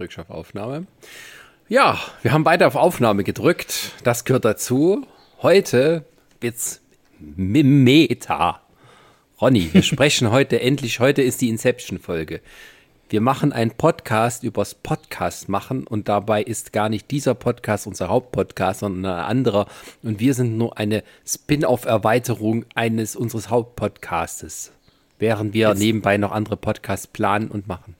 Auf 0.00 0.30
Aufnahme. 0.30 0.86
Ja, 1.68 1.98
wir 2.22 2.32
haben 2.32 2.42
beide 2.42 2.66
auf 2.66 2.74
Aufnahme 2.74 3.22
gedrückt. 3.22 3.92
Das 4.02 4.24
gehört 4.24 4.46
dazu. 4.46 5.06
Heute 5.42 6.06
wird's 6.40 6.80
Meta. 7.18 8.62
Ronny, 9.42 9.68
wir 9.74 9.82
sprechen 9.82 10.30
heute 10.30 10.58
endlich, 10.62 11.00
heute 11.00 11.20
ist 11.20 11.42
die 11.42 11.50
Inception-Folge. 11.50 12.40
Wir 13.10 13.20
machen 13.20 13.52
einen 13.52 13.72
Podcast 13.72 14.42
übers 14.42 14.74
Podcast 14.74 15.50
machen 15.50 15.86
und 15.86 16.08
dabei 16.08 16.42
ist 16.42 16.72
gar 16.72 16.88
nicht 16.88 17.10
dieser 17.10 17.34
Podcast 17.34 17.86
unser 17.86 18.08
Hauptpodcast, 18.08 18.80
sondern 18.80 19.12
ein 19.12 19.24
anderer. 19.24 19.66
Und 20.02 20.18
wir 20.18 20.32
sind 20.32 20.56
nur 20.56 20.78
eine 20.78 21.04
Spin-off-Erweiterung 21.26 22.64
eines 22.74 23.16
unseres 23.16 23.50
Hauptpodcastes, 23.50 24.72
während 25.18 25.52
wir 25.52 25.68
Jetzt. 25.68 25.78
nebenbei 25.78 26.16
noch 26.16 26.32
andere 26.32 26.56
Podcasts 26.56 27.06
planen 27.06 27.48
und 27.48 27.68
machen. 27.68 27.96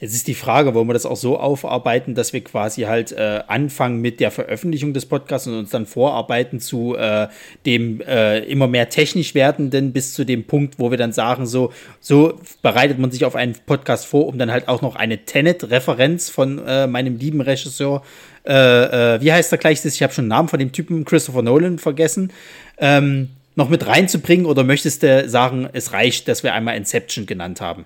Jetzt 0.00 0.14
ist 0.14 0.28
die 0.28 0.34
Frage, 0.34 0.74
wollen 0.74 0.88
wir 0.88 0.92
das 0.92 1.06
auch 1.06 1.16
so 1.16 1.40
aufarbeiten, 1.40 2.14
dass 2.14 2.32
wir 2.32 2.42
quasi 2.44 2.82
halt 2.82 3.10
äh, 3.10 3.40
anfangen 3.48 4.00
mit 4.00 4.20
der 4.20 4.30
Veröffentlichung 4.30 4.92
des 4.92 5.06
Podcasts 5.06 5.48
und 5.48 5.54
uns 5.54 5.70
dann 5.70 5.86
vorarbeiten 5.86 6.60
zu 6.60 6.94
äh, 6.96 7.26
dem 7.66 8.00
äh, 8.02 8.38
immer 8.44 8.68
mehr 8.68 8.90
technisch 8.90 9.34
werdenden 9.34 9.92
bis 9.92 10.14
zu 10.14 10.24
dem 10.24 10.44
Punkt, 10.44 10.78
wo 10.78 10.92
wir 10.92 10.98
dann 10.98 11.12
sagen, 11.12 11.46
so, 11.46 11.72
so 11.98 12.38
bereitet 12.62 13.00
man 13.00 13.10
sich 13.10 13.24
auf 13.24 13.34
einen 13.34 13.56
Podcast 13.66 14.06
vor, 14.06 14.28
um 14.28 14.38
dann 14.38 14.52
halt 14.52 14.68
auch 14.68 14.82
noch 14.82 14.94
eine 14.94 15.18
Tenet-Referenz 15.24 16.30
von 16.30 16.64
äh, 16.64 16.86
meinem 16.86 17.16
lieben 17.16 17.40
Regisseur, 17.40 18.02
äh, 18.46 19.16
äh, 19.16 19.20
wie 19.20 19.32
heißt 19.32 19.50
er 19.50 19.58
gleich? 19.58 19.84
Ich 19.84 20.02
habe 20.02 20.12
schon 20.12 20.26
den 20.26 20.28
Namen 20.28 20.48
von 20.48 20.60
dem 20.60 20.70
Typen, 20.70 21.04
Christopher 21.04 21.42
Nolan, 21.42 21.78
vergessen. 21.78 22.32
Ähm, 22.78 23.30
noch 23.56 23.68
mit 23.68 23.84
reinzubringen 23.86 24.46
oder 24.46 24.62
möchtest 24.62 25.02
du 25.02 25.28
sagen, 25.28 25.68
es 25.72 25.92
reicht, 25.92 26.28
dass 26.28 26.44
wir 26.44 26.54
einmal 26.54 26.76
Inception 26.76 27.26
genannt 27.26 27.60
haben? 27.60 27.84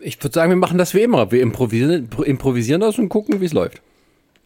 Ich 0.00 0.22
würde 0.22 0.34
sagen, 0.34 0.50
wir 0.50 0.56
machen 0.56 0.78
das 0.78 0.94
wie 0.94 1.02
immer. 1.02 1.30
Wir 1.30 1.42
improvisieren, 1.42 2.08
improvisieren 2.24 2.80
das 2.80 2.98
und 2.98 3.08
gucken, 3.08 3.40
wie 3.40 3.44
es 3.44 3.52
läuft. 3.52 3.80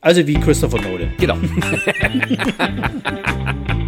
Also 0.00 0.26
wie 0.26 0.34
Christopher 0.34 0.80
Nolan. 0.80 1.12
Genau. 1.18 1.36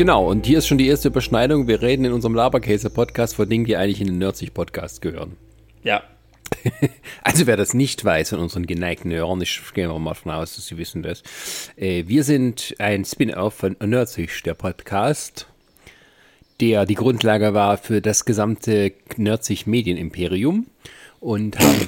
Genau, 0.00 0.30
und 0.30 0.46
hier 0.46 0.56
ist 0.56 0.66
schon 0.66 0.78
die 0.78 0.88
erste 0.88 1.08
Überschneidung. 1.08 1.68
Wir 1.68 1.82
reden 1.82 2.06
in 2.06 2.14
unserem 2.14 2.34
Laberkäse-Podcast 2.34 3.34
von 3.34 3.50
Dingen, 3.50 3.66
die 3.66 3.76
eigentlich 3.76 4.00
in 4.00 4.06
den 4.06 4.16
Nerdsich-Podcast 4.16 5.02
gehören. 5.02 5.36
Ja, 5.84 6.02
Also 7.22 7.46
wer 7.46 7.56
das 7.56 7.74
nicht 7.74 8.04
weiß 8.04 8.30
von 8.30 8.38
unseren 8.38 8.66
geneigten 8.66 9.12
Hörern, 9.12 9.40
ich 9.42 9.60
gehe 9.74 9.88
mal 9.88 10.10
davon 10.10 10.32
aus, 10.32 10.56
dass 10.56 10.66
sie 10.66 10.78
wissen 10.78 11.02
das. 11.02 11.22
Äh, 11.76 12.04
wir 12.06 12.24
sind 12.24 12.74
ein 12.78 13.04
Spin-off 13.04 13.54
von 13.54 13.76
Nerdsich, 13.84 14.42
der 14.42 14.54
Podcast, 14.54 15.46
der 16.60 16.86
die 16.86 16.94
Grundlage 16.94 17.54
war 17.54 17.76
für 17.76 18.00
das 18.00 18.24
gesamte 18.24 18.92
Nerdsich 19.16 19.66
Medienimperium 19.66 20.66
und 21.20 21.58
haben 21.58 21.86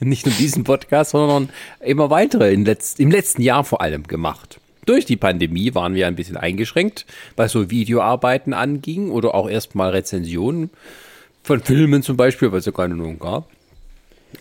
nicht 0.00 0.26
nur 0.26 0.34
diesen 0.34 0.64
Podcast, 0.64 1.12
sondern 1.12 1.50
immer 1.80 2.10
weitere 2.10 2.52
im 2.52 2.64
letzten 2.64 3.42
Jahr 3.42 3.64
vor 3.64 3.80
allem 3.80 4.04
gemacht. 4.04 4.60
Durch 4.86 5.04
die 5.04 5.16
Pandemie 5.16 5.74
waren 5.74 5.94
wir 5.94 6.06
ein 6.06 6.16
bisschen 6.16 6.38
eingeschränkt, 6.38 7.04
was 7.36 7.52
so 7.52 7.70
Videoarbeiten 7.70 8.54
anging 8.54 9.10
oder 9.10 9.34
auch 9.34 9.48
erstmal 9.48 9.90
Rezensionen 9.90 10.70
von 11.42 11.60
Filmen 11.60 12.02
zum 12.02 12.16
Beispiel, 12.16 12.50
weil 12.52 12.60
es 12.60 12.66
ja 12.66 12.72
keine 12.72 12.94
Nun 12.94 13.18
gab. 13.18 13.50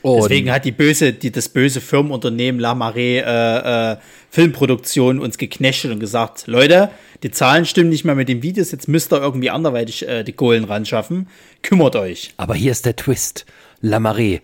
Und 0.01 0.23
Deswegen 0.23 0.51
hat 0.51 0.65
die 0.65 0.71
böse, 0.71 1.13
die, 1.13 1.31
das 1.31 1.49
böse 1.49 1.81
Firmenunternehmen 1.81 2.59
La 2.59 2.73
Marée 2.73 3.21
äh, 3.21 3.93
äh, 3.93 3.97
Filmproduktion 4.29 5.19
uns 5.19 5.37
geknechtet 5.37 5.91
und 5.91 5.99
gesagt, 5.99 6.47
Leute, 6.47 6.91
die 7.23 7.31
Zahlen 7.31 7.65
stimmen 7.65 7.89
nicht 7.89 8.03
mehr 8.03 8.15
mit 8.15 8.29
den 8.29 8.43
Videos, 8.43 8.71
jetzt 8.71 8.87
müsst 8.87 9.11
ihr 9.13 9.21
irgendwie 9.21 9.49
anderweitig 9.49 10.07
äh, 10.07 10.23
die 10.23 10.33
Kohlen 10.33 10.65
ran 10.65 10.85
schaffen. 10.85 11.27
Kümmert 11.61 11.95
euch. 11.95 12.33
Aber 12.37 12.55
hier 12.55 12.71
ist 12.71 12.85
der 12.85 12.95
Twist. 12.95 13.45
La 13.81 13.97
Marée, 13.97 14.41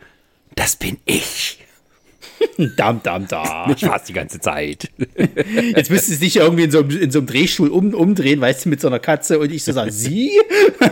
das 0.56 0.76
bin 0.76 0.98
ich. 1.06 1.63
dam, 2.78 3.02
dam, 3.04 3.28
dam. 3.28 3.72
Ich 3.72 3.84
war's 3.84 4.04
die 4.04 4.14
ganze 4.14 4.40
Zeit. 4.40 4.90
Jetzt 5.76 5.90
müsstest 5.90 6.22
du 6.22 6.26
dich 6.26 6.38
irgendwie 6.38 6.64
in 6.64 6.72
so, 6.72 6.82
in 6.82 7.12
so 7.12 7.20
einem 7.20 7.28
Drehstuhl 7.28 7.70
um, 7.70 7.94
umdrehen, 7.94 8.42
weißt 8.42 8.66
du, 8.66 8.70
mit 8.70 8.82
so 8.82 8.88
einer 8.88 9.00
Katze 9.00 9.40
und 9.40 9.52
ich 9.52 9.64
so 9.64 9.72
sagen, 9.72 9.92
sie? 9.92 10.32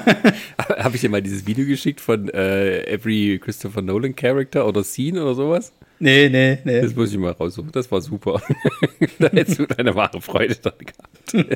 Habe 0.78 0.96
ich 0.96 1.02
dir 1.02 1.10
mal 1.10 1.22
dieses 1.22 1.46
Video 1.46 1.66
geschickt 1.66 2.02
von 2.02 2.30
äh, 2.30 2.84
Every 2.92 3.40
Christopher 3.40 3.82
Nolan 3.82 4.16
Character 4.16 4.68
oder 4.68 4.84
Scene 4.84 5.22
oder 5.22 5.36
sowas? 5.36 5.74
Nee, 6.00 6.30
nee, 6.30 6.60
nee. 6.64 6.82
Das 6.82 6.96
muss 6.96 7.12
ich 7.12 7.18
mal 7.18 7.32
raussuchen. 7.32 7.72
Das 7.72 7.92
war 7.92 8.02
super. 8.02 8.42
da 9.20 9.30
hättest 9.30 9.60
du 9.60 9.68
deine 9.68 9.94
wahre 9.94 10.20
Freude 10.20 10.56
dran 10.56 10.74
gehabt. 10.80 11.52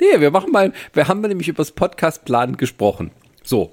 nee, 0.00 0.18
wir 0.20 0.30
machen 0.30 0.50
mal, 0.50 0.72
wir 0.94 1.08
haben 1.08 1.20
nämlich 1.20 1.48
über 1.48 1.58
das 1.58 1.72
Podcast-Plan 1.72 2.56
gesprochen. 2.56 3.10
So. 3.42 3.72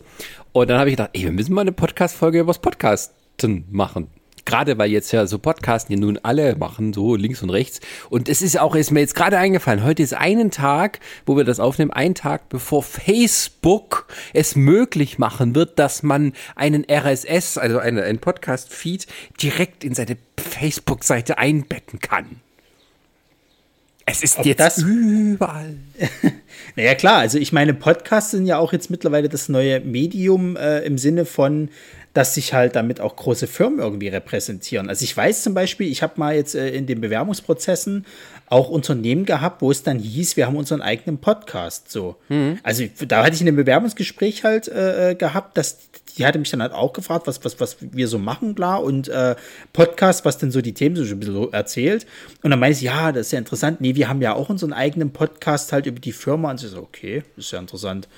Und 0.51 0.69
dann 0.69 0.77
habe 0.77 0.89
ich 0.89 0.97
gedacht, 0.97 1.11
ey, 1.13 1.23
wir 1.23 1.31
müssen 1.31 1.53
mal 1.53 1.61
eine 1.61 1.71
Podcast-Folge 1.71 2.39
über 2.39 2.49
das 2.49 2.59
Podcasten 2.59 3.63
machen 3.71 4.09
gerade 4.45 4.77
weil 4.77 4.89
jetzt 4.89 5.11
ja 5.11 5.25
so 5.27 5.39
Podcasten 5.39 5.93
ja 5.93 5.99
nun 5.99 6.19
alle 6.23 6.55
machen, 6.55 6.93
so 6.93 7.15
links 7.15 7.41
und 7.41 7.49
rechts. 7.49 7.79
Und 8.09 8.29
es 8.29 8.41
ist 8.41 8.59
auch, 8.59 8.75
ist 8.75 8.91
mir 8.91 8.99
jetzt 8.99 9.15
gerade 9.15 9.37
eingefallen, 9.37 9.83
heute 9.83 10.03
ist 10.03 10.13
einen 10.13 10.51
Tag, 10.51 10.99
wo 11.25 11.37
wir 11.37 11.43
das 11.43 11.59
aufnehmen, 11.59 11.91
ein 11.91 12.15
Tag 12.15 12.49
bevor 12.49 12.83
Facebook 12.83 14.07
es 14.33 14.55
möglich 14.55 15.17
machen 15.19 15.55
wird, 15.55 15.79
dass 15.79 16.03
man 16.03 16.33
einen 16.55 16.85
RSS, 16.89 17.57
also 17.57 17.79
einen, 17.79 17.99
einen 17.99 18.19
Podcast-Feed, 18.19 19.07
direkt 19.41 19.83
in 19.83 19.93
seine 19.93 20.17
Facebook-Seite 20.37 21.37
einbetten 21.37 21.99
kann. 21.99 22.41
Es 24.05 24.23
ist 24.23 24.39
Ob 24.39 24.45
jetzt 24.45 24.59
das 24.59 24.77
überall. 24.83 25.75
naja, 26.75 26.95
klar, 26.95 27.19
also 27.19 27.37
ich 27.37 27.53
meine, 27.53 27.73
Podcasts 27.73 28.31
sind 28.31 28.45
ja 28.45 28.57
auch 28.57 28.73
jetzt 28.73 28.89
mittlerweile 28.89 29.29
das 29.29 29.47
neue 29.47 29.79
Medium 29.79 30.57
äh, 30.57 30.79
im 30.79 30.97
Sinne 30.97 31.25
von, 31.25 31.69
dass 32.13 32.35
sich 32.35 32.53
halt 32.53 32.75
damit 32.75 32.99
auch 32.99 33.15
große 33.15 33.47
Firmen 33.47 33.79
irgendwie 33.79 34.09
repräsentieren. 34.09 34.89
Also 34.89 35.03
ich 35.03 35.15
weiß 35.15 35.43
zum 35.43 35.53
Beispiel, 35.53 35.89
ich 35.89 36.03
habe 36.03 36.13
mal 36.17 36.35
jetzt 36.35 36.55
äh, 36.55 36.69
in 36.69 36.85
den 36.85 36.99
Bewerbungsprozessen 36.99 38.05
auch 38.47 38.69
Unternehmen 38.69 39.25
gehabt, 39.25 39.61
wo 39.61 39.71
es 39.71 39.83
dann 39.83 39.97
hieß, 39.97 40.35
wir 40.35 40.45
haben 40.45 40.57
unseren 40.57 40.81
eigenen 40.81 41.19
Podcast. 41.19 41.89
So, 41.89 42.17
mhm. 42.27 42.59
also 42.63 42.83
da 43.07 43.23
hatte 43.23 43.35
ich 43.35 43.39
in 43.39 43.45
dem 43.45 43.55
Bewerbungsgespräch 43.55 44.43
halt 44.43 44.67
äh, 44.67 45.11
äh, 45.11 45.15
gehabt, 45.15 45.57
dass 45.57 45.77
die 46.17 46.25
hatte 46.25 46.39
mich 46.39 46.49
dann 46.49 46.61
halt 46.61 46.73
auch 46.73 46.91
gefragt, 46.91 47.27
was 47.27 47.45
was 47.45 47.61
was 47.61 47.77
wir 47.79 48.09
so 48.09 48.19
machen, 48.19 48.55
klar 48.55 48.83
und 48.83 49.07
äh, 49.07 49.35
Podcast, 49.71 50.25
was 50.25 50.37
denn 50.37 50.51
so 50.51 50.61
die 50.61 50.73
Themen 50.73 50.97
so 50.97 51.03
ein 51.03 51.19
bisschen 51.19 51.53
erzählt. 51.53 52.05
Und 52.43 52.51
dann 52.51 52.59
meinte 52.59 52.77
ich, 52.77 52.83
ja, 52.83 53.13
das 53.13 53.27
ist 53.27 53.31
ja 53.31 53.39
interessant. 53.39 53.79
Nee, 53.79 53.95
wir 53.95 54.09
haben 54.09 54.21
ja 54.21 54.33
auch 54.33 54.49
unseren 54.49 54.73
eigenen 54.73 55.11
Podcast 55.11 55.71
halt 55.71 55.85
über 55.85 55.99
die 55.99 56.11
Firma. 56.11 56.51
Und 56.51 56.59
sie 56.59 56.67
so, 56.67 56.79
okay, 56.79 57.23
das 57.37 57.45
ist 57.45 57.51
ja 57.51 57.59
interessant. 57.59 58.09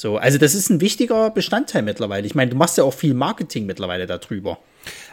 So, 0.00 0.16
also 0.16 0.38
das 0.38 0.54
ist 0.54 0.70
ein 0.70 0.80
wichtiger 0.80 1.28
Bestandteil 1.28 1.82
mittlerweile. 1.82 2.26
Ich 2.26 2.34
meine, 2.34 2.50
du 2.50 2.56
machst 2.56 2.78
ja 2.78 2.84
auch 2.84 2.94
viel 2.94 3.12
Marketing 3.12 3.66
mittlerweile 3.66 4.06
darüber. 4.06 4.58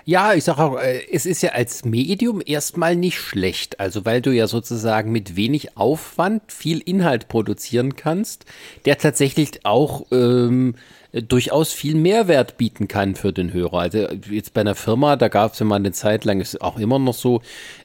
Ja, 0.06 0.34
ich 0.34 0.46
sage 0.46 0.64
auch, 0.64 0.80
äh, 0.80 1.02
es 1.12 1.25
ist 1.25 1.44
ja 1.44 1.50
als 1.50 1.84
Medium 1.84 2.42
erstmal 2.46 2.96
nicht 2.96 3.20
schlecht. 3.20 3.81
Also 3.81 4.06
weil 4.06 4.22
du 4.22 4.31
ja 4.31 4.48
sozusagen 4.48 5.12
mit 5.12 5.36
wenig 5.36 5.75
Aufwand 5.75 6.53
viel 6.53 6.80
Inhalt 6.80 7.28
produzieren 7.28 7.98
kannst, 7.98 8.46
der 8.86 8.98
tatsächlich 8.98 9.66
auch 9.66 10.06
ähm, 10.14 10.75
durchaus 11.13 11.72
viel 11.72 11.95
Mehrwert 11.95 12.57
bieten 12.57 12.88
kann 12.88 13.16
für 13.16 13.31
den 13.31 13.53
Hörer. 13.53 13.79
Also 13.79 14.07
jetzt 14.29 14.53
bei 14.53 14.62
einer 14.62 14.75
Firma, 14.75 15.16
da 15.16 15.28
gab 15.29 15.53
es 15.53 15.59
ja 15.59 15.66
mal 15.66 15.75
eine 15.75 15.91
Zeit 15.91 16.25
lang, 16.25 16.41
ist 16.41 16.62
auch 16.62 16.78
immer 16.78 17.00
noch 17.00 17.13
so, 17.13 17.41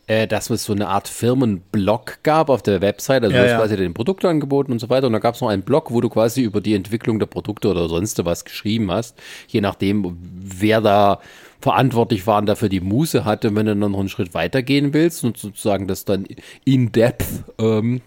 äh, 0.06 0.26
dass 0.26 0.50
es 0.50 0.64
so 0.64 0.72
eine 0.72 0.88
Art 0.88 1.08
Firmenblog 1.08 2.18
gab 2.22 2.50
auf 2.50 2.62
der 2.62 2.80
Website, 2.80 3.22
also 3.22 3.34
ja, 3.34 3.46
ja. 3.46 3.58
quasi 3.58 3.76
den 3.76 3.94
Produkte 3.94 4.28
angeboten 4.28 4.72
und 4.72 4.80
so 4.80 4.90
weiter. 4.90 5.06
Und 5.06 5.12
da 5.12 5.18
gab 5.20 5.34
es 5.34 5.40
noch 5.40 5.48
einen 5.48 5.62
Blog, 5.62 5.92
wo 5.92 6.00
du 6.00 6.08
quasi 6.08 6.42
über 6.42 6.60
die 6.60 6.74
Entwicklung 6.74 7.18
der 7.18 7.26
Produkte 7.26 7.68
oder 7.68 7.88
sonst 7.88 8.22
was 8.24 8.44
geschrieben 8.44 8.90
hast, 8.90 9.18
je 9.48 9.60
nachdem, 9.60 10.16
wer 10.20 10.80
da 10.80 11.20
verantwortlich 11.62 12.26
waren, 12.26 12.44
dafür 12.44 12.68
die 12.68 12.80
Muße 12.80 13.24
hatte, 13.24 13.54
wenn 13.54 13.66
du 13.66 13.76
dann 13.76 13.92
noch 13.92 14.00
einen 14.00 14.08
Schritt 14.08 14.34
weitergehen 14.34 14.92
willst 14.92 15.22
und 15.22 15.38
sozusagen 15.38 15.86
das 15.86 16.04
dann 16.04 16.26
in 16.64 16.90
depth 16.90 17.24
ähm, 17.58 18.00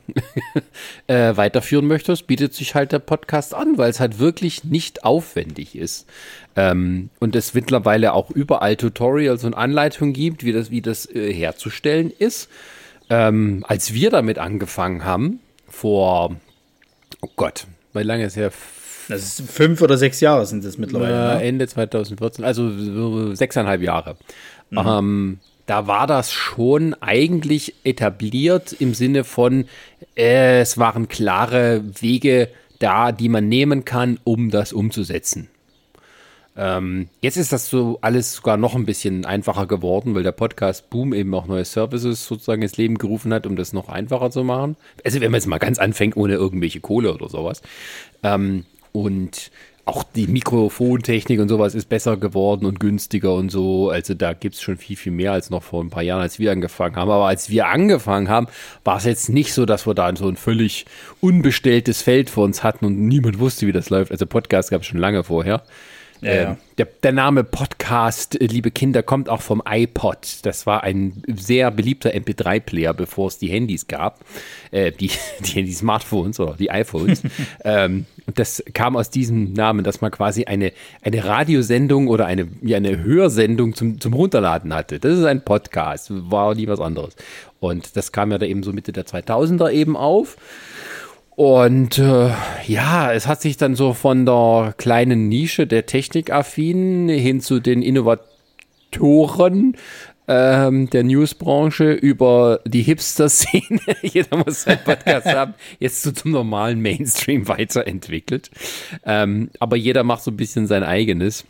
äh, 1.07 1.37
weiterführen 1.37 1.87
möchtest, 1.87 2.27
bietet 2.27 2.53
sich 2.53 2.75
halt 2.75 2.91
der 2.91 2.99
Podcast 2.99 3.53
an, 3.55 3.77
weil 3.77 3.89
es 3.89 4.01
halt 4.01 4.19
wirklich 4.19 4.65
nicht 4.65 5.05
aufwendig 5.05 5.75
ist. 5.75 6.05
Ähm, 6.57 7.09
und 7.19 7.35
es 7.35 7.53
mittlerweile 7.53 8.13
auch 8.13 8.29
überall 8.29 8.75
Tutorials 8.75 9.45
und 9.45 9.53
Anleitungen 9.53 10.13
gibt, 10.13 10.43
wie 10.43 10.51
das, 10.51 10.69
wie 10.69 10.81
das 10.81 11.09
äh, 11.09 11.33
herzustellen 11.33 12.11
ist. 12.11 12.49
Ähm, 13.09 13.63
als 13.67 13.93
wir 13.93 14.09
damit 14.09 14.37
angefangen 14.37 15.05
haben, 15.05 15.39
vor, 15.69 16.35
oh 17.21 17.29
Gott, 17.37 17.67
wie 17.93 18.03
lange 18.03 18.25
ist 18.25 18.35
her? 18.35 18.51
Das 19.07 19.21
ist 19.21 19.49
fünf 19.49 19.81
oder 19.81 19.97
sechs 19.97 20.19
Jahre 20.19 20.45
sind 20.45 20.63
es 20.65 20.77
mittlerweile. 20.77 21.41
Äh? 21.41 21.47
Ende 21.47 21.67
2014, 21.67 22.43
also 22.43 23.35
sechseinhalb 23.35 23.81
Jahre. 23.81 24.17
Mhm. 24.69 24.77
Ähm, 24.77 25.39
da 25.65 25.87
war 25.87 26.07
das 26.07 26.31
schon 26.31 26.93
eigentlich 27.01 27.75
etabliert 27.83 28.73
im 28.73 28.93
Sinne 28.93 29.23
von, 29.23 29.65
äh, 30.15 30.59
es 30.61 30.77
waren 30.77 31.07
klare 31.07 31.83
Wege 31.99 32.49
da, 32.79 33.11
die 33.11 33.29
man 33.29 33.47
nehmen 33.47 33.85
kann, 33.85 34.19
um 34.23 34.51
das 34.51 34.73
umzusetzen. 34.73 35.49
Ähm, 36.57 37.09
jetzt 37.19 37.35
ist 37.35 37.51
das 37.51 37.69
so 37.69 37.97
alles 38.01 38.35
sogar 38.35 38.55
noch 38.55 38.75
ein 38.75 38.85
bisschen 38.85 39.25
einfacher 39.25 39.65
geworden, 39.65 40.15
weil 40.15 40.23
der 40.23 40.31
Podcast 40.31 40.89
Boom 40.89 41.13
eben 41.13 41.33
auch 41.33 41.47
neue 41.47 41.65
Services 41.65 42.25
sozusagen 42.25 42.61
ins 42.61 42.77
Leben 42.77 42.97
gerufen 42.97 43.33
hat, 43.33 43.45
um 43.45 43.57
das 43.57 43.73
noch 43.73 43.89
einfacher 43.89 44.31
zu 44.31 44.43
machen. 44.43 44.77
Also 45.03 45.19
wenn 45.19 45.31
man 45.31 45.39
jetzt 45.39 45.47
mal 45.47 45.57
ganz 45.57 45.79
anfängt, 45.79 46.15
ohne 46.15 46.35
irgendwelche 46.35 46.79
Kohle 46.79 47.13
oder 47.13 47.27
sowas. 47.27 47.61
Ähm, 48.23 48.65
und 48.95 49.51
auch 49.85 50.03
die 50.03 50.25
Mikrofontechnik 50.25 51.39
und 51.39 51.47
sowas 51.47 51.75
ist 51.75 51.89
besser 51.89 52.17
geworden 52.17 52.65
und 52.65 52.79
günstiger 52.79 53.35
und 53.35 53.51
so. 53.51 53.91
Also 53.91 54.15
da 54.15 54.33
gibt 54.33 54.55
es 54.55 54.61
schon 54.61 54.77
viel, 54.77 54.95
viel 54.95 55.11
mehr 55.11 55.31
als 55.31 55.51
noch 55.51 55.61
vor 55.61 55.83
ein 55.83 55.91
paar 55.91 56.01
Jahren, 56.01 56.21
als 56.21 56.39
wir 56.39 56.51
angefangen 56.51 56.95
haben. 56.95 57.11
Aber 57.11 57.27
als 57.27 57.51
wir 57.51 57.67
angefangen 57.67 58.27
haben, 58.27 58.47
war 58.83 58.97
es 58.97 59.05
jetzt 59.05 59.29
nicht 59.29 59.53
so, 59.53 59.65
dass 59.67 59.85
wir 59.85 59.93
da 59.93 60.13
so 60.15 60.27
ein 60.27 60.37
völlig 60.37 60.87
unbestelltes 61.21 62.01
Feld 62.01 62.31
vor 62.31 62.45
uns 62.45 62.63
hatten 62.63 62.85
und 62.85 63.07
niemand 63.07 63.37
wusste, 63.37 63.67
wie 63.67 63.71
das 63.71 63.91
läuft. 63.91 64.11
Also 64.11 64.25
Podcast 64.25 64.71
gab 64.71 64.81
es 64.81 64.87
schon 64.87 64.99
lange 64.99 65.23
vorher. 65.23 65.61
Ja, 66.25 66.31
ähm, 66.31 66.41
ja. 66.41 66.57
Der, 66.79 66.85
der, 67.03 67.11
Name 67.11 67.43
Podcast, 67.43 68.39
äh, 68.41 68.47
liebe 68.47 68.71
Kinder, 68.71 69.03
kommt 69.03 69.29
auch 69.29 69.41
vom 69.41 69.61
iPod. 69.67 70.39
Das 70.41 70.65
war 70.65 70.83
ein 70.83 71.21
sehr 71.27 71.69
beliebter 71.69 72.11
MP3-Player, 72.11 72.93
bevor 72.93 73.27
es 73.27 73.37
die 73.37 73.47
Handys 73.47 73.87
gab. 73.87 74.25
Äh, 74.71 74.91
die, 74.91 75.11
die, 75.41 75.63
die 75.63 75.73
Smartphones 75.73 76.39
oder 76.39 76.55
die 76.55 76.71
iPhones. 76.71 77.21
ähm, 77.63 78.07
und 78.25 78.39
das 78.39 78.63
kam 78.73 78.95
aus 78.95 79.11
diesem 79.11 79.53
Namen, 79.53 79.83
dass 79.83 80.01
man 80.01 80.09
quasi 80.09 80.45
eine, 80.45 80.73
eine 81.03 81.23
Radiosendung 81.23 82.07
oder 82.07 82.25
eine, 82.25 82.47
ja, 82.63 82.77
eine 82.77 83.03
Hörsendung 83.03 83.75
zum, 83.75 84.01
zum 84.01 84.13
Runterladen 84.13 84.73
hatte. 84.73 84.99
Das 84.99 85.17
ist 85.17 85.25
ein 85.25 85.45
Podcast, 85.45 86.07
war 86.09 86.55
nie 86.55 86.67
was 86.67 86.79
anderes. 86.79 87.15
Und 87.59 87.95
das 87.95 88.11
kam 88.11 88.31
ja 88.31 88.39
da 88.39 88.47
eben 88.47 88.63
so 88.63 88.73
Mitte 88.73 88.91
der 88.91 89.05
2000er 89.05 89.71
eben 89.71 89.95
auf. 89.95 90.37
Und 91.35 91.97
äh, 91.97 92.31
ja, 92.65 93.11
es 93.11 93.27
hat 93.27 93.41
sich 93.41 93.57
dann 93.57 93.75
so 93.75 93.93
von 93.93 94.25
der 94.25 94.73
kleinen 94.77 95.27
Nische 95.27 95.67
der 95.67 95.85
Technikaffinen 95.85 97.09
hin 97.09 97.41
zu 97.41 97.59
den 97.59 97.81
Innovatoren 97.81 99.75
ähm, 100.27 100.89
der 100.89 101.03
Newsbranche 101.03 101.91
über 101.91 102.61
die 102.65 102.81
Hipster-Szene, 102.81 103.79
jeder 104.01 104.37
muss 104.37 104.63
seinen 104.63 104.83
Podcast 104.83 105.27
haben, 105.27 105.53
jetzt 105.79 106.01
so 106.01 106.11
zum 106.11 106.31
normalen 106.31 106.81
Mainstream 106.81 107.47
weiterentwickelt. 107.47 108.49
Ähm, 109.05 109.49
aber 109.59 109.75
jeder 109.75 110.03
macht 110.03 110.23
so 110.23 110.31
ein 110.31 110.37
bisschen 110.37 110.67
sein 110.67 110.83
eigenes 110.83 111.45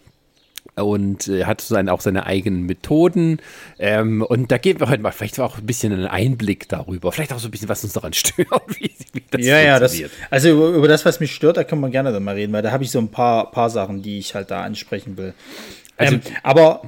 und 0.75 1.27
äh, 1.27 1.45
hat 1.45 1.61
sein, 1.61 1.89
auch 1.89 2.01
seine 2.01 2.25
eigenen 2.25 2.63
Methoden. 2.63 3.39
Ähm, 3.79 4.21
und 4.21 4.51
da 4.51 4.57
geben 4.57 4.79
wir 4.79 4.89
heute 4.89 5.01
mal 5.01 5.11
vielleicht 5.11 5.39
auch 5.39 5.57
ein 5.57 5.65
bisschen 5.65 5.93
einen 5.93 6.07
Einblick 6.07 6.67
darüber. 6.67 7.11
Vielleicht 7.11 7.33
auch 7.33 7.39
so 7.39 7.47
ein 7.47 7.51
bisschen, 7.51 7.69
was 7.69 7.83
uns 7.83 7.93
daran 7.93 8.13
stört, 8.13 8.49
wie, 8.79 8.91
wie 9.13 9.23
das 9.31 9.45
ja, 9.45 9.59
ja, 9.59 9.79
das, 9.79 9.95
also 10.29 10.49
über, 10.49 10.67
über, 10.69 10.87
das, 10.87 11.05
was 11.05 11.19
mich 11.19 11.33
stört, 11.33 11.57
da 11.57 11.63
können 11.63 11.81
wir 11.81 11.89
gerne 11.89 12.11
dann 12.11 12.23
mal 12.23 12.35
reden, 12.35 12.51
weil 12.53 12.61
da 12.61 12.71
habe 12.71 12.83
ich 12.83 12.91
so 12.91 12.99
ein 12.99 13.09
paar, 13.09 13.51
paar 13.51 13.69
Sachen, 13.69 14.01
die 14.01 14.19
ich 14.19 14.35
halt 14.35 14.51
da 14.51 14.63
ansprechen 14.63 15.17
will. 15.17 15.33
Also, 15.97 16.15
ähm, 16.15 16.21
aber 16.43 16.81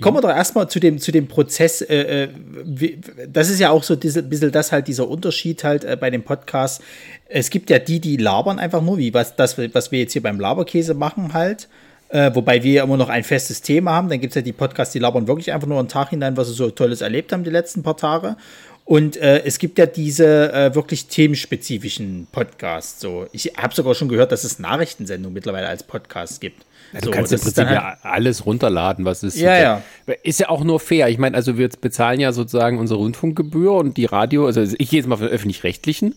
Kommen 0.00 0.16
wir 0.16 0.22
doch 0.22 0.30
erstmal 0.30 0.70
zu 0.70 0.80
dem, 0.80 0.98
zu 0.98 1.12
dem 1.12 1.28
Prozess. 1.28 1.82
Äh, 1.82 2.24
äh 2.24 2.28
wie, 2.64 2.98
das 3.28 3.50
ist 3.50 3.58
ja 3.58 3.68
auch 3.68 3.82
so 3.82 3.92
ein 3.92 4.00
bisschen 4.00 4.50
das 4.50 4.72
halt, 4.72 4.88
dieser 4.88 5.06
Unterschied 5.06 5.64
halt 5.64 5.84
äh, 5.84 5.98
bei 6.00 6.08
dem 6.08 6.22
Podcast. 6.22 6.80
Es 7.28 7.50
gibt 7.50 7.68
ja 7.68 7.78
die, 7.78 8.00
die 8.00 8.16
labern 8.16 8.58
einfach 8.58 8.80
nur, 8.80 8.96
wie 8.96 9.12
was, 9.12 9.36
das, 9.36 9.58
was 9.58 9.92
wir 9.92 9.98
jetzt 9.98 10.14
hier 10.14 10.22
beim 10.22 10.40
Laberkäse 10.40 10.94
machen 10.94 11.34
halt. 11.34 11.68
Äh, 12.12 12.34
wobei 12.34 12.62
wir 12.62 12.72
ja 12.72 12.84
immer 12.84 12.98
noch 12.98 13.08
ein 13.08 13.24
festes 13.24 13.62
Thema 13.62 13.92
haben. 13.92 14.10
Dann 14.10 14.20
gibt 14.20 14.32
es 14.32 14.34
ja 14.34 14.42
die 14.42 14.52
Podcasts, 14.52 14.92
die 14.92 14.98
labern 14.98 15.26
wirklich 15.26 15.50
einfach 15.50 15.66
nur 15.66 15.78
einen 15.78 15.88
Tag 15.88 16.10
hinein, 16.10 16.36
was 16.36 16.48
sie 16.48 16.52
so 16.54 16.68
Tolles 16.68 17.00
erlebt 17.00 17.32
haben 17.32 17.42
die 17.42 17.50
letzten 17.50 17.82
paar 17.82 17.96
Tage. 17.96 18.36
Und 18.84 19.16
äh, 19.16 19.42
es 19.44 19.58
gibt 19.58 19.78
ja 19.78 19.86
diese 19.86 20.52
äh, 20.52 20.74
wirklich 20.74 21.06
themenspezifischen 21.06 22.26
Podcasts. 22.30 23.00
So, 23.00 23.26
ich 23.32 23.54
habe 23.56 23.74
sogar 23.74 23.94
schon 23.94 24.10
gehört, 24.10 24.30
dass 24.30 24.44
es 24.44 24.58
Nachrichtensendungen 24.58 25.32
mittlerweile 25.32 25.68
als 25.68 25.84
Podcast 25.84 26.42
gibt. 26.42 26.66
Ja, 26.92 27.00
du 27.00 27.06
so, 27.06 27.10
kannst 27.12 27.32
im 27.32 27.40
Prinzip 27.40 27.64
halt 27.64 27.76
ja 27.76 27.96
alles 28.02 28.44
runterladen, 28.44 29.06
was 29.06 29.22
ist. 29.22 29.38
Ja, 29.38 29.56
ja. 29.56 29.82
Ist 30.22 30.40
ja 30.40 30.50
auch 30.50 30.64
nur 30.64 30.80
fair. 30.80 31.08
Ich 31.08 31.16
meine, 31.16 31.34
also 31.34 31.56
wir 31.56 31.70
bezahlen 31.80 32.20
ja 32.20 32.32
sozusagen 32.32 32.78
unsere 32.78 32.98
Rundfunkgebühr 32.98 33.72
und 33.72 33.96
die 33.96 34.04
Radio, 34.04 34.44
also 34.44 34.60
ich 34.60 34.90
gehe 34.90 34.98
jetzt 34.98 35.06
mal 35.06 35.16
von 35.16 35.28
öffentlich-rechtlichen. 35.28 36.16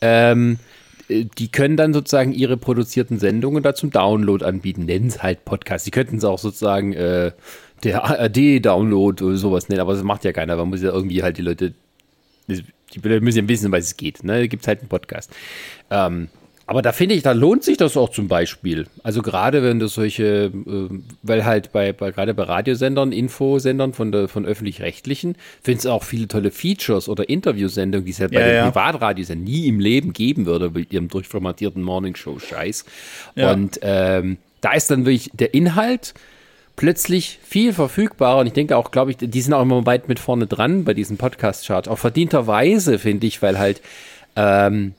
Ähm, 0.00 0.58
äh, 0.58 0.75
die 1.08 1.48
können 1.50 1.76
dann 1.76 1.92
sozusagen 1.92 2.32
ihre 2.32 2.56
produzierten 2.56 3.18
Sendungen 3.18 3.62
da 3.62 3.74
zum 3.74 3.90
Download 3.90 4.44
anbieten, 4.44 4.86
nennen 4.86 5.08
es 5.08 5.22
halt 5.22 5.44
Podcast. 5.44 5.84
Sie 5.84 5.90
könnten 5.90 6.16
es 6.16 6.24
auch 6.24 6.38
sozusagen 6.38 6.92
äh, 6.92 7.32
der 7.84 8.04
ARD-Download 8.04 9.24
oder 9.24 9.36
sowas 9.36 9.68
nennen, 9.68 9.80
aber 9.80 9.94
das 9.94 10.02
macht 10.02 10.24
ja 10.24 10.32
keiner. 10.32 10.56
Man 10.56 10.68
muss 10.68 10.82
ja 10.82 10.90
irgendwie 10.90 11.22
halt 11.22 11.38
die 11.38 11.42
Leute, 11.42 11.74
die 12.48 13.00
müssen 13.20 13.38
ja 13.38 13.48
wissen, 13.48 13.72
was 13.72 13.84
es 13.84 13.96
geht. 13.96 14.24
Ne? 14.24 14.40
Da 14.40 14.46
gibt 14.46 14.62
es 14.62 14.68
halt 14.68 14.80
einen 14.80 14.88
Podcast. 14.88 15.30
Ähm, 15.90 16.28
aber 16.68 16.82
da 16.82 16.90
finde 16.90 17.14
ich, 17.14 17.22
da 17.22 17.30
lohnt 17.30 17.62
sich 17.62 17.76
das 17.76 17.96
auch 17.96 18.10
zum 18.10 18.26
Beispiel. 18.26 18.86
Also 19.04 19.22
gerade 19.22 19.62
wenn 19.62 19.78
du 19.78 19.86
solche, 19.86 20.46
äh, 20.46 20.88
weil 21.22 21.44
halt 21.44 21.70
bei, 21.70 21.92
bei 21.92 22.10
gerade 22.10 22.34
bei 22.34 22.42
Radiosendern, 22.42 23.12
Infosendern 23.12 23.92
von 23.92 24.10
der 24.10 24.26
von 24.26 24.44
öffentlich-rechtlichen, 24.44 25.36
findest 25.62 25.84
du 25.84 25.90
auch 25.90 26.02
viele 26.02 26.26
tolle 26.26 26.50
Features 26.50 27.08
oder 27.08 27.28
Interviewsendungen, 27.28 28.04
die 28.04 28.10
es 28.10 28.20
halt 28.20 28.32
ja, 28.32 28.40
bei 28.40 28.52
den 28.52 28.64
Privatradios 28.64 29.28
ja 29.28 29.36
nie 29.36 29.68
im 29.68 29.78
Leben 29.78 30.12
geben 30.12 30.44
würde, 30.46 30.70
mit 30.70 30.92
ihrem 30.92 31.08
durchformatierten 31.08 31.82
Morningshow-Scheiß. 31.82 32.84
Ja. 33.36 33.52
Und 33.52 33.78
ähm, 33.82 34.38
da 34.60 34.72
ist 34.72 34.90
dann 34.90 35.06
wirklich 35.06 35.30
der 35.34 35.54
Inhalt 35.54 36.14
plötzlich 36.74 37.38
viel 37.42 37.72
verfügbarer 37.72 38.40
und 38.40 38.48
ich 38.48 38.52
denke 38.52 38.76
auch, 38.76 38.90
glaube 38.90 39.12
ich, 39.12 39.16
die 39.18 39.40
sind 39.40 39.54
auch 39.54 39.62
immer 39.62 39.86
weit 39.86 40.08
mit 40.08 40.18
vorne 40.18 40.48
dran 40.48 40.84
bei 40.84 40.94
diesen 40.94 41.16
Podcast-Charts. 41.16 41.86
Auch 41.88 41.98
verdienterweise, 41.98 42.98
finde 42.98 43.28
ich, 43.28 43.40
weil 43.40 43.58
halt 43.58 43.80
ähm, 44.34 44.94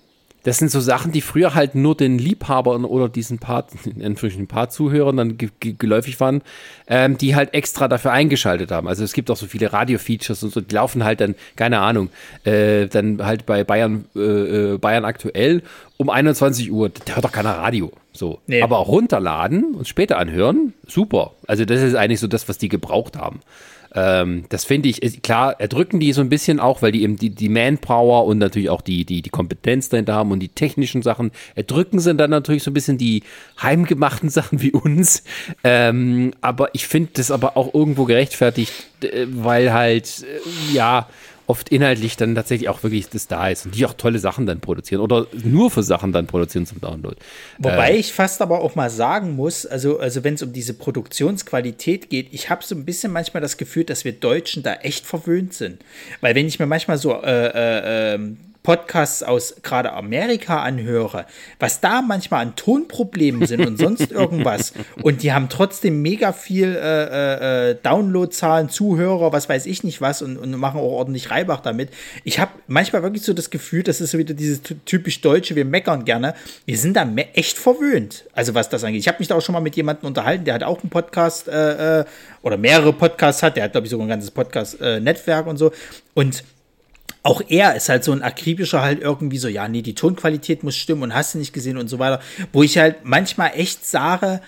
das 0.48 0.60
sind 0.60 0.72
so 0.72 0.80
Sachen, 0.80 1.12
die 1.12 1.20
früher 1.20 1.56
halt 1.56 1.76
nur 1.76 1.98
den 1.98 2.18
Liebhabern 2.18 2.86
oder 2.86 3.10
diesen 3.10 3.38
paar, 3.38 3.68
in 3.84 4.48
paar 4.48 4.70
Zuhörern 4.70 5.18
dann 5.18 5.38
geläufig 5.60 6.22
waren, 6.22 6.42
ähm, 6.88 7.18
die 7.18 7.36
halt 7.36 7.54
extra 7.54 7.90
dafür 7.90 8.14
eingeschaltet 8.14 8.72
haben. 8.72 8.88
Also 8.88 9.04
es 9.04 9.12
gibt 9.12 9.30
auch 9.30 9.36
so 9.36 9.46
viele 9.46 9.74
Radio-Features 9.74 10.44
und 10.44 10.54
so, 10.54 10.62
die 10.62 10.74
laufen 10.74 11.04
halt 11.04 11.20
dann, 11.20 11.36
keine 11.58 11.80
Ahnung, 11.80 12.12
äh, 12.46 12.88
dann 12.88 13.26
halt 13.26 13.46
bei 13.46 13.66
Bayern, 13.66 14.06
äh, 14.16 14.22
äh 14.22 14.78
Bayern 14.78 15.04
aktuell 15.04 15.64
um 15.98 16.10
21 16.10 16.72
Uhr, 16.72 16.92
da 17.04 17.16
hört 17.16 17.26
doch 17.26 17.34
keiner 17.34 17.58
Radio. 17.58 17.92
So. 18.14 18.40
Nee. 18.48 18.62
Aber 18.62 18.80
auch 18.80 18.88
runterladen 18.88 19.76
und 19.76 19.86
später 19.86 20.18
anhören, 20.18 20.74
super. 20.88 21.34
Also 21.46 21.66
das 21.66 21.82
ist 21.82 21.96
eigentlich 21.96 22.22
so 22.22 22.28
das, 22.28 22.48
was 22.48 22.58
die 22.58 22.70
gebraucht 22.70 23.18
haben. 23.18 23.42
Ähm, 23.94 24.46
das 24.50 24.64
finde 24.66 24.90
ich, 24.90 25.22
klar, 25.22 25.60
erdrücken 25.60 26.00
die 26.00 26.14
so 26.14 26.22
ein 26.22 26.30
bisschen 26.30 26.60
auch, 26.60 26.82
weil 26.82 26.92
die 26.92 27.04
eben 27.04 27.18
die, 27.18 27.30
die 27.30 27.50
Manpower 27.50 28.26
und 28.26 28.38
natürlich 28.38 28.70
auch 28.70 28.82
die, 28.82 29.06
die, 29.06 29.22
die 29.22 29.30
Kompetenz 29.30 29.90
dahinter 29.90 30.14
haben 30.14 30.32
und 30.32 30.40
die 30.40 30.50
technischen 30.50 31.02
Sachen 31.02 31.32
erdrücken 31.56 32.00
sind 32.00 32.18
dann 32.18 32.30
natürlich 32.30 32.64
so 32.64 32.72
ein 32.72 32.74
bisschen 32.74 32.98
die 32.98 33.24
heimgemachten 33.62 34.30
Sachen 34.38 34.62
wie 34.62 34.72
uns. 34.72 35.24
Ähm, 35.64 36.34
aber 36.42 36.74
ich 36.74 36.88
finde 36.88 37.12
das 37.14 37.32
aber 37.32 37.58
auch 37.58 37.74
irgendwo 37.74 38.06
gerechtfertigt, 38.06 38.72
äh, 39.02 39.26
weil 39.30 39.74
halt, 39.74 40.24
äh, 40.24 40.76
ja, 40.76 41.08
oft 41.48 41.70
inhaltlich 41.70 42.18
dann 42.18 42.36
tatsächlich 42.36 42.68
auch 42.68 42.84
wirklich 42.84 43.10
das 43.10 43.28
da 43.28 43.48
ist 43.48 43.66
und 43.66 43.74
die 43.74 43.86
auch 43.86 43.94
tolle 43.94 44.20
Sachen 44.20 44.46
dann 44.46 44.60
produzieren 44.60 45.02
oder 45.02 45.28
nur 45.32 45.72
für 45.72 45.82
Sachen 45.82 46.12
dann 46.12 46.28
produzieren 46.28 46.66
zum 46.66 46.82
Download. 46.82 47.16
Wobei 47.58 47.94
äh, 47.94 47.98
ich 47.98 48.12
fast 48.14 48.42
aber 48.42 48.60
auch 48.60 48.76
mal 48.76 48.90
sagen 48.90 49.36
muss, 49.36 49.66
also, 49.66 49.98
also 50.00 50.26
wenn 50.26 50.34
es 50.34 50.44
um 50.44 50.52
diese 50.52 50.74
Produktionsqualität 50.74 52.10
geht, 52.10 52.28
ich 52.34 52.50
habe 52.50 52.64
so 52.64 52.76
ein 52.76 52.84
bisschen 52.84 53.14
manchmal 53.14 53.42
das 53.42 53.56
Gefühl, 53.56 53.86
dass 53.86 54.04
wir 54.04 54.12
Deutschen 54.12 54.62
da 54.62 54.76
echt 54.76 55.06
verwöhnt 55.06 55.54
sind. 55.54 55.84
Weil 56.20 56.36
wenn 56.36 56.48
ich 56.48 56.60
mir 56.60 56.68
manchmal 56.68 56.98
so 56.98 57.14
äh, 57.14 57.48
äh, 57.48 58.16
ähm, 58.16 58.38
Podcasts 58.68 59.24
aus 59.24 59.56
gerade 59.64 59.94
Amerika 59.94 60.62
anhöre, 60.62 61.26
was 61.58 61.80
da 61.80 62.02
manchmal 62.02 62.42
an 62.42 62.58
Tonproblemen 62.58 63.48
sind 63.48 63.66
und 63.66 63.80
sonst 63.80 64.12
irgendwas. 64.12 64.74
Und 65.02 65.24
die 65.24 65.32
haben 65.32 65.48
trotzdem 65.48 66.02
mega 66.02 66.34
viel 66.34 66.76
äh, 66.76 67.04
äh, 67.06 67.70
äh, 67.70 67.76
Downloadzahlen, 67.82 68.68
Zuhörer, 68.68 69.32
was 69.32 69.48
weiß 69.48 69.68
ich 69.68 69.86
nicht 69.86 70.02
was 70.02 70.22
und, 70.22 70.36
und 70.36 70.52
machen 70.58 70.82
auch 70.82 70.92
ordentlich 70.92 71.32
Reibach 71.32 71.62
damit. 71.62 71.92
Ich 72.26 72.40
habe 72.40 72.52
manchmal 72.68 73.04
wirklich 73.04 73.24
so 73.24 73.32
das 73.32 73.52
Gefühl, 73.52 73.84
das 73.84 74.02
ist 74.02 74.12
so 74.12 74.18
wieder 74.18 74.34
dieses 74.34 74.60
typisch 74.84 75.22
Deutsche, 75.22 75.56
wir 75.56 75.64
meckern 75.64 76.04
gerne. 76.04 76.34
Wir 76.66 76.78
sind 76.78 76.98
da 76.98 77.10
echt 77.36 77.58
verwöhnt, 77.58 78.26
also 78.34 78.54
was 78.54 78.68
das 78.68 78.84
angeht. 78.84 79.00
Ich 79.00 79.08
habe 79.08 79.20
mich 79.20 79.30
da 79.30 79.36
auch 79.36 79.42
schon 79.42 79.54
mal 79.54 79.62
mit 79.62 79.78
jemandem 79.78 80.08
unterhalten, 80.08 80.44
der 80.44 80.56
hat 80.56 80.64
auch 80.64 80.82
einen 80.82 80.90
Podcast 80.90 81.48
äh, 81.48 82.02
äh 82.02 82.06
oder 82.42 82.58
mehrere 82.58 82.92
Podcasts 82.92 83.44
hat, 83.44 83.56
der 83.56 83.64
hat, 83.64 83.72
glaube 83.72 83.88
ich, 83.88 83.92
sogar 83.92 84.06
ein 84.06 84.10
ganzes 84.10 84.32
Podcast-Netzwerk 84.32 85.46
äh, 85.46 85.50
und 85.50 85.58
so. 85.58 85.72
Und 86.14 86.44
auch 87.28 87.42
er 87.50 87.76
ist 87.76 87.90
halt 87.90 88.06
so 88.06 88.14
ein 88.14 88.24
akribischer 88.24 88.82
halt 88.82 89.02
irgendwie 89.02 89.38
so, 89.38 89.50
ja, 89.50 89.68
nee, 89.68 89.82
die 89.82 89.96
Tonqualität 89.96 90.64
muss 90.64 90.78
stimmen 90.78 91.04
und 91.04 91.14
hast 91.14 91.34
du 91.34 91.40
nicht 91.40 91.52
gesehen 91.52 91.78
und 91.78 91.90
so 91.90 92.00
weiter. 92.00 92.22
Wo 92.54 92.64
ich 92.64 92.78
halt 92.78 93.04
manchmal 93.04 93.52
echt 93.54 93.86
sage, 93.86 94.40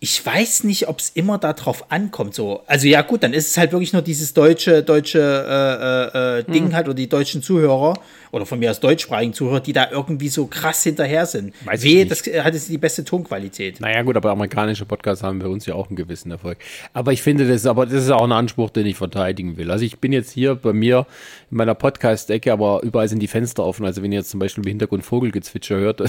ich 0.00 0.24
weiß 0.24 0.64
nicht, 0.64 0.88
ob 0.88 1.00
es 1.00 1.10
immer 1.10 1.36
darauf 1.36 1.92
ankommt. 1.92 2.34
So, 2.34 2.62
also 2.66 2.86
ja 2.86 3.02
gut, 3.02 3.22
dann 3.22 3.34
ist 3.34 3.48
es 3.48 3.58
halt 3.58 3.72
wirklich 3.72 3.92
nur 3.92 4.00
dieses 4.00 4.32
deutsche, 4.32 4.82
deutsche 4.82 5.18
äh, 5.20 6.18
äh, 6.18 6.38
äh 6.38 6.44
Ding 6.44 6.68
hm. 6.68 6.74
halt 6.74 6.86
oder 6.86 6.94
die 6.94 7.08
deutschen 7.08 7.42
Zuhörer 7.42 7.92
oder 8.32 8.44
von 8.44 8.58
mir 8.58 8.70
aus 8.70 8.80
deutschsprachigen 8.80 9.32
Zuhörer, 9.32 9.60
die 9.60 9.72
da 9.72 9.90
irgendwie 9.90 10.28
so 10.28 10.46
krass 10.46 10.82
hinterher 10.82 11.26
sind. 11.26 11.54
Weiß 11.64 11.82
Wehe, 11.82 12.04
das 12.04 12.20
hat 12.20 12.54
jetzt 12.54 12.68
die 12.68 12.78
beste 12.78 13.04
Tonqualität. 13.04 13.80
Naja 13.80 14.02
gut, 14.02 14.16
aber 14.16 14.30
amerikanische 14.30 14.84
Podcasts 14.84 15.22
haben 15.22 15.38
bei 15.38 15.46
uns 15.46 15.66
ja 15.66 15.74
auch 15.74 15.88
einen 15.88 15.96
gewissen 15.96 16.30
Erfolg. 16.30 16.58
Aber 16.92 17.12
ich 17.12 17.22
finde 17.22 17.46
das, 17.46 17.66
aber 17.66 17.86
das 17.86 18.04
ist 18.04 18.10
auch 18.10 18.24
ein 18.24 18.32
Anspruch, 18.32 18.70
den 18.70 18.86
ich 18.86 18.96
verteidigen 18.96 19.56
will. 19.56 19.70
Also 19.70 19.84
ich 19.84 19.98
bin 19.98 20.12
jetzt 20.12 20.32
hier 20.32 20.56
bei 20.56 20.72
mir 20.72 21.06
in 21.50 21.56
meiner 21.56 21.74
Podcast-Ecke, 21.74 22.52
aber 22.52 22.82
überall 22.82 23.08
sind 23.08 23.20
die 23.20 23.28
Fenster 23.28 23.64
offen. 23.64 23.86
Also 23.86 24.02
wenn 24.02 24.12
ihr 24.12 24.18
jetzt 24.18 24.30
zum 24.30 24.40
Beispiel 24.40 24.64
im 24.64 24.68
Hintergrund 24.68 25.04
Vogelgezwitscher 25.04 25.76
hört, 25.76 26.02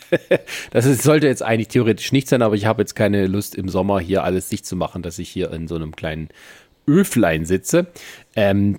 das 0.70 0.86
ist, 0.86 1.02
sollte 1.02 1.26
jetzt 1.26 1.42
eigentlich 1.42 1.68
theoretisch 1.68 2.12
nicht 2.12 2.28
sein, 2.28 2.42
aber 2.42 2.54
ich 2.54 2.64
habe 2.64 2.82
jetzt 2.82 2.94
keine 2.94 3.10
keine 3.10 3.26
Lust 3.26 3.54
im 3.54 3.68
Sommer 3.68 4.00
hier 4.00 4.24
alles 4.24 4.48
dicht 4.48 4.64
zu 4.64 4.76
machen, 4.76 5.02
dass 5.02 5.18
ich 5.18 5.28
hier 5.28 5.50
in 5.52 5.68
so 5.68 5.74
einem 5.74 5.94
kleinen 5.94 6.28
Öflein 6.86 7.44
sitze. 7.44 7.86
Ähm, 8.36 8.76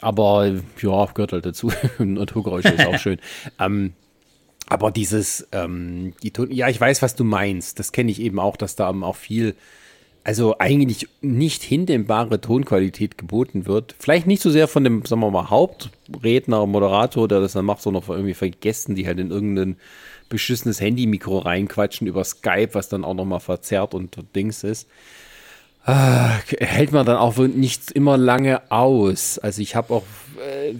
aber 0.00 0.54
ja, 0.80 1.06
gehört 1.06 1.32
halt 1.32 1.46
dazu. 1.46 1.72
Naturgeräusche 1.98 2.68
ist 2.68 2.86
auch 2.86 2.98
schön. 2.98 3.18
Ähm, 3.58 3.92
aber 4.68 4.90
dieses, 4.90 5.46
ähm, 5.52 6.14
die 6.22 6.32
Ton 6.32 6.50
ja, 6.50 6.68
ich 6.68 6.80
weiß, 6.80 7.00
was 7.00 7.14
du 7.14 7.24
meinst. 7.24 7.78
Das 7.78 7.92
kenne 7.92 8.10
ich 8.10 8.20
eben 8.20 8.40
auch, 8.40 8.56
dass 8.56 8.74
da 8.74 8.90
auch 8.90 9.16
viel, 9.16 9.54
also 10.24 10.58
eigentlich 10.58 11.08
nicht 11.20 11.62
hinnehmbare 11.62 12.40
Tonqualität 12.40 13.16
geboten 13.16 13.66
wird. 13.66 13.94
Vielleicht 13.98 14.26
nicht 14.26 14.42
so 14.42 14.50
sehr 14.50 14.66
von 14.66 14.82
dem, 14.82 15.04
sagen 15.04 15.20
wir 15.20 15.30
mal, 15.30 15.50
Hauptredner, 15.50 16.66
Moderator, 16.66 17.28
der 17.28 17.40
das 17.40 17.52
dann 17.52 17.64
macht, 17.64 17.80
sondern 17.80 18.02
von 18.02 18.16
irgendwie 18.16 18.34
vergessen, 18.34 18.96
die 18.96 19.06
halt 19.06 19.20
in 19.20 19.30
irgendein 19.30 19.76
beschissenes 20.28 20.80
Handy-Mikro 20.80 21.38
reinquatschen 21.38 22.08
über 22.08 22.24
Skype, 22.24 22.70
was 22.72 22.88
dann 22.88 23.04
auch 23.04 23.14
nochmal 23.14 23.40
verzerrt 23.40 23.94
und 23.94 24.16
Dings 24.34 24.64
ist. 24.64 24.88
Ah, 25.88 26.40
hält 26.58 26.90
man 26.90 27.06
dann 27.06 27.16
auch 27.16 27.36
nicht 27.38 27.92
immer 27.92 28.16
lange 28.16 28.72
aus. 28.72 29.38
Also 29.38 29.62
ich 29.62 29.76
habe 29.76 29.94
auch, 29.94 30.02
äh, 30.44 30.74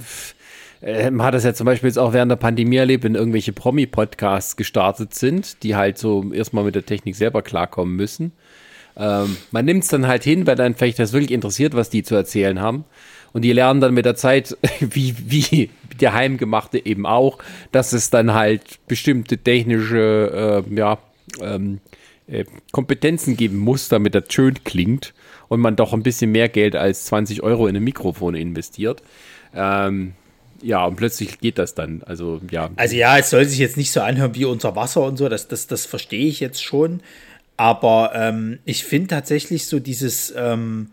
äh, 0.85 1.11
man 1.13 1.29
hat 1.29 1.35
das 1.35 1.45
ja 1.45 1.55
zum 1.55 1.65
Beispiel 1.65 1.87
jetzt 1.87 1.99
auch 1.99 2.13
während 2.13 2.33
der 2.33 2.37
Pandemie 2.37 2.75
erlebt, 2.75 3.05
wenn 3.05 3.15
irgendwelche 3.15 3.53
Promi-Podcasts 3.53 4.57
gestartet 4.57 5.15
sind, 5.15 5.63
die 5.63 5.77
halt 5.77 5.97
so 5.97 6.33
erstmal 6.33 6.65
mit 6.65 6.75
der 6.75 6.85
Technik 6.85 7.15
selber 7.15 7.43
klarkommen 7.43 7.95
müssen. 7.95 8.33
Ähm, 8.97 9.37
man 9.53 9.65
nimmt 9.65 9.85
es 9.85 9.91
dann 9.91 10.09
halt 10.09 10.25
hin, 10.25 10.45
weil 10.45 10.57
dann 10.57 10.75
vielleicht 10.75 10.99
das 10.99 11.13
wirklich 11.13 11.31
interessiert, 11.31 11.77
was 11.77 11.89
die 11.89 12.03
zu 12.03 12.17
erzählen 12.17 12.61
haben. 12.61 12.85
Und 13.33 13.43
die 13.43 13.53
lernen 13.53 13.81
dann 13.81 13.95
mit 13.95 14.07
der 14.07 14.17
Zeit, 14.17 14.59
wie, 14.81 15.15
wie 15.19 15.71
der 16.01 16.15
Heimgemachte 16.15 16.85
eben 16.85 17.07
auch, 17.07 17.39
dass 17.71 17.93
es 17.93 18.11
dann 18.11 18.35
halt 18.35 18.81
bestimmte 18.89 19.39
technische, 19.39 20.65
äh, 20.69 20.75
ja, 20.75 20.99
ähm, 21.41 21.79
äh, 22.29 22.45
Kompetenzen 22.73 23.37
geben 23.37 23.59
muss, 23.59 23.89
damit 23.89 24.15
das 24.15 24.25
schön 24.31 24.63
klingt 24.65 25.15
und 25.49 25.61
man 25.61 25.77
doch 25.77 25.93
ein 25.93 26.03
bisschen 26.03 26.33
mehr 26.33 26.49
Geld 26.49 26.75
als 26.75 27.05
20 27.07 27.43
Euro 27.43 27.67
in 27.67 27.77
ein 27.77 27.85
Mikrofon 27.85 28.35
investiert. 28.35 29.03
Ähm, 29.55 30.15
ja, 30.63 30.85
und 30.85 30.97
plötzlich 30.97 31.39
geht 31.39 31.59
das 31.59 31.75
dann. 31.75 32.03
Also, 32.05 32.41
ja. 32.51 32.71
Also, 32.77 32.97
ja, 32.97 33.19
es 33.19 33.31
soll 33.31 33.45
sich 33.45 33.59
jetzt 33.59 33.77
nicht 33.77 33.93
so 33.93 34.01
anhören 34.01 34.35
wie 34.35 34.45
unter 34.45 34.75
Wasser 34.75 35.03
und 35.03 35.17
so, 35.17 35.29
das, 35.29 35.49
das, 35.49 35.67
das 35.67 35.87
verstehe 35.87 36.27
ich 36.27 36.41
jetzt 36.41 36.63
schon. 36.63 37.01
Aber 37.57 38.13
ähm, 38.15 38.59
ich 38.65 38.85
finde 38.85 39.09
tatsächlich 39.09 39.67
so 39.67 39.79
dieses, 39.79 40.35
ähm, 40.37 40.91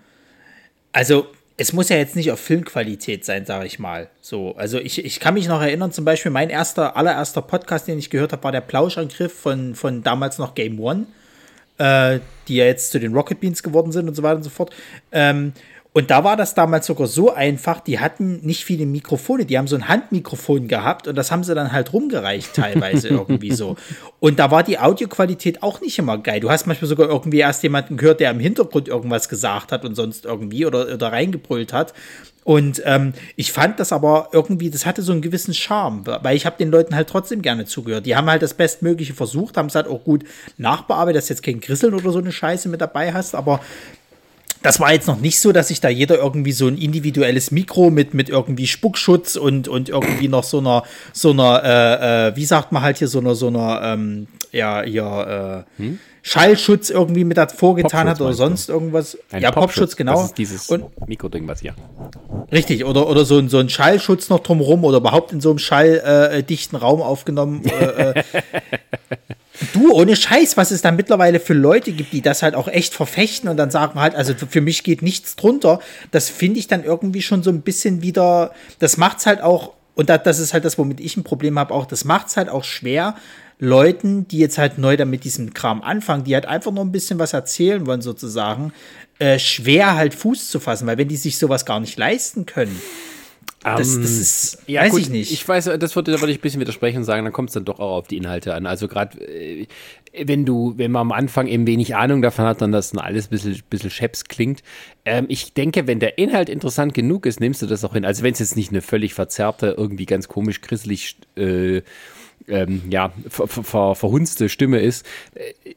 also 0.91 1.27
es 1.57 1.73
muss 1.73 1.89
ja 1.89 1.97
jetzt 1.97 2.15
nicht 2.15 2.31
auf 2.31 2.39
Filmqualität 2.39 3.25
sein, 3.25 3.45
sage 3.45 3.65
ich 3.65 3.79
mal. 3.79 4.09
So, 4.21 4.55
also 4.55 4.79
ich, 4.79 5.03
ich 5.03 5.19
kann 5.19 5.33
mich 5.33 5.47
noch 5.47 5.61
erinnern, 5.61 5.91
zum 5.91 6.05
Beispiel 6.05 6.31
mein 6.31 6.49
erster, 6.49 6.95
allererster 6.95 7.41
Podcast, 7.41 7.87
den 7.87 7.99
ich 7.99 8.09
gehört 8.09 8.31
habe, 8.31 8.43
war 8.43 8.51
der 8.51 8.61
Plauschangriff 8.61 9.33
von, 9.33 9.75
von 9.75 10.03
damals 10.03 10.37
noch 10.37 10.55
Game 10.55 10.79
One 10.79 11.07
äh, 11.77 12.19
die 12.47 12.55
ja 12.55 12.65
jetzt 12.65 12.91
zu 12.91 12.99
den 12.99 13.13
Rocket 13.13 13.39
Beans 13.39 13.63
geworden 13.63 13.91
sind 13.91 14.07
und 14.07 14.15
so 14.15 14.23
weiter 14.23 14.37
und 14.37 14.43
so 14.43 14.49
fort. 14.49 14.73
Ähm, 15.11 15.53
und 15.93 16.09
da 16.09 16.23
war 16.23 16.35
das 16.35 16.55
damals 16.55 16.87
sogar 16.87 17.05
so 17.05 17.31
einfach, 17.31 17.79
die 17.79 17.99
hatten 17.99 18.39
nicht 18.41 18.65
viele 18.65 18.87
Mikrofone, 18.87 19.45
die 19.45 19.59
haben 19.59 19.67
so 19.67 19.75
ein 19.75 19.87
Handmikrofon 19.87 20.67
gehabt 20.67 21.07
und 21.07 21.15
das 21.15 21.31
haben 21.31 21.43
sie 21.43 21.53
dann 21.53 21.71
halt 21.71 21.93
rumgereicht 21.93 22.55
teilweise 22.55 23.07
irgendwie 23.09 23.51
so. 23.51 23.75
Und 24.19 24.39
da 24.39 24.49
war 24.49 24.63
die 24.63 24.79
Audioqualität 24.79 25.61
auch 25.61 25.81
nicht 25.81 25.99
immer 25.99 26.17
geil. 26.17 26.39
Du 26.39 26.49
hast 26.49 26.65
manchmal 26.65 26.89
sogar 26.89 27.09
irgendwie 27.09 27.39
erst 27.39 27.61
jemanden 27.61 27.97
gehört, 27.97 28.21
der 28.21 28.31
im 28.31 28.39
Hintergrund 28.39 28.87
irgendwas 28.87 29.29
gesagt 29.29 29.71
hat 29.71 29.85
und 29.85 29.93
sonst 29.93 30.25
irgendwie 30.25 30.65
oder, 30.65 30.91
oder 30.91 31.11
reingebrüllt 31.11 31.73
hat. 31.73 31.93
Und 32.43 32.81
ähm, 32.85 33.13
ich 33.35 33.51
fand 33.51 33.79
das 33.79 33.93
aber 33.93 34.29
irgendwie, 34.33 34.69
das 34.69 34.85
hatte 34.85 35.01
so 35.01 35.11
einen 35.11 35.21
gewissen 35.21 35.53
Charme, 35.53 36.05
weil 36.05 36.35
ich 36.35 36.45
habe 36.45 36.57
den 36.57 36.71
Leuten 36.71 36.95
halt 36.95 37.07
trotzdem 37.07 37.41
gerne 37.41 37.65
zugehört. 37.65 38.05
Die 38.05 38.15
haben 38.15 38.29
halt 38.29 38.41
das 38.41 38.55
Bestmögliche 38.55 39.13
versucht, 39.13 39.55
haben 39.57 39.67
es 39.67 39.75
halt 39.75 39.87
auch 39.87 40.03
gut 40.03 40.25
nachbearbeitet, 40.57 41.21
dass 41.21 41.29
jetzt 41.29 41.43
kein 41.43 41.61
Grisseln 41.61 41.93
oder 41.93 42.11
so 42.11 42.19
eine 42.19 42.31
Scheiße 42.31 42.67
mit 42.67 42.81
dabei 42.81 43.13
hast, 43.13 43.35
aber 43.35 43.61
das 44.63 44.79
war 44.79 44.93
jetzt 44.93 45.07
noch 45.07 45.19
nicht 45.19 45.39
so, 45.39 45.51
dass 45.51 45.67
sich 45.67 45.81
da 45.81 45.89
jeder 45.89 46.17
irgendwie 46.17 46.53
so 46.53 46.67
ein 46.67 46.77
individuelles 46.77 47.51
Mikro 47.51 47.91
mit, 47.91 48.13
mit 48.13 48.29
irgendwie 48.29 48.65
Spuckschutz 48.65 49.35
und, 49.35 49.67
und 49.67 49.89
irgendwie 49.89 50.29
noch 50.29 50.43
so 50.43 50.59
einer, 50.59 50.83
so 51.11 51.31
einer, 51.31 51.61
äh, 51.63 52.29
äh, 52.29 52.35
wie 52.35 52.45
sagt 52.45 52.71
man 52.71 52.81
halt 52.81 52.97
hier, 52.97 53.09
so 53.09 53.19
einer, 53.19 53.35
so 53.35 53.47
einer, 53.47 53.81
ähm, 53.83 54.27
ja, 54.51 54.83
ja, 54.83 55.59
äh, 55.59 55.63
hm? 55.77 55.99
Schallschutz 56.25 56.89
irgendwie 56.89 57.25
mit 57.25 57.35
davor 57.35 57.75
getan 57.75 58.07
hat 58.07 58.21
oder 58.21 58.31
sonst 58.31 58.69
du? 58.69 58.73
irgendwas. 58.73 59.17
Ein 59.29 59.41
ja, 59.41 59.51
Popschutz, 59.51 59.73
Popschutz 59.73 59.95
genau. 59.97 60.13
Das 60.13 60.25
ist 60.27 60.37
dieses 60.37 60.69
und, 60.69 60.85
Mikroding, 61.05 61.45
was 61.49 61.59
hier. 61.59 61.75
Richtig, 62.49 62.85
oder, 62.85 63.09
oder 63.09 63.25
so, 63.25 63.37
ein, 63.37 63.49
so 63.49 63.57
ein 63.57 63.67
Schallschutz 63.67 64.29
noch 64.29 64.39
drumherum 64.39 64.85
oder 64.85 64.99
überhaupt 64.99 65.33
in 65.33 65.41
so 65.41 65.49
einem 65.49 65.59
schalldichten 65.59 66.77
äh, 66.77 66.81
Raum 66.81 67.01
aufgenommen. 67.01 67.63
Du, 69.71 69.91
ohne 69.91 70.15
Scheiß, 70.15 70.57
was 70.57 70.71
es 70.71 70.81
da 70.81 70.91
mittlerweile 70.91 71.39
für 71.39 71.53
Leute 71.53 71.91
gibt, 71.91 72.13
die 72.13 72.21
das 72.21 72.41
halt 72.41 72.55
auch 72.55 72.67
echt 72.67 72.93
verfechten 72.93 73.49
und 73.49 73.57
dann 73.57 73.71
sagen 73.71 73.99
halt, 73.99 74.15
also 74.15 74.33
für 74.33 74.61
mich 74.61 74.83
geht 74.83 75.01
nichts 75.01 75.35
drunter. 75.35 75.79
Das 76.11 76.29
finde 76.29 76.59
ich 76.59 76.67
dann 76.67 76.83
irgendwie 76.83 77.21
schon 77.21 77.43
so 77.43 77.49
ein 77.51 77.61
bisschen 77.61 78.01
wieder, 78.01 78.53
das 78.79 78.97
macht's 78.97 79.25
halt 79.25 79.41
auch, 79.41 79.73
und 79.95 80.09
das 80.09 80.39
ist 80.39 80.53
halt 80.53 80.65
das, 80.65 80.77
womit 80.77 80.99
ich 80.99 81.17
ein 81.17 81.23
Problem 81.23 81.59
habe, 81.59 81.73
auch, 81.73 81.85
das 81.85 82.03
macht's 82.03 82.35
halt 82.35 82.49
auch 82.49 82.63
schwer, 82.63 83.15
Leuten, 83.59 84.27
die 84.27 84.39
jetzt 84.39 84.57
halt 84.57 84.77
neu 84.77 84.97
damit 84.97 85.23
diesem 85.23 85.53
Kram 85.53 85.81
anfangen, 85.83 86.23
die 86.23 86.33
halt 86.33 86.45
einfach 86.45 86.71
nur 86.71 86.83
ein 86.83 86.91
bisschen 86.91 87.19
was 87.19 87.33
erzählen 87.33 87.85
wollen, 87.85 88.01
sozusagen, 88.01 88.73
äh, 89.19 89.39
schwer 89.39 89.95
halt 89.95 90.13
Fuß 90.15 90.49
zu 90.49 90.59
fassen, 90.59 90.87
weil 90.87 90.97
wenn 90.97 91.07
die 91.07 91.15
sich 91.15 91.37
sowas 91.37 91.65
gar 91.65 91.79
nicht 91.79 91.97
leisten 91.97 92.45
können, 92.45 92.81
das, 93.63 93.77
das 93.77 93.95
ähm, 93.95 94.03
ist, 94.03 94.57
ja, 94.67 94.81
weiß 94.81 94.91
gut, 94.91 95.01
ich 95.01 95.09
nicht. 95.09 95.31
Ich 95.31 95.47
weiß, 95.47 95.71
das 95.79 95.95
würde, 95.95 96.11
da 96.11 96.19
würde 96.19 96.31
ich 96.31 96.39
ein 96.39 96.41
bisschen 96.41 96.59
widersprechen 96.59 96.97
und 96.97 97.03
sagen, 97.05 97.23
dann 97.23 97.33
kommt 97.33 97.49
es 97.49 97.53
dann 97.53 97.65
doch 97.65 97.79
auch 97.79 97.97
auf 97.97 98.07
die 98.07 98.17
Inhalte 98.17 98.53
an. 98.53 98.65
Also 98.65 98.87
gerade, 98.87 99.17
äh, 99.19 99.67
wenn 100.25 100.45
du, 100.45 100.73
wenn 100.77 100.91
man 100.91 101.01
am 101.01 101.11
Anfang 101.11 101.47
eben 101.47 101.65
wenig 101.65 101.95
Ahnung 101.95 102.21
davon 102.21 102.45
hat, 102.45 102.61
dann 102.61 102.71
das 102.71 102.91
dann 102.91 102.99
alles 102.99 103.27
ein 103.27 103.29
bisschen, 103.29 103.61
bisschen 103.69 103.89
scheps 103.89 104.25
klingt. 104.25 104.63
Ähm, 105.05 105.25
ich 105.29 105.53
denke, 105.53 105.87
wenn 105.87 105.99
der 105.99 106.17
Inhalt 106.17 106.49
interessant 106.49 106.93
genug 106.93 107.25
ist, 107.25 107.39
nimmst 107.39 107.61
du 107.61 107.65
das 107.65 107.83
auch 107.83 107.93
hin. 107.93 108.05
Also 108.05 108.23
wenn 108.23 108.33
es 108.33 108.39
jetzt 108.39 108.55
nicht 108.55 108.71
eine 108.71 108.81
völlig 108.81 109.13
verzerrte, 109.13 109.75
irgendwie 109.77 110.05
ganz 110.05 110.27
komisch, 110.27 110.61
grisselig, 110.61 111.17
äh, 111.35 111.81
ähm, 112.47 112.81
ja, 112.89 113.13
ver, 113.29 113.47
ver, 113.47 113.95
verhunzte 113.95 114.49
Stimme 114.49 114.79
ist, 114.79 115.05
äh, 115.35 115.73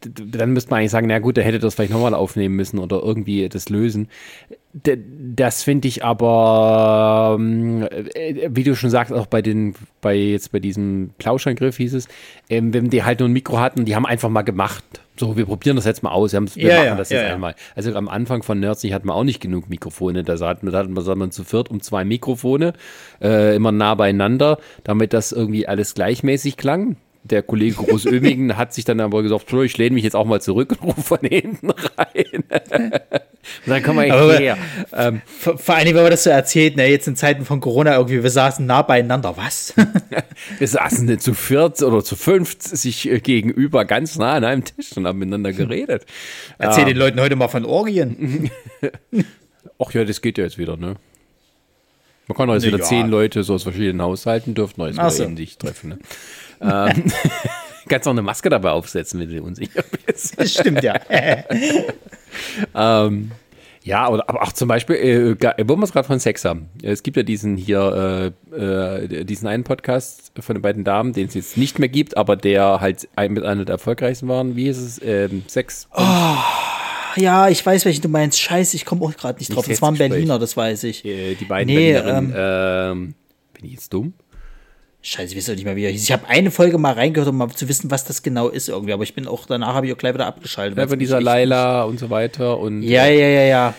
dann 0.00 0.52
müsste 0.52 0.70
man 0.70 0.80
eigentlich 0.80 0.90
sagen, 0.90 1.06
na 1.06 1.18
gut, 1.18 1.36
der 1.36 1.44
hätte 1.44 1.58
das 1.58 1.74
vielleicht 1.74 1.92
nochmal 1.92 2.14
aufnehmen 2.14 2.54
müssen 2.54 2.78
oder 2.78 3.02
irgendwie 3.02 3.48
das 3.48 3.68
lösen. 3.68 4.08
Das 4.82 5.62
finde 5.62 5.88
ich 5.88 6.04
aber, 6.04 7.36
ähm, 7.38 7.88
äh, 8.14 8.50
wie 8.50 8.62
du 8.62 8.76
schon 8.76 8.90
sagst, 8.90 9.10
auch 9.10 9.26
bei 9.26 9.40
den, 9.40 9.74
bei 10.02 10.14
jetzt 10.14 10.52
bei 10.52 10.58
diesem 10.58 11.12
Plauschangriff 11.16 11.78
hieß 11.78 11.94
es, 11.94 12.08
ähm, 12.50 12.74
wenn 12.74 12.90
die 12.90 13.02
halt 13.02 13.20
nur 13.20 13.28
ein 13.30 13.32
Mikro 13.32 13.58
hatten, 13.58 13.86
die 13.86 13.96
haben 13.96 14.04
einfach 14.04 14.28
mal 14.28 14.42
gemacht. 14.42 14.84
So, 15.18 15.34
wir 15.34 15.46
probieren 15.46 15.76
das 15.76 15.86
jetzt 15.86 16.02
mal 16.02 16.10
aus. 16.10 16.34
Wir, 16.34 16.42
wir 16.56 16.68
ja, 16.68 16.84
machen 16.84 16.98
das 16.98 17.08
ja, 17.08 17.20
jetzt 17.20 17.28
ja. 17.28 17.34
einmal. 17.34 17.54
Also 17.74 17.94
am 17.94 18.08
Anfang 18.08 18.42
von 18.42 18.60
Nerdsy 18.60 18.90
hatten 18.90 19.08
wir 19.08 19.14
auch 19.14 19.24
nicht 19.24 19.40
genug 19.40 19.70
Mikrofone. 19.70 20.24
Da 20.24 20.38
hatten, 20.46 20.70
da 20.70 20.78
hatten 20.78 20.94
wir 20.94 21.30
zu 21.30 21.44
viert 21.44 21.70
um 21.70 21.80
zwei 21.80 22.04
Mikrofone, 22.04 22.74
äh, 23.22 23.56
immer 23.56 23.72
nah 23.72 23.94
beieinander, 23.94 24.58
damit 24.84 25.14
das 25.14 25.32
irgendwie 25.32 25.66
alles 25.66 25.94
gleichmäßig 25.94 26.58
klang 26.58 26.96
der 27.30 27.42
Kollege 27.42 27.76
Großömigen 27.76 28.56
hat 28.56 28.74
sich 28.74 28.84
dann 28.84 29.00
aber 29.00 29.22
gesagt, 29.22 29.52
ich 29.52 29.76
lehne 29.76 29.94
mich 29.94 30.04
jetzt 30.04 30.16
auch 30.16 30.24
mal 30.24 30.40
zurück 30.40 30.76
und 30.80 30.88
rufe 30.88 31.02
von 31.02 31.18
hinten 31.20 31.70
rein. 31.70 32.44
dann 33.66 33.82
kommen 33.82 34.06
wir 34.06 34.14
aber, 34.14 34.36
her. 34.38 34.58
Ähm, 34.92 35.22
vor, 35.26 35.58
vor 35.58 35.74
allem, 35.74 35.94
wenn 35.94 36.02
man 36.02 36.10
das 36.10 36.24
so 36.24 36.30
erzählt, 36.30 36.76
ne, 36.76 36.88
jetzt 36.88 37.06
in 37.06 37.16
Zeiten 37.16 37.44
von 37.44 37.60
Corona 37.60 37.96
irgendwie, 37.96 38.22
wir 38.22 38.30
saßen 38.30 38.64
nah 38.64 38.82
beieinander, 38.82 39.36
was? 39.36 39.74
wir 40.58 40.68
saßen 40.68 41.18
zu 41.18 41.34
viert 41.34 41.82
oder 41.82 42.02
zu 42.02 42.16
fünft 42.16 42.62
sich 42.62 43.10
äh, 43.10 43.20
gegenüber 43.20 43.84
ganz 43.84 44.16
nah 44.16 44.34
an 44.34 44.44
einem 44.44 44.64
Tisch 44.64 44.96
und 44.96 45.06
haben 45.06 45.18
miteinander 45.18 45.52
geredet. 45.52 46.06
Erzähl 46.58 46.82
ähm, 46.82 46.88
den 46.88 46.96
Leuten 46.96 47.20
heute 47.20 47.36
mal 47.36 47.48
von 47.48 47.64
Orgien. 47.64 48.50
Ach 49.78 49.92
ja, 49.92 50.04
das 50.04 50.20
geht 50.20 50.38
ja 50.38 50.44
jetzt 50.44 50.58
wieder, 50.58 50.76
ne? 50.76 50.96
Man 52.28 52.36
kann 52.36 52.50
auch 52.50 52.54
jetzt 52.54 52.62
nee, 52.62 52.68
wieder 52.68 52.78
ja. 52.78 52.84
zehn 52.84 53.08
Leute 53.08 53.44
so 53.44 53.54
aus 53.54 53.62
verschiedenen 53.62 54.02
Haushalten 54.02 54.54
dürfen 54.54 54.80
jetzt 54.82 54.96
mal 54.96 55.10
so. 55.10 55.22
eben 55.22 55.36
sich 55.36 55.58
treffen. 55.58 55.90
Ne? 55.90 55.98
Ähm, 56.60 57.12
kannst 57.88 58.06
auch 58.06 58.12
eine 58.12 58.22
Maske 58.22 58.48
dabei 58.48 58.70
aufsetzen, 58.70 59.20
wenn 59.20 59.30
du 59.30 59.42
unsicher 59.42 59.84
bist. 60.06 60.38
Das 60.38 60.52
stimmt 60.52 60.82
ja. 60.82 60.94
ähm, 62.74 63.30
ja, 63.86 64.08
oder, 64.08 64.28
aber 64.28 64.42
auch 64.42 64.52
zum 64.52 64.66
Beispiel, 64.66 64.96
äh, 64.96 65.68
wo 65.68 65.76
wir 65.76 65.84
es 65.84 65.92
gerade 65.92 66.08
von 66.08 66.18
Sex 66.18 66.44
haben. 66.44 66.68
Es 66.82 67.04
gibt 67.04 67.16
ja 67.16 67.22
diesen 67.22 67.56
hier, 67.56 68.32
äh, 68.52 69.04
äh, 69.04 69.24
diesen 69.24 69.46
einen 69.46 69.62
Podcast 69.62 70.32
von 70.40 70.56
den 70.56 70.62
beiden 70.62 70.82
Damen, 70.82 71.12
den 71.12 71.28
es 71.28 71.34
jetzt 71.34 71.56
nicht 71.56 71.78
mehr 71.78 71.88
gibt, 71.88 72.16
aber 72.16 72.34
der 72.34 72.80
halt 72.80 73.08
ein, 73.14 73.32
mit 73.32 73.44
einer 73.44 73.64
der 73.64 73.74
erfolgreichsten 73.74 74.26
waren. 74.26 74.56
Wie 74.56 74.66
ist 74.66 74.78
es? 74.78 75.00
Ähm, 75.04 75.44
Sex. 75.46 75.86
Oh, 75.96 76.02
ja, 77.14 77.48
ich 77.48 77.64
weiß, 77.64 77.84
welchen 77.84 78.02
du 78.02 78.08
meinst. 78.08 78.40
Scheiße, 78.40 78.74
ich 78.74 78.84
komme 78.84 79.04
auch 79.04 79.16
gerade 79.16 79.38
nicht 79.38 79.54
drauf. 79.54 79.68
Nicht 79.68 79.76
das 79.76 79.82
waren 79.82 79.96
Berliner, 79.96 80.40
das 80.40 80.56
weiß 80.56 80.82
ich. 80.82 81.02
Die, 81.02 81.36
die 81.36 81.44
beiden 81.44 81.72
nee, 81.72 81.92
Berlinerinnen. 81.92 82.34
Ähm, 82.36 83.04
ähm, 83.04 83.14
bin 83.54 83.66
ich 83.66 83.72
jetzt 83.72 83.92
dumm? 83.92 84.14
Scheiße, 85.08 85.34
ich 85.34 85.38
weiß 85.38 85.54
nicht 85.54 85.64
mehr, 85.64 85.76
wie 85.76 85.84
er 85.84 85.92
hieß. 85.92 86.02
Ich 86.02 86.10
habe 86.10 86.26
eine 86.26 86.50
Folge 86.50 86.78
mal 86.78 86.92
reingehört, 86.92 87.28
um 87.28 87.36
mal 87.36 87.48
zu 87.50 87.68
wissen, 87.68 87.92
was 87.92 88.04
das 88.04 88.24
genau 88.24 88.48
ist 88.48 88.68
irgendwie. 88.68 88.92
Aber 88.92 89.04
ich 89.04 89.14
bin 89.14 89.28
auch, 89.28 89.46
danach 89.46 89.74
habe 89.74 89.86
ich 89.86 89.92
auch 89.92 89.98
gleich 89.98 90.14
wieder 90.14 90.26
abgeschaltet. 90.26 90.76
Ja, 90.76 90.88
von 90.88 90.98
dieser 90.98 91.20
Laila 91.20 91.84
und 91.84 92.00
so 92.00 92.10
weiter. 92.10 92.58
Und, 92.58 92.82
ja, 92.82 93.06
ja, 93.06 93.28
ja, 93.28 93.42
ja. 93.42 93.74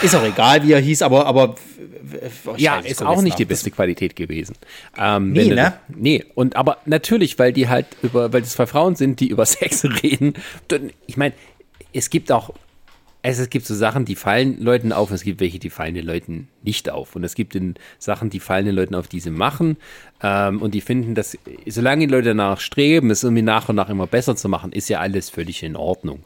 Ist 0.00 0.16
auch 0.16 0.24
egal, 0.24 0.66
wie 0.66 0.72
er 0.72 0.80
hieß, 0.80 1.02
aber, 1.02 1.26
aber 1.26 1.56
ja, 2.56 2.78
ist 2.78 3.02
auch 3.02 3.20
nicht 3.20 3.38
die 3.38 3.44
beste 3.44 3.70
Qualität 3.70 4.16
gewesen. 4.16 4.56
Ähm, 4.98 5.32
nee, 5.32 5.48
ne? 5.48 5.74
Nee, 5.88 6.24
und 6.34 6.56
aber 6.56 6.78
natürlich, 6.86 7.38
weil 7.38 7.52
die 7.52 7.68
halt 7.68 7.86
über, 8.02 8.32
weil 8.32 8.40
das 8.40 8.52
zwei 8.52 8.66
Frauen 8.66 8.96
sind, 8.96 9.20
die 9.20 9.28
über 9.28 9.44
Sex 9.46 9.84
reden. 10.02 10.32
Ich 11.06 11.18
meine, 11.18 11.34
es 11.92 12.08
gibt 12.08 12.32
auch 12.32 12.54
es, 13.26 13.38
es 13.38 13.48
gibt 13.48 13.64
so 13.64 13.74
Sachen, 13.74 14.04
die 14.04 14.16
fallen 14.16 14.60
Leuten 14.60 14.92
auf, 14.92 15.08
und 15.08 15.14
es 15.14 15.24
gibt 15.24 15.40
welche, 15.40 15.58
die 15.58 15.70
fallen 15.70 15.94
den 15.94 16.04
Leuten 16.04 16.48
nicht 16.62 16.90
auf. 16.90 17.16
Und 17.16 17.24
es 17.24 17.34
gibt 17.34 17.58
Sachen, 17.98 18.28
die 18.28 18.38
fallen 18.38 18.66
den 18.66 18.74
Leuten 18.74 18.94
auf, 18.94 19.08
die 19.08 19.18
sie 19.18 19.30
machen. 19.30 19.78
Ähm, 20.22 20.60
und 20.60 20.74
die 20.74 20.82
finden, 20.82 21.14
dass, 21.14 21.38
solange 21.66 22.06
die 22.06 22.12
Leute 22.12 22.28
danach 22.28 22.60
streben, 22.60 23.10
es 23.10 23.24
irgendwie 23.24 23.40
nach 23.40 23.70
und 23.70 23.76
nach 23.76 23.88
immer 23.88 24.06
besser 24.06 24.36
zu 24.36 24.50
machen, 24.50 24.72
ist 24.72 24.90
ja 24.90 25.00
alles 25.00 25.30
völlig 25.30 25.62
in 25.62 25.74
Ordnung. 25.74 26.22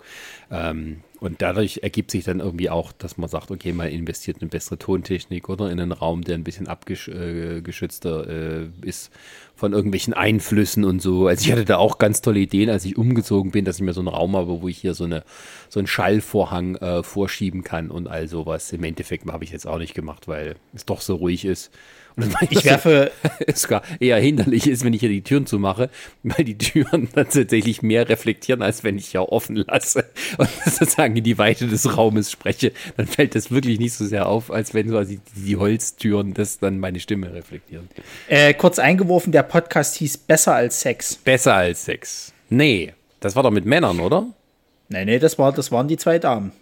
Ähm, 0.50 1.02
und 1.20 1.40
dadurch 1.40 1.80
ergibt 1.84 2.10
sich 2.10 2.24
dann 2.24 2.40
irgendwie 2.40 2.68
auch, 2.68 2.90
dass 2.90 3.16
man 3.16 3.28
sagt, 3.28 3.52
okay, 3.52 3.72
man 3.72 3.88
investiert 3.88 4.42
in 4.42 4.48
bessere 4.48 4.78
Tontechnik 4.78 5.48
oder 5.48 5.70
in 5.70 5.78
einen 5.78 5.92
Raum, 5.92 6.24
der 6.24 6.34
ein 6.34 6.44
bisschen 6.44 6.66
abgeschützter 6.66 8.28
äh, 8.28 8.68
ist 8.82 9.12
von 9.58 9.72
irgendwelchen 9.72 10.14
Einflüssen 10.14 10.84
und 10.84 11.02
so. 11.02 11.26
Also 11.26 11.44
ich 11.44 11.50
hatte 11.50 11.64
da 11.64 11.78
auch 11.78 11.98
ganz 11.98 12.22
tolle 12.22 12.38
Ideen, 12.38 12.70
als 12.70 12.84
ich 12.84 12.96
umgezogen 12.96 13.50
bin, 13.50 13.64
dass 13.64 13.76
ich 13.76 13.82
mir 13.82 13.92
so 13.92 14.00
einen 14.00 14.06
Raum 14.06 14.36
habe, 14.36 14.62
wo 14.62 14.68
ich 14.68 14.78
hier 14.78 14.94
so, 14.94 15.02
eine, 15.02 15.24
so 15.68 15.80
einen 15.80 15.88
Schallvorhang 15.88 16.76
äh, 16.76 17.02
vorschieben 17.02 17.64
kann 17.64 17.90
und 17.90 18.06
all 18.06 18.28
sowas. 18.28 18.72
Im 18.72 18.84
Endeffekt 18.84 19.26
habe 19.26 19.42
ich 19.42 19.50
jetzt 19.50 19.66
auch 19.66 19.78
nicht 19.78 19.94
gemacht, 19.94 20.28
weil 20.28 20.54
es 20.74 20.86
doch 20.86 21.00
so 21.00 21.16
ruhig 21.16 21.44
ist. 21.44 21.72
ich 22.50 22.64
werfe. 22.64 23.10
Es 23.46 23.68
gar 23.68 23.82
eher 24.00 24.18
hinderlich 24.18 24.66
ist, 24.66 24.84
wenn 24.84 24.92
ich 24.92 25.00
hier 25.00 25.08
die 25.08 25.22
Türen 25.22 25.46
zumache, 25.46 25.90
weil 26.22 26.44
die 26.44 26.58
Türen 26.58 27.08
dann 27.14 27.28
tatsächlich 27.28 27.82
mehr 27.82 28.08
reflektieren, 28.08 28.62
als 28.62 28.84
wenn 28.84 28.98
ich 28.98 29.12
ja 29.12 29.20
offen 29.20 29.56
lasse 29.56 30.04
und 30.38 30.48
sozusagen 30.64 31.16
in 31.16 31.24
die 31.24 31.38
Weite 31.38 31.66
des 31.66 31.96
Raumes 31.96 32.30
spreche. 32.30 32.72
Dann 32.96 33.06
fällt 33.06 33.34
das 33.34 33.50
wirklich 33.50 33.78
nicht 33.78 33.94
so 33.94 34.04
sehr 34.06 34.28
auf, 34.28 34.50
als 34.50 34.74
wenn 34.74 34.90
quasi 34.90 35.20
die 35.36 35.56
Holztüren 35.56 36.34
das 36.34 36.58
dann 36.58 36.78
meine 36.78 37.00
Stimme 37.00 37.32
reflektieren. 37.32 37.88
Äh, 38.28 38.54
kurz 38.54 38.78
eingeworfen, 38.78 39.32
der 39.32 39.42
Podcast 39.42 39.96
hieß 39.96 40.18
Besser 40.18 40.54
als 40.54 40.80
Sex. 40.80 41.16
Besser 41.16 41.54
als 41.54 41.84
Sex. 41.84 42.32
Nee, 42.50 42.94
das 43.20 43.36
war 43.36 43.42
doch 43.42 43.50
mit 43.50 43.66
Männern, 43.66 44.00
oder? 44.00 44.26
Nee, 44.88 45.04
nee, 45.04 45.18
das, 45.18 45.38
war, 45.38 45.52
das 45.52 45.70
waren 45.70 45.88
die 45.88 45.96
zwei 45.96 46.18
Damen. 46.18 46.52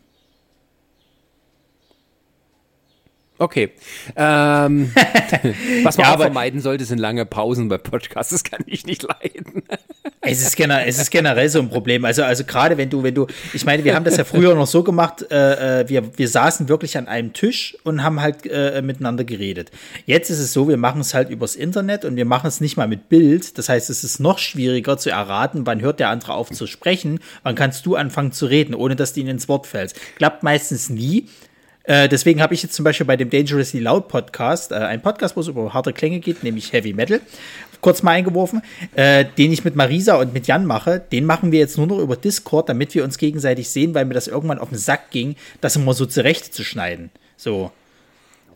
Okay. 3.39 3.71
Ähm, 4.17 4.93
was 5.83 5.99
man 5.99 6.07
ja, 6.07 6.15
auch 6.15 6.21
vermeiden 6.21 6.61
sollte, 6.61 6.85
sind 6.85 6.99
lange 6.99 7.27
Pausen 7.27 7.69
bei 7.69 7.79
Podcasts. 7.79 8.31
Das 8.31 8.45
kann 8.45 8.61
ich 8.67 8.87
nicht 8.87 9.03
leiden. 9.03 9.63
Es 10.29 10.43
ist, 10.43 10.57
generell, 10.57 10.89
es 10.89 10.99
ist 10.99 11.13
generell 11.13 11.49
so 11.49 11.61
ein 11.61 11.69
Problem. 11.69 12.05
Also, 12.05 12.25
also 12.25 12.43
gerade 12.43 12.77
wenn 12.77 12.91
du, 12.91 13.05
wenn 13.05 13.15
du, 13.15 13.29
ich 13.53 13.65
meine, 13.65 13.85
wir 13.85 13.95
haben 13.95 14.05
das 14.05 14.17
ja 14.17 14.25
früher 14.25 14.57
noch 14.57 14.67
so 14.67 14.83
gemacht, 14.83 15.25
äh, 15.31 15.83
äh, 15.83 15.89
wir, 15.89 16.19
wir 16.19 16.29
saßen 16.29 16.69
wirklich 16.69 16.99
an 16.99 17.07
einem 17.07 17.33
Tisch 17.33 17.77
und 17.85 18.03
haben 18.03 18.21
halt 18.21 18.45
äh, 18.45 18.83
miteinander 18.83 19.23
geredet. 19.23 19.71
Jetzt 20.05 20.31
ist 20.31 20.41
es 20.41 20.53
so, 20.53 20.69
wir 20.69 20.79
machen 20.79 21.01
es 21.01 21.15
halt 21.15 21.31
übers 21.31 21.55
Internet 21.55 22.05
und 22.05 22.17
wir 22.17 22.25
machen 22.25 22.49
es 22.49 22.61
nicht 22.61 22.77
mal 22.77 22.89
mit 22.89 23.09
Bild. 23.09 23.57
Das 23.57 23.69
heißt, 23.69 23.89
es 23.89 24.03
ist 24.03 24.19
noch 24.19 24.41
schwieriger 24.41 24.99
zu 24.99 25.11
erraten, 25.11 25.65
wann 25.65 25.81
hört 25.81 26.01
der 26.01 26.09
andere 26.09 26.35
auf 26.35 26.51
zu 26.51 26.67
sprechen, 26.67 27.21
wann 27.45 27.55
kannst 27.55 27.87
du 27.87 27.95
anfangen 27.95 28.33
zu 28.33 28.47
reden, 28.47 28.75
ohne 28.75 28.97
dass 28.97 29.13
du 29.13 29.21
ihnen 29.21 29.31
ins 29.31 29.49
Wort 29.49 29.69
fällst. 29.69 29.97
Klappt 30.17 30.43
meistens 30.43 30.91
nie. 30.91 31.27
Äh, 31.87 32.09
deswegen 32.09 32.43
habe 32.43 32.53
ich 32.53 32.63
jetzt 32.63 32.75
zum 32.75 32.85
Beispiel 32.85 33.07
bei 33.07 33.17
dem 33.17 33.31
Dangerously 33.31 33.81
Loud 33.81 34.09
Podcast, 34.09 34.73
äh, 34.73 34.77
ein 34.77 35.01
Podcast, 35.01 35.37
wo 35.37 35.41
es 35.41 35.49
über 35.49 35.73
harte 35.73 35.93
Klänge 35.93 36.19
geht, 36.19 36.43
nämlich 36.43 36.73
Heavy 36.73 36.93
Metal, 36.93 37.21
kurz 37.81 38.03
mal 38.03 38.13
eingeworfen, 38.13 38.63
äh, 38.97 39.25
den 39.39 39.53
ich 39.53 39.65
mit 39.65 39.77
Marisa 39.77 40.17
und 40.17 40.35
mit 40.35 40.49
Jan 40.49 40.67
mache. 40.67 41.01
Den 41.13 41.25
machen 41.25 41.53
wir 41.53 41.61
jetzt 41.61 41.79
nur 41.79 41.87
noch 41.87 42.01
über 42.01 42.17
Discord, 42.17 42.69
damit 42.69 42.95
wir 42.95 43.05
uns 43.05 43.19
gegenseitig 43.19 43.71
sehen, 43.71 43.95
weil 43.95 44.05
mir 44.05 44.15
das 44.15 44.27
irgendwann 44.27 44.59
auf 44.59 44.71
den 44.71 44.79
Sack 44.79 45.11
ging, 45.11 45.37
das 45.61 45.77
immer 45.77 45.95
so 45.95 46.07
zurechtzuschneiden. 46.07 47.11
So. 47.37 47.71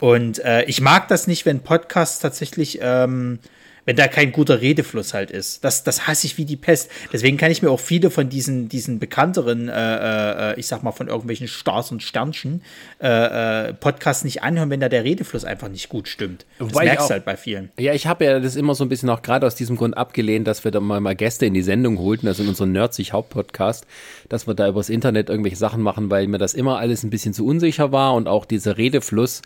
Und 0.00 0.38
äh, 0.44 0.64
ich 0.64 0.80
mag 0.80 1.06
das 1.08 1.26
nicht, 1.26 1.46
wenn 1.46 1.60
Podcasts 1.60 2.18
tatsächlich 2.18 2.80
ähm, 2.82 3.38
wenn 3.84 3.96
da 3.96 4.08
kein 4.08 4.32
guter 4.32 4.60
Redefluss 4.60 5.14
halt 5.14 5.30
ist. 5.30 5.64
Das, 5.64 5.84
das 5.84 6.06
hasse 6.06 6.26
ich 6.26 6.38
wie 6.38 6.44
die 6.44 6.56
Pest. 6.56 6.90
Deswegen 7.12 7.36
kann 7.36 7.50
ich 7.50 7.62
mir 7.62 7.70
auch 7.70 7.80
viele 7.80 8.10
von 8.10 8.28
diesen, 8.28 8.68
diesen 8.68 8.98
bekannteren, 8.98 9.68
äh, 9.68 10.52
äh, 10.52 10.60
ich 10.60 10.66
sag 10.66 10.82
mal, 10.82 10.92
von 10.92 11.08
irgendwelchen 11.08 11.48
Stars 11.48 11.90
und 11.90 12.02
Sternchen 12.02 12.62
äh, 13.02 13.68
äh, 13.68 13.74
Podcasts 13.74 14.24
nicht 14.24 14.42
anhören, 14.42 14.70
wenn 14.70 14.80
da 14.80 14.88
der 14.88 15.04
Redefluss 15.04 15.44
einfach 15.44 15.68
nicht 15.68 15.88
gut 15.88 16.08
stimmt. 16.08 16.46
Das 16.58 16.68
Wobei 16.68 16.84
merkst 16.84 17.08
du 17.08 17.14
halt 17.14 17.24
bei 17.24 17.36
vielen. 17.36 17.70
Ja, 17.78 17.94
ich 17.94 18.06
habe 18.06 18.24
ja 18.24 18.40
das 18.40 18.56
immer 18.56 18.74
so 18.74 18.84
ein 18.84 18.88
bisschen 18.88 19.08
auch 19.10 19.22
gerade 19.22 19.46
aus 19.46 19.54
diesem 19.54 19.76
Grund 19.76 19.96
abgelehnt, 19.96 20.46
dass 20.46 20.64
wir 20.64 20.70
da 20.70 20.80
mal, 20.80 21.00
mal 21.00 21.16
Gäste 21.16 21.46
in 21.46 21.54
die 21.54 21.62
Sendung 21.62 21.98
holten, 21.98 22.28
also 22.28 22.42
in 22.42 22.48
unseren 22.48 22.72
Nerdsig 22.72 23.12
Hauptpodcast, 23.12 23.86
dass 24.28 24.46
wir 24.46 24.54
da 24.54 24.68
übers 24.68 24.88
Internet 24.88 25.28
irgendwelche 25.28 25.56
Sachen 25.56 25.82
machen, 25.82 26.10
weil 26.10 26.26
mir 26.26 26.38
das 26.38 26.54
immer 26.54 26.78
alles 26.78 27.02
ein 27.02 27.10
bisschen 27.10 27.34
zu 27.34 27.46
unsicher 27.46 27.92
war 27.92 28.14
und 28.14 28.28
auch 28.28 28.44
dieser 28.44 28.76
Redefluss 28.76 29.42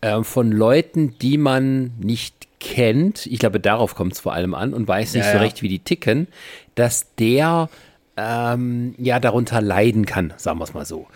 äh, 0.00 0.22
von 0.22 0.52
Leuten, 0.52 1.18
die 1.20 1.38
man 1.38 1.92
nicht 1.98 2.46
kennt, 2.60 3.26
ich 3.26 3.38
glaube, 3.38 3.60
darauf 3.60 3.94
kommt 3.94 4.14
es 4.14 4.20
vor 4.20 4.32
allem 4.32 4.54
an 4.54 4.74
und 4.74 4.88
weiß 4.88 5.14
nicht 5.14 5.26
ja, 5.26 5.32
so 5.32 5.38
recht, 5.38 5.62
wie 5.62 5.68
die 5.68 5.78
ticken, 5.78 6.28
dass 6.74 7.14
der 7.16 7.68
ähm, 8.16 8.94
ja 8.98 9.20
darunter 9.20 9.60
leiden 9.60 10.06
kann, 10.06 10.32
sagen 10.36 10.58
wir 10.58 10.64
es 10.64 10.74
mal 10.74 10.86
so. 10.86 11.06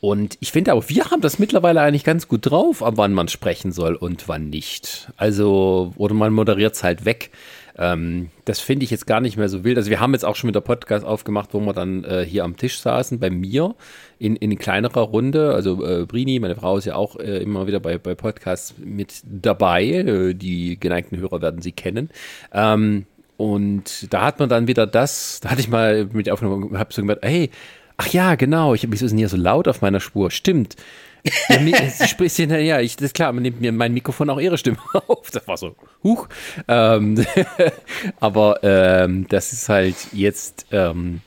Und 0.00 0.36
ich 0.40 0.52
finde 0.52 0.74
auch, 0.74 0.84
wir 0.88 1.10
haben 1.10 1.22
das 1.22 1.38
mittlerweile 1.38 1.80
eigentlich 1.80 2.04
ganz 2.04 2.28
gut 2.28 2.50
drauf, 2.50 2.82
ab 2.82 2.94
wann 2.96 3.14
man 3.14 3.28
sprechen 3.28 3.72
soll 3.72 3.94
und 3.94 4.28
wann 4.28 4.50
nicht. 4.50 5.10
Also, 5.16 5.94
oder 5.96 6.14
man 6.14 6.32
moderiert 6.32 6.74
es 6.74 6.84
halt 6.84 7.06
weg. 7.06 7.30
Ähm, 7.76 8.30
das 8.44 8.60
finde 8.60 8.84
ich 8.84 8.90
jetzt 8.90 9.06
gar 9.06 9.20
nicht 9.20 9.36
mehr 9.36 9.48
so 9.48 9.64
wild. 9.64 9.76
Also 9.76 9.90
wir 9.90 10.00
haben 10.00 10.12
jetzt 10.12 10.24
auch 10.24 10.36
schon 10.36 10.48
mit 10.48 10.54
der 10.54 10.60
Podcast 10.60 11.04
aufgemacht, 11.04 11.50
wo 11.52 11.60
wir 11.60 11.72
dann 11.72 12.04
äh, 12.04 12.24
hier 12.24 12.44
am 12.44 12.56
Tisch 12.56 12.78
saßen, 12.78 13.18
bei 13.18 13.30
mir, 13.30 13.74
in, 14.18 14.36
in 14.36 14.56
kleinerer 14.58 15.00
Runde. 15.00 15.54
Also 15.54 15.84
äh, 15.84 16.06
Brini, 16.06 16.38
meine 16.38 16.54
Frau 16.54 16.76
ist 16.76 16.84
ja 16.84 16.94
auch 16.94 17.16
äh, 17.16 17.42
immer 17.42 17.66
wieder 17.66 17.80
bei, 17.80 17.98
bei 17.98 18.14
Podcasts 18.14 18.74
mit 18.78 19.22
dabei. 19.24 19.84
Äh, 19.84 20.34
die 20.34 20.78
geneigten 20.78 21.18
Hörer 21.18 21.42
werden 21.42 21.62
sie 21.62 21.72
kennen. 21.72 22.10
Ähm, 22.52 23.06
und 23.36 24.12
da 24.12 24.24
hat 24.24 24.38
man 24.38 24.48
dann 24.48 24.68
wieder 24.68 24.86
das, 24.86 25.40
da 25.40 25.50
hatte 25.50 25.60
ich 25.60 25.68
mal 25.68 26.06
mit 26.12 26.30
aufgenommen, 26.30 26.78
habe 26.78 26.92
so 26.92 27.02
gemerkt, 27.02 27.24
hey, 27.24 27.50
ach 27.96 28.06
ja, 28.08 28.36
genau, 28.36 28.74
ich 28.74 28.82
habe 28.82 28.90
mich 28.90 29.00
so 29.00 29.08
hier 29.08 29.28
so 29.28 29.36
laut 29.36 29.66
auf 29.66 29.82
meiner 29.82 30.00
Spur. 30.00 30.30
Stimmt. 30.30 30.76
Ja, 31.48 31.88
sie 31.88 32.08
spricht 32.08 32.36
hinterher, 32.36 32.82
ich, 32.82 32.96
das 32.96 33.06
ist 33.06 33.14
klar, 33.14 33.32
man 33.32 33.42
nimmt 33.42 33.60
mir 33.60 33.72
mein 33.72 33.94
Mikrofon 33.94 34.28
auch 34.28 34.38
ihre 34.38 34.58
Stimme 34.58 34.76
auf. 35.08 35.30
Das 35.30 35.46
war 35.48 35.56
so, 35.56 35.74
huch. 36.02 36.28
Ähm, 36.68 37.24
aber 38.20 38.58
ähm, 38.62 39.26
das 39.28 39.52
ist 39.52 39.68
halt 39.68 39.96
jetzt, 40.12 40.66
ähm, 40.70 41.22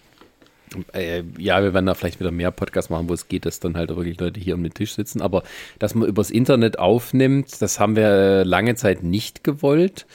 äh, 0.94 1.24
ja, 1.38 1.64
wir 1.64 1.74
werden 1.74 1.88
da 1.88 1.96
vielleicht 1.96 2.20
wieder 2.20 2.32
mehr 2.32 2.52
Podcasts 2.52 2.90
machen, 2.90 3.10
wo 3.10 3.14
es 3.14 3.28
geht, 3.28 3.46
dass 3.46 3.60
dann 3.60 3.76
halt 3.76 3.90
wirklich 3.90 4.20
Leute 4.20 4.40
hier 4.40 4.56
um 4.56 4.64
den 4.64 4.74
Tisch 4.74 4.94
sitzen. 4.94 5.22
Aber 5.22 5.44
dass 5.80 5.96
man 5.96 6.08
übers 6.08 6.30
Internet 6.30 6.78
aufnimmt, 6.78 7.62
das 7.62 7.80
haben 7.80 7.96
wir 7.96 8.46
lange 8.46 8.76
Zeit 8.76 9.04
nicht 9.04 9.44
gewollt. 9.44 10.06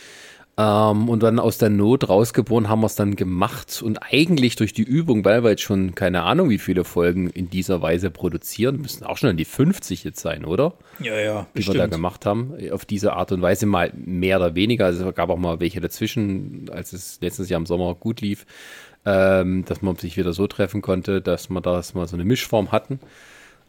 Ähm, 0.58 1.08
und 1.08 1.22
dann 1.22 1.38
aus 1.38 1.56
der 1.56 1.70
Not 1.70 2.10
rausgeboren 2.10 2.68
haben 2.68 2.80
wir 2.80 2.86
es 2.86 2.94
dann 2.94 3.16
gemacht 3.16 3.80
und 3.82 3.98
eigentlich 3.98 4.54
durch 4.56 4.74
die 4.74 4.82
Übung, 4.82 5.24
weil 5.24 5.42
wir 5.42 5.50
jetzt 5.50 5.62
schon 5.62 5.94
keine 5.94 6.24
Ahnung, 6.24 6.50
wie 6.50 6.58
viele 6.58 6.84
Folgen 6.84 7.30
in 7.30 7.48
dieser 7.48 7.80
Weise 7.80 8.10
produzieren, 8.10 8.82
müssen 8.82 9.04
auch 9.04 9.16
schon 9.16 9.30
an 9.30 9.38
die 9.38 9.46
50 9.46 10.04
jetzt 10.04 10.20
sein, 10.20 10.44
oder? 10.44 10.74
Ja, 10.98 11.18
ja. 11.18 11.46
Die 11.54 11.58
bestimmt. 11.58 11.76
wir 11.76 11.80
da 11.80 11.86
gemacht 11.86 12.26
haben, 12.26 12.52
auf 12.70 12.84
diese 12.84 13.14
Art 13.14 13.32
und 13.32 13.40
Weise 13.40 13.64
mal 13.64 13.92
mehr 13.94 14.36
oder 14.36 14.54
weniger. 14.54 14.84
Also 14.84 15.08
es 15.08 15.14
gab 15.14 15.30
auch 15.30 15.38
mal 15.38 15.58
welche 15.58 15.80
dazwischen, 15.80 16.68
als 16.70 16.92
es 16.92 17.18
letztes 17.22 17.48
Jahr 17.48 17.58
im 17.58 17.66
Sommer 17.66 17.94
gut 17.94 18.20
lief, 18.20 18.44
ähm, 19.06 19.64
dass 19.64 19.80
man 19.80 19.96
sich 19.96 20.18
wieder 20.18 20.34
so 20.34 20.46
treffen 20.46 20.82
konnte, 20.82 21.22
dass 21.22 21.48
wir 21.48 21.62
da 21.62 21.82
mal 21.94 22.06
so 22.06 22.16
eine 22.16 22.26
Mischform 22.26 22.72
hatten. 22.72 23.00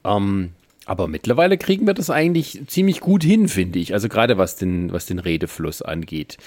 Ähm, 0.03 0.51
aber 0.85 1.07
mittlerweile 1.07 1.57
kriegen 1.57 1.87
wir 1.87 1.93
das 1.93 2.09
eigentlich 2.09 2.61
ziemlich 2.67 2.99
gut 2.99 3.23
hin, 3.23 3.47
finde 3.47 3.79
ich. 3.79 3.93
Also 3.93 4.09
gerade 4.09 4.37
was 4.37 4.57
den, 4.57 4.91
was 4.91 5.05
den 5.05 5.19
Redefluss 5.19 5.81
angeht. 5.81 6.37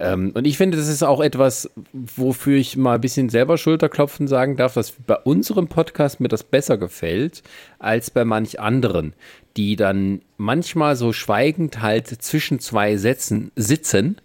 Ähm, 0.00 0.32
und 0.34 0.46
ich 0.46 0.56
finde, 0.56 0.76
das 0.76 0.88
ist 0.88 1.02
auch 1.04 1.20
etwas, 1.20 1.70
wofür 1.92 2.56
ich 2.56 2.76
mal 2.76 2.96
ein 2.96 3.00
bisschen 3.00 3.28
selber 3.28 3.56
Schulterklopfen 3.56 4.26
sagen 4.26 4.56
darf, 4.56 4.74
dass 4.74 4.92
bei 4.92 5.16
unserem 5.16 5.68
Podcast 5.68 6.20
mir 6.20 6.28
das 6.28 6.42
besser 6.42 6.76
gefällt 6.76 7.42
als 7.78 8.10
bei 8.10 8.24
manch 8.24 8.58
anderen, 8.58 9.14
die 9.56 9.76
dann 9.76 10.22
manchmal 10.38 10.96
so 10.96 11.12
schweigend 11.12 11.80
halt 11.80 12.08
zwischen 12.08 12.58
zwei 12.58 12.96
Sätzen 12.96 13.52
sitzen 13.54 14.16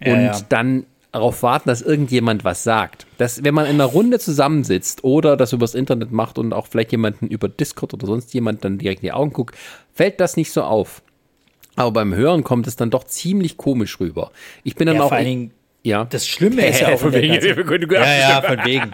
und 0.00 0.08
ja, 0.08 0.32
ja. 0.32 0.40
dann 0.48 0.84
darauf 1.16 1.42
warten, 1.42 1.68
dass 1.68 1.82
irgendjemand 1.82 2.44
was 2.44 2.64
sagt. 2.64 3.06
Dass, 3.18 3.42
wenn 3.44 3.54
man 3.54 3.66
in 3.66 3.74
einer 3.74 3.84
Runde 3.84 4.18
zusammensitzt 4.18 5.04
oder 5.04 5.36
das 5.36 5.52
übers 5.52 5.74
Internet 5.74 6.12
macht 6.12 6.38
und 6.38 6.52
auch 6.52 6.66
vielleicht 6.66 6.92
jemanden 6.92 7.26
über 7.26 7.48
Discord 7.48 7.94
oder 7.94 8.06
sonst 8.06 8.32
jemand 8.34 8.64
dann 8.64 8.78
direkt 8.78 9.02
in 9.02 9.08
die 9.08 9.12
Augen 9.12 9.32
guckt, 9.32 9.56
fällt 9.92 10.20
das 10.20 10.36
nicht 10.36 10.52
so 10.52 10.62
auf. 10.62 11.02
Aber 11.76 11.90
beim 11.90 12.14
Hören 12.14 12.42
kommt 12.42 12.66
es 12.66 12.76
dann 12.76 12.90
doch 12.90 13.04
ziemlich 13.04 13.56
komisch 13.58 14.00
rüber. 14.00 14.30
Ich 14.64 14.76
bin 14.76 14.86
dann 14.86 14.96
ja, 14.96 15.02
auch. 15.02 15.08
Vor 15.08 15.18
allen 15.18 15.26
Dingen 15.26 15.50
ja. 15.86 16.04
Das 16.04 16.26
Schlimme 16.26 16.66
ist 16.66 16.80
ja 16.80 16.88
auch. 16.94 16.98
von 16.98 17.12
wegen, 17.12 17.32
ganzen, 17.32 17.90
ja, 17.92 18.18
ja, 18.18 18.42
von 18.42 18.58
wegen. 18.64 18.92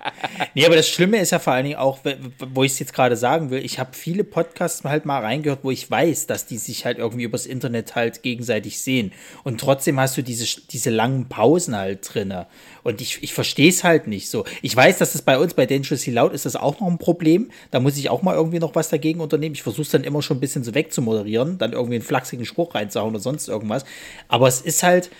nee, 0.54 0.64
aber 0.64 0.76
das 0.76 0.88
Schlimme 0.88 1.18
ist 1.18 1.32
ja 1.32 1.38
vor 1.38 1.52
allen 1.52 1.64
Dingen 1.64 1.76
auch, 1.76 1.98
wo 2.38 2.64
ich 2.64 2.72
es 2.72 2.78
jetzt 2.78 2.94
gerade 2.94 3.16
sagen 3.16 3.50
will, 3.50 3.62
ich 3.64 3.78
habe 3.78 3.90
viele 3.92 4.24
Podcasts 4.24 4.82
halt 4.84 5.04
mal 5.04 5.20
reingehört, 5.20 5.60
wo 5.62 5.70
ich 5.70 5.90
weiß, 5.90 6.26
dass 6.26 6.46
die 6.46 6.56
sich 6.56 6.86
halt 6.86 6.98
irgendwie 6.98 7.24
übers 7.24 7.44
Internet 7.44 7.94
halt 7.94 8.22
gegenseitig 8.22 8.80
sehen. 8.80 9.12
Und 9.44 9.60
trotzdem 9.60 10.00
hast 10.00 10.16
du 10.16 10.22
diese, 10.22 10.60
diese 10.70 10.88
langen 10.88 11.28
Pausen 11.28 11.76
halt 11.76 12.08
drinne. 12.12 12.46
Und 12.82 13.02
ich, 13.02 13.22
ich 13.22 13.34
verstehe 13.34 13.68
es 13.68 13.84
halt 13.84 14.06
nicht 14.06 14.30
so. 14.30 14.44
Ich 14.62 14.74
weiß, 14.74 14.96
dass 14.96 15.14
es 15.14 15.20
bei 15.20 15.38
uns 15.38 15.52
bei 15.52 15.66
Dangerously 15.66 16.12
Loud 16.12 16.32
ist 16.32 16.46
das 16.46 16.56
auch 16.56 16.80
noch 16.80 16.88
ein 16.88 16.96
Problem. 16.96 17.50
Da 17.70 17.80
muss 17.80 17.98
ich 17.98 18.08
auch 18.08 18.22
mal 18.22 18.34
irgendwie 18.34 18.60
noch 18.60 18.74
was 18.74 18.88
dagegen 18.88 19.20
unternehmen. 19.20 19.54
Ich 19.54 19.62
versuche 19.62 19.82
es 19.82 19.90
dann 19.90 20.04
immer 20.04 20.22
schon 20.22 20.38
ein 20.38 20.40
bisschen 20.40 20.64
so 20.64 20.74
wegzumoderieren, 20.74 21.58
dann 21.58 21.72
irgendwie 21.72 21.96
einen 21.96 22.04
flachsigen 22.04 22.46
Spruch 22.46 22.74
reinzuhauen 22.74 23.10
oder 23.10 23.20
sonst 23.20 23.48
irgendwas. 23.48 23.84
Aber 24.28 24.48
es 24.48 24.62
ist 24.62 24.82
halt, 24.82 25.10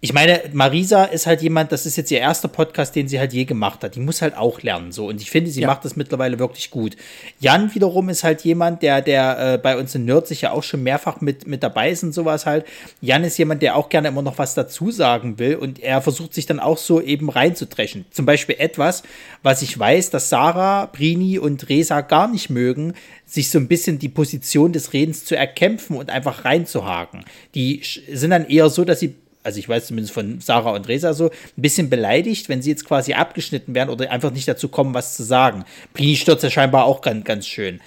ich 0.00 0.12
meine, 0.12 0.40
Marisa 0.52 1.04
ist 1.04 1.26
halt 1.26 1.42
jemand, 1.42 1.72
das 1.72 1.84
ist 1.84 1.96
jetzt 1.96 2.12
ihr 2.12 2.20
erster 2.20 2.46
Podcast, 2.46 2.94
den 2.94 3.08
sie 3.08 3.18
halt 3.18 3.32
je 3.32 3.44
gemacht 3.44 3.82
hat. 3.82 3.96
Die 3.96 4.00
muss 4.00 4.22
halt 4.22 4.36
auch 4.36 4.62
lernen, 4.62 4.92
so. 4.92 5.08
Und 5.08 5.20
ich 5.20 5.28
finde, 5.28 5.50
sie 5.50 5.62
ja. 5.62 5.66
macht 5.66 5.84
das 5.84 5.96
mittlerweile 5.96 6.38
wirklich 6.38 6.70
gut. 6.70 6.96
Jan 7.40 7.74
wiederum 7.74 8.08
ist 8.08 8.22
halt 8.22 8.42
jemand, 8.42 8.82
der, 8.82 9.02
der 9.02 9.54
äh, 9.54 9.58
bei 9.58 9.76
uns 9.76 9.96
in 9.96 10.04
Nerd 10.04 10.28
sich 10.28 10.42
ja 10.42 10.52
auch 10.52 10.62
schon 10.62 10.84
mehrfach 10.84 11.20
mit, 11.20 11.48
mit 11.48 11.64
dabei 11.64 11.90
ist 11.90 12.04
und 12.04 12.12
sowas 12.12 12.46
halt. 12.46 12.64
Jan 13.00 13.24
ist 13.24 13.38
jemand, 13.38 13.60
der 13.60 13.74
auch 13.74 13.88
gerne 13.88 14.06
immer 14.06 14.22
noch 14.22 14.38
was 14.38 14.54
dazu 14.54 14.92
sagen 14.92 15.40
will 15.40 15.56
und 15.56 15.80
er 15.80 16.00
versucht 16.00 16.32
sich 16.32 16.46
dann 16.46 16.60
auch 16.60 16.78
so 16.78 17.00
eben 17.00 17.28
reinzudreschen. 17.28 18.04
Zum 18.12 18.24
Beispiel 18.24 18.54
etwas, 18.56 19.02
was 19.42 19.62
ich 19.62 19.76
weiß, 19.76 20.10
dass 20.10 20.28
Sarah, 20.28 20.86
Brini 20.86 21.40
und 21.40 21.68
Resa 21.68 22.02
gar 22.02 22.28
nicht 22.28 22.50
mögen, 22.50 22.94
sich 23.26 23.50
so 23.50 23.58
ein 23.58 23.66
bisschen 23.66 23.98
die 23.98 24.08
Position 24.08 24.72
des 24.72 24.92
Redens 24.92 25.24
zu 25.24 25.36
erkämpfen 25.36 25.96
und 25.96 26.08
einfach 26.08 26.44
reinzuhaken. 26.44 27.24
Die 27.56 27.82
sind 28.12 28.30
dann 28.30 28.48
eher 28.48 28.70
so, 28.70 28.84
dass 28.84 29.00
sie 29.00 29.16
also 29.48 29.58
ich 29.58 29.68
weiß 29.68 29.86
zumindest 29.86 30.12
von 30.12 30.42
Sarah 30.42 30.72
und 30.72 30.86
Resa 30.88 31.14
so, 31.14 31.30
ein 31.30 31.32
bisschen 31.56 31.88
beleidigt, 31.88 32.50
wenn 32.50 32.60
sie 32.60 32.68
jetzt 32.68 32.84
quasi 32.84 33.14
abgeschnitten 33.14 33.74
werden 33.74 33.88
oder 33.88 34.10
einfach 34.10 34.30
nicht 34.30 34.46
dazu 34.46 34.68
kommen, 34.68 34.92
was 34.92 35.16
zu 35.16 35.22
sagen. 35.22 35.64
Plini 35.94 36.16
stürzt 36.16 36.44
ja 36.44 36.50
scheinbar 36.50 36.84
auch 36.84 37.00
ganz, 37.00 37.24
ganz 37.24 37.46
schön. 37.46 37.80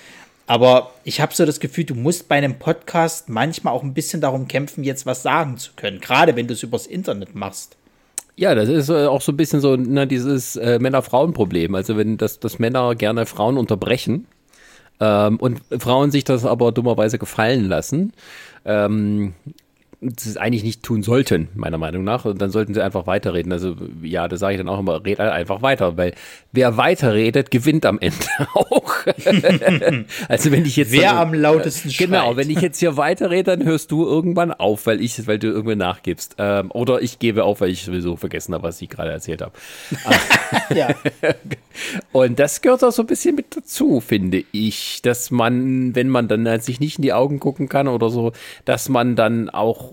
Aber 0.47 0.91
ich 1.04 1.21
habe 1.21 1.36
so 1.36 1.45
das 1.45 1.60
Gefühl, 1.60 1.84
du 1.84 1.93
musst 1.93 2.28
bei 2.28 2.36
einem 2.36 2.58
Podcast 2.58 3.30
manchmal 3.30 3.76
auch 3.76 3.84
ein 3.84 3.93
bisschen 3.93 4.21
darum 4.21 4.47
kämpfen, 4.47 4.84
jetzt 4.84 5.06
was 5.06 5.21
sagen 5.21 5.58
zu 5.58 5.74
können, 5.76 6.02
gerade 6.02 6.36
wenn 6.36 6.47
du 6.47 6.56
es 6.56 6.63
übers 6.63 6.88
Internet 6.88 7.36
machst. 7.36 7.78
Ja, 8.38 8.56
das 8.56 8.67
ist 8.67 8.89
äh, 8.89 9.06
auch 9.06 9.21
so 9.21 9.32
ein 9.32 9.38
bisschen 9.38 9.62
so 9.62 9.76
na, 9.76 10.08
dieses 10.08 10.56
äh, 10.56 10.80
Männer-Frauen-Problem. 10.80 11.76
Also 11.76 11.95
wenn 11.95 12.17
das, 12.17 12.39
das 12.39 12.58
Männer 12.58 12.95
gerne 12.95 13.28
Frauen 13.28 13.56
unterbrechen 13.56 14.26
ähm, 15.00 15.38
und 15.38 15.62
Frauen 15.78 16.10
sich 16.10 16.24
das 16.24 16.43
aber 16.43 16.71
dummerweise 16.71 17.19
gefallen 17.19 17.65
lassen, 17.69 18.13
ähm, 18.65 19.36
das 20.03 20.35
eigentlich 20.35 20.63
nicht 20.63 20.81
tun 20.81 21.03
sollten, 21.03 21.49
meiner 21.53 21.77
Meinung 21.77 22.03
nach. 22.03 22.25
Und 22.25 22.41
dann 22.41 22.49
sollten 22.49 22.73
sie 22.73 22.83
einfach 22.83 23.05
weiterreden. 23.05 23.51
Also 23.51 23.75
ja, 24.01 24.27
da 24.27 24.35
sage 24.35 24.55
ich 24.55 24.59
dann 24.59 24.67
auch 24.67 24.79
immer, 24.79 25.05
red 25.05 25.19
halt 25.19 25.31
einfach 25.31 25.61
weiter, 25.61 25.95
weil 25.95 26.15
wer 26.51 26.75
weiterredet, 26.75 27.51
gewinnt 27.51 27.85
am 27.85 27.99
Ende 27.99 28.17
auch. 28.55 29.05
also 30.27 30.51
wenn 30.51 30.65
ich 30.65 30.75
jetzt 30.75 30.91
wer 30.91 31.11
dann, 31.11 31.17
am 31.17 31.33
lautesten 31.35 31.91
schreit. 31.91 32.07
Genau, 32.07 32.35
wenn 32.35 32.49
ich 32.49 32.61
jetzt 32.61 32.79
hier 32.79 32.97
weiterrede, 32.97 33.55
dann 33.55 33.63
hörst 33.63 33.91
du 33.91 34.03
irgendwann 34.03 34.51
auf, 34.51 34.87
weil 34.87 35.01
ich, 35.01 35.27
weil 35.27 35.37
du 35.37 35.47
irgendwann 35.47 35.77
nachgibst. 35.77 36.35
Ähm, 36.39 36.71
oder 36.71 37.03
ich 37.03 37.19
gebe 37.19 37.43
auf, 37.43 37.61
weil 37.61 37.69
ich 37.69 37.83
sowieso 37.83 38.15
vergessen 38.15 38.55
habe, 38.55 38.63
was 38.63 38.81
ich 38.81 38.89
gerade 38.89 39.11
erzählt 39.11 39.43
habe. 39.43 39.53
ja. 40.75 40.89
Und 42.11 42.39
das 42.39 42.61
gehört 42.61 42.83
auch 42.83 42.91
so 42.91 43.03
ein 43.03 43.07
bisschen 43.07 43.35
mit 43.35 43.55
dazu, 43.55 43.99
finde 43.99 44.43
ich, 44.51 45.03
dass 45.03 45.29
man, 45.29 45.93
wenn 45.93 46.09
man 46.09 46.27
dann 46.27 46.59
sich 46.59 46.79
nicht 46.79 46.97
in 46.97 47.03
die 47.03 47.13
Augen 47.13 47.39
gucken 47.39 47.69
kann 47.69 47.87
oder 47.87 48.09
so, 48.09 48.31
dass 48.65 48.89
man 48.89 49.15
dann 49.15 49.49
auch 49.51 49.90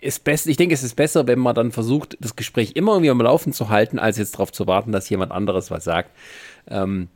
ist 0.00 0.24
best, 0.24 0.46
ich 0.46 0.56
denke, 0.56 0.74
es 0.74 0.82
ist 0.82 0.94
besser, 0.94 1.26
wenn 1.26 1.38
man 1.38 1.54
dann 1.54 1.72
versucht, 1.72 2.16
das 2.20 2.36
Gespräch 2.36 2.72
immer 2.74 2.92
irgendwie 2.92 3.10
am 3.10 3.20
Laufen 3.20 3.52
zu 3.52 3.68
halten, 3.68 3.98
als 3.98 4.18
jetzt 4.18 4.34
darauf 4.34 4.52
zu 4.52 4.66
warten, 4.66 4.92
dass 4.92 5.08
jemand 5.08 5.32
anderes 5.32 5.70
was 5.70 5.84
sagt. 5.84 6.10
Ähm, 6.68 7.08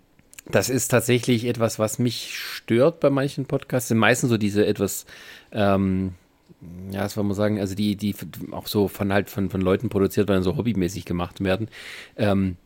das 0.51 0.71
ist 0.71 0.89
tatsächlich 0.89 1.45
etwas, 1.45 1.79
was 1.79 1.99
mich 1.99 2.37
stört 2.37 3.01
bei 3.01 3.11
manchen 3.11 3.47
Podcasts. 3.47 3.89
Sind 3.89 3.99
meistens 3.99 4.31
so 4.31 4.39
diese 4.39 4.67
etwas, 4.67 5.07
ähm, 5.53 6.15
ja, 6.91 7.05
was 7.05 7.15
soll 7.15 7.25
man 7.25 7.35
sagen, 7.35 7.61
also 7.61 7.75
die, 7.75 7.97
die 7.97 8.15
auch 8.51 8.67
so 8.67 8.89
von 8.89 9.13
halt 9.13 9.31
von, 9.31 9.51
von 9.51 9.61
Leuten 9.61 9.89
produziert 9.89 10.29
werden, 10.29 10.43
so 10.43 10.57
hobbymäßig 10.57 11.05
gemacht 11.05 11.43
werden, 11.43 11.69
ähm, 12.17 12.57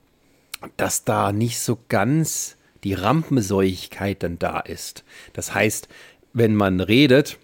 dass 0.76 1.04
da 1.04 1.32
nicht 1.32 1.58
so 1.58 1.78
ganz 1.88 2.56
die 2.84 2.94
Rampensäuigkeit 2.94 4.22
dann 4.22 4.38
da 4.38 4.60
ist. 4.60 5.04
Das 5.32 5.54
heißt, 5.54 5.88
wenn 6.32 6.54
man 6.54 6.80
redet, 6.80 7.38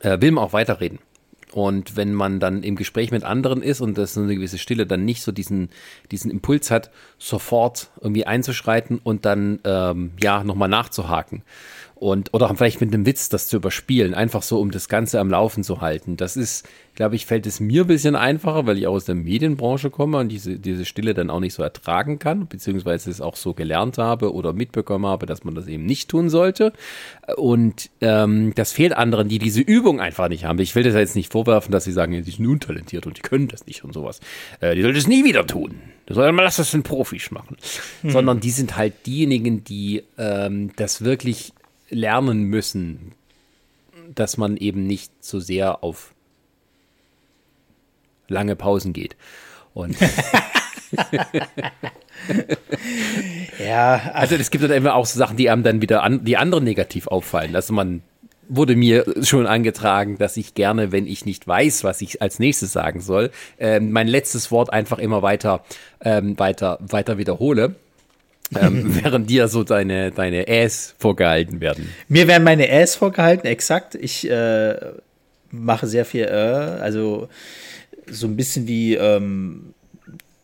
äh, 0.00 0.20
will 0.20 0.32
man 0.32 0.44
auch 0.44 0.52
weiterreden. 0.52 0.98
Und 1.52 1.96
wenn 1.96 2.12
man 2.12 2.40
dann 2.40 2.62
im 2.62 2.76
Gespräch 2.76 3.10
mit 3.10 3.24
anderen 3.24 3.62
ist 3.62 3.80
und 3.80 3.96
das 3.96 4.18
eine 4.18 4.34
gewisse 4.34 4.58
Stille 4.58 4.86
dann 4.86 5.04
nicht 5.04 5.22
so 5.22 5.32
diesen, 5.32 5.70
diesen 6.10 6.30
Impuls 6.30 6.70
hat, 6.70 6.90
sofort 7.18 7.88
irgendwie 8.00 8.26
einzuschreiten 8.26 9.00
und 9.02 9.24
dann 9.24 9.60
ähm, 9.64 10.12
ja 10.22 10.44
nochmal 10.44 10.68
nachzuhaken 10.68 11.42
und 12.00 12.32
oder 12.32 12.54
vielleicht 12.54 12.80
mit 12.80 12.92
einem 12.94 13.06
Witz 13.06 13.28
das 13.28 13.48
zu 13.48 13.56
überspielen, 13.56 14.14
einfach 14.14 14.42
so, 14.42 14.60
um 14.60 14.70
das 14.70 14.88
Ganze 14.88 15.20
am 15.20 15.30
Laufen 15.30 15.64
zu 15.64 15.80
halten. 15.80 16.16
Das 16.16 16.36
ist, 16.36 16.68
glaube 16.94 17.16
ich, 17.16 17.26
fällt 17.26 17.46
es 17.46 17.60
mir 17.60 17.82
ein 17.82 17.86
bisschen 17.86 18.16
einfacher, 18.16 18.66
weil 18.66 18.78
ich 18.78 18.86
aus 18.86 19.04
der 19.04 19.14
Medienbranche 19.14 19.90
komme 19.90 20.18
und 20.18 20.28
diese, 20.28 20.58
diese 20.58 20.84
Stille 20.84 21.14
dann 21.14 21.30
auch 21.30 21.40
nicht 21.40 21.54
so 21.54 21.62
ertragen 21.62 22.18
kann, 22.18 22.46
beziehungsweise 22.46 23.10
es 23.10 23.20
auch 23.20 23.36
so 23.36 23.54
gelernt 23.54 23.98
habe 23.98 24.32
oder 24.32 24.52
mitbekommen 24.52 25.06
habe, 25.06 25.26
dass 25.26 25.44
man 25.44 25.54
das 25.54 25.66
eben 25.66 25.84
nicht 25.84 26.08
tun 26.08 26.30
sollte. 26.30 26.72
Und 27.36 27.90
ähm, 28.00 28.52
das 28.54 28.72
fehlt 28.72 28.96
anderen, 28.96 29.28
die 29.28 29.38
diese 29.38 29.60
Übung 29.60 30.00
einfach 30.00 30.28
nicht 30.28 30.44
haben. 30.44 30.58
Ich 30.60 30.74
will 30.74 30.84
das 30.84 30.94
jetzt 30.94 31.16
nicht 31.16 31.32
vorwerfen, 31.32 31.72
dass 31.72 31.84
sie 31.84 31.92
sagen, 31.92 32.12
ja, 32.12 32.20
die 32.20 32.30
sind 32.30 32.46
untalentiert 32.46 33.06
und 33.06 33.16
die 33.16 33.22
können 33.22 33.48
das 33.48 33.66
nicht 33.66 33.84
und 33.84 33.92
sowas. 33.92 34.20
Äh, 34.60 34.74
die 34.74 34.82
sollten 34.82 34.98
es 34.98 35.06
nie 35.06 35.24
wieder 35.24 35.46
tun. 35.46 35.80
Sondern 36.08 36.34
man 36.34 36.44
lass 36.44 36.56
das 36.56 36.70
den 36.70 36.82
Profis 36.82 37.30
machen. 37.30 37.58
Mhm. 38.02 38.10
Sondern 38.10 38.40
die 38.40 38.50
sind 38.50 38.76
halt 38.76 39.06
diejenigen, 39.06 39.62
die 39.62 40.04
ähm, 40.16 40.70
das 40.76 41.04
wirklich 41.04 41.52
lernen 41.90 42.44
müssen, 42.44 43.12
dass 44.14 44.36
man 44.36 44.56
eben 44.56 44.86
nicht 44.86 45.12
so 45.20 45.40
sehr 45.40 45.82
auf 45.82 46.14
lange 48.28 48.56
Pausen 48.56 48.92
geht. 48.92 49.16
Und 49.74 49.96
ja, 53.64 54.10
also 54.12 54.36
es 54.36 54.50
gibt 54.50 54.64
dann 54.64 54.70
immer 54.70 54.94
auch 54.94 55.06
so 55.06 55.18
Sachen, 55.18 55.36
die 55.36 55.50
einem 55.50 55.62
dann 55.62 55.82
wieder 55.82 56.02
an, 56.02 56.24
die 56.24 56.36
anderen 56.36 56.64
negativ 56.64 57.06
auffallen. 57.06 57.54
Also 57.54 57.72
man 57.72 58.02
wurde 58.48 58.76
mir 58.76 59.04
schon 59.22 59.46
angetragen, 59.46 60.16
dass 60.18 60.36
ich 60.36 60.54
gerne, 60.54 60.90
wenn 60.90 61.06
ich 61.06 61.26
nicht 61.26 61.46
weiß, 61.46 61.84
was 61.84 62.00
ich 62.00 62.22
als 62.22 62.38
nächstes 62.38 62.72
sagen 62.72 63.00
soll, 63.00 63.30
äh, 63.58 63.80
mein 63.80 64.08
letztes 64.08 64.50
Wort 64.50 64.72
einfach 64.72 64.98
immer 64.98 65.22
weiter, 65.22 65.62
ähm, 66.00 66.38
weiter, 66.38 66.78
weiter 66.80 67.18
wiederhole 67.18 67.74
ähm, 68.54 68.84
während 69.02 69.28
dir 69.28 69.48
so 69.48 69.64
deine, 69.64 70.10
deine 70.10 70.48
Äs 70.48 70.94
vorgehalten 70.98 71.60
werden. 71.60 71.92
Mir 72.08 72.28
werden 72.28 72.44
meine 72.44 72.68
Äs 72.68 72.94
vorgehalten, 72.94 73.46
exakt. 73.46 73.94
Ich 73.94 74.28
äh, 74.28 74.76
mache 75.50 75.86
sehr 75.86 76.04
viel 76.04 76.24
äh, 76.24 76.80
also 76.80 77.28
so 78.10 78.26
ein 78.26 78.36
bisschen 78.36 78.66
wie 78.66 78.94
ähm, 78.94 79.74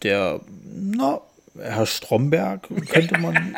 der, 0.02 0.40
na, 0.74 1.20
Herr 1.58 1.86
Stromberg, 1.86 2.68
könnte 2.90 3.18
man 3.18 3.56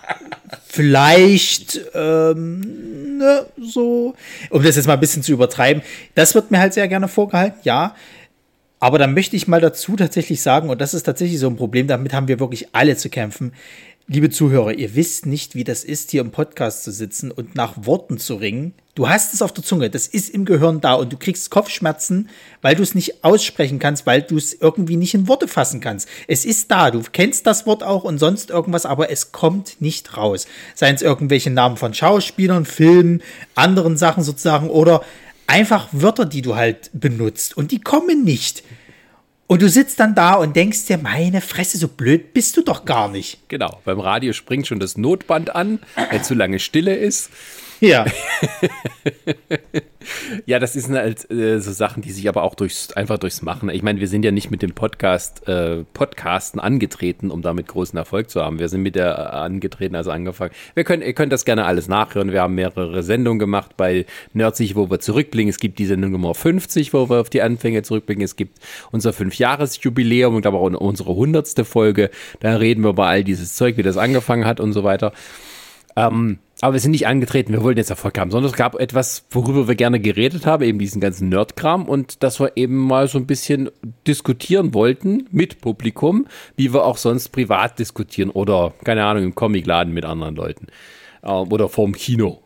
vielleicht 0.66 1.80
ähm, 1.94 3.18
ne, 3.18 3.46
so, 3.60 4.14
um 4.50 4.62
das 4.62 4.76
jetzt 4.76 4.86
mal 4.86 4.94
ein 4.94 5.00
bisschen 5.00 5.22
zu 5.22 5.32
übertreiben. 5.32 5.82
Das 6.14 6.34
wird 6.34 6.50
mir 6.50 6.58
halt 6.58 6.74
sehr 6.74 6.88
gerne 6.88 7.08
vorgehalten, 7.08 7.60
ja. 7.62 7.94
Aber 8.80 8.98
da 8.98 9.06
möchte 9.06 9.36
ich 9.36 9.46
mal 9.46 9.60
dazu 9.60 9.94
tatsächlich 9.94 10.40
sagen, 10.40 10.70
und 10.70 10.80
das 10.80 10.94
ist 10.94 11.02
tatsächlich 11.02 11.38
so 11.38 11.48
ein 11.48 11.56
Problem, 11.56 11.86
damit 11.86 12.14
haben 12.14 12.28
wir 12.28 12.40
wirklich 12.40 12.74
alle 12.74 12.96
zu 12.96 13.10
kämpfen. 13.10 13.52
Liebe 14.08 14.30
Zuhörer, 14.30 14.72
ihr 14.72 14.96
wisst 14.96 15.26
nicht, 15.26 15.54
wie 15.54 15.64
das 15.64 15.84
ist, 15.84 16.10
hier 16.10 16.22
im 16.22 16.32
Podcast 16.32 16.82
zu 16.82 16.90
sitzen 16.90 17.30
und 17.30 17.54
nach 17.54 17.74
Worten 17.84 18.18
zu 18.18 18.36
ringen. 18.36 18.72
Du 18.94 19.08
hast 19.08 19.34
es 19.34 19.42
auf 19.42 19.52
der 19.52 19.62
Zunge, 19.62 19.88
das 19.88 20.08
ist 20.08 20.30
im 20.30 20.46
Gehirn 20.46 20.80
da 20.80 20.94
und 20.94 21.12
du 21.12 21.16
kriegst 21.16 21.50
Kopfschmerzen, 21.50 22.28
weil 22.60 22.74
du 22.74 22.82
es 22.82 22.94
nicht 22.94 23.22
aussprechen 23.22 23.78
kannst, 23.78 24.06
weil 24.06 24.22
du 24.22 24.36
es 24.36 24.54
irgendwie 24.54 24.96
nicht 24.96 25.14
in 25.14 25.28
Worte 25.28 25.46
fassen 25.46 25.80
kannst. 25.80 26.08
Es 26.26 26.44
ist 26.44 26.70
da, 26.70 26.90
du 26.90 27.02
kennst 27.12 27.46
das 27.46 27.66
Wort 27.66 27.84
auch 27.84 28.02
und 28.02 28.18
sonst 28.18 28.50
irgendwas, 28.50 28.86
aber 28.86 29.10
es 29.10 29.30
kommt 29.30 29.80
nicht 29.80 30.16
raus. 30.16 30.46
Seien 30.74 30.96
es 30.96 31.02
irgendwelche 31.02 31.50
Namen 31.50 31.76
von 31.76 31.94
Schauspielern, 31.94 32.64
Filmen, 32.64 33.22
anderen 33.54 33.96
Sachen 33.96 34.24
sozusagen 34.24 34.70
oder 34.70 35.02
einfach 35.50 35.88
Wörter, 35.92 36.24
die 36.24 36.42
du 36.42 36.54
halt 36.54 36.90
benutzt 36.92 37.56
und 37.56 37.72
die 37.72 37.80
kommen 37.80 38.24
nicht. 38.24 38.62
Und 39.48 39.62
du 39.62 39.68
sitzt 39.68 39.98
dann 39.98 40.14
da 40.14 40.34
und 40.34 40.54
denkst 40.54 40.86
dir, 40.86 40.96
meine 40.96 41.40
Fresse, 41.40 41.76
so 41.76 41.88
blöd 41.88 42.32
bist 42.32 42.56
du 42.56 42.62
doch 42.62 42.84
gar 42.84 43.08
nicht. 43.08 43.48
Genau, 43.48 43.80
beim 43.84 43.98
Radio 43.98 44.32
springt 44.32 44.68
schon 44.68 44.78
das 44.78 44.96
Notband 44.96 45.56
an, 45.56 45.80
wenn 46.10 46.22
zu 46.22 46.34
lange 46.34 46.60
Stille 46.60 46.94
ist. 46.94 47.30
Ja. 47.80 48.04
ja, 50.46 50.58
das 50.58 50.74
sind 50.74 50.94
halt 50.94 51.30
äh, 51.30 51.60
so 51.60 51.72
Sachen, 51.72 52.02
die 52.02 52.12
sich 52.12 52.28
aber 52.28 52.42
auch 52.42 52.54
durchs, 52.54 52.92
einfach 52.92 53.18
durchs 53.18 53.42
Machen. 53.42 53.70
Ich 53.70 53.82
meine, 53.82 54.00
wir 54.00 54.08
sind 54.08 54.24
ja 54.24 54.30
nicht 54.30 54.50
mit 54.50 54.60
dem 54.60 54.72
Podcast, 54.72 55.48
äh, 55.48 55.84
Podcasten 55.94 56.60
angetreten, 56.60 57.30
um 57.30 57.40
damit 57.40 57.68
großen 57.68 57.98
Erfolg 57.98 58.28
zu 58.28 58.42
haben. 58.42 58.58
Wir 58.58 58.68
sind 58.68 58.82
mit 58.82 58.96
der 58.96 59.12
äh, 59.12 59.36
angetreten, 59.36 59.94
also 59.94 60.10
angefangen. 60.10 60.52
Wir 60.74 60.84
können, 60.84 61.02
ihr 61.02 61.14
könnt 61.14 61.32
das 61.32 61.44
gerne 61.44 61.64
alles 61.64 61.88
nachhören. 61.88 62.32
Wir 62.32 62.42
haben 62.42 62.54
mehrere 62.54 63.02
Sendungen 63.02 63.38
gemacht 63.38 63.76
bei 63.78 64.04
Nerdsich, 64.34 64.76
wo 64.76 64.90
wir 64.90 65.00
zurückblicken. 65.00 65.48
Es 65.48 65.58
gibt 65.58 65.78
die 65.78 65.86
Sendung 65.86 66.12
Nummer 66.12 66.34
50, 66.34 66.92
wo 66.92 67.08
wir 67.08 67.20
auf 67.20 67.30
die 67.30 67.40
Anfänge 67.40 67.82
zurückblicken. 67.82 68.22
Es 68.22 68.36
gibt 68.36 68.58
unser 68.90 69.14
Fünfjahresjubiläum 69.14 70.34
und 70.34 70.46
aber 70.46 70.60
auch 70.60 70.70
unsere 70.70 71.14
hundertste 71.14 71.64
Folge. 71.64 72.10
Da 72.40 72.56
reden 72.56 72.82
wir 72.82 72.90
über 72.90 73.06
all 73.06 73.24
dieses 73.24 73.54
Zeug, 73.54 73.78
wie 73.78 73.82
das 73.82 73.96
angefangen 73.96 74.44
hat 74.44 74.60
und 74.60 74.74
so 74.74 74.84
weiter. 74.84 75.12
Ähm, 75.96 76.38
aber 76.60 76.74
wir 76.74 76.80
sind 76.80 76.90
nicht 76.90 77.06
angetreten, 77.06 77.52
wir 77.52 77.62
wollten 77.62 77.78
jetzt 77.78 77.90
Erfolg 77.90 78.18
haben, 78.18 78.30
sondern 78.30 78.50
es 78.50 78.56
gab 78.56 78.74
etwas, 78.78 79.24
worüber 79.30 79.66
wir 79.66 79.74
gerne 79.74 80.00
geredet 80.00 80.46
haben, 80.46 80.62
eben 80.62 80.78
diesen 80.78 81.00
ganzen 81.00 81.28
Nerdkram 81.28 81.86
und 81.86 82.22
dass 82.22 82.38
wir 82.38 82.52
eben 82.56 82.76
mal 82.76 83.08
so 83.08 83.18
ein 83.18 83.26
bisschen 83.26 83.70
diskutieren 84.06 84.74
wollten 84.74 85.26
mit 85.30 85.60
Publikum, 85.60 86.26
wie 86.56 86.72
wir 86.72 86.84
auch 86.84 86.96
sonst 86.96 87.30
privat 87.30 87.78
diskutieren 87.78 88.30
oder, 88.30 88.74
keine 88.84 89.04
Ahnung, 89.04 89.24
im 89.24 89.34
Comicladen 89.34 89.94
mit 89.94 90.04
anderen 90.04 90.36
Leuten 90.36 90.66
äh, 91.22 91.30
oder 91.30 91.68
vorm 91.68 91.92
Kino. 91.92 92.42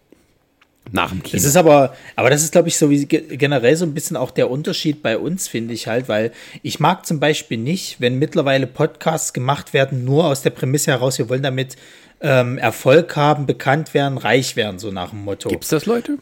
Nach 0.93 1.11
dem 1.11 1.23
Kino. 1.23 1.37
Es 1.37 1.45
ist 1.45 1.57
aber, 1.57 1.95
aber 2.15 2.31
das 2.31 2.43
ist, 2.43 2.53
glaube 2.53 2.69
ich, 2.69 2.77
so 2.77 2.91
wie 2.91 3.07
generell 3.07 3.75
so 3.77 3.85
ein 3.85 3.95
bisschen 3.95 4.17
auch 4.17 4.31
der 4.31 4.51
Unterschied 4.51 5.03
bei 5.03 5.19
uns, 5.19 5.49
finde 5.49 5.75
ich 5.75 5.87
halt, 5.87 6.09
weil 6.09 6.33
ich 6.63 6.79
mag 6.79 7.07
zum 7.07 7.21
Beispiel 7.21 7.59
nicht, 7.59 8.01
wenn 8.01 8.19
mittlerweile 8.19 8.67
Podcasts 8.67 9.33
gemacht 9.33 9.73
werden, 9.73 10.05
nur 10.05 10.27
aus 10.27 10.43
der 10.43 10.51
Prämisse 10.51 10.93
heraus, 10.93 11.19
wir 11.19 11.29
wollen 11.29 11.43
damit 11.43 11.77
ähm, 12.21 12.59
Erfolg 12.59 13.17
haben, 13.17 13.47
bekannt 13.47 13.93
werden, 13.95 14.19
reich 14.19 14.57
werden, 14.57 14.79
so 14.79 14.91
nach 14.91 15.11
dem 15.11 15.25
Motto. 15.25 15.49
Gibt 15.49 15.65
es 15.65 15.71
das, 15.71 15.87
Leute? 15.87 16.19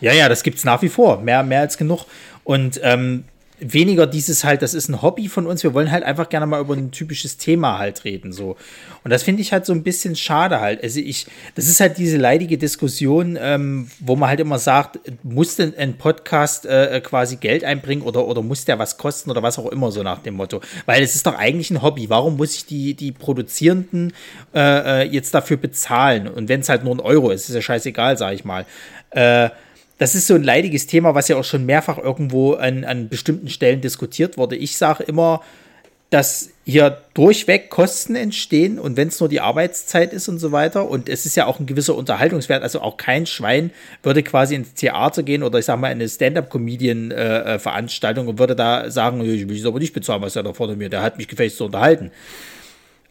Ja, 0.00 0.12
ja, 0.12 0.28
das 0.28 0.42
gibt 0.42 0.58
es 0.58 0.64
nach 0.64 0.82
wie 0.82 0.88
vor. 0.88 1.20
Mehr, 1.20 1.42
mehr 1.42 1.60
als 1.60 1.78
genug. 1.78 2.04
Und 2.44 2.80
ähm, 2.82 3.24
weniger 3.72 4.06
dieses 4.06 4.44
halt, 4.44 4.62
das 4.62 4.74
ist 4.74 4.88
ein 4.88 5.00
Hobby 5.00 5.28
von 5.28 5.46
uns. 5.46 5.62
Wir 5.62 5.74
wollen 5.74 5.90
halt 5.90 6.04
einfach 6.04 6.28
gerne 6.28 6.46
mal 6.46 6.60
über 6.60 6.74
ein 6.74 6.90
typisches 6.90 7.38
Thema 7.38 7.78
halt 7.78 8.04
reden, 8.04 8.32
so. 8.32 8.56
Und 9.02 9.10
das 9.10 9.22
finde 9.22 9.42
ich 9.42 9.52
halt 9.52 9.66
so 9.66 9.72
ein 9.72 9.82
bisschen 9.82 10.16
schade 10.16 10.60
halt. 10.60 10.82
Also 10.82 11.00
ich, 11.00 11.26
das 11.54 11.66
ist 11.66 11.80
halt 11.80 11.98
diese 11.98 12.16
leidige 12.16 12.58
Diskussion, 12.58 13.38
ähm, 13.40 13.88
wo 14.00 14.16
man 14.16 14.28
halt 14.28 14.40
immer 14.40 14.58
sagt, 14.58 14.98
muss 15.22 15.56
denn 15.56 15.74
ein 15.76 15.96
Podcast 15.98 16.66
äh, 16.66 17.00
quasi 17.02 17.36
Geld 17.36 17.64
einbringen 17.64 18.02
oder, 18.02 18.26
oder 18.26 18.42
muss 18.42 18.64
der 18.64 18.78
was 18.78 18.96
kosten 18.96 19.30
oder 19.30 19.42
was 19.42 19.58
auch 19.58 19.70
immer, 19.70 19.90
so 19.90 20.02
nach 20.02 20.20
dem 20.20 20.34
Motto. 20.34 20.60
Weil 20.86 21.02
es 21.02 21.14
ist 21.14 21.26
doch 21.26 21.36
eigentlich 21.36 21.70
ein 21.70 21.82
Hobby. 21.82 22.08
Warum 22.10 22.36
muss 22.36 22.54
ich 22.54 22.66
die, 22.66 22.94
die 22.94 23.12
Produzierenden 23.12 24.12
äh, 24.54 25.02
äh 25.02 25.08
jetzt 25.08 25.34
dafür 25.34 25.56
bezahlen? 25.56 26.28
Und 26.28 26.48
wenn 26.48 26.60
es 26.60 26.68
halt 26.68 26.84
nur 26.84 26.94
ein 26.94 27.00
Euro 27.00 27.30
ist, 27.30 27.48
ist 27.48 27.54
ja 27.54 27.62
scheißegal, 27.62 28.16
sag 28.18 28.34
ich 28.34 28.44
mal. 28.44 28.66
Äh, 29.10 29.50
das 29.98 30.14
ist 30.14 30.26
so 30.26 30.34
ein 30.34 30.42
leidiges 30.42 30.86
Thema, 30.86 31.14
was 31.14 31.28
ja 31.28 31.36
auch 31.36 31.44
schon 31.44 31.66
mehrfach 31.66 31.98
irgendwo 31.98 32.54
an, 32.54 32.84
an 32.84 33.08
bestimmten 33.08 33.48
Stellen 33.48 33.80
diskutiert 33.80 34.36
wurde. 34.36 34.56
Ich 34.56 34.76
sage 34.76 35.04
immer, 35.04 35.40
dass 36.10 36.50
hier 36.64 36.98
durchweg 37.14 37.70
Kosten 37.70 38.14
entstehen 38.14 38.78
und 38.78 38.96
wenn 38.96 39.08
es 39.08 39.18
nur 39.18 39.28
die 39.28 39.40
Arbeitszeit 39.40 40.12
ist 40.12 40.28
und 40.28 40.38
so 40.38 40.52
weiter. 40.52 40.88
Und 40.88 41.08
es 41.08 41.26
ist 41.26 41.34
ja 41.36 41.46
auch 41.46 41.58
ein 41.58 41.66
gewisser 41.66 41.96
Unterhaltungswert. 41.96 42.62
Also 42.62 42.80
auch 42.80 42.96
kein 42.96 43.26
Schwein 43.26 43.72
würde 44.02 44.22
quasi 44.22 44.54
ins 44.54 44.74
Theater 44.74 45.24
gehen 45.24 45.42
oder 45.42 45.58
ich 45.58 45.64
sag 45.64 45.80
mal 45.80 45.88
in 45.88 45.98
eine 45.98 46.08
Stand-up-Comedian-Veranstaltung 46.08 48.26
äh, 48.26 48.30
und 48.30 48.38
würde 48.38 48.54
da 48.54 48.92
sagen, 48.92 49.22
ich 49.22 49.48
will 49.48 49.56
es 49.56 49.66
aber 49.66 49.80
nicht 49.80 49.92
bezahlen, 49.92 50.22
was 50.22 50.36
er 50.36 50.44
da 50.44 50.52
vor 50.52 50.72
mir, 50.76 50.88
der 50.88 51.02
hat 51.02 51.18
mich 51.18 51.26
gefälligst 51.26 51.58
zu 51.58 51.64
unterhalten. 51.64 52.12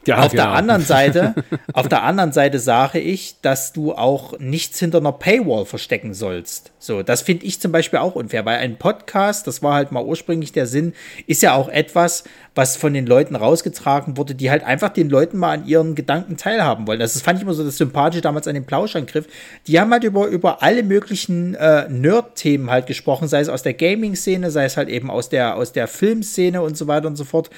Ja, 0.06 0.20
auf 0.20 0.32
genau. 0.32 0.44
der 0.44 0.52
anderen 0.52 0.82
Seite, 0.86 1.36
auf 1.74 1.88
der 1.88 2.04
anderen 2.04 2.32
Seite 2.32 2.60
sage 2.60 3.00
ich, 3.00 3.36
dass 3.42 3.74
du 3.74 3.94
auch 3.94 4.38
nichts 4.40 4.80
hinter 4.80 5.00
einer 5.00 5.12
Paywall 5.12 5.66
verstecken 5.66 6.14
sollst. 6.14 6.72
So, 6.80 7.04
das 7.04 7.22
finde 7.22 7.46
ich 7.46 7.62
zum 7.62 7.72
Beispiel 7.72 8.00
auch 8.00 8.16
unfair, 8.16 8.46
weil 8.46 8.58
ein 8.58 8.78
Podcast, 8.78 9.48
das 9.48 9.64
war 9.64 9.76
halt 9.76 9.92
mal 9.92 10.04
ursprünglich 10.04 10.52
der 10.52 10.66
Sinn, 10.66 10.94
ist 11.28 11.42
ja 11.42 11.54
auch 11.54 11.70
etwas, 11.70 12.26
was 12.56 12.76
von 12.76 12.94
den 12.94 13.06
Leuten 13.06 13.36
rausgetragen 13.36 14.18
wurde, 14.18 14.36
die 14.36 14.52
halt 14.52 14.64
einfach 14.64 14.90
den 14.90 15.10
Leuten 15.10 15.38
mal 15.38 15.54
an 15.54 15.66
ihren 15.66 15.96
Gedanken 15.96 16.38
teilhaben 16.38 16.86
wollen. 16.86 17.00
Das 17.00 17.20
fand 17.22 17.40
ich 17.40 17.44
immer 17.44 17.54
so 17.54 17.64
das 17.64 17.78
Sympathische 17.78 18.22
damals 18.22 18.48
an 18.48 18.54
dem 18.54 18.66
Plauschangriff. 18.66 19.28
Die 19.68 19.80
haben 19.80 19.92
halt 19.92 20.04
über, 20.04 20.28
über 20.28 20.62
alle 20.62 20.84
möglichen 20.84 21.56
äh, 21.56 21.88
Nerd-Themen 21.90 22.70
halt 22.70 22.86
gesprochen, 22.86 23.28
sei 23.28 23.40
es 23.40 23.50
aus 23.50 23.64
der 23.64 23.74
Gaming-Szene, 23.74 24.52
sei 24.52 24.66
es 24.66 24.78
halt 24.78 24.90
eben 24.90 25.10
aus 25.10 25.30
der, 25.30 25.56
aus 25.56 25.72
der 25.72 25.88
Filmszene 25.88 26.62
und 26.62 26.78
so 26.78 26.88
weiter 26.88 27.08
und 27.08 27.16
so 27.16 27.24
fort. 27.24 27.50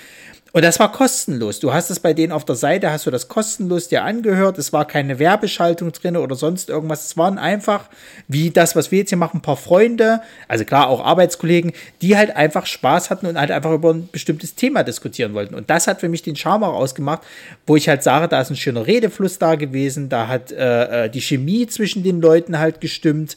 Und 0.55 0.63
das 0.63 0.79
war 0.79 0.89
kostenlos. 0.89 1.59
Du 1.59 1.73
hast 1.73 1.89
es 1.89 1.99
bei 1.99 2.13
denen 2.13 2.31
auf 2.31 2.45
der 2.45 2.55
Seite, 2.55 2.89
hast 2.89 3.05
du 3.05 3.11
das 3.11 3.27
kostenlos 3.27 3.89
dir 3.89 4.05
angehört. 4.05 4.57
Es 4.57 4.71
war 4.71 4.85
keine 4.85 5.19
Werbeschaltung 5.19 5.91
drin 5.91 6.15
oder 6.15 6.37
sonst 6.37 6.69
irgendwas. 6.69 7.07
Es 7.07 7.17
waren 7.17 7.37
einfach, 7.37 7.89
wie 8.29 8.51
das, 8.51 8.73
was 8.73 8.89
wir 8.89 8.99
jetzt 8.99 9.09
hier 9.09 9.17
machen, 9.17 9.39
ein 9.39 9.41
paar 9.41 9.57
Freunde, 9.57 10.21
also 10.47 10.63
klar 10.63 10.87
auch 10.87 11.03
Arbeitskollegen, 11.03 11.73
die 12.01 12.15
halt 12.15 12.37
einfach 12.37 12.67
Spaß 12.67 13.09
hatten 13.09 13.25
und 13.25 13.37
halt 13.37 13.51
einfach 13.51 13.73
über 13.73 13.93
ein 13.93 14.07
bestimmtes 14.09 14.55
Thema 14.55 14.83
diskutieren 14.83 15.33
wollten. 15.33 15.55
Und 15.55 15.69
das 15.69 15.87
hat 15.87 15.99
für 15.99 16.07
mich 16.07 16.23
den 16.23 16.37
Charme 16.37 16.63
auch 16.63 16.75
ausgemacht, 16.75 17.23
wo 17.67 17.75
ich 17.75 17.89
halt 17.89 18.01
sage, 18.01 18.29
da 18.29 18.39
ist 18.39 18.49
ein 18.49 18.55
schöner 18.55 18.87
Redefluss 18.87 19.37
da 19.37 19.55
gewesen, 19.55 20.07
da 20.07 20.29
hat 20.29 20.53
äh, 20.53 21.07
äh 21.07 21.09
die 21.09 21.19
Chemie 21.19 21.67
zwischen 21.67 22.01
den 22.01 22.21
Leuten 22.21 22.59
halt 22.59 22.79
gestimmt. 22.79 23.35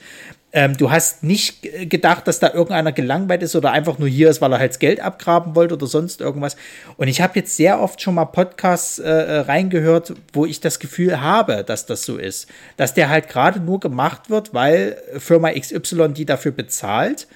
Ähm, 0.50 0.76
du 0.76 0.90
hast 0.90 1.22
nicht 1.22 1.90
gedacht, 1.90 2.26
dass 2.26 2.40
da 2.40 2.52
irgendeiner 2.52 2.92
gelangweilt 2.92 3.42
ist 3.42 3.54
oder 3.54 3.70
einfach 3.72 3.98
nur 3.98 4.08
hier 4.08 4.30
ist, 4.30 4.40
weil 4.40 4.52
er 4.52 4.58
halt 4.58 4.70
das 4.70 4.78
Geld 4.78 4.98
abgraben 4.98 5.54
wollte 5.54 5.74
oder 5.74 5.86
sonst 5.86 6.22
irgendwas. 6.22 6.56
Und 6.96 7.08
ich 7.08 7.20
habe 7.20 7.34
jetzt 7.36 7.54
sehr 7.54 7.80
oft 7.80 8.00
schon 8.00 8.14
mal 8.14 8.24
Podcasts 8.24 8.98
äh, 8.98 9.10
äh 9.10 9.38
reingehört, 9.40 10.14
wo 10.32 10.46
ich 10.46 10.60
das 10.60 10.78
Gefühl 10.78 11.20
habe, 11.20 11.64
dass 11.64 11.84
das 11.84 12.02
so 12.02 12.16
ist. 12.16 12.48
Dass 12.78 12.94
der 12.94 13.10
halt 13.10 13.28
gerade 13.28 13.60
nur 13.60 13.78
gemacht 13.78 14.30
wird, 14.30 14.54
weil 14.54 14.96
Firma 15.18 15.50
XY 15.52 16.14
die 16.14 16.24
dafür 16.24 16.52
bezahlt, 16.52 17.26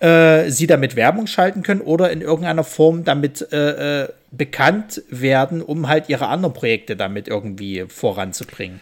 äh, 0.00 0.50
sie 0.50 0.66
damit 0.66 0.96
Werbung 0.96 1.28
schalten 1.28 1.62
können 1.62 1.82
oder 1.82 2.10
in 2.10 2.20
irgendeiner 2.20 2.64
Form 2.64 3.04
damit 3.04 3.52
äh, 3.52 4.04
äh 4.04 4.08
bekannt 4.32 5.02
werden, 5.10 5.60
um 5.60 5.88
halt 5.88 6.08
ihre 6.08 6.28
anderen 6.28 6.54
Projekte 6.54 6.94
damit 6.94 7.26
irgendwie 7.26 7.84
voranzubringen. 7.88 8.80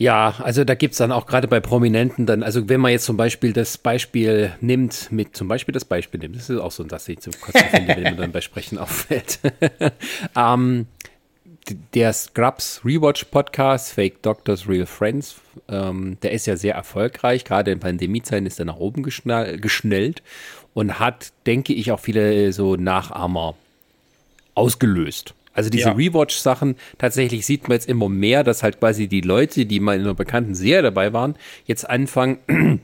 Ja, 0.00 0.36
also 0.38 0.64
da 0.64 0.74
gibt's 0.74 0.96
dann 0.96 1.12
auch 1.12 1.26
gerade 1.26 1.46
bei 1.46 1.60
Prominenten 1.60 2.24
dann, 2.24 2.42
also 2.42 2.70
wenn 2.70 2.80
man 2.80 2.90
jetzt 2.90 3.04
zum 3.04 3.18
Beispiel 3.18 3.52
das 3.52 3.76
Beispiel 3.76 4.50
nimmt, 4.62 5.12
mit 5.12 5.36
zum 5.36 5.46
Beispiel 5.46 5.74
das 5.74 5.84
Beispiel 5.84 6.18
nimmt, 6.18 6.36
das 6.36 6.48
ist 6.48 6.58
auch 6.58 6.70
so, 6.70 6.84
dass 6.84 7.06
ich 7.06 7.20
zum 7.20 7.34
Kotzen 7.38 7.68
finde, 7.68 7.96
wenn 7.96 8.04
man 8.04 8.16
dann 8.16 8.32
bei 8.32 8.40
Sprechen 8.40 8.78
auffällt. 8.78 9.40
ähm, 10.34 10.86
der 11.92 12.14
Scrubs 12.14 12.80
Rewatch 12.82 13.24
Podcast, 13.24 13.92
Fake 13.92 14.22
Doctors, 14.22 14.66
Real 14.66 14.86
Friends, 14.86 15.36
ähm, 15.68 16.16
der 16.22 16.32
ist 16.32 16.46
ja 16.46 16.56
sehr 16.56 16.76
erfolgreich. 16.76 17.44
Gerade 17.44 17.70
in 17.70 17.80
Pandemiezeiten 17.80 18.46
ist 18.46 18.58
er 18.58 18.64
nach 18.64 18.78
oben 18.78 19.02
geschnellt 19.02 20.22
und 20.72 20.98
hat, 20.98 21.30
denke 21.44 21.74
ich, 21.74 21.92
auch 21.92 22.00
viele 22.00 22.54
so 22.54 22.74
Nachahmer 22.76 23.54
ausgelöst. 24.54 25.34
Also 25.52 25.70
diese 25.70 25.88
ja. 25.88 25.94
Rewatch-Sachen, 25.94 26.76
tatsächlich 26.98 27.44
sieht 27.44 27.68
man 27.68 27.72
jetzt 27.72 27.88
immer 27.88 28.08
mehr, 28.08 28.44
dass 28.44 28.62
halt 28.62 28.78
quasi 28.78 29.08
die 29.08 29.20
Leute, 29.20 29.66
die 29.66 29.80
mal 29.80 29.96
in 29.96 30.02
einer 30.02 30.14
bekannten 30.14 30.54
Serie 30.54 30.82
dabei 30.82 31.12
waren, 31.12 31.34
jetzt 31.66 31.88
anfangen, 31.88 32.38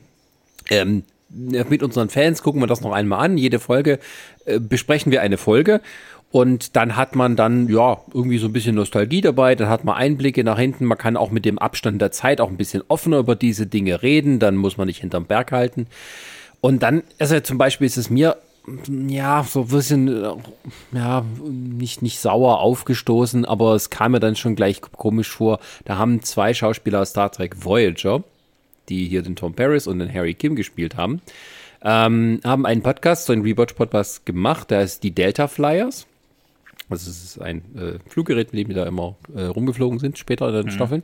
ähm, 0.69 1.03
mit 1.29 1.83
unseren 1.83 2.09
Fans 2.09 2.41
gucken 2.41 2.61
wir 2.61 2.67
das 2.67 2.81
noch 2.81 2.93
einmal 2.93 3.23
an. 3.23 3.37
Jede 3.37 3.59
Folge 3.59 3.99
äh, 4.45 4.59
besprechen 4.59 5.11
wir 5.11 5.21
eine 5.21 5.37
Folge. 5.37 5.81
Und 6.29 6.75
dann 6.75 6.97
hat 6.97 7.15
man 7.15 7.37
dann, 7.37 7.69
ja, 7.69 8.01
irgendwie 8.13 8.37
so 8.37 8.47
ein 8.47 8.53
bisschen 8.53 8.75
Nostalgie 8.75 9.21
dabei, 9.21 9.55
dann 9.55 9.69
hat 9.69 9.85
man 9.85 9.95
Einblicke 9.95 10.43
nach 10.43 10.59
hinten, 10.59 10.83
man 10.83 10.97
kann 10.97 11.15
auch 11.15 11.31
mit 11.31 11.45
dem 11.45 11.57
Abstand 11.57 12.01
der 12.01 12.11
Zeit 12.11 12.41
auch 12.41 12.49
ein 12.49 12.57
bisschen 12.57 12.83
offener 12.89 13.19
über 13.19 13.35
diese 13.35 13.65
Dinge 13.65 14.01
reden, 14.01 14.39
dann 14.39 14.57
muss 14.57 14.75
man 14.75 14.87
nicht 14.87 14.99
hinterm 14.99 15.25
Berg 15.25 15.53
halten. 15.53 15.87
Und 16.59 16.83
dann, 16.83 17.03
also 17.17 17.39
zum 17.39 17.57
Beispiel 17.57 17.87
ist 17.87 17.97
es 17.97 18.09
mir 18.09 18.35
ja, 19.07 19.43
so 19.43 19.61
ein 19.61 19.67
bisschen, 19.67 20.25
ja, 20.91 21.23
nicht, 21.45 22.01
nicht 22.01 22.19
sauer 22.19 22.59
aufgestoßen, 22.59 23.45
aber 23.45 23.75
es 23.75 23.89
kam 23.89 24.11
mir 24.11 24.19
dann 24.19 24.35
schon 24.35 24.55
gleich 24.55 24.81
komisch 24.81 25.29
vor. 25.29 25.59
Da 25.85 25.97
haben 25.97 26.21
zwei 26.21 26.53
Schauspieler 26.53 27.01
aus 27.01 27.11
Star 27.11 27.31
Trek 27.31 27.63
Voyager, 27.63 28.23
die 28.89 29.07
hier 29.07 29.21
den 29.21 29.35
Tom 29.35 29.53
Paris 29.53 29.87
und 29.87 29.99
den 29.99 30.13
Harry 30.13 30.33
Kim 30.33 30.55
gespielt 30.55 30.97
haben, 30.97 31.21
ähm, 31.81 32.41
haben 32.43 32.65
einen 32.65 32.81
Podcast, 32.81 33.25
so 33.25 33.33
einen 33.33 33.43
Rewatch-Podcast 33.43 34.25
gemacht, 34.25 34.71
der 34.71 34.81
ist 34.81 35.03
die 35.03 35.11
Delta 35.11 35.47
Flyers. 35.47 36.05
Also 36.89 37.09
es 37.09 37.23
ist 37.23 37.41
ein 37.41 37.61
äh, 37.77 37.99
Fluggerät, 38.09 38.53
mit 38.53 38.59
dem 38.59 38.69
die 38.69 38.75
da 38.75 38.85
immer 38.85 39.15
äh, 39.35 39.43
rumgeflogen 39.43 39.99
sind, 39.99 40.17
später 40.17 40.47
in 40.49 40.55
den 40.55 40.65
mhm. 40.65 40.71
Staffeln. 40.71 41.03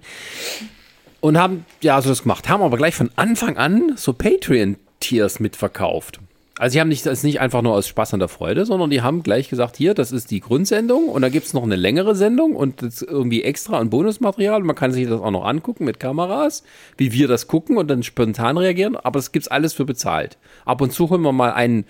Und 1.21 1.37
haben, 1.37 1.65
ja, 1.81 2.01
so 2.01 2.09
das 2.09 2.23
gemacht, 2.23 2.49
haben 2.49 2.61
aber 2.61 2.75
gleich 2.75 2.95
von 2.95 3.09
Anfang 3.15 3.57
an 3.57 3.93
so 3.95 4.11
Patreon-Tiers 4.11 5.39
mitverkauft. 5.39 6.19
Also 6.59 6.73
sie 6.73 6.79
haben 6.79 6.89
nicht, 6.89 7.03
das 7.05 7.19
ist 7.19 7.23
nicht 7.23 7.41
einfach 7.41 7.63
nur 7.63 7.73
aus 7.73 7.87
Spaß 7.87 8.13
an 8.13 8.19
der 8.19 8.29
Freude, 8.29 8.65
sondern 8.65 8.91
die 8.91 9.01
haben 9.01 9.23
gleich 9.23 9.49
gesagt, 9.49 9.75
hier, 9.75 9.95
das 9.95 10.11
ist 10.11 10.29
die 10.29 10.39
Grundsendung 10.39 11.09
und 11.09 11.23
da 11.23 11.29
gibt 11.29 11.47
es 11.47 11.53
noch 11.53 11.63
eine 11.63 11.75
längere 11.75 12.15
Sendung 12.15 12.55
und 12.55 12.83
das 12.83 13.01
irgendwie 13.01 13.43
extra 13.43 13.79
an 13.79 13.89
Bonusmaterial. 13.89 14.61
Man 14.61 14.75
kann 14.75 14.91
sich 14.91 15.07
das 15.07 15.19
auch 15.19 15.31
noch 15.31 15.45
angucken 15.45 15.85
mit 15.85 15.99
Kameras, 15.99 16.63
wie 16.95 17.11
wir 17.11 17.27
das 17.27 17.47
gucken 17.47 17.77
und 17.77 17.87
dann 17.87 18.03
spontan 18.03 18.57
reagieren, 18.57 18.95
aber 18.95 19.17
das 19.17 19.31
gibt's 19.31 19.47
alles 19.47 19.73
für 19.73 19.85
bezahlt. 19.85 20.37
Ab 20.63 20.81
und 20.81 20.93
zu 20.93 21.09
holen 21.09 21.21
wir 21.21 21.31
mal 21.31 21.53
einen 21.53 21.85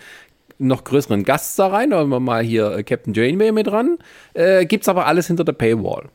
noch 0.60 0.86
größeren 0.86 1.26
Gast 1.26 1.60
da 1.60 1.68
rein, 1.68 1.94
holen 1.94 2.08
wir 2.08 2.22
mal 2.22 2.42
hier 2.42 2.84
Captain 2.84 3.14
Janeway 3.14 3.52
mit 3.52 3.68
dran. 3.68 3.98
Äh, 4.34 4.66
gibt's 4.66 4.88
aber 4.88 5.08
alles 5.08 5.28
hinter 5.28 5.44
der 5.44 5.54
Paywall. 5.54 6.06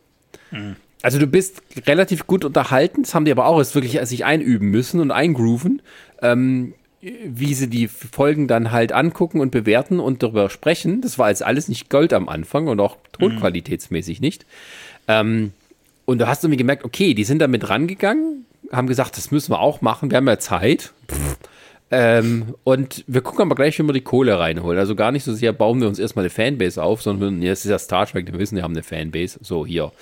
Mhm. 0.50 0.76
also 1.02 1.18
du 1.18 1.26
bist 1.26 1.62
relativ 1.86 2.26
gut 2.26 2.42
unterhalten, 2.42 3.02
das 3.02 3.14
haben 3.14 3.26
die 3.26 3.30
aber 3.30 3.44
auch 3.44 3.58
jetzt 3.58 3.74
wirklich 3.74 4.00
sich 4.08 4.24
einüben 4.24 4.70
müssen 4.70 5.00
und 5.00 5.10
eingrooven, 5.10 5.82
ähm, 6.22 6.72
wie 7.00 7.54
sie 7.54 7.68
die 7.68 7.88
Folgen 7.88 8.48
dann 8.48 8.72
halt 8.72 8.92
angucken 8.92 9.40
und 9.40 9.50
bewerten 9.50 10.00
und 10.00 10.22
darüber 10.22 10.50
sprechen. 10.50 11.00
Das 11.00 11.18
war 11.18 11.28
jetzt 11.28 11.44
alles 11.44 11.68
nicht 11.68 11.90
Gold 11.90 12.12
am 12.12 12.28
Anfang 12.28 12.66
und 12.66 12.80
auch 12.80 12.96
tonqualitätsmäßig 13.12 14.20
nicht. 14.20 14.46
Ähm, 15.06 15.52
und 16.04 16.18
du 16.18 16.26
hast 16.26 16.42
irgendwie 16.42 16.58
gemerkt, 16.58 16.84
okay, 16.84 17.14
die 17.14 17.24
sind 17.24 17.40
damit 17.40 17.68
rangegangen, 17.68 18.46
haben 18.72 18.88
gesagt, 18.88 19.16
das 19.16 19.30
müssen 19.30 19.52
wir 19.52 19.60
auch 19.60 19.80
machen, 19.80 20.10
wir 20.10 20.16
haben 20.16 20.26
ja 20.26 20.38
Zeit. 20.38 20.92
Ähm, 21.90 22.54
und 22.64 23.04
wir 23.06 23.22
gucken 23.22 23.42
aber 23.42 23.54
gleich, 23.54 23.78
wie 23.78 23.82
wir 23.82 23.92
die 23.92 24.02
Kohle 24.02 24.38
reinholen. 24.38 24.78
Also 24.78 24.94
gar 24.94 25.12
nicht 25.12 25.24
so 25.24 25.32
sehr 25.32 25.52
bauen 25.52 25.80
wir 25.80 25.88
uns 25.88 25.98
erstmal 25.98 26.24
eine 26.24 26.30
Fanbase 26.30 26.82
auf, 26.82 27.00
sondern 27.00 27.42
es 27.42 27.64
ist 27.64 27.70
ja 27.70 27.78
Star 27.78 28.06
Trek, 28.06 28.30
wir 28.30 28.38
wissen, 28.38 28.56
wir 28.56 28.62
haben 28.62 28.74
eine 28.74 28.82
Fanbase. 28.82 29.38
So, 29.42 29.64
hier, 29.64 29.92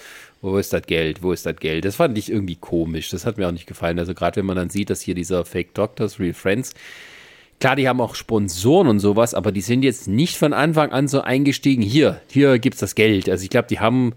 wo 0.53 0.59
ist 0.59 0.73
das 0.73 0.83
Geld? 0.83 1.23
Wo 1.23 1.33
ist 1.33 1.47
das 1.47 1.57
Geld? 1.57 1.85
Das 1.85 1.97
fand 1.97 2.17
ich 2.17 2.31
irgendwie 2.31 2.57
komisch. 2.57 3.11
Das 3.11 3.27
hat 3.27 3.39
mir 3.39 3.49
auch 3.49 3.53
nicht 3.53 3.67
gefallen. 3.67 3.99
Also 3.99 4.15
gerade 4.15 4.37
wenn 4.37 4.47
man 4.47 4.57
dann 4.57 4.71
sieht, 4.71 4.91
dass 4.91 5.01
hier 5.01 5.15
dieser 5.15 5.45
Fake 5.45 5.75
Doctors, 5.75 6.21
Real 6.21 6.35
Friends, 6.35 6.75
klar, 7.61 7.77
die 7.77 7.89
haben 7.89 8.01
auch 8.01 8.15
Sponsoren 8.15 8.89
und 8.89 9.01
sowas, 9.01 9.35
aber 9.35 9.53
die 9.53 9.61
sind 9.61 9.83
jetzt 9.83 10.09
nicht 10.09 10.37
von 10.37 10.53
Anfang 10.53 10.93
an 10.93 11.09
so 11.09 11.21
eingestiegen, 11.21 11.83
hier, 11.83 12.21
hier 12.31 12.59
gibt's 12.59 12.81
das 12.81 12.95
Geld. 12.95 13.29
Also 13.29 13.45
ich 13.45 13.51
glaube, 13.51 13.69
die 13.69 13.81
haben 13.81 14.15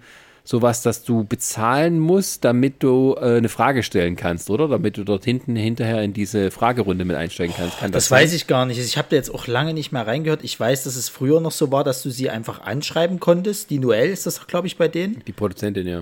sowas, 0.50 0.82
dass 0.82 1.04
du 1.04 1.26
bezahlen 1.26 2.00
musst, 2.00 2.44
damit 2.44 2.82
du 2.82 3.16
äh, 3.22 3.38
eine 3.38 3.50
Frage 3.50 3.84
stellen 3.84 4.16
kannst, 4.16 4.50
oder? 4.50 4.68
Damit 4.68 4.98
du 4.98 5.04
dort 5.04 5.24
hinten 5.24 5.56
hinterher 5.56 6.02
in 6.02 6.12
diese 6.12 6.50
Fragerunde 6.50 7.06
mit 7.06 7.16
einsteigen 7.16 7.54
kannst. 7.56 7.78
Kann 7.78 7.92
das, 7.92 8.06
das 8.06 8.12
weiß 8.12 8.34
ich 8.34 8.48
gar 8.48 8.66
nicht. 8.66 8.80
Ich 8.80 8.98
habe 8.98 9.08
da 9.12 9.16
jetzt 9.16 9.32
auch 9.32 9.46
lange 9.46 9.76
nicht 9.76 9.92
mehr 9.92 10.08
reingehört. 10.08 10.44
Ich 10.44 10.60
weiß, 10.60 10.86
dass 10.86 10.96
es 10.96 11.08
früher 11.08 11.40
noch 11.40 11.52
so 11.52 11.72
war, 11.72 11.84
dass 11.84 12.02
du 12.02 12.10
sie 12.10 12.32
einfach 12.32 12.62
anschreiben 12.62 13.20
konntest. 13.20 13.70
Die 13.70 13.78
Noel 13.78 14.10
ist 14.10 14.26
das, 14.26 14.48
glaube 14.48 14.66
ich, 14.66 14.76
bei 14.76 14.88
denen. 14.88 15.22
Die 15.28 15.34
Produzentin, 15.34 15.86
ja. 15.86 16.02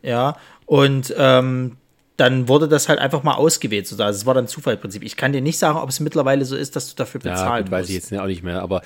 Ja, 0.00 0.36
und 0.66 1.12
ähm, 1.18 1.76
dann 2.18 2.48
wurde 2.48 2.68
das 2.68 2.88
halt 2.88 3.00
einfach 3.00 3.22
mal 3.22 3.34
ausgewählt. 3.34 3.88
Also 3.90 4.02
es 4.04 4.26
war 4.26 4.34
dann 4.34 4.46
Zufallprinzip. 4.46 5.04
Ich 5.04 5.16
kann 5.16 5.32
dir 5.32 5.40
nicht 5.40 5.56
sagen, 5.56 5.78
ob 5.78 5.88
es 5.88 5.98
mittlerweile 5.98 6.44
so 6.44 6.56
ist, 6.56 6.74
dass 6.74 6.88
du 6.88 6.96
dafür 6.96 7.20
bezahlen 7.20 7.38
ja, 7.38 7.56
gut, 7.58 7.62
musst. 7.62 7.72
weiß 7.72 7.88
ich 7.88 7.94
jetzt 7.94 8.12
auch 8.14 8.26
nicht 8.26 8.42
mehr. 8.42 8.60
Aber 8.60 8.82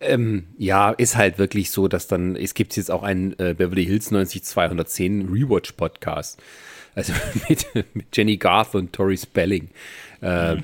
ähm, 0.00 0.46
ja, 0.58 0.90
ist 0.90 1.16
halt 1.16 1.38
wirklich 1.38 1.70
so, 1.70 1.88
dass 1.88 2.06
dann, 2.06 2.36
es 2.36 2.54
gibt 2.54 2.76
jetzt 2.76 2.90
auch 2.90 3.02
einen 3.02 3.32
äh, 3.38 3.54
Beverly 3.56 3.84
Hills 3.86 4.10
90210 4.10 5.28
Rewatch 5.28 5.72
Podcast. 5.72 6.40
Also 6.94 7.12
mit, 7.48 7.66
mit 7.94 8.06
Jenny 8.14 8.36
Garth 8.36 8.74
und 8.74 8.92
Tori 8.92 9.16
Spelling. 9.16 9.68
Äh, 10.22 10.56
mhm. 10.56 10.62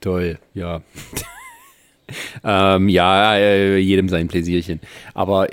Toll, 0.00 0.38
ja. 0.54 0.82
ähm, 2.44 2.88
ja, 2.88 3.36
äh, 3.36 3.78
jedem 3.78 4.08
sein 4.08 4.28
Pläsierchen. 4.28 4.80
Aber 5.14 5.48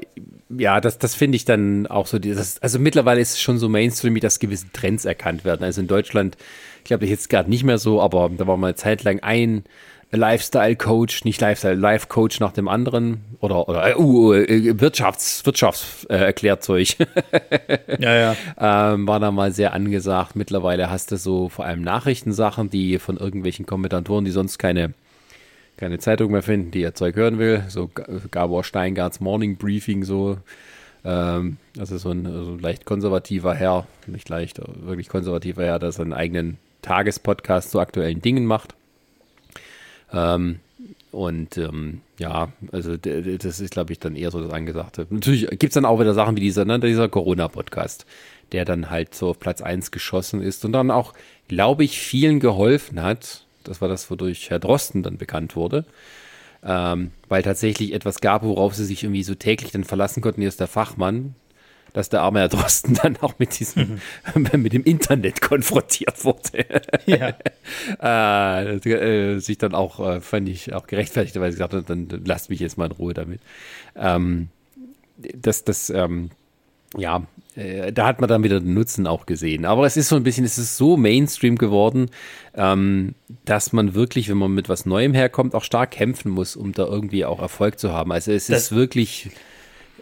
ja, 0.50 0.82
das, 0.82 1.00
das 1.00 1.16
finde 1.16 1.36
ich 1.36 1.46
dann 1.46 1.88
auch 1.88 2.08
so. 2.08 2.20
Das, 2.20 2.62
also 2.62 2.78
mittlerweile 2.80 3.22
ist 3.22 3.32
es 3.32 3.42
schon 3.42 3.58
so 3.58 3.70
mainstreamig, 3.70 4.22
dass 4.22 4.40
gewisse 4.40 4.72
Trends 4.72 5.06
erkannt 5.06 5.46
werden. 5.46 5.64
Also 5.64 5.82
in 5.82 5.88
Deutschland, 5.88 6.38
ich 6.80 6.86
glaube, 6.86 7.06
jetzt 7.06 7.30
gerade 7.30 7.50
nicht 7.50 7.64
mehr 7.64 7.78
so, 7.78 8.02
aber 8.02 8.30
da 8.36 8.46
war 8.48 8.58
mal 8.58 8.68
eine 8.68 8.76
Zeit 8.76 9.04
lang 9.04 9.20
ein 9.22 9.64
Lifestyle-Coach, 10.16 11.26
nicht 11.26 11.42
Lifestyle, 11.42 11.74
Life-Coach 11.74 12.40
nach 12.40 12.54
dem 12.54 12.68
anderen 12.68 13.22
oder, 13.40 13.68
oder 13.68 14.00
uh, 14.00 14.30
uh 14.30 14.34
äh, 14.34 14.80
Wirtschafts, 14.80 15.44
Wirtschaftserklärzeug. 15.46 17.00
Äh, 17.00 17.80
ja, 18.00 18.16
ja. 18.16 18.36
Ähm, 18.94 19.08
war 19.08 19.20
da 19.20 19.32
mal 19.32 19.52
sehr 19.52 19.74
angesagt. 19.74 20.36
Mittlerweile 20.36 20.92
hast 20.92 21.12
du 21.12 21.18
so 21.18 21.50
vor 21.50 21.66
allem 21.66 21.82
Nachrichtensachen, 21.82 22.70
die 22.70 23.00
von 23.00 23.18
irgendwelchen 23.18 23.66
Kommentatoren, 23.66 24.24
die 24.24 24.32
sonst 24.32 24.60
keine, 24.60 24.94
keine 25.78 25.98
Zeitung 25.98 26.32
mehr 26.32 26.44
finden, 26.44 26.70
die 26.70 26.82
ihr 26.82 26.94
Zeug 26.94 27.16
hören 27.16 27.40
will. 27.40 27.64
So 27.68 27.90
Gabor 28.30 28.64
Steingarts 28.64 29.20
Morning 29.20 29.58
Briefing, 29.58 30.04
so. 30.04 30.38
Ähm, 31.04 31.58
das 31.76 31.90
ist 31.90 32.04
so 32.04 32.12
ein 32.12 32.28
also 32.28 32.56
leicht 32.56 32.86
konservativer 32.86 33.56
Herr, 33.56 33.88
nicht 34.06 34.30
leicht, 34.30 34.62
wirklich 34.86 35.10
konservativer 35.10 35.64
Herr, 35.64 35.80
der 35.80 35.92
seinen 35.92 36.14
eigenen 36.14 36.58
Tagespodcast 36.84 37.72
zu 37.72 37.80
aktuellen 37.80 38.22
Dingen 38.22 38.46
macht. 38.46 38.76
Ähm, 40.14 40.60
und 41.12 41.58
ähm, 41.58 42.02
ja, 42.18 42.52
also 42.72 42.98
das 42.98 43.60
ist, 43.60 43.72
glaube 43.72 43.94
ich, 43.94 44.00
dann 44.00 44.16
eher 44.16 44.32
so 44.32 44.42
das 44.42 44.52
Angesagte. 44.52 45.06
Natürlich 45.10 45.48
gibt 45.48 45.66
es 45.66 45.74
dann 45.74 45.86
auch 45.86 46.00
wieder 46.00 46.14
Sachen 46.14 46.36
wie 46.36 46.42
dieser, 46.42 46.66
ne, 46.66 46.80
dieser 46.80 47.08
Corona-Podcast, 47.08 48.06
der 48.52 48.66
dann 48.66 48.90
halt 48.90 49.14
so 49.14 49.30
auf 49.30 49.40
Platz 49.40 49.62
1 49.62 49.92
geschossen 49.92 50.42
ist 50.42 50.66
und 50.66 50.72
dann 50.72 50.90
auch, 50.90 51.14
glaube 51.48 51.84
ich, 51.84 52.00
vielen 52.00 52.40
geholfen 52.40 53.02
hat. 53.02 53.46
Das 53.64 53.80
war 53.80 53.90
das, 53.90 54.10
wodurch 54.10 54.50
Herr 54.50 54.60
Drosten 54.60 55.04
dann 55.04 55.18
bekannt 55.18 55.56
wurde. 55.56 55.86
Ähm, 56.66 57.12
weil 57.28 57.44
tatsächlich 57.44 57.94
etwas 57.94 58.22
gab, 58.22 58.44
worauf 58.44 58.74
sie 58.74 58.86
sich 58.86 59.04
irgendwie 59.04 59.24
so 59.24 59.36
täglich 59.36 59.72
dann 59.72 59.84
verlassen 59.84 60.22
konnten. 60.22 60.42
Hier 60.42 60.48
ist 60.48 60.62
der 60.62 60.68
Fachmann, 60.68 61.36
dass 61.94 62.10
der 62.10 62.22
arme 62.22 62.40
Herr 62.40 62.50
Drosten 62.50 62.96
dann 63.02 63.18
auch 63.22 63.36
mit 63.40 63.60
diesem, 63.60 64.00
mhm. 64.34 64.62
mit 64.62 64.74
dem 64.74 64.84
Internet 64.84 65.42
konfrontiert 65.42 66.26
wurde. 66.26 66.66
Ja. 67.06 67.34
äh, 68.76 68.76
äh, 68.76 69.40
sich 69.40 69.58
dann 69.58 69.76
auch, 69.76 70.00
äh, 70.00 70.22
fand 70.22 70.50
ich, 70.50 70.74
auch 70.74 70.88
gerechtfertigt, 70.88 71.40
weil 71.40 71.52
sie 71.52 71.58
gesagt 71.58 71.74
hat, 71.74 71.90
dann, 71.90 72.08
dann 72.08 72.26
lasst 72.26 72.50
mich 72.50 72.60
jetzt 72.60 72.78
mal 72.78 72.86
in 72.86 72.92
Ruhe 72.92 73.14
damit. 73.14 73.40
Ähm, 73.96 74.50
das, 75.18 75.64
das, 75.64 75.90
ähm, 75.90 76.32
ja, 76.98 77.24
äh, 77.56 77.92
da 77.92 78.08
hat 78.08 78.20
man 78.20 78.28
dann 78.28 78.44
wieder 78.44 78.60
den 78.60 78.74
Nutzen 78.74 79.08
auch 79.08 79.26
gesehen. 79.26 79.66
Aber 79.66 79.86
es 79.86 79.98
ist 79.98 80.10
so 80.10 80.16
ein 80.16 80.24
bisschen, 80.24 80.46
es 80.46 80.58
ist 80.58 80.78
so 80.78 80.98
Mainstream 80.98 81.58
geworden, 81.58 82.10
ähm, 82.56 83.16
dass 83.46 83.74
man 83.74 83.94
wirklich, 83.94 84.30
wenn 84.30 84.38
man 84.38 84.54
mit 84.54 84.70
was 84.70 84.86
Neuem 84.86 85.14
herkommt, 85.14 85.56
auch 85.56 85.64
stark 85.64 85.92
kämpfen 85.92 86.32
muss, 86.32 86.56
um 86.56 86.72
da 86.72 86.86
irgendwie 86.86 87.26
auch 87.26 87.40
Erfolg 87.40 87.80
zu 87.80 87.92
haben. 87.92 88.12
Also 88.12 88.32
es 88.32 88.48
das 88.48 88.64
ist 88.64 88.72
wirklich 88.76 89.30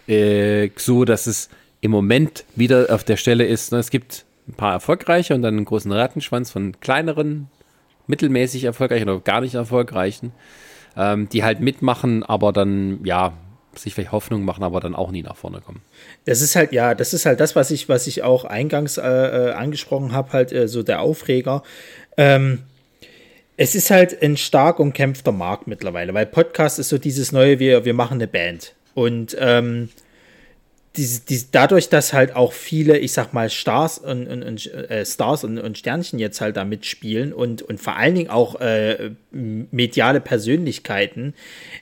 äh, 0.08 0.70
so, 0.76 1.06
dass 1.06 1.28
es 1.28 1.50
im 1.82 1.92
Moment 1.92 2.46
wieder 2.56 2.88
auf 2.90 3.04
der 3.04 3.18
Stelle 3.18 3.46
ist, 3.46 3.72
ne, 3.72 3.80
es 3.80 3.90
gibt 3.90 4.26
ein 4.48 4.54
paar 4.54 4.74
erfolgreiche 4.74 5.36
und 5.36 5.42
dann 5.42 5.56
einen 5.56 5.66
großen 5.66 5.92
Rattenschwanz 5.92 6.52
von 6.52 6.80
kleineren, 6.80 7.48
mittelmäßig 8.08 8.64
erfolgreichen 8.64 9.10
oder 9.10 9.20
gar 9.20 9.42
nicht 9.42 9.56
erfolgreichen, 9.56 10.32
ähm, 10.96 11.28
die 11.30 11.44
halt 11.44 11.60
mitmachen, 11.60 12.24
aber 12.24 12.54
dann, 12.54 13.04
ja, 13.04 13.34
sich 13.76 13.96
vielleicht 13.96 14.12
Hoffnung 14.12 14.44
machen, 14.44 14.64
aber 14.64 14.82
dann 14.82 14.96
auch 14.96 15.12
nie 15.12 15.24
nach 15.24 15.38
vorne 15.38 15.62
kommen. 15.62 15.82
Das 16.26 16.42
ist 16.42 16.56
halt, 16.56 16.74
ja, 16.74 16.94
das 16.94 17.14
ist 17.14 17.26
halt 17.26 17.40
das, 17.40 17.56
was 17.56 17.72
ich, 17.72 17.88
was 17.88 18.06
ich 18.06 18.22
auch 18.22 18.44
eingangs 18.44 18.98
äh, 18.98 19.02
äh 19.04 19.52
angesprochen 19.54 20.12
habe, 20.12 20.34
halt 20.34 20.52
äh, 20.52 20.68
so 20.68 20.84
der 20.84 21.02
Aufreger. 21.02 21.64
Ähm, 22.18 22.64
es 23.56 23.76
ist 23.76 23.90
halt 23.90 24.22
ein 24.22 24.38
stark 24.38 24.80
umkämpfter 24.80 25.32
Markt 25.32 25.68
mittlerweile, 25.68 26.14
weil 26.14 26.26
Podcast 26.26 26.80
ist 26.80 26.90
so 26.90 26.98
dieses 26.98 27.32
neue, 27.32 27.60
wir, 27.60 27.86
wir 27.86 27.94
machen 27.94 28.16
eine 28.16 28.28
Band. 28.28 28.76
Und 28.94 29.38
ähm, 29.40 29.90
die, 30.98 31.08
die, 31.30 31.46
dadurch, 31.50 31.88
dass 31.88 32.12
halt 32.12 32.36
auch 32.36 32.52
viele, 32.52 32.98
ich 32.98 33.14
sag 33.14 33.32
mal, 33.32 33.50
Stars 33.50 33.98
und, 33.98 34.28
und, 34.28 34.44
und 34.44 34.74
äh, 34.74 35.06
Stars 35.06 35.46
und, 35.46 35.58
und, 35.58 35.78
Sternchen 35.78 36.20
jetzt 36.20 36.42
halt 36.42 36.58
da 36.58 36.66
mitspielen 36.66 37.32
und, 37.32 37.62
und 37.62 37.80
vor 37.80 37.96
allen 37.96 38.14
Dingen 38.14 38.30
auch 38.30 38.60
äh, 38.60 39.12
mediale 39.32 40.20
Persönlichkeiten, 40.20 41.34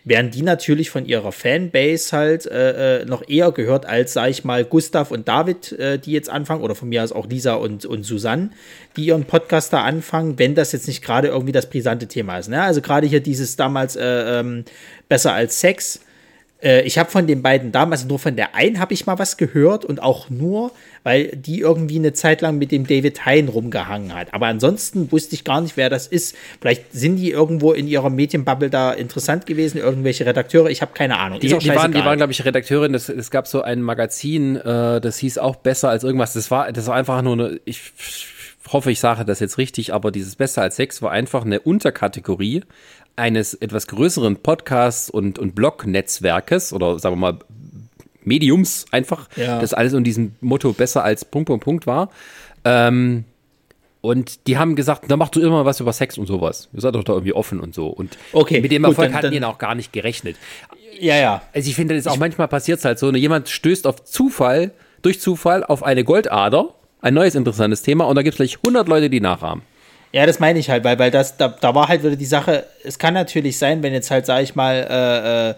werden 0.03 0.29
die 0.29 0.43
natürlich 0.43 0.91
von 0.91 1.07
ihrer 1.07 1.31
Fanbase 1.31 2.15
halt 2.15 2.45
äh, 2.45 3.01
äh, 3.01 3.05
noch 3.05 3.27
eher 3.27 3.51
gehört 3.51 3.87
als, 3.87 4.13
sag 4.13 4.29
ich 4.29 4.43
mal, 4.43 4.63
Gustav 4.63 5.09
und 5.09 5.27
David, 5.27 5.71
äh, 5.71 5.97
die 5.97 6.11
jetzt 6.11 6.29
anfangen, 6.29 6.61
oder 6.61 6.75
von 6.75 6.89
mir 6.89 7.03
aus 7.03 7.11
auch 7.11 7.25
Lisa 7.25 7.55
und, 7.55 7.87
und 7.87 8.03
Susanne, 8.03 8.51
die 8.95 9.05
ihren 9.05 9.25
Podcast 9.25 9.73
da 9.73 9.81
anfangen, 9.81 10.37
wenn 10.37 10.53
das 10.53 10.71
jetzt 10.71 10.87
nicht 10.87 11.03
gerade 11.03 11.29
irgendwie 11.29 11.51
das 11.51 11.67
brisante 11.67 12.07
Thema 12.07 12.37
ist. 12.37 12.47
Ne? 12.47 12.61
Also 12.61 12.81
gerade 12.81 13.07
hier 13.07 13.21
dieses 13.21 13.55
damals 13.55 13.95
äh, 13.95 14.39
ähm, 14.39 14.65
besser 15.07 15.33
als 15.33 15.59
Sex 15.59 16.01
äh, 16.61 16.81
ich 16.81 16.97
habe 16.97 17.09
von 17.09 17.27
den 17.27 17.41
beiden 17.41 17.71
damals, 17.71 18.05
nur 18.05 18.19
von 18.19 18.35
der 18.35 18.55
einen 18.55 18.79
habe 18.79 18.93
ich 18.93 19.05
mal 19.05 19.17
was 19.17 19.37
gehört 19.37 19.85
und 19.85 20.01
auch 20.01 20.29
nur, 20.29 20.71
weil 21.03 21.27
die 21.27 21.59
irgendwie 21.59 21.97
eine 21.97 22.13
Zeit 22.13 22.41
lang 22.41 22.57
mit 22.57 22.71
dem 22.71 22.85
David 22.85 23.25
Hein 23.25 23.47
rumgehangen 23.47 24.13
hat. 24.13 24.33
Aber 24.33 24.47
ansonsten 24.47 25.11
wusste 25.11 25.35
ich 25.35 25.43
gar 25.43 25.61
nicht, 25.61 25.77
wer 25.77 25.89
das 25.89 26.07
ist. 26.07 26.35
Vielleicht 26.59 26.91
sind 26.91 27.15
die 27.15 27.31
irgendwo 27.31 27.71
in 27.71 27.87
ihrer 27.87 28.09
Medienbubble 28.09 28.69
da 28.69 28.91
interessant 28.91 29.45
gewesen, 29.45 29.77
irgendwelche 29.77 30.25
Redakteure. 30.25 30.69
Ich 30.69 30.81
habe 30.81 30.91
keine 30.93 31.17
Ahnung. 31.17 31.39
Die, 31.39 31.47
die 31.47 31.69
waren, 31.69 31.93
die 31.93 32.03
waren 32.03 32.17
glaube 32.17 32.33
ich, 32.33 32.43
Redakteurin. 32.43 32.93
Es 32.93 33.31
gab 33.31 33.47
so 33.47 33.61
ein 33.61 33.81
Magazin, 33.81 34.57
äh, 34.57 34.99
das 34.99 35.17
hieß 35.19 35.37
auch 35.37 35.55
besser 35.55 35.89
als 35.89 36.03
irgendwas. 36.03 36.33
Das 36.33 36.51
war, 36.51 36.71
das 36.71 36.87
war 36.87 36.95
einfach 36.95 37.21
nur 37.21 37.33
eine, 37.33 37.61
ich 37.63 37.93
hoffe, 38.73 38.91
ich 38.91 38.99
sage 38.99 39.25
das 39.25 39.39
jetzt 39.39 39.57
richtig, 39.57 39.93
aber 39.93 40.11
dieses 40.11 40.35
Besser 40.35 40.61
als 40.61 40.75
Sex 40.75 41.01
war 41.01 41.11
einfach 41.11 41.45
eine 41.45 41.59
Unterkategorie 41.59 42.63
eines 43.15 43.53
etwas 43.53 43.87
größeren 43.87 44.37
Podcasts 44.37 45.09
und, 45.09 45.39
und 45.39 45.55
Blog-Netzwerkes 45.55 46.73
oder 46.73 46.99
sagen 46.99 47.15
wir 47.15 47.31
mal 47.31 47.39
Mediums 48.23 48.85
einfach, 48.91 49.27
ja. 49.35 49.59
das 49.59 49.73
alles 49.73 49.93
unter 49.93 50.03
diesem 50.03 50.35
Motto 50.41 50.73
besser 50.73 51.03
als 51.03 51.25
Punkt, 51.25 51.47
Punkt, 51.47 51.63
Punkt 51.63 51.87
war. 51.87 52.09
Ähm, 52.63 53.25
und 54.01 54.47
die 54.47 54.57
haben 54.57 54.75
gesagt, 54.75 55.11
da 55.11 55.17
machst 55.17 55.35
du 55.35 55.41
immer 55.41 55.65
was 55.65 55.79
über 55.79 55.91
Sex 55.91 56.17
und 56.17 56.25
sowas. 56.25 56.69
Ihr 56.73 56.81
seid 56.81 56.95
doch 56.95 57.03
da 57.03 57.13
irgendwie 57.13 57.33
offen 57.33 57.59
und 57.59 57.75
so. 57.75 57.87
Und 57.87 58.17
okay, 58.31 58.61
mit 58.61 58.71
dem 58.71 58.83
gut, 58.83 58.91
Erfolg 58.91 59.09
dann, 59.09 59.15
hatten 59.15 59.31
die 59.31 59.43
auch 59.43 59.57
gar 59.57 59.75
nicht 59.75 59.91
gerechnet. 59.91 60.37
Ja, 60.99 61.17
ja. 61.17 61.41
Also 61.53 61.69
ich 61.69 61.75
finde, 61.75 61.95
das 61.95 62.05
ist 62.05 62.11
auch 62.11 62.17
manchmal 62.17 62.47
passiert 62.47 62.83
halt 62.85 62.99
so, 62.99 63.11
ne, 63.11 63.17
jemand 63.17 63.49
stößt 63.49 63.87
auf 63.87 64.05
Zufall, 64.05 64.71
durch 65.01 65.19
Zufall 65.19 65.63
auf 65.63 65.83
eine 65.83 66.03
Goldader, 66.03 66.73
ein 67.01 67.13
neues 67.13 67.35
interessantes 67.35 67.81
Thema, 67.81 68.05
und 68.05 68.15
da 68.15 68.21
gibt 68.21 68.33
es 68.33 68.37
gleich 68.37 68.57
100 68.57 68.87
Leute, 68.87 69.09
die 69.09 69.21
nachahmen. 69.21 69.63
Ja, 70.11 70.25
das 70.25 70.39
meine 70.39 70.57
ich 70.57 70.69
halt, 70.69 70.83
weil, 70.83 70.97
weil 70.97 71.11
das, 71.11 71.37
da, 71.37 71.49
da 71.49 71.75
war 71.75 71.87
halt 71.87 72.03
wieder 72.03 72.15
die 72.15 72.25
Sache, 72.25 72.65
es 72.83 72.97
kann 72.97 73.13
natürlich 73.13 73.57
sein, 73.57 73.83
wenn 73.83 73.93
jetzt 73.93 74.09
halt, 74.09 74.25
sag 74.25 74.41
ich 74.41 74.55
mal, 74.55 74.75
äh, 74.89 75.49
äh, 75.51 75.55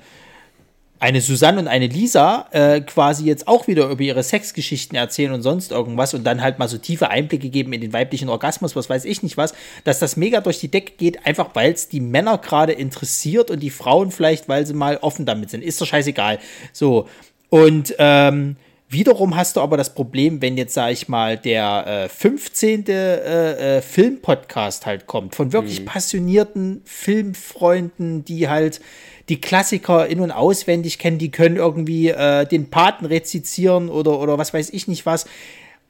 eine 1.00 1.20
Susanne 1.20 1.60
und 1.60 1.68
eine 1.68 1.88
Lisa 1.88 2.48
äh, 2.52 2.82
quasi 2.82 3.26
jetzt 3.26 3.48
auch 3.48 3.68
wieder 3.68 3.90
über 3.90 4.02
ihre 4.02 4.22
Sexgeschichten 4.22 4.96
erzählen 4.96 5.32
und 5.32 5.42
sonst 5.42 5.72
irgendwas 5.72 6.14
und 6.14 6.24
dann 6.26 6.44
halt 6.44 6.60
mal 6.60 6.68
so 6.68 6.78
tiefe 6.78 7.10
Einblicke 7.10 7.50
geben 7.50 7.74
in 7.74 7.82
den 7.82 7.92
weiblichen 7.92 8.30
Orgasmus, 8.30 8.76
was 8.76 8.88
weiß 8.88 9.06
ich 9.06 9.24
nicht 9.24 9.36
was, 9.36 9.56
dass 9.84 9.98
das 9.98 10.16
mega 10.16 10.42
durch 10.42 10.60
die 10.60 10.68
Decke 10.68 10.94
geht, 10.98 11.26
einfach 11.26 11.50
weil 11.54 11.72
es 11.72 11.90
die 11.90 12.02
Männer 12.02 12.38
gerade 12.38 12.74
interessiert 12.74 13.50
und 13.50 13.62
die 13.62 13.72
Frauen 13.72 14.12
vielleicht, 14.12 14.48
weil 14.48 14.68
sie 14.68 14.76
mal 14.76 14.98
offen 14.98 15.26
damit 15.26 15.50
sind. 15.50 15.64
Ist 15.64 15.82
doch 15.82 15.88
scheißegal. 15.88 16.38
So. 16.72 17.08
Und 17.50 17.96
ähm, 17.98 18.58
Wiederum 18.94 19.38
hast 19.38 19.56
du 19.56 19.62
aber 19.62 19.78
das 19.78 19.94
Problem, 19.94 20.42
wenn 20.42 20.58
jetzt, 20.58 20.74
sag 20.74 20.92
ich 20.92 21.08
mal, 21.08 21.38
der 21.38 21.88
äh, 21.88 22.10
15. 22.10 22.88
Äh, 22.88 23.78
äh, 23.78 23.82
Filmpodcast 23.82 24.86
halt 24.86 25.08
kommt, 25.08 25.34
von 25.34 25.54
wirklich 25.54 25.80
mhm. 25.80 25.86
passionierten 25.86 26.82
Filmfreunden, 26.84 28.26
die 28.26 28.50
halt 28.50 28.82
die 29.30 29.40
Klassiker 29.40 30.08
in- 30.08 30.20
und 30.20 30.32
auswendig 30.32 31.00
kennen, 31.00 31.20
die 31.20 31.32
können 31.32 31.56
irgendwie 31.56 32.10
äh, 32.10 32.46
den 32.46 32.70
Paten 32.70 33.06
rezizieren 33.06 33.88
oder, 33.88 34.20
oder 34.20 34.38
was 34.38 34.54
weiß 34.54 34.72
ich 34.72 34.90
nicht 34.90 35.06
was. 35.06 35.26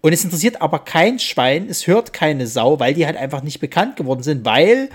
Und 0.01 0.13
es 0.13 0.23
interessiert 0.23 0.61
aber 0.61 0.77
kein 0.77 1.17
Schwein, 1.17 1.69
es 1.69 1.87
hört 1.87 2.13
keine 2.13 2.45
Sau, 2.45 2.79
weil 2.79 2.93
die 2.93 3.07
halt 3.07 3.17
einfach 3.17 3.41
nicht 3.41 3.59
bekannt 3.59 3.95
geworden 3.95 4.21
sind, 4.21 4.45
weil 4.45 4.89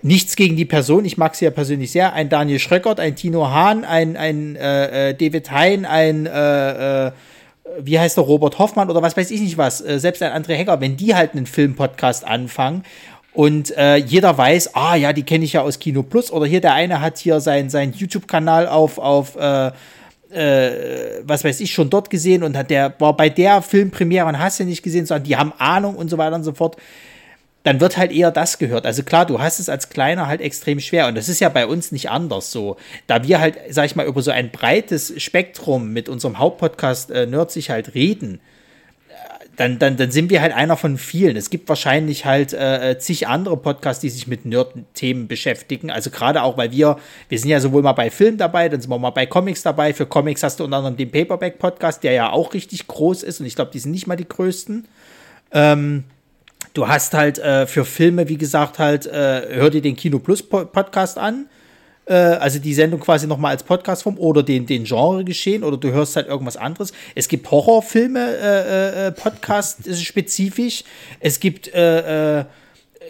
nichts 0.00 0.36
gegen 0.36 0.56
die 0.56 0.64
Person, 0.64 1.04
ich 1.04 1.18
mag 1.18 1.34
sie 1.34 1.44
ja 1.44 1.50
persönlich 1.50 1.92
sehr, 1.92 2.14
ein 2.14 2.30
Daniel 2.30 2.58
Schröckert, 2.58 2.98
ein 2.98 3.14
Tino 3.14 3.50
Hahn, 3.50 3.84
ein, 3.84 4.16
ein 4.16 4.56
äh, 4.56 5.10
äh 5.10 5.14
David 5.14 5.50
Hein, 5.50 5.84
ein 5.84 6.24
äh, 6.24 7.08
äh, 7.08 7.12
wie 7.78 7.98
heißt 7.98 8.16
der 8.16 8.24
Robert 8.24 8.58
Hoffmann 8.58 8.90
oder 8.90 9.02
was 9.02 9.16
weiß 9.16 9.30
ich 9.30 9.40
nicht 9.40 9.58
was, 9.58 9.80
äh, 9.80 9.98
selbst 9.98 10.22
ein 10.22 10.32
André 10.32 10.54
Hecker, 10.54 10.80
wenn 10.80 10.96
die 10.96 11.14
halt 11.14 11.32
einen 11.32 11.46
Filmpodcast 11.46 12.26
anfangen 12.26 12.84
und 13.32 13.76
äh, 13.76 13.96
jeder 13.96 14.36
weiß, 14.36 14.74
ah 14.74 14.94
ja, 14.94 15.12
die 15.12 15.22
kenne 15.22 15.44
ich 15.44 15.54
ja 15.54 15.62
aus 15.62 15.78
Kino 15.78 16.02
Plus 16.02 16.30
oder 16.30 16.44
hier 16.44 16.60
der 16.60 16.74
eine 16.74 17.00
hat 17.00 17.18
hier 17.18 17.40
seinen 17.40 17.70
sein 17.70 17.92
YouTube-Kanal 17.92 18.68
auf, 18.68 18.98
auf 18.98 19.36
äh, 19.36 19.70
äh, 20.32 21.22
was 21.24 21.44
weiß 21.44 21.60
ich, 21.60 21.72
schon 21.72 21.88
dort 21.88 22.10
gesehen 22.10 22.42
und 22.42 22.56
hat 22.56 22.70
der 22.70 22.94
war 22.98 23.16
bei 23.16 23.28
der 23.28 23.62
Filmpremiere 23.62 24.26
und 24.26 24.38
hast 24.38 24.60
du 24.60 24.64
nicht 24.64 24.82
gesehen, 24.82 25.06
sondern 25.06 25.24
die 25.24 25.36
haben 25.36 25.52
Ahnung 25.58 25.94
und 25.94 26.10
so 26.10 26.18
weiter 26.18 26.36
und 26.36 26.44
so 26.44 26.52
fort 26.52 26.76
dann 27.64 27.80
wird 27.80 27.96
halt 27.96 28.12
eher 28.12 28.30
das 28.30 28.58
gehört. 28.58 28.86
Also 28.86 29.02
klar, 29.02 29.26
du 29.26 29.40
hast 29.40 29.60
es 29.60 29.68
als 29.68 29.88
Kleiner 29.88 30.26
halt 30.26 30.40
extrem 30.40 30.80
schwer 30.80 31.06
und 31.06 31.14
das 31.16 31.28
ist 31.28 31.40
ja 31.40 31.48
bei 31.48 31.66
uns 31.66 31.92
nicht 31.92 32.10
anders 32.10 32.50
so. 32.50 32.76
Da 33.06 33.22
wir 33.24 33.40
halt, 33.40 33.56
sag 33.70 33.86
ich 33.86 33.96
mal, 33.96 34.06
über 34.06 34.22
so 34.22 34.30
ein 34.30 34.50
breites 34.50 35.20
Spektrum 35.22 35.92
mit 35.92 36.08
unserem 36.08 36.38
Hauptpodcast 36.38 37.10
äh, 37.10 37.26
Nerd 37.26 37.52
sich 37.52 37.70
halt 37.70 37.94
reden, 37.94 38.40
äh, 39.08 39.46
dann, 39.56 39.78
dann, 39.78 39.96
dann 39.96 40.10
sind 40.10 40.30
wir 40.30 40.42
halt 40.42 40.52
einer 40.52 40.76
von 40.76 40.98
vielen. 40.98 41.36
Es 41.36 41.50
gibt 41.50 41.68
wahrscheinlich 41.68 42.24
halt 42.24 42.52
äh, 42.52 42.90
äh, 42.90 42.98
zig 42.98 43.28
andere 43.28 43.56
Podcasts, 43.56 44.00
die 44.00 44.10
sich 44.10 44.26
mit 44.26 44.44
Nerd-Themen 44.44 45.28
beschäftigen. 45.28 45.92
Also 45.92 46.10
gerade 46.10 46.42
auch, 46.42 46.56
weil 46.56 46.72
wir, 46.72 46.98
wir 47.28 47.38
sind 47.38 47.50
ja 47.50 47.60
sowohl 47.60 47.82
mal 47.82 47.92
bei 47.92 48.10
Film 48.10 48.38
dabei, 48.38 48.68
dann 48.68 48.80
sind 48.80 48.90
wir 48.90 48.98
mal 48.98 49.10
bei 49.10 49.26
Comics 49.26 49.62
dabei. 49.62 49.94
Für 49.94 50.06
Comics 50.06 50.42
hast 50.42 50.58
du 50.58 50.64
unter 50.64 50.78
anderem 50.78 50.96
den 50.96 51.12
Paperback-Podcast, 51.12 52.02
der 52.02 52.12
ja 52.12 52.32
auch 52.32 52.54
richtig 52.54 52.88
groß 52.88 53.22
ist 53.22 53.38
und 53.38 53.46
ich 53.46 53.54
glaube, 53.54 53.70
die 53.70 53.78
sind 53.78 53.92
nicht 53.92 54.08
mal 54.08 54.16
die 54.16 54.28
größten. 54.28 54.88
Ähm, 55.52 56.04
Du 56.74 56.88
hast 56.88 57.14
halt 57.14 57.38
äh, 57.38 57.66
für 57.66 57.84
Filme, 57.84 58.28
wie 58.28 58.38
gesagt, 58.38 58.78
halt, 58.78 59.06
äh, 59.06 59.46
hör 59.50 59.70
dir 59.70 59.82
den 59.82 59.96
Kino 59.96 60.18
Plus 60.18 60.42
Podcast 60.42 61.18
an. 61.18 61.46
Äh, 62.06 62.14
also 62.14 62.58
die 62.58 62.74
Sendung 62.74 63.00
quasi 63.00 63.26
nochmal 63.26 63.52
als 63.52 63.62
Podcastform 63.62 64.18
oder 64.18 64.42
den, 64.42 64.66
den 64.66 64.84
Genre 64.84 65.24
geschehen 65.24 65.62
oder 65.62 65.76
du 65.76 65.92
hörst 65.92 66.16
halt 66.16 66.28
irgendwas 66.28 66.56
anderes. 66.56 66.92
Es 67.14 67.28
gibt 67.28 67.50
Horrorfilme, 67.50 68.36
äh, 68.36 69.06
äh, 69.08 69.12
Podcast 69.12 69.94
spezifisch. 70.02 70.84
Es 71.20 71.38
gibt 71.38 71.72
äh, 71.74 72.40
äh, 72.40 72.44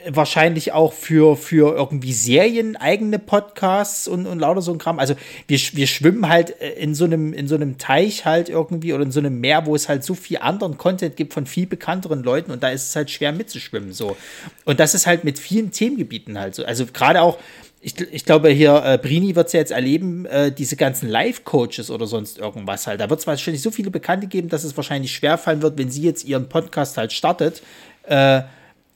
wahrscheinlich 0.09 0.72
auch 0.72 0.92
für, 0.92 1.36
für 1.36 1.74
irgendwie 1.76 2.12
Serien 2.12 2.76
eigene 2.76 3.18
Podcasts 3.18 4.09
und, 4.09 4.26
und 4.26 4.38
lauter 4.38 4.62
so 4.62 4.72
ein 4.72 4.78
Kram. 4.78 4.98
Also 4.98 5.14
wir, 5.46 5.59
wir 5.59 5.86
schwimmen 5.86 6.28
halt 6.28 6.61
äh, 6.61 6.70
in 6.72 6.94
so, 6.94 7.05
einem, 7.05 7.32
in 7.32 7.48
so 7.48 7.55
einem 7.55 7.78
Teich 7.78 8.24
halt 8.24 8.48
irgendwie 8.48 8.92
oder 8.92 9.05
in 9.05 9.12
so 9.12 9.20
einem 9.20 9.40
Meer, 9.40 9.66
wo 9.66 9.74
es 9.74 9.88
halt 9.88 10.05
so 10.05 10.14
viel 10.14 10.38
anderen 10.38 10.78
Content 10.78 11.16
gibt 11.16 11.34
von 11.34 11.46
viel 11.46 11.66
bekannteren 11.66 12.22
Leuten 12.22 12.50
und 12.50 12.62
da 12.62 12.70
ist 12.70 12.88
es 12.88 12.96
halt 12.96 13.11
schwer 13.11 13.32
mitzuschwimmen 13.32 13.92
so. 13.92 14.16
Und 14.64 14.80
das 14.80 14.94
ist 14.94 15.07
halt 15.07 15.24
mit 15.24 15.38
vielen 15.38 15.70
Themengebieten 15.70 16.38
halt 16.38 16.55
so. 16.55 16.64
Also 16.64 16.86
gerade 16.86 17.22
auch, 17.22 17.38
ich, 17.80 18.00
ich 18.00 18.24
glaube 18.24 18.48
hier, 18.50 18.82
äh, 18.84 18.96
Brini 18.96 19.34
wird 19.34 19.48
es 19.48 19.53
ja 19.53 19.61
jetzt 19.61 19.72
erleben, 19.72 20.24
äh, 20.26 20.53
diese 20.53 20.76
ganzen 20.76 21.09
Live-Coaches 21.09 21.90
oder 21.90 22.07
sonst 22.07 22.38
irgendwas 22.38 22.86
halt. 22.86 23.00
Da 23.00 23.11
wird 23.11 23.20
es 23.20 23.26
wahrscheinlich 23.26 23.61
so 23.61 23.72
viele 23.72 23.90
Bekannte 23.90 24.28
geben, 24.28 24.48
dass 24.48 24.62
es 24.62 24.76
wahrscheinlich 24.76 25.12
schwerfallen 25.12 25.62
wird, 25.62 25.78
wenn 25.78 25.90
sie 25.90 26.03
jetzt 26.03 26.24
ihren 26.24 26.48
Podcast 26.48 26.96
halt 26.96 27.12
startet, 27.12 27.62
äh, 28.05 28.42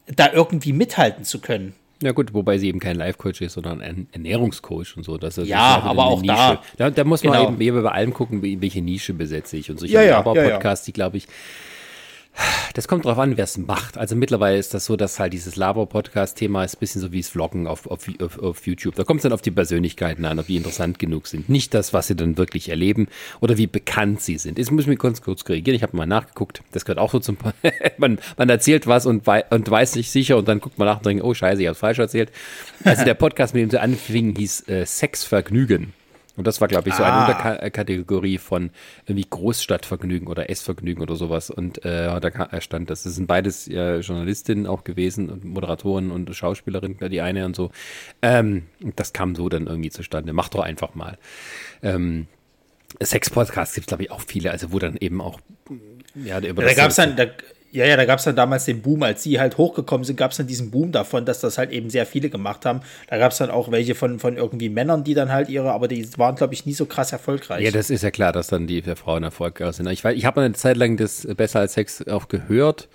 da 0.07 0.33
irgendwie 0.33 0.73
mithalten 0.73 1.25
zu 1.25 1.41
können. 1.41 1.75
Ja 2.03 2.13
gut, 2.13 2.35
wobei 2.35 2.59
sie 2.59 2.69
eben 2.69 2.79
kein 2.79 2.97
Life-Coach 2.97 3.41
ist, 3.41 3.55
sondern 3.55 3.81
ein 3.81 4.07
Ernährungscoach 4.13 4.97
und 4.99 5.03
so. 5.03 5.17
Das 5.17 5.39
ist 5.39 5.49
ja, 5.49 5.81
aber 5.83 6.07
auch 6.07 6.21
Nische. 6.21 6.35
da. 6.35 6.61
da. 6.77 6.91
Da 6.91 7.05
muss 7.05 7.25
man 7.25 7.33
genau. 7.33 7.59
eben 7.59 7.83
bei 7.83 7.91
allem 7.91 8.13
gucken, 8.13 8.43
welche 8.43 8.83
Nische 8.83 9.15
besetze 9.15 9.57
ich. 9.57 9.71
Und 9.71 9.81
solche 9.81 9.95
ja, 9.95 10.03
ja, 10.03 10.23
Podcasts, 10.23 10.87
ja, 10.87 10.91
ja. 10.91 10.93
die, 10.93 10.93
glaube 10.93 11.17
ich, 11.17 11.27
das 12.75 12.89
kommt 12.89 13.05
drauf 13.05 13.19
an, 13.19 13.37
wer 13.37 13.45
es 13.45 13.57
macht. 13.57 13.97
Also 13.97 14.17
mittlerweile 14.17 14.59
ist 14.59 14.75
das 14.75 14.85
so, 14.85 14.97
dass 14.97 15.19
halt 15.19 15.33
dieses 15.33 15.57
Laber-Podcast-Thema 15.57 16.63
ist 16.63 16.77
ein 16.77 16.81
bisschen 16.81 17.01
so 17.01 17.11
wie 17.11 17.21
das 17.21 17.31
Vloggen 17.31 17.67
auf, 17.67 17.87
auf, 17.87 18.07
auf, 18.21 18.39
auf 18.39 18.67
YouTube. 18.67 18.95
Da 18.95 19.05
kommt 19.05 19.21
es 19.21 19.23
dann 19.23 19.33
auf 19.33 19.41
die 19.41 19.51
Persönlichkeiten 19.51 20.25
an, 20.27 20.39
ob 20.39 20.47
die 20.47 20.57
interessant 20.57 20.99
genug 20.99 21.27
sind. 21.27 21.49
Nicht 21.49 21.73
das, 21.73 21.95
was 21.95 22.09
sie 22.09 22.17
dann 22.17 22.37
wirklich 22.37 22.69
erleben 22.69 23.09
oder 23.41 23.57
wie 23.57 23.67
bekannt 23.67 24.21
sie 24.21 24.37
sind. 24.37 24.59
Jetzt 24.59 24.71
muss 24.71 24.83
ich 24.83 24.89
mir 24.89 24.97
kurz, 24.97 25.23
kurz 25.23 25.45
korrigieren. 25.45 25.75
Ich 25.75 25.83
habe 25.83 25.97
mal 25.97 26.07
nachgeguckt. 26.07 26.63
Das 26.73 26.85
gehört 26.85 26.99
auch 26.99 27.13
so 27.13 27.19
zum. 27.19 27.39
man, 27.99 28.19
man 28.37 28.49
erzählt 28.51 28.87
was 28.87 29.07
und, 29.07 29.27
wei 29.27 29.45
und 29.51 29.71
weiß 29.71 29.97
nicht 29.97 30.11
sicher 30.11 30.37
und 30.37 30.47
dann 30.47 30.61
guckt 30.61 30.79
man 30.79 30.87
nach 30.87 30.99
und 30.99 31.07
denkt, 31.07 31.25
oh 31.25 31.33
Scheiße, 31.33 31.63
ich 31.63 31.69
habe 31.69 31.77
falsch 31.77 31.99
erzählt. 31.99 32.31
Also 32.85 33.05
der 33.05 33.15
Podcast, 33.15 33.55
mit 33.55 33.63
dem 33.63 33.71
sie 33.71 33.81
anfing, 33.81 34.37
hieß 34.37 34.69
äh, 34.69 34.85
Sexvergnügen. 34.85 35.95
Und 36.37 36.47
das 36.47 36.61
war, 36.61 36.69
glaube 36.69 36.89
ich, 36.89 36.95
so 36.95 37.03
ah. 37.03 37.27
eine 37.27 37.35
Unterkategorie 37.35 38.39
von 38.39 38.71
irgendwie 39.07 39.27
Großstadtvergnügen 39.29 40.29
oder 40.29 40.51
Essvergnügen 40.51 41.03
oder 41.03 41.17
sowas. 41.17 41.51
Und 41.51 41.85
äh, 41.85 42.21
da 42.21 42.61
stand 42.61 42.91
das. 42.91 43.05
Das 43.05 43.15
sind 43.15 43.27
beides 43.27 43.69
äh, 43.69 44.01
Journalistinnen 44.01 44.67
auch 44.67 44.85
gewesen 44.85 45.31
und 45.31 45.45
Moderatoren 45.45 46.11
und 46.11 46.35
Schauspielerinnen, 46.35 46.99
die 47.11 47.21
eine 47.21 47.47
und 47.47 47.57
so. 47.57 47.71
Ähm, 48.23 48.67
das 48.97 49.13
kam 49.13 49.35
so 49.35 49.49
dann 49.49 49.67
irgendwie 49.67 49.91
zustande. 49.91 50.33
Mach 50.33 50.49
doch 50.49 50.61
einfach 50.61 50.95
mal. 50.95 51.19
Ähm, 51.83 52.27
Sex-Podcasts 53.03 53.75
gibt 53.75 53.87
es, 53.87 53.89
glaube 53.89 54.05
ich, 54.05 54.11
auch 54.11 54.21
viele, 54.21 54.51
also 54.51 54.73
wo 54.73 54.79
dann 54.79 54.97
eben 54.97 55.21
auch 55.21 55.41
ja, 56.15 56.39
über 56.39 56.63
ja, 56.63 56.69
da 56.69 56.75
gab 56.75 56.91
es 56.91 56.97
dann, 56.97 57.17
da, 57.17 57.27
ja, 57.73 57.85
ja, 57.85 57.97
da 57.97 58.05
gab 58.05 58.19
es 58.19 58.25
dann 58.25 58.37
damals 58.37 58.65
den 58.65 58.81
Boom, 58.83 59.03
als 59.03 59.23
sie 59.23 59.39
halt 59.39 59.59
hochgekommen 59.59 60.05
sind, 60.05 60.17
gab 60.17 60.31
es 60.31 60.37
dann 60.37 60.47
diesen 60.47 60.71
Boom 60.71 60.93
davon, 60.93 61.25
dass 61.25 61.41
das 61.41 61.59
halt 61.59 61.73
eben 61.73 61.91
sehr 61.91 62.07
viele 62.07 62.31
gemacht 62.31 62.65
haben. 62.65 62.81
Da 63.09 63.19
gab 63.19 63.33
es 63.33 63.39
dann 63.39 63.51
auch 63.51 63.71
welche 63.71 63.95
von, 63.95 64.19
von 64.19 64.37
irgendwie 64.37 64.69
Männern, 64.69 65.05
die 65.05 65.15
dann 65.15 65.31
halt 65.31 65.49
ihre, 65.49 65.73
aber 65.73 65.89
die 65.89 66.07
waren, 66.19 66.37
glaube 66.37 66.55
ich, 66.55 66.65
nie 66.65 66.75
so 66.75 66.87
krass 66.87 67.13
erfolgreich. 67.13 67.63
Ja, 67.63 67.71
das 67.71 67.91
ist 67.91 68.03
ja 68.03 68.11
klar, 68.11 68.33
dass 68.33 68.49
dann 68.49 68.67
die 68.67 68.83
Frauen 68.83 69.23
erfolgreich 69.23 69.77
sind. 69.77 69.89
Ich, 69.89 70.05
ich 70.05 70.25
habe 70.25 70.41
eine 70.41 70.55
Zeit 70.55 70.77
lang 70.77 70.97
das 70.97 71.27
Besser 71.37 71.61
als 71.61 71.75
Sex 71.75 72.07
auch 72.09 72.29
gehört. 72.29 72.89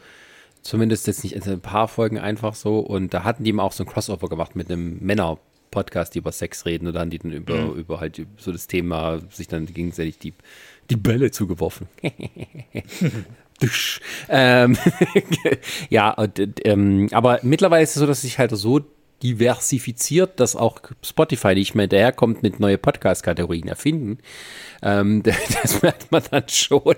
Zumindest 0.61 1.07
jetzt 1.07 1.23
nicht 1.23 1.35
in 1.35 1.43
ein 1.43 1.61
paar 1.61 1.87
Folgen 1.87 2.19
einfach 2.19 2.55
so. 2.55 2.79
Und 2.79 3.13
da 3.13 3.23
hatten 3.23 3.43
die 3.43 3.49
eben 3.49 3.59
auch 3.59 3.71
so 3.71 3.83
ein 3.83 3.87
Crossover 3.87 4.29
gemacht 4.29 4.55
mit 4.55 4.69
einem 4.69 4.99
Männer- 4.99 5.37
Podcast, 5.71 6.13
die 6.13 6.19
über 6.19 6.33
Sex 6.33 6.65
reden 6.65 6.85
und 6.87 6.93
dann 6.93 7.09
die 7.09 7.17
dann 7.17 7.31
über, 7.31 7.55
mhm. 7.55 7.79
über 7.79 7.99
halt 7.99 8.21
so 8.37 8.51
das 8.51 8.67
Thema 8.67 9.19
sich 9.31 9.47
dann 9.47 9.65
gegenseitig 9.65 10.19
die, 10.19 10.33
die 10.89 10.97
Bälle 10.97 11.31
zugeworfen. 11.31 11.87
ähm, 14.29 14.77
ja, 15.89 16.11
und, 16.11 16.39
ähm, 16.65 17.07
aber 17.11 17.39
mittlerweile 17.43 17.83
ist 17.83 17.91
es 17.91 17.95
so, 17.95 18.05
dass 18.05 18.21
sich 18.21 18.39
halt 18.39 18.51
so 18.51 18.81
diversifiziert, 19.23 20.39
dass 20.39 20.55
auch 20.55 20.79
Spotify 21.03 21.53
nicht 21.53 21.75
mehr 21.75 21.87
daherkommt 21.87 22.41
mit 22.43 22.59
neue 22.59 22.77
Podcast-Kategorien 22.77 23.67
erfinden. 23.67 24.17
Ähm, 24.81 25.23
das 25.61 25.81
merkt 25.81 26.11
man 26.11 26.23
dann 26.31 26.43
schon. 26.47 26.95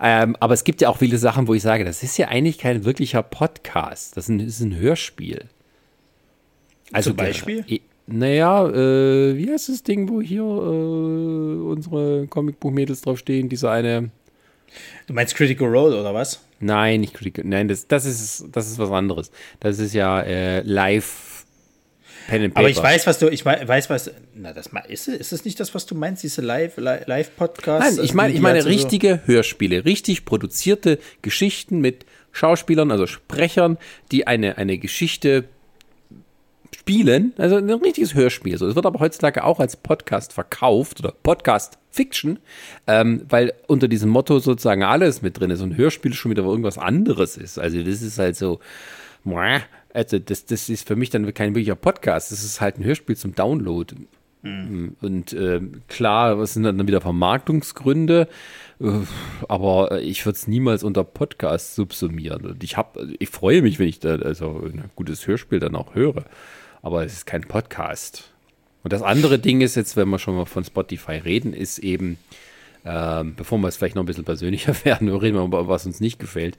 Ähm, 0.00 0.36
aber 0.40 0.54
es 0.54 0.64
gibt 0.64 0.80
ja 0.80 0.88
auch 0.88 0.98
viele 0.98 1.18
Sachen, 1.18 1.48
wo 1.48 1.54
ich 1.54 1.62
sage, 1.62 1.84
das 1.84 2.02
ist 2.02 2.18
ja 2.18 2.28
eigentlich 2.28 2.58
kein 2.58 2.84
wirklicher 2.84 3.22
Podcast. 3.22 4.16
Das 4.16 4.24
ist 4.24 4.28
ein, 4.28 4.40
ist 4.40 4.60
ein 4.60 4.76
Hörspiel. 4.76 5.46
Also 6.92 7.10
Zum 7.10 7.16
Beispiel? 7.16 7.64
Äh, 7.68 7.80
naja, 8.06 8.68
äh, 8.68 9.36
wie 9.36 9.50
heißt 9.50 9.70
das 9.70 9.82
Ding, 9.82 10.08
wo 10.08 10.20
hier 10.20 10.42
äh, 10.42 10.44
unsere 10.44 12.26
Comicbuch-Mädels 12.26 13.00
draufstehen? 13.02 13.48
Diese 13.48 13.70
eine 13.70 14.10
Du 15.06 15.14
meinst 15.14 15.34
Critical 15.34 15.68
Role 15.68 15.98
oder 15.98 16.14
was? 16.14 16.40
Nein, 16.60 17.00
nicht 17.00 17.14
Critical. 17.14 17.44
Nein, 17.44 17.68
das, 17.68 17.88
das, 17.88 18.04
ist, 18.04 18.46
das 18.52 18.70
ist 18.70 18.78
was 18.78 18.90
anderes. 18.90 19.30
Das 19.60 19.78
ist 19.78 19.94
ja 19.94 20.20
äh, 20.20 20.60
live 20.60 21.44
Pen 22.28 22.44
and 22.44 22.54
Paper. 22.54 22.60
Aber 22.60 22.70
ich 22.70 22.82
weiß, 22.82 23.06
was 23.06 23.18
du, 23.18 23.28
ich 23.28 23.44
weiß, 23.44 23.90
was, 23.90 24.10
na, 24.34 24.52
das 24.52 24.70
ist, 24.88 25.08
ist 25.08 25.32
es 25.32 25.44
nicht 25.44 25.58
das, 25.60 25.74
was 25.74 25.86
du 25.86 25.94
meinst, 25.94 26.22
diese 26.22 26.40
Live, 26.40 26.76
Live? 26.76 27.30
Nein, 27.66 27.98
ich 28.02 28.14
meine, 28.14 28.34
ich 28.34 28.40
meine 28.40 28.58
also 28.58 28.68
richtige 28.68 29.20
so 29.26 29.32
Hörspiele, 29.32 29.84
richtig 29.84 30.24
produzierte 30.24 30.98
Geschichten 31.22 31.80
mit 31.80 32.06
Schauspielern, 32.32 32.90
also 32.90 33.06
Sprechern, 33.06 33.78
die 34.10 34.26
eine, 34.26 34.56
eine 34.56 34.78
Geschichte 34.78 35.44
spielen, 36.74 37.32
also 37.36 37.56
ein 37.56 37.70
richtiges 37.70 38.14
Hörspiel. 38.14 38.56
So, 38.56 38.66
es 38.66 38.74
wird 38.74 38.86
aber 38.86 39.00
heutzutage 39.00 39.44
auch 39.44 39.60
als 39.60 39.76
Podcast 39.76 40.32
verkauft 40.32 41.00
oder 41.00 41.12
Podcast 41.12 41.78
Fiction, 41.92 42.38
ähm, 42.86 43.22
weil 43.28 43.52
unter 43.68 43.86
diesem 43.86 44.10
Motto 44.10 44.38
sozusagen 44.38 44.82
alles 44.82 45.20
mit 45.20 45.38
drin 45.38 45.50
ist 45.50 45.60
und 45.60 45.76
Hörspiel 45.76 46.14
schon 46.14 46.30
wieder 46.30 46.42
irgendwas 46.42 46.78
anderes 46.78 47.36
ist. 47.36 47.58
Also 47.58 47.82
das 47.82 48.00
ist 48.00 48.18
halt 48.18 48.34
so, 48.34 48.60
also 49.92 50.18
das, 50.18 50.46
das 50.46 50.68
ist 50.68 50.88
für 50.88 50.96
mich 50.96 51.10
dann 51.10 51.32
kein 51.34 51.54
wirklicher 51.54 51.76
Podcast. 51.76 52.32
Das 52.32 52.42
ist 52.42 52.60
halt 52.60 52.78
ein 52.78 52.84
Hörspiel 52.84 53.16
zum 53.16 53.34
Download. 53.34 53.94
Mhm. 54.42 54.96
Und 55.02 55.34
äh, 55.34 55.60
klar, 55.88 56.38
was 56.38 56.54
sind 56.54 56.64
dann 56.64 56.86
wieder 56.86 57.02
Vermarktungsgründe? 57.02 58.26
Äh, 58.80 58.90
aber 59.48 60.00
ich 60.00 60.24
würde 60.24 60.36
es 60.36 60.48
niemals 60.48 60.82
unter 60.82 61.04
Podcast 61.04 61.74
subsumieren. 61.74 62.46
Und 62.46 62.64
ich 62.64 62.76
habe, 62.78 63.14
ich 63.18 63.28
freue 63.28 63.62
mich, 63.62 63.78
wenn 63.78 63.88
ich 63.88 64.00
da 64.00 64.16
also 64.16 64.62
ein 64.64 64.90
gutes 64.96 65.26
Hörspiel 65.26 65.60
dann 65.60 65.76
auch 65.76 65.94
höre. 65.94 66.24
Aber 66.80 67.04
es 67.04 67.12
ist 67.12 67.26
kein 67.26 67.42
Podcast. 67.42 68.31
Und 68.82 68.92
das 68.92 69.02
andere 69.02 69.38
Ding 69.38 69.60
ist 69.60 69.76
jetzt, 69.76 69.96
wenn 69.96 70.08
wir 70.08 70.18
schon 70.18 70.36
mal 70.36 70.46
von 70.46 70.64
Spotify 70.64 71.12
reden, 71.12 71.52
ist 71.54 71.78
eben, 71.78 72.18
ähm, 72.84 73.34
bevor 73.36 73.58
wir 73.58 73.68
es 73.68 73.76
vielleicht 73.76 73.94
noch 73.94 74.02
ein 74.02 74.06
bisschen 74.06 74.24
persönlicher 74.24 74.74
werden, 74.84 75.08
reden 75.08 75.36
wir 75.36 75.44
über 75.44 75.68
was 75.68 75.86
uns 75.86 76.00
nicht 76.00 76.18
gefällt, 76.18 76.56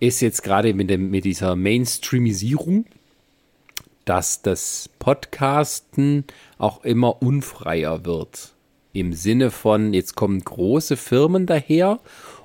ist 0.00 0.20
jetzt 0.20 0.42
gerade 0.42 0.72
mit, 0.74 0.88
dem, 0.88 1.10
mit 1.10 1.24
dieser 1.24 1.56
Mainstreamisierung, 1.56 2.86
dass 4.04 4.40
das 4.40 4.88
Podcasten 4.98 6.24
auch 6.58 6.84
immer 6.84 7.20
unfreier 7.22 8.04
wird. 8.04 8.54
Im 8.92 9.12
Sinne 9.12 9.50
von, 9.50 9.92
jetzt 9.92 10.14
kommen 10.14 10.42
große 10.42 10.96
Firmen 10.96 11.44
daher 11.44 12.00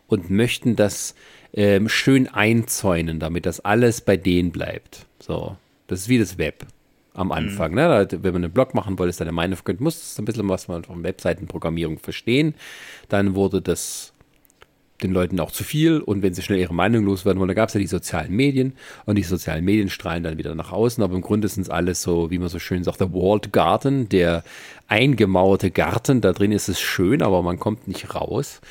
und 0.07 0.29
möchten 0.29 0.75
das 0.75 1.15
ähm, 1.53 1.87
schön 1.87 2.27
einzäunen, 2.27 3.19
damit 3.19 3.45
das 3.45 3.61
alles 3.61 4.01
bei 4.01 4.17
denen 4.17 4.51
bleibt. 4.51 5.05
So, 5.19 5.55
das 5.87 6.01
ist 6.01 6.09
wie 6.09 6.17
das 6.17 6.37
Web 6.37 6.65
am 7.13 7.27
mhm. 7.27 7.33
Anfang. 7.33 7.71
Mhm. 7.71 7.77
Ne? 7.77 8.07
Wenn 8.11 8.33
man 8.33 8.43
einen 8.43 8.53
Blog 8.53 8.73
machen 8.73 8.97
wollte, 8.97 9.09
ist 9.09 9.21
eine 9.21 9.31
Meinung 9.31 9.59
könnt, 9.63 9.81
muss 9.81 9.99
das 9.99 10.19
ein 10.19 10.25
bisschen 10.25 10.47
was 10.49 10.67
man 10.67 10.83
von 10.83 11.03
Webseitenprogrammierung 11.03 11.99
verstehen. 11.99 12.55
Dann 13.09 13.35
wurde 13.35 13.61
das 13.61 14.13
den 15.03 15.13
Leuten 15.13 15.39
auch 15.39 15.51
zu 15.51 15.63
viel 15.63 15.99
und 15.99 16.21
wenn 16.21 16.33
sie 16.33 16.41
schnell 16.41 16.59
ihre 16.59 16.73
Meinung 16.73 17.03
loswerden 17.05 17.39
wollen, 17.39 17.47
da 17.47 17.53
gab 17.53 17.69
es 17.69 17.73
ja 17.73 17.79
die 17.79 17.87
sozialen 17.87 18.35
Medien 18.35 18.73
und 19.05 19.15
die 19.15 19.23
sozialen 19.23 19.65
Medien 19.65 19.89
strahlen 19.89 20.23
dann 20.23 20.37
wieder 20.37 20.53
nach 20.53 20.71
außen, 20.71 21.03
aber 21.03 21.15
im 21.15 21.21
Grunde 21.21 21.47
sind 21.47 21.63
es 21.63 21.69
alles 21.69 22.01
so, 22.01 22.29
wie 22.29 22.37
man 22.37 22.49
so 22.49 22.59
schön 22.59 22.83
sagt, 22.83 22.99
der 22.99 23.11
Walled 23.11 23.51
Garden, 23.51 24.09
der 24.09 24.43
eingemauerte 24.87 25.71
Garten, 25.71 26.21
da 26.21 26.33
drin 26.33 26.51
ist 26.51 26.69
es 26.69 26.79
schön, 26.79 27.21
aber 27.21 27.41
man 27.41 27.59
kommt 27.59 27.87
nicht 27.87 28.13
raus 28.13 28.61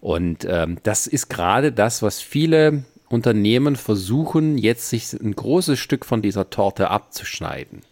und 0.00 0.46
ähm, 0.48 0.78
das 0.82 1.06
ist 1.06 1.28
gerade 1.28 1.72
das, 1.72 2.02
was 2.02 2.20
viele 2.20 2.84
Unternehmen 3.10 3.76
versuchen, 3.76 4.58
jetzt 4.58 4.88
sich 4.90 5.12
ein 5.12 5.34
großes 5.34 5.78
Stück 5.78 6.04
von 6.04 6.22
dieser 6.22 6.50
Torte 6.50 6.90
abzuschneiden. 6.90 7.82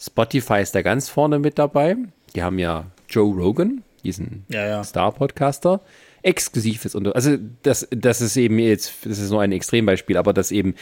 Spotify 0.00 0.60
ist 0.60 0.74
da 0.74 0.82
ganz 0.82 1.08
vorne 1.08 1.38
mit 1.38 1.58
dabei. 1.58 1.96
Die 2.34 2.42
haben 2.42 2.58
ja 2.58 2.86
Joe 3.08 3.34
Rogan, 3.34 3.82
diesen 4.02 4.44
ja, 4.48 4.66
ja. 4.66 4.84
Star-Podcaster 4.84 5.80
exklusives 6.24 6.94
und 6.94 7.14
also 7.14 7.36
das, 7.62 7.86
das 7.90 8.22
ist 8.22 8.36
eben 8.36 8.58
jetzt, 8.58 8.94
das 9.04 9.18
ist 9.18 9.30
nur 9.30 9.42
ein 9.42 9.52
Extrembeispiel, 9.52 10.16
aber 10.16 10.32
dass 10.32 10.52
eben 10.52 10.74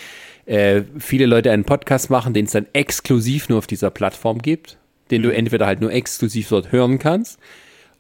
äh, 0.47 0.83
viele 0.99 1.27
Leute 1.27 1.51
einen 1.51 1.65
Podcast 1.65 2.11
machen, 2.11 2.33
den 2.33 2.45
es 2.45 2.53
dann 2.53 2.67
exklusiv 2.73 3.49
nur 3.49 3.59
auf 3.59 3.67
dieser 3.67 3.91
Plattform 3.91 4.39
gibt, 4.39 4.79
den 5.11 5.23
mhm. 5.23 5.27
du 5.27 5.35
entweder 5.35 5.67
halt 5.67 5.81
nur 5.81 5.93
exklusiv 5.93 6.49
dort 6.49 6.71
hören 6.71 7.01
kannst 7.01 7.41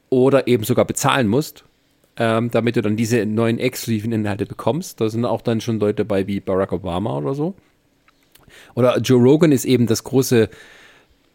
oder 0.08 0.46
eben 0.46 0.62
sogar 0.62 0.84
bezahlen 0.84 1.26
musst, 1.26 1.64
ähm, 2.16 2.50
damit 2.50 2.76
du 2.76 2.82
dann 2.82 2.96
diese 2.96 3.24
neuen 3.26 3.58
exklusiven 3.58 4.12
Inhalte 4.12 4.46
bekommst. 4.46 5.00
Da 5.00 5.08
sind 5.08 5.24
auch 5.24 5.40
dann 5.40 5.60
schon 5.60 5.80
Leute 5.80 6.04
dabei 6.04 6.26
wie 6.26 6.40
Barack 6.40 6.72
Obama 6.72 7.16
oder 7.16 7.34
so. 7.34 7.54
Oder 8.74 8.98
Joe 8.98 9.22
Rogan 9.22 9.52
ist 9.52 9.64
eben 9.64 9.86
das 9.86 10.04
große 10.04 10.50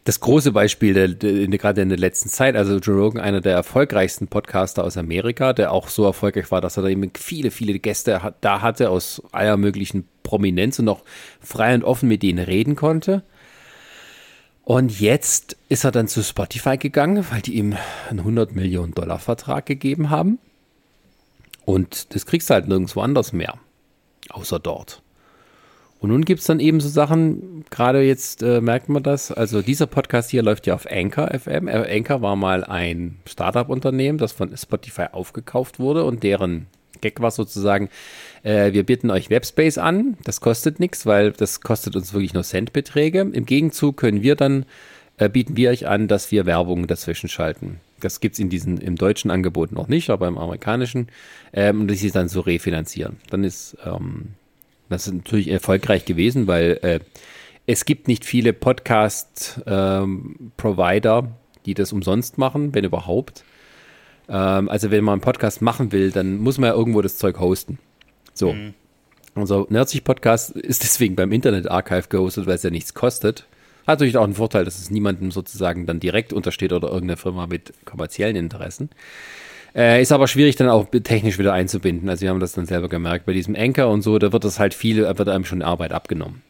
das 0.08 0.20
große 0.20 0.52
Beispiel, 0.52 0.94
der, 0.94 1.08
der, 1.08 1.46
gerade 1.58 1.82
in 1.82 1.90
der 1.90 1.98
letzten 1.98 2.30
Zeit, 2.30 2.56
also 2.56 2.78
Joe 2.78 2.96
Rogan, 2.96 3.20
einer 3.20 3.42
der 3.42 3.52
erfolgreichsten 3.52 4.26
Podcaster 4.26 4.82
aus 4.82 4.96
Amerika, 4.96 5.52
der 5.52 5.70
auch 5.70 5.88
so 5.88 6.06
erfolgreich 6.06 6.50
war, 6.50 6.62
dass 6.62 6.78
er 6.78 6.84
da 6.84 6.88
eben 6.88 7.10
viele, 7.14 7.50
viele 7.50 7.78
Gäste 7.78 8.22
hat, 8.22 8.36
da 8.40 8.62
hatte 8.62 8.88
aus 8.88 9.22
aller 9.32 9.58
möglichen 9.58 10.08
Prominenz 10.22 10.78
und 10.78 10.88
auch 10.88 11.02
frei 11.42 11.74
und 11.74 11.84
offen 11.84 12.08
mit 12.08 12.22
denen 12.22 12.42
reden 12.42 12.74
konnte. 12.74 13.22
Und 14.64 14.98
jetzt 14.98 15.58
ist 15.68 15.84
er 15.84 15.90
dann 15.90 16.08
zu 16.08 16.22
Spotify 16.22 16.78
gegangen, 16.78 17.26
weil 17.30 17.42
die 17.42 17.56
ihm 17.56 17.76
einen 18.08 18.20
100 18.20 18.54
Millionen 18.54 18.94
Dollar 18.94 19.18
Vertrag 19.18 19.66
gegeben 19.66 20.08
haben. 20.08 20.38
Und 21.68 22.14
das 22.14 22.24
kriegst 22.24 22.48
du 22.48 22.54
halt 22.54 22.66
nirgendwo 22.66 23.02
anders 23.02 23.34
mehr, 23.34 23.58
außer 24.30 24.58
dort. 24.58 25.02
Und 25.98 26.08
nun 26.08 26.24
gibt 26.24 26.40
es 26.40 26.46
dann 26.46 26.60
eben 26.60 26.80
so 26.80 26.88
Sachen, 26.88 27.66
gerade 27.68 28.00
jetzt 28.00 28.42
äh, 28.42 28.62
merkt 28.62 28.88
man 28.88 29.02
das, 29.02 29.30
also 29.30 29.60
dieser 29.60 29.86
Podcast 29.86 30.30
hier 30.30 30.42
läuft 30.42 30.66
ja 30.66 30.74
auf 30.74 30.90
Anchor 30.90 31.28
FM. 31.38 31.68
Äh, 31.68 31.94
Anchor 31.94 32.22
war 32.22 32.36
mal 32.36 32.64
ein 32.64 33.18
Startup-Unternehmen, 33.26 34.16
das 34.16 34.32
von 34.32 34.56
Spotify 34.56 35.08
aufgekauft 35.12 35.78
wurde 35.78 36.04
und 36.04 36.22
deren 36.22 36.68
Gag 37.02 37.20
war 37.20 37.32
sozusagen, 37.32 37.90
äh, 38.44 38.72
wir 38.72 38.84
bieten 38.84 39.10
euch 39.10 39.28
Webspace 39.28 39.76
an, 39.76 40.16
das 40.24 40.40
kostet 40.40 40.80
nichts, 40.80 41.04
weil 41.04 41.32
das 41.32 41.60
kostet 41.60 41.96
uns 41.96 42.14
wirklich 42.14 42.32
nur 42.32 42.44
Centbeträge. 42.44 43.20
Im 43.20 43.44
Gegenzug 43.44 43.98
können 43.98 44.22
wir 44.22 44.36
dann, 44.36 44.64
äh, 45.18 45.28
bieten 45.28 45.58
wir 45.58 45.68
euch 45.68 45.86
an, 45.86 46.08
dass 46.08 46.32
wir 46.32 46.46
Werbung 46.46 46.86
dazwischen 46.86 47.28
schalten. 47.28 47.78
Das 48.00 48.20
gibt 48.20 48.34
es 48.34 48.38
in 48.38 48.48
diesem, 48.48 48.78
im 48.78 48.96
deutschen 48.96 49.30
Angebot 49.30 49.72
noch 49.72 49.88
nicht, 49.88 50.10
aber 50.10 50.28
im 50.28 50.38
amerikanischen. 50.38 51.08
Ähm, 51.52 51.82
und 51.82 51.90
das 51.90 52.02
ist 52.02 52.16
dann 52.16 52.28
so 52.28 52.40
refinanzieren. 52.40 53.16
Dann 53.30 53.44
ist 53.44 53.76
ähm, 53.84 54.34
das 54.88 55.06
ist 55.06 55.14
natürlich 55.14 55.48
erfolgreich 55.48 56.04
gewesen, 56.04 56.46
weil 56.46 56.78
äh, 56.82 57.00
es 57.66 57.84
gibt 57.84 58.06
nicht 58.08 58.24
viele 58.24 58.54
Podcast-Provider, 58.54 61.18
ähm, 61.18 61.28
die 61.66 61.74
das 61.74 61.92
umsonst 61.92 62.38
machen, 62.38 62.74
wenn 62.74 62.84
überhaupt. 62.84 63.44
Ähm, 64.28 64.70
also 64.70 64.90
wenn 64.90 65.04
man 65.04 65.12
einen 65.14 65.20
Podcast 65.20 65.62
machen 65.62 65.92
will, 65.92 66.10
dann 66.10 66.38
muss 66.38 66.58
man 66.58 66.70
ja 66.70 66.76
irgendwo 66.76 67.02
das 67.02 67.18
Zeug 67.18 67.38
hosten. 67.38 67.78
So. 68.32 68.54
Mhm. 68.54 68.72
Unser 69.34 69.66
Nerdsich 69.68 70.02
Podcast 70.02 70.52
ist 70.52 70.82
deswegen 70.82 71.14
beim 71.14 71.30
Internet 71.30 71.70
Archive 71.70 72.08
gehostet, 72.08 72.46
weil 72.46 72.54
es 72.54 72.62
ja 72.62 72.70
nichts 72.70 72.94
kostet. 72.94 73.46
Hat 73.88 74.00
natürlich 74.00 74.18
auch 74.18 74.24
einen 74.24 74.34
Vorteil, 74.34 74.66
dass 74.66 74.78
es 74.78 74.90
niemandem 74.90 75.30
sozusagen 75.30 75.86
dann 75.86 75.98
direkt 75.98 76.34
untersteht 76.34 76.74
oder 76.74 76.88
irgendeine 76.88 77.16
Firma 77.16 77.46
mit 77.46 77.72
kommerziellen 77.86 78.36
Interessen. 78.36 78.90
Äh, 79.74 80.02
ist 80.02 80.12
aber 80.12 80.28
schwierig 80.28 80.56
dann 80.56 80.68
auch 80.68 80.88
technisch 80.90 81.38
wieder 81.38 81.54
einzubinden. 81.54 82.06
Also 82.10 82.20
wir 82.20 82.28
haben 82.28 82.38
das 82.38 82.52
dann 82.52 82.66
selber 82.66 82.90
gemerkt 82.90 83.24
bei 83.24 83.32
diesem 83.32 83.56
Anchor 83.56 83.88
und 83.88 84.02
so, 84.02 84.18
da 84.18 84.30
wird 84.30 84.44
das 84.44 84.58
halt 84.58 84.74
viel, 84.74 84.98
wird 84.98 85.28
einem 85.30 85.46
schon 85.46 85.62
Arbeit 85.62 85.92
abgenommen. 85.92 86.42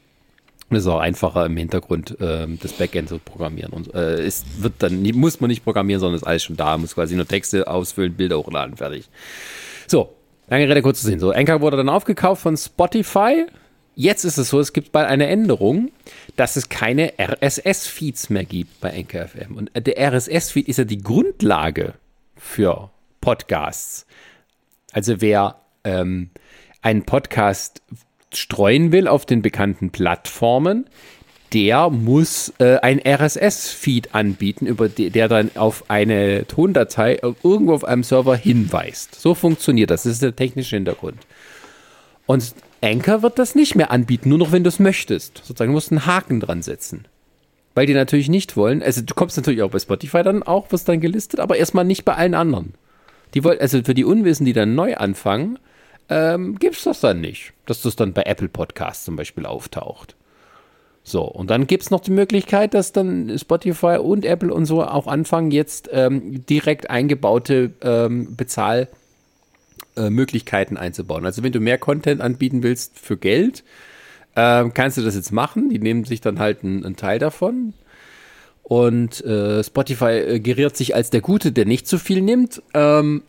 Es 0.70 0.78
ist 0.78 0.89
auch 0.89 0.99
einfacher 0.99 1.47
im 1.47 1.57
Hintergrund 1.57 2.20
äh, 2.20 2.49
das 2.61 2.72
Backend 2.72 3.09
zu 3.09 3.20
programmieren. 3.20 3.72
Und 3.72 3.95
äh, 3.95 4.20
es 4.20 4.45
wird 4.59 4.74
dann, 4.80 5.01
muss 5.14 5.41
man 5.41 5.47
nicht 5.49 5.62
programmieren, 5.62 6.01
sondern 6.01 6.16
ist 6.16 6.26
alles 6.26 6.43
schon 6.43 6.57
da, 6.57 6.76
muss 6.76 6.97
quasi 6.97 7.14
nur 7.14 7.28
Texte 7.28 7.68
ausfüllen, 7.68 8.14
Bilder 8.14 8.39
hochladen, 8.39 8.76
fertig. 8.76 9.09
So, 9.86 10.12
lange 10.49 10.68
Rede, 10.68 10.82
kurz 10.82 11.03
zu 11.03 11.07
sehen. 11.07 11.20
So, 11.20 11.30
Anchor 11.30 11.61
wurde 11.61 11.76
dann 11.76 11.89
aufgekauft 11.89 12.43
von 12.43 12.57
Spotify. 12.57 13.47
Jetzt 14.01 14.22
ist 14.22 14.38
es 14.38 14.51
so, 14.51 14.61
es 14.61 14.72
gibt 14.72 14.92
bald 14.92 15.09
eine 15.09 15.26
Änderung, 15.26 15.90
dass 16.36 16.55
es 16.55 16.68
keine 16.68 17.14
RSS-Feeds 17.18 18.30
mehr 18.30 18.44
gibt 18.44 18.80
bei 18.80 18.96
Anchor 18.96 19.26
FM. 19.26 19.57
Und 19.57 19.72
der 19.74 20.12
RSS-Feed 20.12 20.68
ist 20.68 20.76
ja 20.76 20.84
die 20.84 21.03
Grundlage 21.03 21.94
für 22.36 22.92
Podcasts. 23.20 24.07
Also 24.92 25.20
wer 25.20 25.57
ähm, 25.82 26.30
einen 26.80 27.07
Podcast 27.07 27.82
streuen 28.32 28.92
will 28.92 29.09
auf 29.09 29.26
den 29.26 29.42
bekannten 29.42 29.90
Plattformen, 29.90 30.88
der 31.53 31.90
muss 31.90 32.53
äh, 32.61 32.76
ein 32.76 33.01
RSS-Feed 33.05 34.14
anbieten, 34.14 34.66
über 34.66 34.88
die, 34.88 35.11
der 35.11 35.26
dann 35.26 35.51
auf 35.57 35.90
eine 35.90 36.46
Tondatei 36.46 37.18
irgendwo 37.20 37.74
auf 37.74 37.82
einem 37.82 38.05
Server 38.05 38.36
hinweist. 38.36 39.20
So 39.20 39.34
funktioniert 39.34 39.90
das. 39.90 40.05
Das 40.05 40.12
ist 40.12 40.22
der 40.22 40.36
technische 40.36 40.76
Hintergrund. 40.76 41.18
Und 42.26 42.55
Anchor 42.81 43.22
wird 43.22 43.39
das 43.39 43.55
nicht 43.55 43.74
mehr 43.74 43.91
anbieten, 43.91 44.29
nur 44.29 44.39
noch 44.39 44.53
wenn 44.53 44.64
du 44.64 44.68
es 44.68 44.79
möchtest. 44.79 45.39
Sozusagen, 45.39 45.70
du 45.70 45.74
musst 45.74 45.91
einen 45.91 46.07
Haken 46.07 46.41
dran 46.41 46.62
setzen. 46.62 47.07
Weil 47.74 47.87
die 47.87 47.95
natürlich 47.95 48.29
nicht 48.29 48.57
wollen. 48.57 48.83
Also 48.83 49.03
du 49.03 49.14
kommst 49.14 49.37
natürlich 49.37 49.62
auch 49.62 49.70
bei 49.70 49.79
Spotify 49.79 50.22
dann 50.22 50.43
auch, 50.43 50.70
wirst 50.72 50.89
dann 50.89 51.01
gelistet, 51.01 51.41
aber 51.41 51.57
erstmal 51.57 51.85
nicht 51.85 52.05
bei 52.05 52.14
allen 52.14 52.35
anderen. 52.35 52.74
Die 53.35 53.45
wollen, 53.45 53.61
also 53.61 53.83
für 53.83 53.95
die 53.95 54.05
Unwissen, 54.05 54.47
die 54.47 54.53
dann 54.53 54.74
neu 54.74 54.97
anfangen, 54.97 55.59
ähm, 56.09 56.59
gibt 56.59 56.76
es 56.76 56.85
das 56.85 57.01
dann 57.01 57.20
nicht, 57.20 57.53
dass 57.66 57.83
das 57.83 57.97
dann 57.97 58.12
bei 58.12 58.22
Apple 58.22 58.49
Podcasts 58.49 59.05
zum 59.05 59.16
Beispiel 59.16 59.45
auftaucht. 59.45 60.16
So, 61.03 61.22
und 61.22 61.51
dann 61.51 61.66
gibt 61.66 61.85
es 61.85 61.91
noch 61.91 62.01
die 62.01 62.11
Möglichkeit, 62.11 62.74
dass 62.74 62.93
dann 62.93 63.39
Spotify 63.39 63.99
und 63.99 64.24
Apple 64.24 64.53
und 64.53 64.66
so 64.66 64.83
auch 64.83 65.07
anfangen, 65.07 65.51
jetzt 65.51 65.89
ähm, 65.93 66.45
direkt 66.47 66.91
eingebaute 66.91 67.72
ähm, 67.83 68.37
Bezahlmöglichkeiten 68.37 69.08
äh, 69.99 70.76
einzubauen. 70.76 71.26
Also 71.26 71.42
wenn 71.42 71.53
du 71.53 71.61
mehr 71.61 71.78
Content 71.78 72.20
anbieten 72.20 72.62
willst 72.62 72.99
für 72.99 73.16
Geld, 73.16 73.64
äh, 74.34 74.68
kannst 74.72 74.96
du 74.96 75.03
das 75.03 75.14
jetzt 75.14 75.32
machen. 75.32 75.68
Die 75.70 75.78
nehmen 75.78 76.05
sich 76.05 76.20
dann 76.20 76.38
halt 76.38 76.62
einen, 76.62 76.84
einen 76.84 76.96
Teil 76.96 77.18
davon. 77.18 77.74
Und 78.62 79.24
äh, 79.24 79.64
Spotify 79.64 80.18
äh, 80.18 80.40
geriert 80.40 80.76
sich 80.76 80.94
als 80.94 81.11
der 81.11 81.22
Gute, 81.22 81.53
der 81.53 81.64
nicht 81.64 81.86
zu 81.86 81.99
viel 81.99 82.20
nimmt. 82.20 82.62
Ähm, 82.74 83.22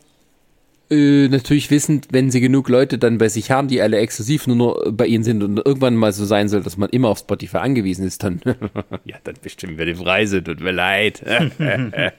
äh, 0.90 1.28
natürlich 1.28 1.70
wissend, 1.70 2.08
wenn 2.12 2.32
sie 2.32 2.42
genug 2.42 2.68
Leute 2.70 2.98
dann 2.98 3.18
bei 3.18 3.30
sich 3.30 3.52
haben, 3.52 3.68
die 3.68 3.82
alle 3.82 3.98
exklusiv 3.98 4.48
nur 4.48 4.56
noch 4.56 4.92
bei 4.92 5.06
ihnen 5.06 5.24
sind 5.24 5.44
und 5.44 5.58
irgendwann 5.58 5.96
mal 5.96 6.12
so 6.12 6.26
sein 6.26 6.50
soll, 6.50 6.64
dass 6.64 6.78
man 6.78 6.90
immer 6.90 7.10
auf 7.10 7.20
Spotify 7.20 7.58
angewiesen 7.58 8.06
ist, 8.06 8.24
dann 8.24 8.42
ja, 9.06 9.18
dann 9.24 9.36
bestimmen 9.42 9.78
wir 9.78 9.86
die 9.86 9.94
Preise, 9.94 10.44
tut 10.44 10.62
mir 10.62 10.72
leid. 10.72 11.24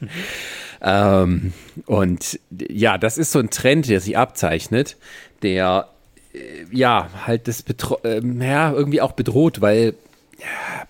ähm, 0.83 1.53
und 1.87 2.41
ja, 2.71 2.99
das 2.99 3.19
ist 3.19 3.33
so 3.33 3.41
ein 3.41 3.51
Trend, 3.51 3.89
der 3.89 4.01
sich 4.01 4.17
abzeichnet, 4.17 4.97
der 5.43 5.89
äh, 6.33 6.39
ja 6.71 7.11
halt 7.27 7.49
das 7.49 7.63
Betro 7.63 7.99
äh, 8.05 8.21
ja, 8.25 8.73
irgendwie 8.73 9.01
auch 9.01 9.13
bedroht, 9.13 9.61
weil 9.61 9.95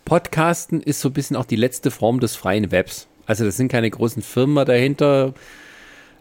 Podcasten 0.05 0.81
ist 0.81 1.01
so 1.01 1.09
ein 1.09 1.15
bisschen 1.15 1.37
auch 1.37 1.45
die 1.45 1.57
letzte 1.57 1.91
Form 1.91 2.21
des 2.21 2.37
freien 2.37 2.71
Webs. 2.71 3.09
Also 3.27 3.45
das 3.45 3.57
sind 3.57 3.69
keine 3.69 3.91
großen 3.91 4.23
Firmen 4.23 4.65
dahinter, 4.67 5.35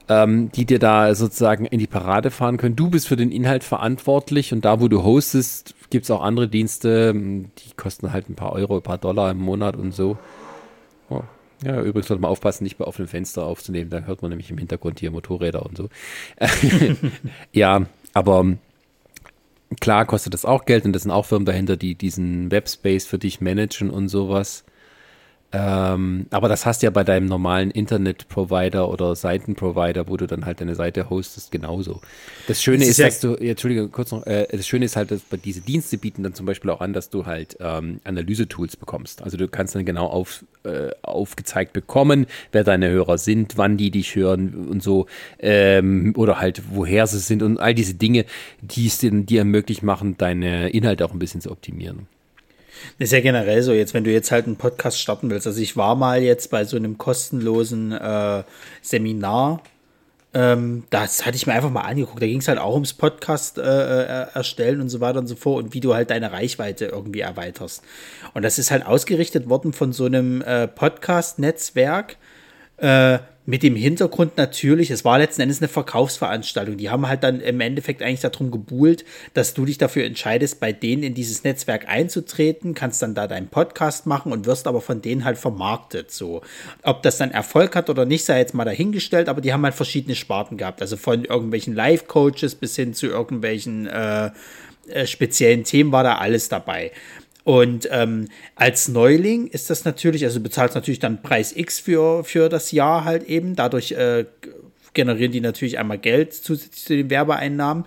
ähm, 0.09 0.51
die 0.51 0.65
dir 0.65 0.79
da 0.79 1.13
sozusagen 1.13 1.65
in 1.65 1.79
die 1.79 1.87
Parade 1.87 2.31
fahren 2.31 2.57
können. 2.57 2.75
Du 2.75 2.89
bist 2.89 3.07
für 3.07 3.15
den 3.15 3.31
Inhalt 3.31 3.63
verantwortlich 3.63 4.51
und 4.51 4.65
da, 4.65 4.81
wo 4.81 4.87
du 4.87 5.03
hostest, 5.03 5.75
gibt 5.91 6.05
es 6.05 6.11
auch 6.11 6.21
andere 6.21 6.47
Dienste, 6.47 7.13
die 7.13 7.75
kosten 7.77 8.11
halt 8.11 8.27
ein 8.29 8.35
paar 8.35 8.53
Euro, 8.53 8.77
ein 8.77 8.83
paar 8.83 8.97
Dollar 8.97 9.31
im 9.31 9.37
Monat 9.37 9.75
und 9.75 9.93
so. 9.93 10.17
Oh. 11.09 11.21
Ja, 11.63 11.81
übrigens 11.81 12.07
sollte 12.07 12.21
man 12.21 12.31
aufpassen, 12.31 12.63
nicht 12.63 12.77
bei 12.77 12.85
offenem 12.85 13.09
Fenster 13.09 13.45
aufzunehmen, 13.45 13.89
dann 13.89 14.07
hört 14.07 14.21
man 14.21 14.29
nämlich 14.29 14.49
im 14.49 14.57
Hintergrund 14.57 14.99
hier 14.99 15.11
Motorräder 15.11 15.65
und 15.65 15.77
so. 15.77 15.89
ja, 17.51 17.85
aber 18.13 18.45
klar 19.79 20.05
kostet 20.05 20.33
das 20.33 20.45
auch 20.45 20.65
Geld 20.65 20.85
und 20.85 20.93
das 20.93 21.03
sind 21.03 21.11
auch 21.11 21.25
Firmen 21.25 21.45
dahinter, 21.45 21.75
die 21.75 21.95
diesen 21.95 22.49
Webspace 22.49 23.05
für 23.05 23.19
dich 23.19 23.41
managen 23.41 23.89
und 23.89 24.07
sowas. 24.07 24.63
Ähm, 25.51 26.27
aber 26.29 26.47
das 26.47 26.67
hast 26.67 26.81
du 26.81 26.85
ja 26.85 26.91
bei 26.91 27.03
deinem 27.03 27.25
normalen 27.25 27.71
Internet-Provider 27.71 28.87
oder 28.87 29.15
Seitenprovider, 29.15 30.07
wo 30.07 30.15
du 30.15 30.27
dann 30.27 30.45
halt 30.45 30.61
deine 30.61 30.75
Seite 30.75 31.09
hostest, 31.09 31.51
genauso. 31.51 32.01
Das 32.47 32.61
Schöne 32.61 32.79
das 32.79 32.89
ist, 32.89 32.91
ist 32.91 32.97
ja 32.99 33.05
dass 33.05 33.19
du, 33.19 33.43
ja, 33.43 33.51
Entschuldige, 33.51 33.87
kurz 33.87 34.11
noch, 34.11 34.27
äh, 34.27 34.47
das 34.51 34.67
Schöne 34.67 34.85
ist 34.85 34.95
halt, 34.95 35.09
dass 35.09 35.21
diese 35.43 35.61
Dienste 35.61 35.97
bieten 35.97 36.21
dann 36.21 36.35
zum 36.35 36.45
Beispiel 36.45 36.69
auch 36.69 36.81
an, 36.81 36.93
dass 36.93 37.09
du 37.09 37.25
halt 37.25 37.57
ähm, 37.59 37.99
Analyse-Tools 38.03 38.77
bekommst. 38.77 39.23
Also 39.23 39.37
du 39.37 39.47
kannst 39.47 39.73
dann 39.73 39.85
genau 39.85 40.05
auf, 40.05 40.45
äh, 40.63 40.91
aufgezeigt 41.01 41.73
bekommen, 41.73 42.27
wer 42.51 42.63
deine 42.63 42.89
Hörer 42.89 43.17
sind, 43.17 43.57
wann 43.57 43.75
die 43.75 43.89
dich 43.89 44.15
hören 44.15 44.67
und 44.69 44.83
so, 44.83 45.07
ähm, 45.39 46.13
oder 46.15 46.39
halt 46.39 46.61
woher 46.69 47.07
sie 47.07 47.19
sind 47.19 47.41
und 47.41 47.59
all 47.59 47.73
diese 47.73 47.95
Dinge, 47.95 48.25
die 48.61 48.85
es 48.85 48.99
dir 48.99 49.39
ermöglicht 49.39 49.81
machen, 49.81 50.15
deine 50.15 50.69
Inhalte 50.69 51.05
auch 51.05 51.13
ein 51.13 51.19
bisschen 51.19 51.41
zu 51.41 51.49
optimieren. 51.49 52.07
Das 52.97 53.07
ist 53.07 53.11
ja 53.11 53.21
generell 53.21 53.61
so, 53.61 53.73
jetzt, 53.73 53.93
wenn 53.93 54.03
du 54.03 54.11
jetzt 54.11 54.31
halt 54.31 54.45
einen 54.45 54.55
Podcast 54.55 54.99
starten 54.99 55.29
willst. 55.29 55.47
Also 55.47 55.61
ich 55.61 55.77
war 55.77 55.95
mal 55.95 56.21
jetzt 56.21 56.49
bei 56.51 56.65
so 56.65 56.77
einem 56.77 56.97
kostenlosen 56.97 57.91
äh, 57.91 58.43
Seminar. 58.81 59.61
Ähm, 60.33 60.83
das 60.91 61.25
hatte 61.25 61.37
ich 61.37 61.47
mir 61.47 61.53
einfach 61.53 61.71
mal 61.71 61.81
angeguckt. 61.81 62.21
Da 62.21 62.27
ging 62.27 62.39
es 62.39 62.47
halt 62.47 62.59
auch 62.59 62.73
ums 62.73 62.93
Podcast 62.93 63.57
äh, 63.57 63.61
äh, 63.61 64.27
erstellen 64.33 64.79
und 64.81 64.89
so 64.89 64.99
weiter 64.99 65.19
und 65.19 65.27
so 65.27 65.35
fort 65.35 65.63
und 65.63 65.73
wie 65.73 65.79
du 65.79 65.95
halt 65.95 66.11
deine 66.11 66.31
Reichweite 66.31 66.85
irgendwie 66.85 67.21
erweiterst. 67.21 67.83
Und 68.33 68.43
das 68.43 68.59
ist 68.59 68.69
halt 68.69 68.85
ausgerichtet 68.85 69.49
worden 69.49 69.73
von 69.73 69.91
so 69.91 70.05
einem 70.05 70.41
äh, 70.41 70.67
Podcast-Netzwerk. 70.67 72.17
Mit 73.49 73.63
dem 73.63 73.75
Hintergrund 73.75 74.37
natürlich, 74.37 74.91
es 74.91 75.03
war 75.03 75.17
letzten 75.17 75.41
Endes 75.41 75.59
eine 75.59 75.69
Verkaufsveranstaltung. 75.69 76.77
Die 76.77 76.91
haben 76.91 77.07
halt 77.07 77.23
dann 77.23 77.41
im 77.41 77.59
Endeffekt 77.61 78.03
eigentlich 78.03 78.19
darum 78.19 78.51
gebuhlt, 78.51 79.05
dass 79.33 79.55
du 79.55 79.65
dich 79.65 79.79
dafür 79.79 80.03
entscheidest, 80.03 80.59
bei 80.59 80.71
denen 80.71 81.01
in 81.01 81.15
dieses 81.15 81.43
Netzwerk 81.43 81.89
einzutreten, 81.89 82.75
kannst 82.75 83.01
dann 83.01 83.15
da 83.15 83.25
deinen 83.25 83.47
Podcast 83.47 84.05
machen 84.05 84.33
und 84.33 84.45
wirst 84.45 84.67
aber 84.67 84.81
von 84.81 85.01
denen 85.01 85.25
halt 85.25 85.39
vermarktet. 85.39 86.11
So, 86.11 86.43
ob 86.83 87.01
das 87.01 87.17
dann 87.17 87.31
Erfolg 87.31 87.75
hat 87.75 87.89
oder 87.89 88.05
nicht, 88.05 88.23
sei 88.23 88.37
jetzt 88.37 88.53
mal 88.53 88.65
dahingestellt, 88.65 89.27
aber 89.27 89.41
die 89.41 89.51
haben 89.51 89.63
halt 89.63 89.73
verschiedene 89.73 90.13
Sparten 90.13 90.55
gehabt. 90.55 90.79
Also 90.83 90.95
von 90.95 91.25
irgendwelchen 91.25 91.73
Live-Coaches 91.73 92.53
bis 92.53 92.75
hin 92.75 92.93
zu 92.93 93.07
irgendwelchen 93.07 93.87
äh, 93.87 94.29
äh 94.89 95.07
speziellen 95.07 95.63
Themen 95.63 95.91
war 95.91 96.03
da 96.03 96.19
alles 96.19 96.49
dabei. 96.49 96.91
Und 97.49 97.89
ähm, 97.91 98.27
als 98.53 98.89
Neuling 98.89 99.47
ist 99.47 99.71
das 99.71 99.83
natürlich, 99.83 100.23
also 100.23 100.37
du 100.37 100.43
bezahlst 100.43 100.75
natürlich 100.75 100.99
dann 100.99 101.23
Preis 101.23 101.51
X 101.51 101.79
für, 101.79 102.23
für 102.23 102.47
das 102.47 102.71
Jahr 102.71 103.05
halt 103.05 103.23
eben. 103.23 103.55
Dadurch 103.55 103.93
äh, 103.93 104.25
generieren 104.93 105.31
die 105.31 105.41
natürlich 105.41 105.79
einmal 105.79 105.97
Geld 105.97 106.31
zusätzlich 106.31 106.85
zu 106.85 106.95
den 106.95 107.09
Werbeeinnahmen. 107.09 107.85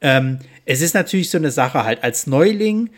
Ähm, 0.00 0.38
es 0.64 0.80
ist 0.80 0.94
natürlich 0.94 1.28
so 1.28 1.36
eine 1.36 1.50
Sache 1.50 1.84
halt, 1.84 2.02
als 2.02 2.26
Neuling 2.26 2.88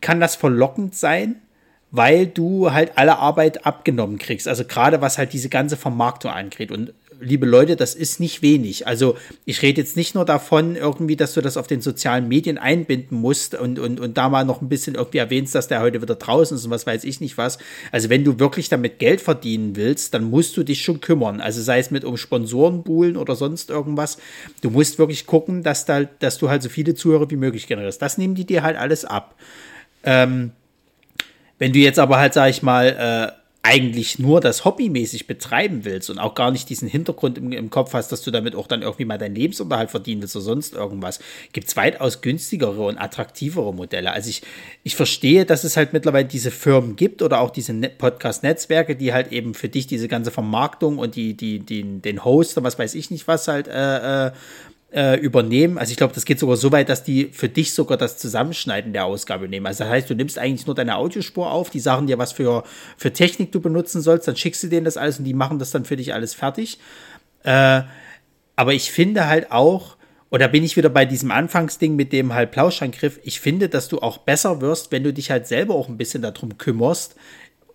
kann 0.00 0.18
das 0.18 0.34
verlockend 0.34 0.94
sein, 0.94 1.42
weil 1.90 2.26
du 2.26 2.72
halt 2.72 2.92
alle 2.96 3.18
Arbeit 3.18 3.66
abgenommen 3.66 4.16
kriegst. 4.16 4.48
Also 4.48 4.64
gerade 4.64 5.02
was 5.02 5.18
halt 5.18 5.34
diese 5.34 5.50
ganze 5.50 5.76
Vermarktung 5.76 6.30
angeht. 6.30 6.72
Und 6.72 6.94
liebe 7.24 7.46
Leute, 7.46 7.76
das 7.76 7.94
ist 7.94 8.20
nicht 8.20 8.42
wenig. 8.42 8.86
Also 8.86 9.16
ich 9.44 9.62
rede 9.62 9.80
jetzt 9.80 9.96
nicht 9.96 10.14
nur 10.14 10.24
davon, 10.24 10.76
irgendwie, 10.76 11.16
dass 11.16 11.34
du 11.34 11.40
das 11.40 11.56
auf 11.56 11.66
den 11.66 11.80
sozialen 11.80 12.28
Medien 12.28 12.58
einbinden 12.58 13.18
musst 13.18 13.54
und, 13.54 13.78
und, 13.78 14.00
und 14.00 14.16
da 14.16 14.28
mal 14.28 14.44
noch 14.44 14.60
ein 14.60 14.68
bisschen 14.68 14.94
irgendwie 14.94 15.18
erwähnst, 15.18 15.54
dass 15.54 15.68
der 15.68 15.80
heute 15.80 16.02
wieder 16.02 16.14
draußen 16.14 16.56
ist 16.56 16.64
und 16.64 16.70
was 16.70 16.86
weiß 16.86 17.04
ich 17.04 17.20
nicht 17.20 17.38
was. 17.38 17.58
Also 17.90 18.10
wenn 18.10 18.24
du 18.24 18.38
wirklich 18.38 18.68
damit 18.68 18.98
Geld 18.98 19.20
verdienen 19.20 19.76
willst, 19.76 20.14
dann 20.14 20.24
musst 20.24 20.56
du 20.56 20.62
dich 20.62 20.82
schon 20.82 21.00
kümmern. 21.00 21.40
Also 21.40 21.62
sei 21.62 21.78
es 21.78 21.90
mit 21.90 22.04
um 22.04 22.16
Sponsorenbuhlen 22.16 23.16
oder 23.16 23.34
sonst 23.34 23.70
irgendwas. 23.70 24.18
Du 24.60 24.70
musst 24.70 24.98
wirklich 24.98 25.26
gucken, 25.26 25.62
dass, 25.62 25.86
da, 25.86 26.04
dass 26.04 26.38
du 26.38 26.50
halt 26.50 26.62
so 26.62 26.68
viele 26.68 26.94
Zuhörer 26.94 27.30
wie 27.30 27.36
möglich 27.36 27.66
generierst. 27.66 28.00
Das 28.00 28.18
nehmen 28.18 28.34
die 28.34 28.44
dir 28.44 28.62
halt 28.62 28.76
alles 28.76 29.04
ab. 29.04 29.34
Ähm, 30.04 30.52
wenn 31.58 31.72
du 31.72 31.78
jetzt 31.78 31.98
aber 31.98 32.18
halt, 32.18 32.34
sag 32.34 32.50
ich 32.50 32.62
mal, 32.62 33.32
äh, 33.32 33.43
eigentlich 33.66 34.18
nur 34.18 34.42
das 34.42 34.66
hobbymäßig 34.66 35.26
betreiben 35.26 35.86
willst 35.86 36.10
und 36.10 36.18
auch 36.18 36.34
gar 36.34 36.50
nicht 36.50 36.68
diesen 36.68 36.86
Hintergrund 36.86 37.38
im, 37.38 37.50
im, 37.50 37.70
Kopf 37.70 37.94
hast, 37.94 38.12
dass 38.12 38.20
du 38.20 38.30
damit 38.30 38.54
auch 38.54 38.66
dann 38.66 38.82
irgendwie 38.82 39.06
mal 39.06 39.16
deinen 39.16 39.34
Lebensunterhalt 39.34 39.90
verdienen 39.90 40.20
willst 40.20 40.36
oder 40.36 40.44
sonst 40.44 40.74
irgendwas, 40.74 41.18
gibt 41.54 41.68
es 41.68 41.74
weitaus 41.74 42.20
günstigere 42.20 42.84
und 42.84 42.98
attraktivere 42.98 43.72
Modelle. 43.72 44.12
Also 44.12 44.28
ich, 44.28 44.42
ich 44.82 44.94
verstehe, 44.96 45.46
dass 45.46 45.64
es 45.64 45.78
halt 45.78 45.94
mittlerweile 45.94 46.26
diese 46.26 46.50
Firmen 46.50 46.94
gibt 46.94 47.22
oder 47.22 47.40
auch 47.40 47.48
diese 47.48 47.72
Podcast-Netzwerke, 47.72 48.96
die 48.96 49.14
halt 49.14 49.32
eben 49.32 49.54
für 49.54 49.70
dich 49.70 49.86
diese 49.86 50.08
ganze 50.08 50.30
Vermarktung 50.30 50.98
und 50.98 51.16
die, 51.16 51.34
die, 51.34 51.60
die, 51.60 52.02
den 52.02 52.22
Host 52.22 52.58
und 52.58 52.64
was 52.64 52.78
weiß 52.78 52.94
ich 52.94 53.10
nicht 53.10 53.26
was 53.26 53.48
halt 53.48 53.66
äh, 53.66 54.26
äh 54.26 54.32
äh, 54.94 55.16
übernehmen. 55.16 55.76
Also 55.76 55.90
ich 55.90 55.96
glaube, 55.96 56.14
das 56.14 56.24
geht 56.24 56.38
sogar 56.38 56.56
so 56.56 56.70
weit, 56.70 56.88
dass 56.88 57.02
die 57.02 57.26
für 57.32 57.48
dich 57.48 57.74
sogar 57.74 57.98
das 57.98 58.16
Zusammenschneiden 58.16 58.92
der 58.92 59.04
Ausgabe 59.04 59.48
nehmen. 59.48 59.66
Also 59.66 59.82
das 59.82 59.92
heißt, 59.92 60.10
du 60.10 60.14
nimmst 60.14 60.38
eigentlich 60.38 60.66
nur 60.66 60.76
deine 60.76 60.96
Audiospur 60.96 61.50
auf, 61.50 61.70
die 61.70 61.80
sagen 61.80 62.06
dir, 62.06 62.16
was 62.18 62.32
für, 62.32 62.62
für 62.96 63.12
Technik 63.12 63.50
du 63.50 63.60
benutzen 63.60 64.00
sollst, 64.00 64.28
dann 64.28 64.36
schickst 64.36 64.62
du 64.62 64.68
denen 64.68 64.84
das 64.84 64.96
alles 64.96 65.18
und 65.18 65.24
die 65.24 65.34
machen 65.34 65.58
das 65.58 65.72
dann 65.72 65.84
für 65.84 65.96
dich 65.96 66.14
alles 66.14 66.34
fertig. 66.34 66.78
Äh, 67.42 67.82
aber 68.54 68.72
ich 68.72 68.92
finde 68.92 69.26
halt 69.26 69.50
auch, 69.50 69.96
und 70.30 70.40
da 70.40 70.46
bin 70.48 70.64
ich 70.64 70.76
wieder 70.76 70.88
bei 70.88 71.04
diesem 71.04 71.30
Anfangsding 71.30 71.96
mit 71.96 72.12
dem 72.12 72.32
halt 72.32 72.52
Plauschangriff. 72.52 73.18
Ich 73.24 73.40
finde, 73.40 73.68
dass 73.68 73.88
du 73.88 73.98
auch 73.98 74.18
besser 74.18 74.60
wirst, 74.60 74.92
wenn 74.92 75.04
du 75.04 75.12
dich 75.12 75.30
halt 75.30 75.46
selber 75.46 75.74
auch 75.74 75.88
ein 75.88 75.96
bisschen 75.96 76.22
darum 76.22 76.56
kümmerst, 76.56 77.16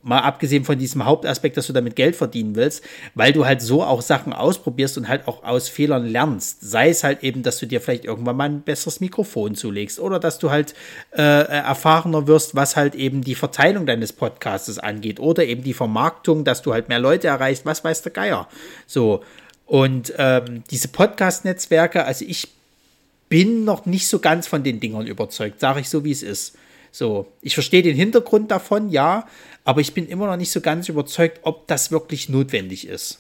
Mal 0.02 0.20
abgesehen 0.20 0.64
von 0.64 0.80
diesem 0.80 1.04
Hauptaspekt, 1.04 1.58
dass 1.58 1.68
du 1.68 1.74
damit 1.74 1.98
Geld 1.98 2.16
verdienen 2.16 2.56
willst, 2.56 2.86
weil 3.16 3.34
du 3.34 3.46
halt 3.46 3.62
so 3.62 3.84
auch 3.84 4.02
Sachen 4.02 4.32
ausprobierst 4.32 4.98
und 4.98 5.10
halt 5.10 5.28
auch 5.28 5.44
aus 5.44 5.68
Fehlern 5.68 6.06
lernst. 6.06 6.62
Sei 6.62 6.88
es 6.90 7.04
halt 7.04 7.22
eben, 7.22 7.44
dass 7.44 7.60
du 7.60 7.66
dir 7.66 7.82
vielleicht 7.82 8.06
irgendwann 8.06 8.38
mal 8.38 8.46
ein 8.46 8.62
besseres 8.62 9.02
Mikrofon 9.02 9.56
zulegst 9.56 10.00
oder 10.00 10.18
dass 10.18 10.40
du 10.40 10.52
halt 10.52 10.74
äh, 11.12 11.22
erfahrener 11.22 12.28
wirst, 12.28 12.56
was 12.56 12.78
halt 12.78 12.96
eben 12.96 13.26
die 13.26 13.36
Verteilung 13.36 13.86
deines 13.86 14.14
Podcastes 14.14 14.80
angeht 14.80 15.20
oder 15.20 15.44
eben 15.46 15.64
die 15.64 15.74
Vermarktung, 15.74 16.46
dass 16.46 16.62
du 16.62 16.72
halt 16.72 16.88
mehr 16.88 17.00
Leute 17.00 17.28
erreichst, 17.28 17.66
was 17.66 17.84
weiß 17.84 18.02
der 18.02 18.14
Geier. 18.14 18.48
So. 18.88 19.22
Und 19.66 20.14
ähm, 20.18 20.64
diese 20.72 20.88
Podcast-Netzwerke, 20.88 22.06
also 22.06 22.24
ich 22.26 22.48
bin 23.28 23.66
noch 23.66 23.86
nicht 23.86 24.08
so 24.08 24.20
ganz 24.20 24.48
von 24.48 24.64
den 24.64 24.80
Dingern 24.80 25.08
überzeugt, 25.08 25.60
sage 25.60 25.82
ich 25.82 25.90
so, 25.90 26.04
wie 26.04 26.12
es 26.12 26.24
ist. 26.24 26.56
So, 26.92 27.28
ich 27.42 27.54
verstehe 27.54 27.82
den 27.82 27.96
Hintergrund 27.96 28.52
davon, 28.52 28.90
ja, 28.90 29.26
aber 29.64 29.82
ich 29.82 29.94
bin 29.94 30.08
immer 30.08 30.28
noch 30.28 30.38
nicht 30.38 30.52
so 30.52 30.62
ganz 30.62 30.90
überzeugt, 30.90 31.42
ob 31.44 31.68
das 31.68 31.92
wirklich 31.92 32.30
notwendig 32.30 32.88
ist. 32.88 33.20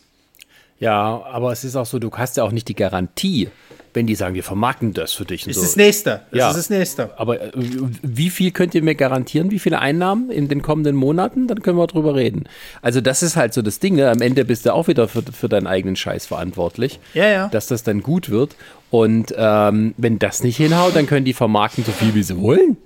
Ja, 0.79 1.23
aber 1.25 1.51
es 1.51 1.63
ist 1.63 1.75
auch 1.75 1.85
so, 1.85 1.99
du 1.99 2.09
hast 2.11 2.37
ja 2.37 2.43
auch 2.43 2.51
nicht 2.51 2.69
die 2.69 2.75
Garantie, 2.75 3.49
wenn 3.93 4.07
die 4.07 4.15
sagen, 4.15 4.35
wir 4.35 4.43
vermarkten 4.43 4.93
das 4.93 5.13
für 5.13 5.25
dich. 5.25 5.43
Und 5.43 5.49
das 5.49 5.57
so. 5.57 5.63
ist 5.63 5.71
das 5.71 5.75
Nächste. 5.75 6.21
Das 6.31 6.39
ja, 6.39 6.49
ist 6.49 6.57
das 6.57 6.69
Nächste. 6.69 7.19
Aber 7.19 7.41
äh, 7.41 7.51
wie 7.55 8.29
viel 8.29 8.51
könnt 8.51 8.75
ihr 8.75 8.83
mir 8.83 8.95
garantieren? 8.95 9.51
Wie 9.51 9.59
viele 9.59 9.79
Einnahmen 9.79 10.31
in 10.31 10.47
den 10.47 10.61
kommenden 10.61 10.95
Monaten? 10.95 11.47
Dann 11.47 11.61
können 11.61 11.77
wir 11.77 11.87
drüber 11.87 12.15
reden. 12.15 12.45
Also 12.81 13.01
das 13.01 13.23
ist 13.23 13.35
halt 13.35 13.53
so 13.53 13.61
das 13.61 13.79
Ding. 13.79 13.95
Ne? 13.95 14.09
Am 14.09 14.21
Ende 14.21 14.45
bist 14.45 14.65
du 14.65 14.73
auch 14.73 14.87
wieder 14.87 15.07
für, 15.07 15.23
für 15.23 15.49
deinen 15.49 15.67
eigenen 15.67 15.95
Scheiß 15.95 16.27
verantwortlich. 16.27 16.99
Ja, 17.13 17.27
ja. 17.27 17.47
Dass 17.49 17.67
das 17.67 17.83
dann 17.83 18.01
gut 18.01 18.29
wird. 18.29 18.55
Und 18.89 19.33
ähm, 19.37 19.93
wenn 19.97 20.17
das 20.17 20.43
nicht 20.43 20.57
hinhaut, 20.57 20.95
dann 20.95 21.05
können 21.05 21.25
die 21.25 21.33
vermarkten 21.33 21.83
so 21.83 21.91
viel, 21.91 22.15
wie 22.15 22.23
sie 22.23 22.39
wollen. 22.39 22.77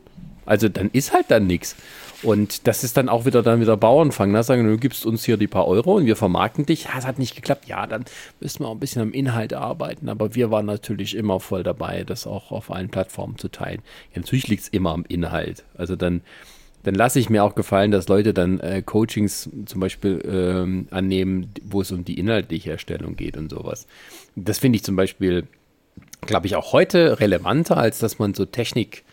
Also 0.46 0.70
dann 0.70 0.90
ist 0.92 1.14
halt 1.14 1.26
dann 1.30 1.48
nichts. 1.48 1.76
Und 2.24 2.68
das 2.68 2.84
ist 2.84 2.96
dann 2.96 3.10
auch 3.10 3.26
wieder 3.26 3.44
dann 3.44 3.60
wieder 3.60 3.76
Bauernfang. 3.76 4.32
Ne? 4.32 4.42
Sagen, 4.44 4.66
du 4.66 4.78
gibst 4.78 5.06
uns 5.06 5.26
hier 5.26 5.36
die 5.38 5.48
paar 5.48 5.68
Euro 5.68 5.96
und 5.96 6.06
wir 6.06 6.16
vermarkten 6.16 6.66
dich. 6.66 6.86
Ja, 6.86 6.92
es 6.98 7.06
hat 7.06 7.20
nicht 7.20 7.36
geklappt. 7.36 7.68
Ja, 7.68 7.86
dann 7.86 8.06
müssen 8.40 8.62
wir 8.64 8.68
auch 8.68 8.74
ein 8.74 8.80
bisschen 8.80 9.02
am 9.02 9.12
Inhalt 9.12 9.54
arbeiten. 9.54 10.08
Aber 10.08 10.34
wir 10.34 10.50
waren 10.50 10.66
natürlich 10.66 11.16
immer 11.16 11.40
voll 11.40 11.64
dabei, 11.64 12.04
das 12.06 12.26
auch 12.26 12.52
auf 12.52 12.72
allen 12.72 12.90
Plattformen 12.90 13.38
zu 13.38 13.50
teilen. 13.50 13.82
Ja, 14.14 14.22
natürlich 14.22 14.48
liegt 14.48 14.64
es 14.64 14.70
immer 14.70 14.92
am 14.92 15.04
Inhalt. 15.08 15.66
Also 15.78 15.98
dann, 15.98 16.22
dann 16.84 16.96
lasse 16.96 17.20
ich 17.20 17.30
mir 17.30 17.44
auch 17.44 17.56
gefallen, 17.56 17.92
dass 17.92 18.08
Leute 18.08 18.34
dann 18.34 18.60
äh, 18.62 18.82
Coachings 18.82 19.50
zum 19.66 19.82
Beispiel 19.82 20.24
ähm, 20.26 20.88
annehmen, 20.92 21.52
wo 21.62 21.82
es 21.82 21.92
um 21.92 22.06
die 22.06 22.18
inhaltliche 22.18 22.72
Erstellung 22.72 23.18
geht 23.18 23.36
und 23.36 23.50
sowas. 23.50 23.86
Das 24.38 24.60
finde 24.60 24.78
ich 24.78 24.84
zum 24.84 24.96
Beispiel, 24.96 25.46
glaube 26.22 26.48
ich, 26.48 26.56
auch 26.56 26.72
heute 26.72 27.20
relevanter, 27.20 27.76
als 27.76 28.00
dass 28.00 28.18
man 28.18 28.34
so 28.34 28.46
Technik 28.46 29.04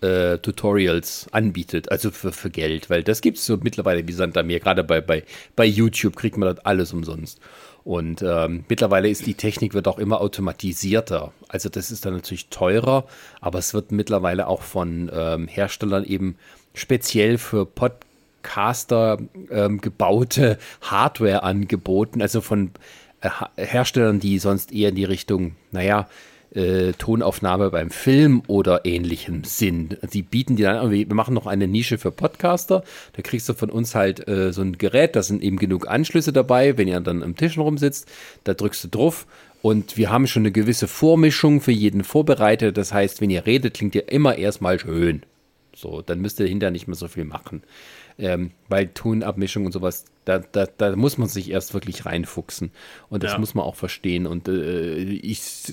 äh, 0.00 0.38
Tutorials 0.38 1.26
anbietet, 1.32 1.90
also 1.90 2.10
für, 2.10 2.32
für 2.32 2.50
Geld, 2.50 2.90
weil 2.90 3.02
das 3.02 3.20
gibt 3.20 3.38
es 3.38 3.46
so 3.46 3.56
mittlerweile 3.56 4.06
wie 4.06 4.12
Sand 4.12 4.36
am 4.36 4.46
Meer. 4.46 4.60
Gerade 4.60 4.84
bei, 4.84 5.00
bei, 5.00 5.24
bei 5.56 5.64
YouTube 5.64 6.16
kriegt 6.16 6.36
man 6.36 6.54
das 6.54 6.64
alles 6.64 6.92
umsonst. 6.92 7.40
Und 7.84 8.22
ähm, 8.22 8.64
mittlerweile 8.68 9.08
ist 9.08 9.26
die 9.26 9.34
Technik 9.34 9.72
wird 9.72 9.88
auch 9.88 9.98
immer 9.98 10.20
automatisierter. 10.20 11.32
Also 11.48 11.68
das 11.68 11.90
ist 11.90 12.04
dann 12.04 12.14
natürlich 12.14 12.48
teurer, 12.48 13.06
aber 13.40 13.58
es 13.58 13.72
wird 13.72 13.92
mittlerweile 13.92 14.46
auch 14.46 14.62
von 14.62 15.10
ähm, 15.12 15.48
Herstellern 15.48 16.04
eben 16.04 16.36
speziell 16.74 17.38
für 17.38 17.64
Podcast 17.64 18.08
Caster 18.42 19.18
ähm, 19.50 19.80
gebaute 19.80 20.58
Hardware 20.82 21.42
angeboten, 21.42 22.22
also 22.22 22.40
von 22.40 22.70
äh, 23.20 23.30
Herstellern, 23.56 24.20
die 24.20 24.38
sonst 24.38 24.72
eher 24.72 24.90
in 24.90 24.94
die 24.94 25.04
Richtung, 25.04 25.56
naja, 25.70 26.00
äh, 26.00 26.04
Tonaufnahme 26.92 27.70
beim 27.70 27.90
Film 27.90 28.42
oder 28.46 28.84
ähnlichem 28.84 29.44
sind. 29.44 29.98
Sie 30.08 30.22
bieten 30.22 30.56
dir 30.56 30.72
dann, 30.72 30.90
wir 30.90 31.14
machen 31.14 31.34
noch 31.34 31.46
eine 31.46 31.68
Nische 31.68 31.98
für 31.98 32.10
Podcaster. 32.10 32.82
Da 33.12 33.22
kriegst 33.22 33.48
du 33.48 33.54
von 33.54 33.70
uns 33.70 33.94
halt 33.94 34.26
äh, 34.28 34.52
so 34.52 34.62
ein 34.62 34.78
Gerät, 34.78 35.14
da 35.14 35.22
sind 35.22 35.42
eben 35.42 35.58
genug 35.58 35.88
Anschlüsse 35.88 36.32
dabei, 36.32 36.78
wenn 36.78 36.88
ihr 36.88 37.00
dann 37.00 37.22
am 37.22 37.36
Tisch 37.36 37.58
rumsitzt, 37.58 38.08
da 38.44 38.54
drückst 38.54 38.84
du 38.84 38.88
drauf 38.88 39.26
und 39.60 39.96
wir 39.96 40.10
haben 40.10 40.26
schon 40.26 40.42
eine 40.42 40.52
gewisse 40.52 40.88
Vormischung 40.88 41.60
für 41.60 41.72
jeden 41.72 42.04
vorbereitet. 42.04 42.76
Das 42.76 42.92
heißt, 42.92 43.20
wenn 43.20 43.30
ihr 43.30 43.46
redet, 43.46 43.74
klingt 43.74 43.94
ihr 43.94 44.10
immer 44.10 44.36
erstmal 44.36 44.78
schön. 44.78 45.22
So, 45.74 46.02
dann 46.02 46.20
müsst 46.20 46.40
ihr 46.40 46.46
hinterher 46.46 46.70
nicht 46.70 46.88
mehr 46.88 46.96
so 46.96 47.08
viel 47.08 47.24
machen. 47.24 47.62
Ähm, 48.18 48.50
weil 48.68 48.88
Tonabmischung 48.88 49.64
und 49.66 49.72
sowas, 49.72 50.04
da, 50.24 50.38
da, 50.40 50.66
da 50.66 50.96
muss 50.96 51.18
man 51.18 51.28
sich 51.28 51.50
erst 51.50 51.72
wirklich 51.72 52.04
reinfuchsen. 52.04 52.70
Und 53.10 53.22
das 53.22 53.32
ja. 53.32 53.38
muss 53.38 53.54
man 53.54 53.64
auch 53.64 53.76
verstehen. 53.76 54.26
Und 54.26 54.48
äh, 54.48 54.98
ich, 54.98 55.40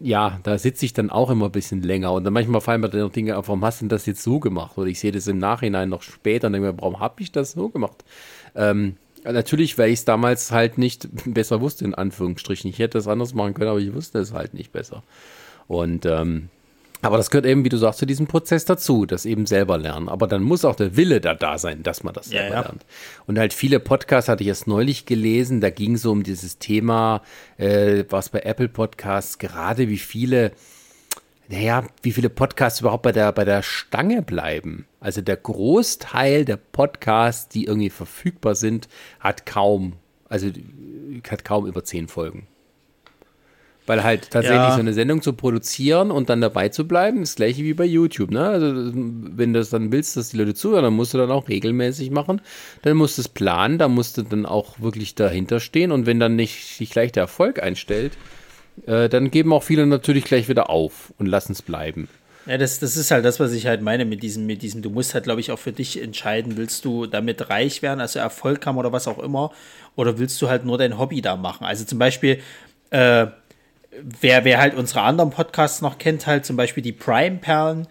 ja, 0.00 0.40
da 0.42 0.58
sitze 0.58 0.84
ich 0.84 0.92
dann 0.92 1.10
auch 1.10 1.30
immer 1.30 1.46
ein 1.46 1.52
bisschen 1.52 1.82
länger. 1.82 2.12
Und 2.12 2.24
dann 2.24 2.32
manchmal 2.32 2.60
fallen 2.60 2.80
mir 2.80 2.88
dann 2.88 3.00
noch 3.00 3.12
Dinge 3.12 3.36
auf, 3.36 3.48
warum 3.48 3.64
hast 3.64 3.80
du 3.80 3.84
denn 3.84 3.88
das 3.88 4.06
jetzt 4.06 4.22
so 4.22 4.40
gemacht? 4.40 4.76
Oder 4.78 4.88
ich 4.88 5.00
sehe 5.00 5.12
das 5.12 5.26
im 5.26 5.38
Nachhinein 5.38 5.88
noch 5.88 6.02
später 6.02 6.46
und 6.46 6.52
denke 6.52 6.72
mir, 6.72 6.78
warum 6.78 7.00
habe 7.00 7.22
ich 7.22 7.32
das 7.32 7.52
so 7.52 7.68
gemacht? 7.68 8.04
Ähm, 8.54 8.96
natürlich, 9.24 9.76
weil 9.78 9.90
ich 9.90 10.00
es 10.00 10.04
damals 10.04 10.52
halt 10.52 10.78
nicht 10.78 11.08
besser 11.24 11.60
wusste, 11.60 11.84
in 11.84 11.94
Anführungsstrichen. 11.94 12.70
Ich 12.70 12.78
hätte 12.78 12.98
es 12.98 13.08
anders 13.08 13.34
machen 13.34 13.54
können, 13.54 13.70
aber 13.70 13.80
ich 13.80 13.94
wusste 13.94 14.18
es 14.18 14.32
halt 14.32 14.54
nicht 14.54 14.72
besser. 14.72 15.02
Und 15.66 16.06
ähm, 16.06 16.48
aber 17.00 17.16
das 17.16 17.30
gehört 17.30 17.46
eben, 17.46 17.64
wie 17.64 17.68
du 17.68 17.76
sagst, 17.76 18.00
zu 18.00 18.06
diesem 18.06 18.26
Prozess 18.26 18.64
dazu, 18.64 19.06
das 19.06 19.24
eben 19.24 19.46
selber 19.46 19.78
lernen. 19.78 20.08
Aber 20.08 20.26
dann 20.26 20.42
muss 20.42 20.64
auch 20.64 20.74
der 20.74 20.96
Wille 20.96 21.20
da 21.20 21.34
da 21.34 21.56
sein, 21.58 21.82
dass 21.82 22.02
man 22.02 22.12
das 22.12 22.26
selber 22.26 22.54
ja, 22.54 22.60
lernt. 22.62 22.84
Und 23.26 23.38
halt 23.38 23.52
viele 23.52 23.78
Podcasts 23.78 24.28
hatte 24.28 24.42
ich 24.42 24.48
erst 24.48 24.66
neulich 24.66 25.06
gelesen, 25.06 25.60
da 25.60 25.70
ging 25.70 25.94
es 25.94 26.02
so 26.02 26.10
um 26.10 26.24
dieses 26.24 26.58
Thema, 26.58 27.22
äh, 27.56 28.04
was 28.08 28.30
bei 28.30 28.40
Apple 28.40 28.68
Podcasts, 28.68 29.38
gerade 29.38 29.88
wie 29.88 29.98
viele, 29.98 30.52
naja, 31.48 31.84
wie 32.02 32.12
viele 32.12 32.30
Podcasts 32.30 32.80
überhaupt 32.80 33.04
bei 33.04 33.12
der, 33.12 33.30
bei 33.32 33.44
der 33.44 33.62
Stange 33.62 34.22
bleiben. 34.22 34.86
Also 34.98 35.20
der 35.20 35.36
Großteil 35.36 36.44
der 36.44 36.56
Podcasts, 36.56 37.48
die 37.48 37.66
irgendwie 37.66 37.90
verfügbar 37.90 38.56
sind, 38.56 38.88
hat 39.20 39.46
kaum, 39.46 39.94
also 40.28 40.48
hat 41.30 41.44
kaum 41.44 41.66
über 41.66 41.84
zehn 41.84 42.08
Folgen. 42.08 42.48
Weil 43.88 44.04
halt 44.04 44.30
tatsächlich 44.30 44.58
ja. 44.58 44.74
so 44.74 44.80
eine 44.80 44.92
Sendung 44.92 45.22
zu 45.22 45.32
produzieren 45.32 46.10
und 46.10 46.28
dann 46.28 46.42
dabei 46.42 46.68
zu 46.68 46.86
bleiben, 46.86 47.22
ist 47.22 47.30
das 47.30 47.36
gleiche 47.36 47.62
wie 47.64 47.72
bei 47.72 47.86
YouTube. 47.86 48.30
Ne? 48.30 48.46
Also 48.46 48.66
wenn 48.92 49.54
du 49.54 49.60
das 49.60 49.70
dann 49.70 49.90
willst, 49.90 50.14
dass 50.18 50.28
die 50.28 50.36
Leute 50.36 50.52
zuhören, 50.52 50.84
dann 50.84 50.92
musst 50.92 51.14
du 51.14 51.18
dann 51.18 51.30
auch 51.30 51.48
regelmäßig 51.48 52.10
machen. 52.10 52.42
Dann 52.82 52.98
musst 52.98 53.16
du 53.16 53.22
es 53.22 53.30
planen, 53.30 53.78
da 53.78 53.88
musst 53.88 54.18
du 54.18 54.22
dann 54.22 54.44
auch 54.44 54.78
wirklich 54.78 55.14
dahinter 55.14 55.58
stehen. 55.58 55.90
Und 55.90 56.04
wenn 56.04 56.20
dann 56.20 56.36
nicht 56.36 56.66
sich 56.76 56.90
gleich 56.90 57.12
der 57.12 57.22
Erfolg 57.22 57.62
einstellt, 57.62 58.12
äh, 58.86 59.08
dann 59.08 59.30
geben 59.30 59.54
auch 59.54 59.62
viele 59.62 59.86
natürlich 59.86 60.24
gleich 60.24 60.50
wieder 60.50 60.68
auf 60.68 61.14
und 61.16 61.24
lassen 61.24 61.52
es 61.52 61.62
bleiben. 61.62 62.08
Ja, 62.44 62.58
das, 62.58 62.80
das 62.80 62.98
ist 62.98 63.10
halt 63.10 63.24
das, 63.24 63.40
was 63.40 63.52
ich 63.52 63.66
halt 63.66 63.80
meine 63.80 64.04
mit 64.04 64.22
diesem, 64.22 64.44
mit 64.44 64.60
diesem, 64.60 64.82
du 64.82 64.90
musst 64.90 65.14
halt, 65.14 65.24
glaube 65.24 65.40
ich, 65.40 65.50
auch 65.50 65.58
für 65.58 65.72
dich 65.72 66.02
entscheiden, 66.02 66.58
willst 66.58 66.84
du 66.84 67.06
damit 67.06 67.48
reich 67.48 67.80
werden, 67.80 68.00
also 68.00 68.18
Erfolg 68.18 68.66
haben 68.66 68.76
oder 68.76 68.92
was 68.92 69.08
auch 69.08 69.18
immer, 69.18 69.50
oder 69.96 70.18
willst 70.18 70.40
du 70.42 70.48
halt 70.50 70.66
nur 70.66 70.76
dein 70.76 70.98
Hobby 70.98 71.22
da 71.22 71.36
machen? 71.36 71.66
Also 71.66 71.84
zum 71.84 71.98
Beispiel, 71.98 72.40
äh, 72.90 73.26
wer, 73.90 74.44
wer 74.44 74.58
halt 74.58 74.74
unsere 74.74 75.02
anderen 75.02 75.30
Podcasts 75.30 75.80
noch 75.80 75.98
kennt, 75.98 76.26
halt 76.26 76.44
zum 76.44 76.56
Beispiel 76.56 76.82
die 76.82 76.92
Prime-Perlen, 76.92 77.88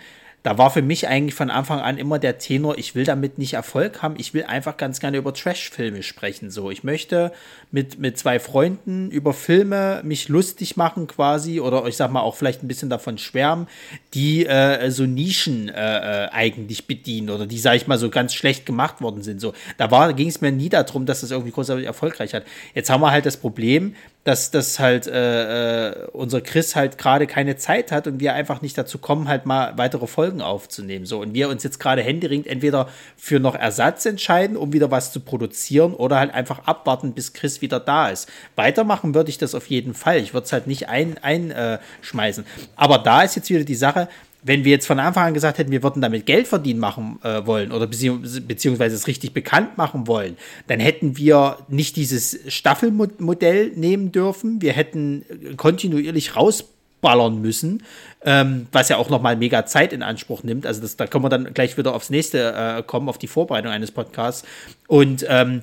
da 0.47 0.57
war 0.57 0.71
für 0.71 0.81
mich 0.81 1.09
eigentlich 1.09 1.33
von 1.33 1.49
Anfang 1.49 1.81
an 1.81 1.97
immer 1.97 2.19
der 2.19 2.37
Tenor, 2.37 2.77
ich 2.77 2.95
will 2.95 3.03
damit 3.03 3.37
nicht 3.37 3.55
Erfolg 3.55 4.01
haben, 4.01 4.15
ich 4.17 4.33
will 4.33 4.45
einfach 4.45 4.77
ganz 4.77 5.01
gerne 5.01 5.17
über 5.17 5.33
Trash-Filme 5.33 6.03
sprechen. 6.03 6.51
So, 6.51 6.71
ich 6.71 6.85
möchte 6.85 7.33
mit, 7.69 7.99
mit 7.99 8.17
zwei 8.17 8.39
Freunden 8.39 9.11
über 9.11 9.33
Filme 9.33 9.99
mich 10.05 10.29
lustig 10.29 10.77
machen 10.77 11.07
quasi 11.07 11.59
oder 11.59 11.85
ich 11.85 11.97
sag 11.97 12.11
mal 12.11 12.21
auch 12.21 12.35
vielleicht 12.35 12.63
ein 12.63 12.69
bisschen 12.69 12.89
davon 12.89 13.17
schwärmen, 13.17 13.67
die 14.13 14.45
äh, 14.45 14.89
so 14.89 15.05
Nischen 15.05 15.67
äh, 15.67 16.27
äh 16.27 16.29
eigentlich 16.29 16.87
bedienen 16.87 17.29
oder 17.29 17.45
die, 17.45 17.59
sag 17.59 17.75
ich 17.75 17.87
mal, 17.87 17.97
so 17.97 18.09
ganz 18.09 18.33
schlecht 18.33 18.65
gemacht 18.65 19.01
worden 19.01 19.23
sind. 19.23 19.41
So, 19.41 19.53
da 19.77 20.11
ging 20.13 20.29
es 20.29 20.39
mir 20.39 20.53
nie 20.53 20.69
darum, 20.69 21.05
dass 21.05 21.21
das 21.21 21.31
irgendwie 21.31 21.51
großartig 21.51 21.85
erfolgreich 21.85 22.33
hat. 22.33 22.45
Jetzt 22.73 22.89
haben 22.89 23.01
wir 23.01 23.11
halt 23.11 23.25
das 23.25 23.35
Problem, 23.35 23.95
dass 24.27 24.51
das 24.51 24.77
halt 24.77 25.07
äh, 25.07 25.87
äh, 25.87 26.07
unser 26.11 26.41
Chris 26.41 26.75
halt 26.75 26.97
gerade 26.97 27.27
keine 27.27 27.55
Zeit 27.55 27.93
hat 27.93 28.07
und 28.07 28.19
wir 28.19 28.33
einfach 28.33 28.61
nicht 28.61 28.77
dazu 28.77 28.97
kommen, 28.97 29.29
halt 29.29 29.45
mal 29.45 29.77
weitere 29.77 30.05
Folgen 30.05 30.41
aufzunehmen. 30.41 31.05
So 31.05 31.21
und 31.21 31.33
wir 31.33 31.47
uns 31.47 31.63
jetzt 31.63 31.79
gerade 31.79 32.01
händeringend 32.01 32.45
entweder 32.45 32.89
für 33.15 33.39
noch 33.39 33.55
Ersatz 33.55 34.05
entscheiden, 34.05 34.57
um 34.57 34.73
wieder 34.73 34.91
was 34.91 35.13
zu 35.13 35.21
produzieren, 35.21 35.93
oder 35.93 36.19
halt 36.19 36.33
einfach 36.33 36.67
abwarten, 36.67 37.13
bis 37.13 37.31
Chris 37.31 37.61
wieder 37.61 37.79
da 37.79 38.09
ist. 38.09 38.27
Weitermachen 38.57 39.15
würde 39.15 39.29
ich 39.29 39.37
das 39.37 39.55
auf 39.55 39.67
jeden 39.67 39.93
Fall. 39.93 40.17
Ich 40.17 40.33
würde 40.33 40.43
es 40.43 40.51
halt 40.51 40.67
nicht 40.67 40.89
einschmeißen. 40.89 42.43
Ein, 42.43 42.49
äh, 42.49 42.69
Aber 42.75 42.97
da 42.97 43.21
ist 43.21 43.37
jetzt 43.37 43.49
wieder 43.49 43.63
die 43.63 43.75
Sache, 43.75 44.09
wenn 44.47 44.63
wir 44.63 44.71
jetzt 44.71 44.87
von 44.87 44.99
Anfang 44.99 45.27
an 45.27 45.33
gesagt 45.33 45.57
hätten, 45.57 45.71
wir 45.71 45.83
würden 45.83 46.01
damit 46.01 46.25
Geld 46.25 46.47
verdienen 46.47 46.79
machen 46.79 47.19
äh, 47.23 47.45
wollen 47.45 47.71
oder 47.71 47.85
bezieh 47.85 48.09
beziehungsweise 48.09 48.95
es 48.95 49.07
richtig 49.07 49.33
bekannt 49.33 49.77
machen 49.77 50.07
wollen, 50.07 50.37
dann 50.67 50.79
hätten 50.79 51.17
wir 51.17 51.57
nicht 51.67 51.95
dieses 51.95 52.39
Staffelmodell 52.47 53.71
nehmen 53.75 54.11
dürfen. 54.11 54.61
Wir 54.61 54.73
hätten 54.73 55.25
kontinuierlich 55.57 56.35
rausballern 56.35 57.41
müssen, 57.41 57.83
ähm, 58.23 58.67
was 58.71 58.89
ja 58.89 58.97
auch 58.97 59.09
nochmal 59.09 59.35
mega 59.35 59.65
Zeit 59.65 59.91
in 59.91 60.01
Anspruch 60.01 60.43
nimmt. 60.43 60.65
Also 60.65 60.81
das, 60.81 60.95
da 60.95 61.07
können 61.07 61.25
wir 61.25 61.29
dann 61.29 61.53
gleich 61.53 61.77
wieder 61.77 61.93
aufs 61.93 62.09
nächste 62.09 62.53
äh, 62.53 62.83
kommen, 62.83 63.09
auf 63.09 63.17
die 63.17 63.27
Vorbereitung 63.27 63.71
eines 63.71 63.91
Podcasts. 63.91 64.47
Und 64.87 65.25
ähm, 65.27 65.61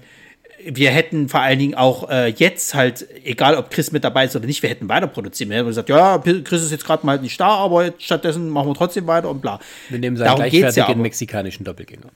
wir 0.66 0.90
hätten 0.90 1.28
vor 1.28 1.40
allen 1.40 1.58
Dingen 1.58 1.74
auch 1.74 2.08
äh, 2.10 2.28
jetzt 2.28 2.74
halt, 2.74 3.06
egal 3.24 3.56
ob 3.56 3.70
Chris 3.70 3.92
mit 3.92 4.04
dabei 4.04 4.24
ist 4.24 4.36
oder 4.36 4.46
nicht, 4.46 4.62
wir 4.62 4.70
hätten 4.70 4.88
weiter 4.88 5.06
produzieren. 5.06 5.50
Wir 5.50 5.58
hätten 5.58 5.68
gesagt, 5.68 5.88
ja, 5.88 6.18
Chris 6.18 6.62
ist 6.62 6.70
jetzt 6.70 6.84
gerade 6.84 7.04
mal 7.04 7.18
nicht 7.20 7.38
da, 7.40 7.48
aber 7.48 7.92
stattdessen 7.98 8.48
machen 8.48 8.68
wir 8.68 8.74
trotzdem 8.74 9.06
weiter 9.06 9.30
und 9.30 9.40
bla. 9.40 9.60
Wir 9.88 9.98
nehmen 9.98 10.16
seinen 10.16 10.26
Darum 10.26 10.40
gleichwertigen 10.40 10.88
ja 10.88 10.94
mexikanischen 10.94 11.64
Doppelgänger. 11.64 12.10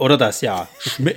Oder 0.00 0.16
das, 0.16 0.40
ja. 0.40 0.66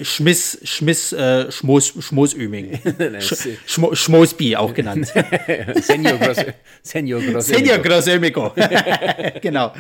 Schmiss, 0.02 0.60
Schmiss, 0.64 1.14
äh, 1.14 1.50
Schmoos, 1.50 1.94
Schmoosüming. 2.00 2.80
Schmo, 3.66 3.96
Schmoosbi 3.96 4.58
auch 4.58 4.74
genannt. 4.74 5.08
Senior 5.76 6.18
Gross, 6.18 6.46
Senior 6.82 7.22
Gross 7.22 7.48
Senior 7.48 7.78
Gross 7.78 8.54
genau. 9.42 9.72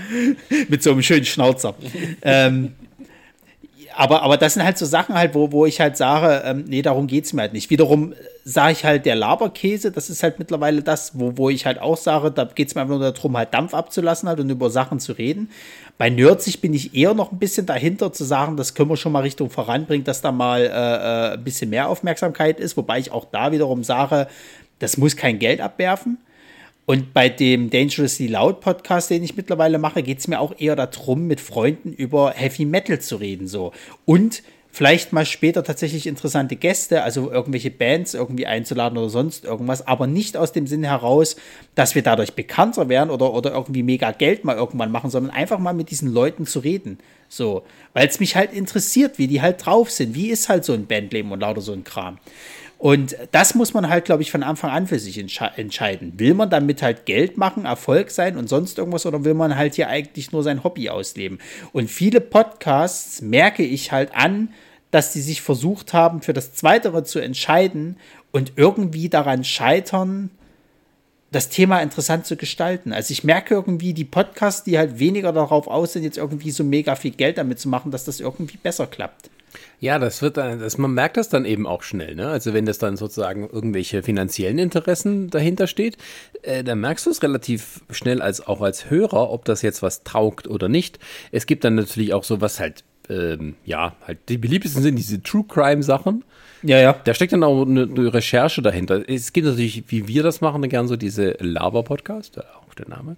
Mit 0.69 0.81
so 0.81 0.91
einem 0.91 1.01
schönen 1.01 1.25
Schnauzer. 1.25 1.75
ähm, 2.21 2.75
aber, 3.95 4.23
aber 4.23 4.37
das 4.37 4.53
sind 4.53 4.63
halt 4.63 4.77
so 4.77 4.85
Sachen 4.85 5.15
halt, 5.15 5.35
wo, 5.35 5.51
wo 5.51 5.65
ich 5.65 5.79
halt 5.79 5.97
sage, 5.97 6.43
ähm, 6.45 6.65
nee, 6.67 6.81
darum 6.81 7.07
geht 7.07 7.25
es 7.25 7.33
mir 7.33 7.41
halt 7.41 7.53
nicht. 7.53 7.69
Wiederum 7.69 8.13
sage 8.43 8.73
ich 8.73 8.85
halt, 8.85 9.05
der 9.05 9.15
Laberkäse, 9.15 9.91
das 9.91 10.09
ist 10.09 10.23
halt 10.23 10.39
mittlerweile 10.39 10.81
das, 10.81 11.17
wo, 11.17 11.37
wo 11.37 11.49
ich 11.49 11.65
halt 11.65 11.79
auch 11.79 11.97
sage, 11.97 12.31
da 12.31 12.45
geht 12.45 12.67
es 12.67 12.75
mir 12.75 12.81
einfach 12.81 12.97
nur 12.97 13.11
darum, 13.11 13.37
halt 13.37 13.53
Dampf 13.53 13.73
abzulassen 13.73 14.27
halt 14.27 14.39
und 14.39 14.49
über 14.49 14.69
Sachen 14.69 14.99
zu 14.99 15.13
reden. 15.13 15.49
Bei 15.97 16.09
Nerdsig 16.09 16.61
bin 16.61 16.73
ich 16.73 16.95
eher 16.95 17.13
noch 17.13 17.31
ein 17.31 17.39
bisschen 17.39 17.65
dahinter 17.65 18.11
zu 18.11 18.23
sagen, 18.23 18.57
das 18.57 18.73
können 18.73 18.89
wir 18.89 18.97
schon 18.97 19.11
mal 19.11 19.21
Richtung 19.21 19.49
voranbringen, 19.49 20.03
dass 20.03 20.21
da 20.21 20.31
mal 20.31 20.61
äh, 20.61 20.67
äh, 20.67 21.33
ein 21.33 21.43
bisschen 21.43 21.69
mehr 21.69 21.89
Aufmerksamkeit 21.89 22.59
ist, 22.59 22.75
wobei 22.77 22.99
ich 22.99 23.11
auch 23.11 23.25
da 23.31 23.51
wiederum 23.51 23.83
sage, 23.83 24.27
das 24.79 24.97
muss 24.97 25.15
kein 25.15 25.39
Geld 25.39 25.61
abwerfen. 25.61 26.17
Und 26.86 27.13
bei 27.13 27.29
dem 27.29 27.69
Dangerously 27.69 28.27
Loud 28.27 28.59
Podcast, 28.59 29.09
den 29.09 29.23
ich 29.23 29.38
mittlerweile 29.38 29.79
mache, 29.79 30.03
geht 30.03 30.19
es 30.19 30.27
mir 30.27 30.39
auch 30.39 30.53
eher 30.57 30.75
darum, 30.75 31.27
mit 31.27 31.39
Freunden 31.39 31.93
über 31.93 32.31
Heavy 32.31 32.65
Metal 32.65 32.99
zu 32.99 33.15
reden. 33.15 33.47
So. 33.47 33.71
Und 34.05 34.43
vielleicht 34.69 35.13
mal 35.13 35.25
später 35.25 35.63
tatsächlich 35.63 36.07
interessante 36.07 36.57
Gäste, 36.57 37.03
also 37.03 37.31
irgendwelche 37.31 37.71
Bands 37.71 38.15
irgendwie 38.15 38.47
einzuladen 38.47 38.97
oder 38.97 39.09
sonst 39.09 39.45
irgendwas, 39.45 39.88
aber 39.88 40.07
nicht 40.07 40.36
aus 40.36 40.51
dem 40.51 40.67
Sinn 40.67 40.84
heraus, 40.84 41.38
dass 41.75 41.95
wir 41.95 42.01
dadurch 42.01 42.34
bekannter 42.34 42.89
werden 42.89 43.11
oder, 43.11 43.34
oder 43.34 43.51
irgendwie 43.53 43.84
mega 43.84 44.11
Geld 44.11 44.43
mal 44.43 44.57
irgendwann 44.57 44.91
machen, 44.91 45.09
sondern 45.09 45.31
einfach 45.34 45.59
mal 45.59 45.73
mit 45.73 45.91
diesen 45.91 46.11
Leuten 46.11 46.45
zu 46.45 46.59
reden. 46.59 46.97
So, 47.29 47.63
weil 47.93 48.07
es 48.07 48.19
mich 48.19 48.36
halt 48.36 48.51
interessiert, 48.51 49.17
wie 49.17 49.27
die 49.27 49.41
halt 49.41 49.65
drauf 49.65 49.89
sind. 49.89 50.15
Wie 50.15 50.29
ist 50.29 50.49
halt 50.49 50.65
so 50.65 50.73
ein 50.73 50.86
Bandleben 50.88 51.31
und 51.31 51.39
lauter 51.39 51.61
so 51.61 51.71
ein 51.71 51.84
Kram. 51.84 52.17
Und 52.84 53.15
das 53.31 53.55
muss 53.55 53.73
man 53.73 53.88
halt, 53.88 54.03
glaube 54.03 54.23
ich, 54.23 54.31
von 54.31 54.43
Anfang 54.43 54.69
an 54.69 54.88
für 54.88 54.99
sich 54.99 55.17
entsche 55.17 55.49
entscheiden. 55.55 56.19
Will 56.19 56.34
man 56.34 56.49
damit 56.49 56.81
halt 56.81 57.05
Geld 57.05 57.38
machen, 57.38 57.63
Erfolg 57.63 58.11
sein 58.11 58.36
und 58.36 58.49
sonst 58.49 58.77
irgendwas 58.77 59.05
oder 59.05 59.23
will 59.23 59.36
man 59.36 59.55
halt 59.55 59.75
hier 59.75 59.88
eigentlich 59.88 60.34
nur 60.34 60.43
sein 60.43 60.65
Hobby 60.65 60.89
ausleben? 60.89 61.39
Und 61.71 61.89
viele 61.89 62.19
Podcasts 62.19 63.21
merke 63.21 63.63
ich 63.63 63.93
halt 63.93 64.13
an, 64.13 64.49
dass 64.91 65.13
die 65.13 65.21
sich 65.21 65.41
versucht 65.41 65.93
haben, 65.93 66.21
für 66.21 66.34
das 66.34 66.55
Zweitere 66.55 67.05
zu 67.05 67.19
entscheiden 67.19 67.95
und 68.34 68.51
irgendwie 68.57 69.07
daran 69.07 69.45
scheitern, 69.45 70.29
das 71.31 71.47
Thema 71.47 71.79
interessant 71.81 72.25
zu 72.25 72.36
gestalten. 72.36 72.91
Also 72.91 73.13
ich 73.13 73.23
merke 73.23 73.53
irgendwie 73.53 73.93
die 73.93 74.03
Podcasts, 74.03 74.65
die 74.65 74.77
halt 74.77 74.99
weniger 74.99 75.31
darauf 75.31 75.69
aus 75.69 75.93
sind, 75.93 76.03
jetzt 76.03 76.17
irgendwie 76.17 76.51
so 76.51 76.65
mega 76.65 76.97
viel 76.97 77.11
Geld 77.11 77.38
damit 77.38 77.61
zu 77.61 77.69
machen, 77.69 77.91
dass 77.91 78.03
das 78.03 78.19
irgendwie 78.19 78.57
besser 78.57 78.88
klappt. 78.88 79.29
Ja, 79.79 79.99
das 79.99 80.21
wird 80.21 80.37
dann, 80.37 80.59
das, 80.59 80.77
man 80.77 80.93
merkt 80.93 81.17
das 81.17 81.29
dann 81.29 81.45
eben 81.45 81.67
auch 81.67 81.83
schnell, 81.83 82.15
ne? 82.15 82.27
Also 82.27 82.53
wenn 82.53 82.65
das 82.65 82.77
dann 82.77 82.97
sozusagen 82.97 83.49
irgendwelche 83.49 84.03
finanziellen 84.03 84.57
Interessen 84.57 85.29
dahinter 85.29 85.67
steht, 85.67 85.97
äh, 86.41 86.63
dann 86.63 86.79
merkst 86.79 87.05
du 87.05 87.09
es 87.09 87.21
relativ 87.21 87.81
schnell 87.89 88.21
als 88.21 88.45
auch 88.45 88.61
als 88.61 88.89
Hörer, 88.89 89.29
ob 89.29 89.45
das 89.45 89.61
jetzt 89.61 89.81
was 89.81 90.03
taugt 90.03 90.47
oder 90.47 90.69
nicht. 90.69 90.99
Es 91.31 91.45
gibt 91.45 91.63
dann 91.63 91.75
natürlich 91.75 92.13
auch 92.13 92.23
so 92.23 92.41
was 92.41 92.59
halt 92.59 92.83
ähm, 93.09 93.55
ja, 93.65 93.95
halt 94.07 94.19
die 94.29 94.37
beliebtesten 94.37 94.81
sind 94.81 94.95
diese 94.95 95.21
True 95.21 95.45
Crime 95.47 95.83
Sachen. 95.83 96.23
Ja, 96.61 96.79
ja. 96.79 96.93
Da 97.03 97.13
steckt 97.13 97.33
dann 97.33 97.43
auch 97.43 97.65
eine, 97.65 97.83
eine 97.83 98.13
Recherche 98.13 98.61
dahinter. 98.61 99.07
Es 99.09 99.33
gibt 99.33 99.47
natürlich, 99.47 99.83
wie 99.87 100.07
wir 100.07 100.23
das 100.23 100.39
machen, 100.39 100.67
gern 100.69 100.87
so 100.87 100.95
diese 100.95 101.35
Lava-Podcast, 101.39 102.39
auch 102.39 102.73
der 102.73 102.87
Name. 102.87 103.17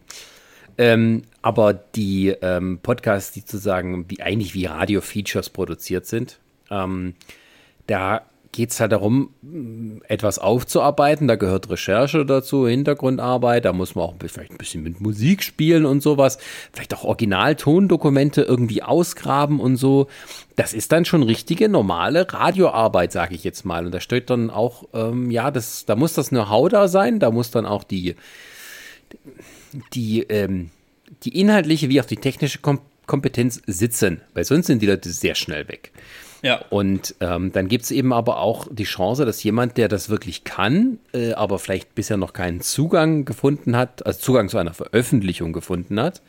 Ähm, 0.77 1.23
aber 1.41 1.73
die 1.73 2.29
ähm, 2.41 2.79
Podcasts, 2.81 3.31
die 3.31 3.41
sozusagen 3.41 4.09
wie 4.09 4.21
eigentlich 4.21 4.53
wie 4.53 4.65
Radio-Features 4.65 5.49
produziert 5.49 6.05
sind, 6.05 6.39
ähm, 6.69 7.15
da 7.87 8.23
geht 8.55 8.71
es 8.71 8.79
halt 8.79 8.93
darum, 8.93 9.31
etwas 10.07 10.39
aufzuarbeiten. 10.39 11.27
Da 11.27 11.35
gehört 11.35 11.69
Recherche 11.69 12.25
dazu, 12.25 12.65
Hintergrundarbeit. 12.65 13.65
Da 13.65 13.73
muss 13.73 13.95
man 13.95 14.05
auch 14.05 14.15
vielleicht 14.25 14.51
ein 14.51 14.57
bisschen 14.57 14.81
mit 14.81 15.01
Musik 15.01 15.43
spielen 15.43 15.85
und 15.85 16.01
sowas. 16.01 16.37
Vielleicht 16.71 16.93
auch 16.93 17.03
Originaltondokumente 17.03 18.43
irgendwie 18.43 18.81
ausgraben 18.81 19.59
und 19.59 19.75
so. 19.75 20.07
Das 20.55 20.73
ist 20.73 20.93
dann 20.93 21.03
schon 21.03 21.23
richtige, 21.23 21.67
normale 21.67 22.31
Radioarbeit, 22.31 23.11
sage 23.11 23.35
ich 23.35 23.43
jetzt 23.43 23.65
mal. 23.65 23.85
Und 23.85 23.93
da 23.93 23.99
steht 23.99 24.29
dann 24.29 24.49
auch, 24.49 24.85
ähm, 24.93 25.31
ja, 25.31 25.51
das, 25.51 25.85
da 25.85 25.97
muss 25.97 26.13
das 26.13 26.29
Know-how 26.29 26.69
da 26.69 26.87
sein. 26.87 27.19
Da 27.19 27.31
muss 27.31 27.51
dann 27.51 27.65
auch 27.65 27.83
die, 27.83 28.15
die, 29.93 30.21
ähm, 30.23 30.71
die 31.23 31.39
inhaltliche 31.39 31.89
wie 31.89 32.01
auch 32.01 32.05
die 32.05 32.17
technische 32.17 32.59
Kom 32.59 32.79
Kompetenz 33.05 33.61
sitzen. 33.67 34.21
Weil 34.33 34.45
sonst 34.45 34.65
sind 34.65 34.81
die 34.81 34.87
Leute 34.87 35.11
sehr 35.11 35.35
schnell 35.35 35.67
weg. 35.67 35.91
Ja. 36.41 36.65
Und 36.69 37.15
ähm, 37.21 37.51
dann 37.51 37.67
gibt 37.67 37.85
es 37.85 37.91
eben 37.91 38.13
aber 38.13 38.39
auch 38.39 38.67
die 38.71 38.83
Chance, 38.83 39.25
dass 39.25 39.43
jemand, 39.43 39.77
der 39.77 39.87
das 39.87 40.09
wirklich 40.09 40.43
kann, 40.43 40.99
äh, 41.13 41.33
aber 41.33 41.59
vielleicht 41.59 41.95
bisher 41.95 42.17
noch 42.17 42.33
keinen 42.33 42.61
Zugang 42.61 43.25
gefunden 43.25 43.75
hat, 43.75 44.05
also 44.05 44.19
Zugang 44.19 44.49
zu 44.49 44.57
einer 44.57 44.73
Veröffentlichung 44.73 45.53
gefunden 45.53 45.99
hat, 45.99 46.21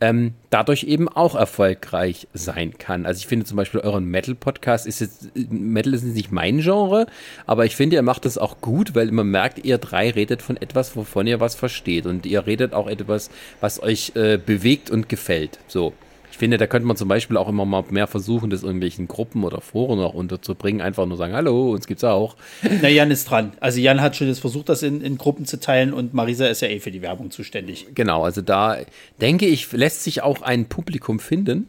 ähm, 0.00 0.34
dadurch 0.50 0.84
eben 0.84 1.08
auch 1.08 1.34
erfolgreich 1.34 2.28
sein 2.34 2.76
kann. 2.78 3.06
Also 3.06 3.18
ich 3.18 3.26
finde 3.26 3.46
zum 3.46 3.56
Beispiel 3.56 3.80
euren 3.80 4.04
Metal-Podcast 4.04 4.86
ist 4.86 5.00
jetzt, 5.00 5.30
Metal 5.50 5.94
ist 5.94 6.04
nicht 6.04 6.32
mein 6.32 6.58
Genre, 6.58 7.06
aber 7.46 7.64
ich 7.64 7.76
finde, 7.76 7.96
ihr 7.96 8.02
macht 8.02 8.24
das 8.24 8.38
auch 8.38 8.60
gut, 8.60 8.94
weil 8.94 9.10
man 9.10 9.28
merkt, 9.30 9.64
ihr 9.64 9.78
drei 9.78 10.10
redet 10.10 10.42
von 10.42 10.56
etwas, 10.56 10.96
wovon 10.96 11.26
ihr 11.26 11.40
was 11.40 11.54
versteht 11.54 12.06
und 12.06 12.26
ihr 12.26 12.46
redet 12.46 12.74
auch 12.74 12.88
etwas, 12.88 13.30
was 13.60 13.82
euch 13.82 14.12
äh, 14.14 14.38
bewegt 14.38 14.90
und 14.90 15.08
gefällt. 15.08 15.58
So. 15.68 15.92
Ich 16.36 16.38
finde, 16.38 16.58
da 16.58 16.66
könnte 16.66 16.86
man 16.86 16.98
zum 16.98 17.08
Beispiel 17.08 17.38
auch 17.38 17.48
immer 17.48 17.64
mal 17.64 17.82
mehr 17.88 18.06
versuchen, 18.06 18.50
das 18.50 18.62
irgendwelchen 18.62 19.08
Gruppen 19.08 19.42
oder 19.42 19.62
Foren 19.62 19.98
auch 20.00 20.12
unterzubringen. 20.12 20.82
Einfach 20.82 21.06
nur 21.06 21.16
sagen, 21.16 21.32
hallo, 21.32 21.70
uns 21.72 21.86
gibt's 21.86 22.04
auch. 22.04 22.36
Na, 22.82 22.90
Jan 22.90 23.10
ist 23.10 23.30
dran. 23.30 23.52
Also 23.58 23.80
Jan 23.80 24.02
hat 24.02 24.16
schon 24.16 24.26
jetzt 24.26 24.40
versucht, 24.40 24.68
das 24.68 24.82
in, 24.82 25.00
in 25.00 25.16
Gruppen 25.16 25.46
zu 25.46 25.58
teilen 25.58 25.94
und 25.94 26.12
Marisa 26.12 26.46
ist 26.46 26.60
ja 26.60 26.68
eh 26.68 26.78
für 26.78 26.90
die 26.90 27.00
Werbung 27.00 27.30
zuständig. 27.30 27.86
Genau, 27.94 28.22
also 28.22 28.42
da 28.42 28.76
denke 29.18 29.46
ich, 29.46 29.72
lässt 29.72 30.04
sich 30.04 30.22
auch 30.22 30.42
ein 30.42 30.66
Publikum 30.66 31.20
finden. 31.20 31.68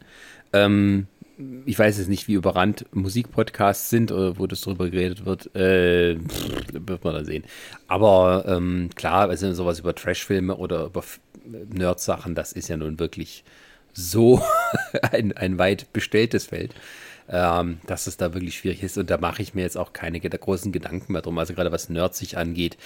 Ähm, 0.52 1.06
ich 1.64 1.78
weiß 1.78 1.96
jetzt 1.96 2.10
nicht, 2.10 2.28
wie 2.28 2.34
überrannt 2.34 2.84
Musikpodcasts 2.92 3.88
sind 3.88 4.12
oder 4.12 4.38
wo 4.38 4.46
das 4.46 4.60
drüber 4.60 4.90
geredet 4.90 5.24
wird. 5.24 5.46
Äh, 5.56 6.16
pff, 6.16 6.74
wird 6.74 7.04
man 7.04 7.14
dann 7.14 7.24
sehen. 7.24 7.44
Aber 7.86 8.44
ähm, 8.46 8.90
klar, 8.96 9.30
also 9.30 9.50
sowas 9.54 9.80
über 9.80 9.94
Trashfilme 9.94 10.54
oder 10.54 10.84
über 10.84 11.02
Nerd-Sachen, 11.72 12.34
das 12.34 12.52
ist 12.52 12.68
ja 12.68 12.76
nun 12.76 13.00
wirklich 13.00 13.44
so 13.98 14.40
ein, 15.12 15.36
ein 15.36 15.58
weit 15.58 15.92
bestelltes 15.92 16.46
Feld, 16.46 16.74
ähm, 17.28 17.78
dass 17.86 18.06
es 18.06 18.16
da 18.16 18.32
wirklich 18.32 18.56
schwierig 18.56 18.82
ist. 18.82 18.96
Und 18.96 19.10
da 19.10 19.18
mache 19.18 19.42
ich 19.42 19.54
mir 19.54 19.62
jetzt 19.62 19.76
auch 19.76 19.92
keine 19.92 20.20
großen 20.20 20.72
Gedanken 20.72 21.12
mehr 21.12 21.22
drum, 21.22 21.38
also 21.38 21.54
gerade 21.54 21.72
was 21.72 21.88
Nerds 21.88 22.18
sich 22.18 22.38
angeht. 22.38 22.78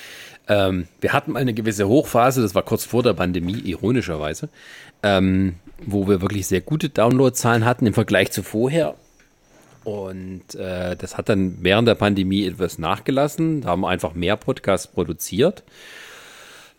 Ähm, 0.49 0.89
wir 1.01 1.13
hatten 1.13 1.33
mal 1.33 1.41
eine 1.41 1.55
gewisse 1.55 1.87
Hochphase, 1.87 2.43
das 2.43 2.55
war 2.55 2.63
kurz 2.63 2.85
vor 2.85 3.03
der 3.03 3.15
Pandemie, 3.15 3.61
ironischerweise, 3.65 4.49
ähm, 5.03 5.57
wo 5.85 6.09
wir 6.09 6.23
wirklich 6.23 6.47
sehr 6.47 6.61
gute 6.61 6.89
Downloadzahlen 6.89 7.65
hatten 7.65 7.87
im 7.87 7.95
Vergleich 7.95 8.33
zu 8.33 8.43
vorher. 8.43 8.95
Und 9.85 10.55
äh, 10.55 10.97
das 10.97 11.19
hat 11.19 11.29
dann 11.29 11.59
während 11.61 11.89
der 11.89 11.97
Pandemie 11.97 12.47
etwas 12.47 12.79
nachgelassen. 12.79 13.63
Da 13.63 13.71
haben 13.71 13.81
wir 13.81 13.89
einfach 13.89 14.15
mehr 14.15 14.37
Podcasts 14.37 14.87
produziert. 14.87 15.65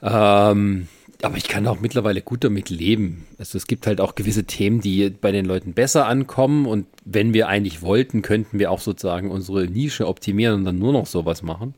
Ähm, 0.02 0.88
aber 1.24 1.38
ich 1.38 1.48
kann 1.48 1.66
auch 1.68 1.80
mittlerweile 1.80 2.22
gut 2.22 2.44
damit 2.44 2.70
leben. 2.70 3.26
Also 3.40 3.58
es 3.58 3.66
gibt 3.66 3.88
halt 3.88 4.02
auch 4.02 4.16
gewisse 4.16 4.44
Themen, 4.44 4.82
die 4.82 5.10
bei 5.10 5.32
den 5.32 5.46
Leuten 5.46 5.74
besser 5.74 6.06
ankommen. 6.06 6.66
Und 6.66 6.86
wenn 7.06 7.34
wir 7.34 7.48
eigentlich 7.48 7.82
wollten, 7.82 8.22
könnten 8.22 8.60
wir 8.60 8.70
auch 8.70 8.82
sozusagen 8.82 9.32
unsere 9.32 9.66
Nische 9.66 10.08
optimieren 10.08 10.56
und 10.56 10.66
dann 10.66 10.80
nur 10.80 10.92
noch 10.92 11.06
sowas 11.06 11.42
machen. 11.42 11.76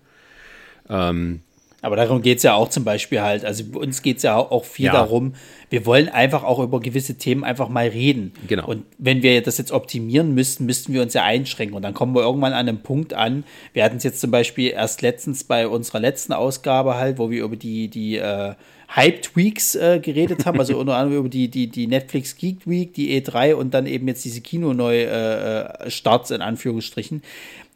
Ähm, 0.89 1.41
aber 1.85 1.95
darum 1.95 2.23
geht 2.23 2.37
es 2.37 2.43
ja 2.43 2.55
auch 2.55 2.69
zum 2.69 2.83
Beispiel 2.83 3.21
halt. 3.21 3.45
Also 3.45 3.63
uns 3.77 4.01
geht 4.01 4.17
es 4.17 4.23
ja 4.23 4.35
auch 4.35 4.65
viel 4.65 4.87
ja. 4.87 4.93
darum, 4.93 5.35
wir 5.69 5.85
wollen 5.85 6.09
einfach 6.09 6.43
auch 6.43 6.57
über 6.57 6.79
gewisse 6.79 7.13
Themen 7.15 7.43
einfach 7.43 7.69
mal 7.69 7.87
reden. 7.87 8.33
Genau. 8.47 8.65
Und 8.65 8.85
wenn 8.97 9.21
wir 9.21 9.43
das 9.43 9.59
jetzt 9.59 9.71
optimieren 9.71 10.33
müssten, 10.33 10.65
müssten 10.65 10.93
wir 10.93 11.03
uns 11.03 11.13
ja 11.13 11.23
einschränken. 11.23 11.75
Und 11.75 11.83
dann 11.83 11.93
kommen 11.93 12.15
wir 12.15 12.23
irgendwann 12.23 12.53
an 12.53 12.67
einem 12.67 12.81
Punkt 12.81 13.13
an. 13.13 13.43
Wir 13.73 13.83
hatten 13.83 13.97
es 13.97 14.03
jetzt 14.03 14.19
zum 14.19 14.31
Beispiel 14.31 14.71
erst 14.71 15.03
letztens 15.03 15.43
bei 15.43 15.67
unserer 15.67 15.99
letzten 15.99 16.33
Ausgabe 16.33 16.95
halt, 16.95 17.19
wo 17.19 17.29
wir 17.29 17.43
über 17.43 17.55
die, 17.55 17.87
die 17.87 18.17
äh, 18.17 18.55
Hyped-Weeks 18.87 19.75
äh, 19.75 19.99
geredet 19.99 20.45
haben, 20.45 20.59
also 20.59 20.77
unter 20.79 20.95
anderem 20.95 21.19
über 21.19 21.29
die, 21.29 21.49
die, 21.49 21.67
die 21.67 21.87
Netflix 21.87 22.35
Geek 22.37 22.67
Week, 22.67 22.93
die 22.93 23.21
E3 23.21 23.53
und 23.55 23.73
dann 23.73 23.85
eben 23.85 24.07
jetzt 24.07 24.23
diese 24.25 24.41
Kino-Neu-Starts 24.41 26.31
äh, 26.31 26.35
in 26.35 26.41
Anführungsstrichen, 26.41 27.21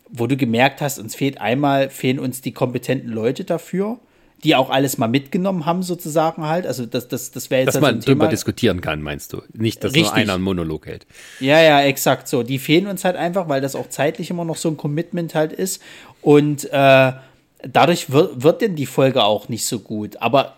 wo 0.10 0.28
du 0.28 0.38
gemerkt 0.38 0.82
hast, 0.82 0.99
uns 0.99 1.16
fehlt 1.16 1.39
einmal, 1.39 1.89
fehlen 1.89 2.20
uns 2.20 2.41
die 2.41 2.51
kompetenten 2.51 3.10
Leute 3.10 3.43
dafür, 3.43 3.99
die 4.43 4.55
auch 4.55 4.70
alles 4.70 4.97
mal 4.97 5.07
mitgenommen 5.07 5.66
haben, 5.66 5.84
sozusagen 5.84 6.45
halt. 6.45 6.66
Also 6.66 6.86
das, 6.86 7.07
das, 7.07 7.32
das 7.32 7.49
wäre 7.49 7.64
jetzt. 7.64 7.76
Dass 7.76 7.82
man 7.82 8.01
so 8.01 8.07
drüber 8.07 8.28
diskutieren 8.28 8.82
kann, 8.82 9.01
meinst 9.01 9.34
du? 9.34 9.41
Nicht, 9.53 9.84
dass 9.84 9.93
Richtig. 9.93 10.12
nur 10.12 10.14
einer 10.16 10.34
einen 10.36 10.43
Monolog 10.43 10.88
hält. 10.88 11.05
Ja, 11.39 11.62
ja, 11.62 11.82
exakt 11.82 12.28
so. 12.28 12.43
Die 12.43 12.57
fehlen 12.60 12.88
uns 12.88 13.03
halt 13.03 13.18
einfach, 13.18 13.49
weil 13.49 13.62
das 13.62 13.76
auch 13.76 13.89
zeitlich 13.89 14.30
immer 14.30 14.45
noch 14.45 14.55
so 14.55 14.70
ein 14.70 14.78
Commitment 14.78 15.36
halt 15.36 15.51
ist. 15.51 15.82
Und 16.22 16.66
äh, 16.72 17.12
dadurch 17.68 18.12
wird, 18.12 18.41
wird 18.41 18.62
denn 18.62 18.76
die 18.76 18.86
Folge 18.86 19.24
auch 19.24 19.49
nicht 19.49 19.66
so 19.66 19.80
gut. 19.80 20.18
Aber 20.22 20.55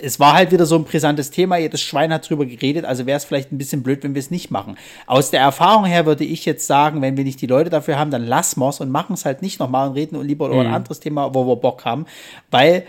es 0.00 0.20
war 0.20 0.34
halt 0.34 0.52
wieder 0.52 0.66
so 0.66 0.76
ein 0.76 0.84
brisantes 0.84 1.30
Thema. 1.30 1.56
Jedes 1.56 1.80
Schwein 1.80 2.12
hat 2.12 2.28
drüber 2.28 2.46
geredet, 2.46 2.84
also 2.84 3.06
wäre 3.06 3.16
es 3.16 3.24
vielleicht 3.24 3.52
ein 3.52 3.58
bisschen 3.58 3.82
blöd, 3.82 4.02
wenn 4.02 4.14
wir 4.14 4.20
es 4.20 4.30
nicht 4.30 4.50
machen. 4.50 4.76
Aus 5.06 5.30
der 5.30 5.40
Erfahrung 5.40 5.84
her 5.84 6.06
würde 6.06 6.24
ich 6.24 6.44
jetzt 6.44 6.66
sagen, 6.66 7.02
wenn 7.02 7.16
wir 7.16 7.24
nicht 7.24 7.40
die 7.40 7.46
Leute 7.46 7.70
dafür 7.70 7.98
haben, 7.98 8.10
dann 8.10 8.24
lassen 8.24 8.60
wir 8.60 8.68
es 8.68 8.80
und 8.80 8.90
machen 8.90 9.14
es 9.14 9.24
halt 9.24 9.42
nicht 9.42 9.58
nochmal 9.60 9.88
und 9.88 9.94
reden 9.94 10.20
lieber 10.22 10.46
über 10.48 10.60
ein 10.60 10.68
mhm. 10.68 10.74
anderes 10.74 11.00
Thema, 11.00 11.34
wo 11.34 11.46
wir 11.46 11.56
Bock 11.56 11.84
haben, 11.84 12.06
weil 12.50 12.84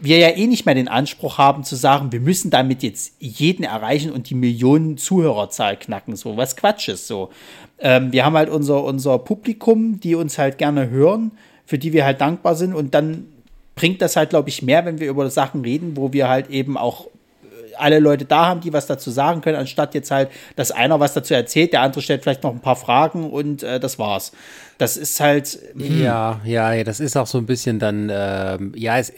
wir 0.00 0.18
ja 0.18 0.30
eh 0.30 0.46
nicht 0.46 0.66
mehr 0.66 0.74
den 0.74 0.88
Anspruch 0.88 1.38
haben 1.38 1.62
zu 1.62 1.76
sagen, 1.76 2.10
wir 2.10 2.20
müssen 2.20 2.50
damit 2.50 2.82
jetzt 2.82 3.14
jeden 3.20 3.64
erreichen 3.64 4.10
und 4.10 4.30
die 4.30 4.34
Millionen 4.34 4.96
Zuhörerzahl 4.96 5.76
knacken, 5.76 6.16
so 6.16 6.36
was 6.36 6.56
Quatsch 6.56 6.88
ist 6.88 7.06
so. 7.06 7.30
Ähm, 7.78 8.12
wir 8.12 8.24
haben 8.24 8.36
halt 8.36 8.48
unser, 8.48 8.82
unser 8.82 9.18
Publikum, 9.18 10.00
die 10.00 10.14
uns 10.14 10.38
halt 10.38 10.58
gerne 10.58 10.90
hören, 10.90 11.32
für 11.66 11.78
die 11.78 11.92
wir 11.92 12.04
halt 12.04 12.20
dankbar 12.20 12.54
sind 12.54 12.74
und 12.74 12.94
dann 12.94 13.26
bringt 13.74 14.02
das 14.02 14.16
halt, 14.16 14.30
glaube 14.30 14.48
ich, 14.48 14.62
mehr, 14.62 14.84
wenn 14.84 15.00
wir 15.00 15.08
über 15.08 15.28
Sachen 15.30 15.62
reden, 15.62 15.96
wo 15.96 16.12
wir 16.12 16.28
halt 16.28 16.50
eben 16.50 16.76
auch 16.76 17.06
äh, 17.06 17.74
alle 17.76 17.98
Leute 17.98 18.24
da 18.24 18.46
haben, 18.46 18.60
die 18.60 18.72
was 18.72 18.86
dazu 18.86 19.10
sagen 19.10 19.40
können, 19.40 19.56
anstatt 19.56 19.94
jetzt 19.94 20.10
halt, 20.10 20.30
dass 20.56 20.70
einer 20.70 21.00
was 21.00 21.14
dazu 21.14 21.34
erzählt, 21.34 21.72
der 21.72 21.82
andere 21.82 22.02
stellt 22.02 22.22
vielleicht 22.22 22.42
noch 22.42 22.52
ein 22.52 22.60
paar 22.60 22.76
Fragen 22.76 23.30
und 23.30 23.62
äh, 23.62 23.80
das 23.80 23.98
war's. 23.98 24.32
Das 24.78 24.96
ist 24.96 25.20
halt. 25.20 25.58
Hm. 25.76 26.02
Ja, 26.02 26.40
ja, 26.44 26.84
das 26.84 27.00
ist 27.00 27.16
auch 27.16 27.26
so 27.26 27.38
ein 27.38 27.46
bisschen 27.46 27.78
dann, 27.78 28.10
äh, 28.10 28.58
ja, 28.74 28.98
es, 28.98 29.12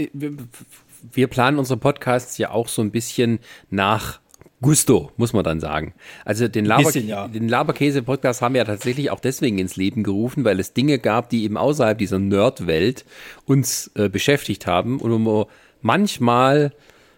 wir 1.13 1.27
planen 1.29 1.59
unsere 1.59 1.79
Podcasts 1.79 2.39
ja 2.39 2.51
auch 2.51 2.69
so 2.69 2.83
ein 2.83 2.91
bisschen 2.91 3.39
nach 3.71 4.21
Gusto, 4.67 5.13
muss 5.17 5.33
man 5.33 5.45
dann 5.45 5.61
sagen. 5.61 5.95
Also 6.25 6.49
den, 6.49 6.65
Laber, 6.65 6.91
ja. 6.99 7.29
den 7.29 7.49
Laberkäse-Podcast 7.49 8.43
haben 8.43 8.55
wir 8.55 8.63
ja 8.63 8.65
tatsächlich 8.65 9.13
auch 9.13 9.21
deswegen 9.21 9.61
ins 9.61 9.77
Leben 9.77 10.03
gerufen, 10.03 10.45
weil 10.45 10.59
es 10.59 10.73
Dinge 10.73 10.99
gab, 10.99 11.31
die 11.31 11.45
eben 11.45 11.57
außerhalb 11.57 11.97
dieser 11.97 12.19
Nerd-Welt 12.19 13.05
uns 13.45 13.93
äh, 13.95 14.09
beschäftigt 14.09 14.67
haben 14.67 14.99
und 14.99 15.25
wir 15.25 15.47
manchmal 15.83 16.73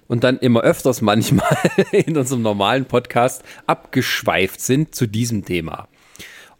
und 0.08 0.24
dann 0.24 0.36
immer 0.40 0.60
öfters 0.60 1.00
manchmal 1.00 1.56
in 1.92 2.18
unserem 2.18 2.42
normalen 2.42 2.84
Podcast 2.84 3.42
abgeschweift 3.66 4.60
sind 4.60 4.94
zu 4.94 5.06
diesem 5.06 5.46
Thema. 5.46 5.88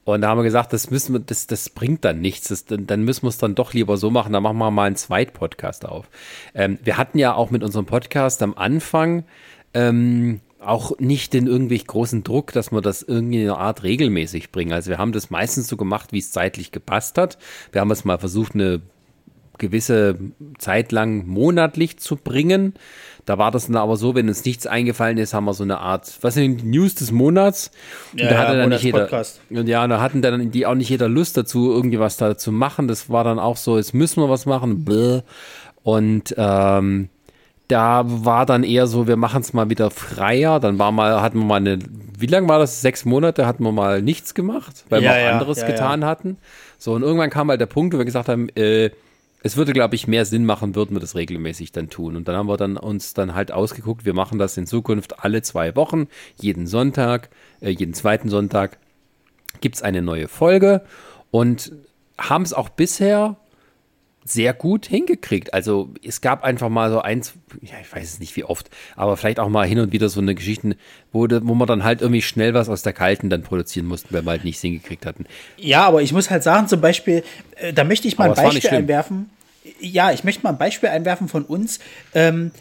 Und 0.04 0.22
da 0.22 0.28
haben 0.28 0.38
wir 0.38 0.44
gesagt, 0.44 0.72
das 0.72 0.90
müssen 0.90 1.12
wir, 1.12 1.20
das, 1.20 1.48
das 1.48 1.68
bringt 1.68 2.02
dann 2.06 2.22
nichts. 2.22 2.48
Das, 2.48 2.64
dann, 2.64 2.86
dann 2.86 3.02
müssen 3.02 3.24
wir 3.24 3.28
es 3.28 3.36
dann 3.36 3.54
doch 3.54 3.74
lieber 3.74 3.98
so 3.98 4.10
machen. 4.10 4.32
Dann 4.32 4.42
machen 4.42 4.56
wir 4.56 4.70
mal 4.70 4.86
einen 4.86 4.96
Zweit-Podcast 4.96 5.84
auf. 5.84 6.08
Ähm, 6.54 6.78
wir 6.82 6.96
hatten 6.96 7.18
ja 7.18 7.34
auch 7.34 7.50
mit 7.50 7.62
unserem 7.62 7.84
Podcast 7.84 8.42
am 8.42 8.54
Anfang 8.54 9.24
ähm, 9.74 10.40
auch 10.60 10.98
nicht 10.98 11.32
den 11.32 11.46
irgendwie 11.46 11.78
großen 11.78 12.24
Druck, 12.24 12.52
dass 12.52 12.72
wir 12.72 12.80
das 12.80 13.02
irgendwie 13.02 13.42
in 13.42 13.48
einer 13.48 13.58
Art 13.58 13.82
regelmäßig 13.82 14.50
bringen. 14.50 14.72
Also 14.72 14.90
wir 14.90 14.98
haben 14.98 15.12
das 15.12 15.30
meistens 15.30 15.68
so 15.68 15.76
gemacht, 15.76 16.12
wie 16.12 16.18
es 16.18 16.32
zeitlich 16.32 16.72
gepasst 16.72 17.18
hat. 17.18 17.38
Wir 17.72 17.80
haben 17.80 17.90
es 17.90 18.04
mal 18.04 18.18
versucht, 18.18 18.54
eine 18.54 18.80
gewisse 19.58 20.18
Zeit 20.58 20.92
lang 20.92 21.26
monatlich 21.26 21.98
zu 21.98 22.16
bringen. 22.16 22.74
Da 23.26 23.36
war 23.36 23.50
das 23.50 23.66
dann 23.66 23.76
aber 23.76 23.96
so, 23.96 24.14
wenn 24.14 24.28
uns 24.28 24.44
nichts 24.44 24.66
eingefallen 24.66 25.18
ist, 25.18 25.34
haben 25.34 25.44
wir 25.44 25.52
so 25.52 25.64
eine 25.64 25.78
Art, 25.78 26.18
was 26.22 26.34
sind 26.34 26.62
die 26.62 26.66
News 26.66 26.94
des 26.94 27.12
Monats? 27.12 27.70
Und 28.12 28.20
ja, 28.20 28.30
da 28.30 28.38
hatte 28.38 28.52
ja, 28.52 28.58
dann 28.60 28.68
nicht 28.70 28.84
jeder, 28.84 29.24
und 29.50 29.68
ja, 29.68 29.86
da 29.86 30.00
hatten 30.00 30.22
dann 30.22 30.50
die 30.50 30.64
auch 30.64 30.74
nicht 30.74 30.88
jeder 30.88 31.08
Lust 31.08 31.36
dazu, 31.36 31.70
irgendwie 31.70 31.98
was 31.98 32.16
da 32.16 32.38
zu 32.38 32.52
machen. 32.52 32.88
Das 32.88 33.10
war 33.10 33.24
dann 33.24 33.38
auch 33.38 33.56
so, 33.56 33.76
jetzt 33.76 33.92
müssen 33.92 34.22
wir 34.22 34.30
was 34.30 34.46
machen. 34.46 34.84
Und 35.82 36.34
ähm, 36.38 37.08
da 37.68 38.02
war 38.06 38.46
dann 38.46 38.64
eher 38.64 38.86
so, 38.86 39.06
wir 39.06 39.16
machen 39.16 39.42
es 39.42 39.52
mal 39.52 39.68
wieder 39.70 39.90
freier. 39.90 40.58
Dann 40.58 40.78
war 40.78 40.90
mal, 40.90 41.20
hatten 41.20 41.38
wir 41.38 41.44
mal 41.44 41.56
eine, 41.56 41.78
wie 42.18 42.26
lange 42.26 42.48
war 42.48 42.58
das? 42.58 42.80
Sechs 42.80 43.04
Monate 43.04 43.46
hatten 43.46 43.62
wir 43.62 43.72
mal 43.72 44.02
nichts 44.02 44.34
gemacht, 44.34 44.84
weil 44.88 45.02
ja, 45.02 45.10
wir 45.10 45.16
auch 45.16 45.24
ja, 45.24 45.32
anderes 45.32 45.60
ja, 45.60 45.66
getan 45.66 46.04
hatten. 46.04 46.38
So, 46.78 46.94
und 46.94 47.02
irgendwann 47.02 47.30
kam 47.30 47.50
halt 47.50 47.60
der 47.60 47.66
Punkt, 47.66 47.94
wo 47.94 47.98
wir 47.98 48.04
gesagt 48.06 48.28
haben, 48.28 48.48
äh, 48.56 48.90
es 49.42 49.56
würde, 49.56 49.72
glaube 49.72 49.94
ich, 49.94 50.08
mehr 50.08 50.24
Sinn 50.24 50.44
machen, 50.44 50.74
würden 50.74 50.96
wir 50.96 51.00
das 51.00 51.14
regelmäßig 51.14 51.70
dann 51.70 51.90
tun. 51.90 52.16
Und 52.16 52.26
dann 52.26 52.36
haben 52.36 52.48
wir 52.48 52.56
dann 52.56 52.76
uns 52.76 53.14
dann 53.14 53.34
halt 53.34 53.52
ausgeguckt, 53.52 54.04
wir 54.04 54.14
machen 54.14 54.38
das 54.38 54.56
in 54.56 54.66
Zukunft 54.66 55.22
alle 55.22 55.42
zwei 55.42 55.76
Wochen, 55.76 56.08
jeden 56.40 56.66
Sonntag, 56.66 57.28
äh, 57.60 57.70
jeden 57.70 57.94
zweiten 57.94 58.30
Sonntag 58.30 58.78
gibt 59.60 59.76
es 59.76 59.82
eine 59.82 60.02
neue 60.02 60.28
Folge 60.28 60.82
und 61.30 61.72
haben 62.16 62.42
es 62.42 62.52
auch 62.52 62.68
bisher 62.68 63.36
sehr 64.24 64.52
gut 64.52 64.86
hingekriegt. 64.86 65.54
Also 65.54 65.90
es 66.04 66.20
gab 66.20 66.44
einfach 66.44 66.68
mal 66.68 66.90
so 66.90 67.00
eins, 67.00 67.34
ja, 67.62 67.74
ich 67.80 67.94
weiß 67.94 68.04
es 68.04 68.20
nicht 68.20 68.36
wie 68.36 68.44
oft, 68.44 68.68
aber 68.94 69.16
vielleicht 69.16 69.40
auch 69.40 69.48
mal 69.48 69.66
hin 69.66 69.78
und 69.78 69.92
wieder 69.92 70.08
so 70.08 70.20
eine 70.20 70.34
Geschichte, 70.34 70.76
wo, 71.12 71.22
wo 71.22 71.54
wir 71.54 71.66
dann 71.66 71.84
halt 71.84 72.02
irgendwie 72.02 72.22
schnell 72.22 72.54
was 72.54 72.68
aus 72.68 72.82
der 72.82 72.92
Kalten 72.92 73.30
dann 73.30 73.42
produzieren 73.42 73.86
mussten, 73.86 74.14
weil 74.14 74.22
wir 74.22 74.30
halt 74.30 74.44
nichts 74.44 74.60
hingekriegt 74.60 75.06
hatten. 75.06 75.26
Ja, 75.56 75.86
aber 75.86 76.02
ich 76.02 76.12
muss 76.12 76.30
halt 76.30 76.42
sagen, 76.42 76.68
zum 76.68 76.80
Beispiel, 76.80 77.24
äh, 77.56 77.72
da 77.72 77.84
möchte 77.84 78.06
ich 78.06 78.18
mal 78.18 78.30
aber 78.30 78.38
ein 78.38 78.52
Beispiel 78.52 78.70
einwerfen. 78.70 79.30
Ja, 79.80 80.12
ich 80.12 80.24
möchte 80.24 80.42
mal 80.42 80.50
ein 80.50 80.58
Beispiel 80.58 80.88
einwerfen 80.88 81.28
von 81.28 81.44
uns. 81.44 81.78
Ähm, 82.14 82.52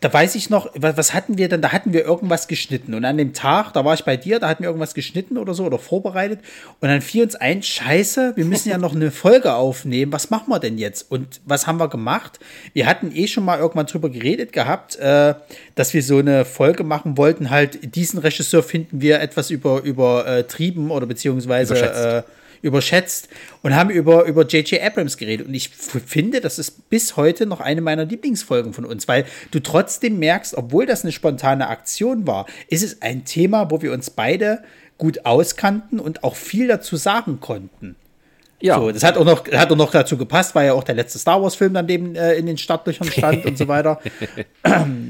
da 0.00 0.12
weiß 0.12 0.34
ich 0.34 0.50
noch, 0.50 0.70
was 0.74 1.14
hatten 1.14 1.38
wir 1.38 1.48
denn? 1.48 1.62
Da 1.62 1.72
hatten 1.72 1.94
wir 1.94 2.04
irgendwas 2.04 2.46
geschnitten. 2.46 2.92
Und 2.92 3.06
an 3.06 3.16
dem 3.16 3.32
Tag, 3.32 3.72
da 3.72 3.86
war 3.86 3.94
ich 3.94 4.04
bei 4.04 4.18
dir, 4.18 4.38
da 4.38 4.48
hatten 4.48 4.62
wir 4.62 4.68
irgendwas 4.68 4.92
geschnitten 4.92 5.38
oder 5.38 5.54
so 5.54 5.64
oder 5.64 5.78
vorbereitet. 5.78 6.40
Und 6.80 6.88
dann 6.88 7.00
fiel 7.00 7.22
uns 7.22 7.36
ein, 7.36 7.62
scheiße, 7.62 8.34
wir 8.36 8.44
müssen 8.44 8.68
ja 8.68 8.76
noch 8.84 8.94
eine 8.94 9.10
Folge 9.10 9.54
aufnehmen. 9.54 10.12
Was 10.12 10.28
machen 10.28 10.50
wir 10.50 10.58
denn 10.58 10.76
jetzt? 10.76 11.10
Und 11.10 11.40
was 11.46 11.66
haben 11.66 11.80
wir 11.80 11.88
gemacht? 11.88 12.38
Wir 12.74 12.86
hatten 12.86 13.12
eh 13.16 13.26
schon 13.26 13.46
mal 13.46 13.58
irgendwann 13.58 13.86
drüber 13.86 14.10
geredet 14.10 14.52
gehabt, 14.52 14.96
äh, 14.96 15.34
dass 15.74 15.94
wir 15.94 16.02
so 16.02 16.18
eine 16.18 16.44
Folge 16.44 16.84
machen 16.84 17.16
wollten. 17.16 17.48
Halt, 17.48 17.94
diesen 17.94 18.18
Regisseur 18.18 18.62
finden 18.62 19.00
wir 19.00 19.20
etwas 19.20 19.50
über, 19.50 19.82
übertrieben 19.82 20.90
oder 20.90 21.06
beziehungsweise. 21.06 22.24
Überschätzt 22.64 23.28
und 23.62 23.76
haben 23.76 23.90
über, 23.90 24.24
über 24.24 24.46
J.J. 24.46 24.82
Abrams 24.82 25.16
geredet. 25.18 25.46
Und 25.46 25.54
ich 25.54 25.68
finde, 25.68 26.40
das 26.40 26.58
ist 26.58 26.88
bis 26.88 27.16
heute 27.16 27.44
noch 27.44 27.60
eine 27.60 27.82
meiner 27.82 28.04
Lieblingsfolgen 28.04 28.72
von 28.72 28.84
uns, 28.84 29.06
weil 29.06 29.26
du 29.50 29.60
trotzdem 29.60 30.18
merkst, 30.18 30.54
obwohl 30.54 30.86
das 30.86 31.02
eine 31.02 31.12
spontane 31.12 31.68
Aktion 31.68 32.26
war, 32.26 32.46
ist 32.68 32.82
es 32.82 33.02
ein 33.02 33.24
Thema, 33.24 33.70
wo 33.70 33.82
wir 33.82 33.92
uns 33.92 34.10
beide 34.10 34.62
gut 34.96 35.26
auskannten 35.26 36.00
und 36.00 36.24
auch 36.24 36.36
viel 36.36 36.68
dazu 36.68 36.96
sagen 36.96 37.38
konnten. 37.40 37.96
Ja. 38.60 38.78
So, 38.78 38.90
das 38.90 39.04
hat 39.04 39.18
auch, 39.18 39.26
noch, 39.26 39.46
hat 39.52 39.70
auch 39.70 39.76
noch 39.76 39.90
dazu 39.90 40.16
gepasst, 40.16 40.54
weil 40.54 40.68
ja 40.68 40.72
auch 40.72 40.84
der 40.84 40.94
letzte 40.94 41.18
Star 41.18 41.42
Wars-Film 41.42 41.74
dann 41.74 41.86
dem 41.86 42.14
äh, 42.14 42.32
in 42.34 42.46
den 42.46 42.56
Startlöchern 42.56 43.10
stand 43.10 43.44
und 43.44 43.58
so 43.58 43.68
weiter. 43.68 44.00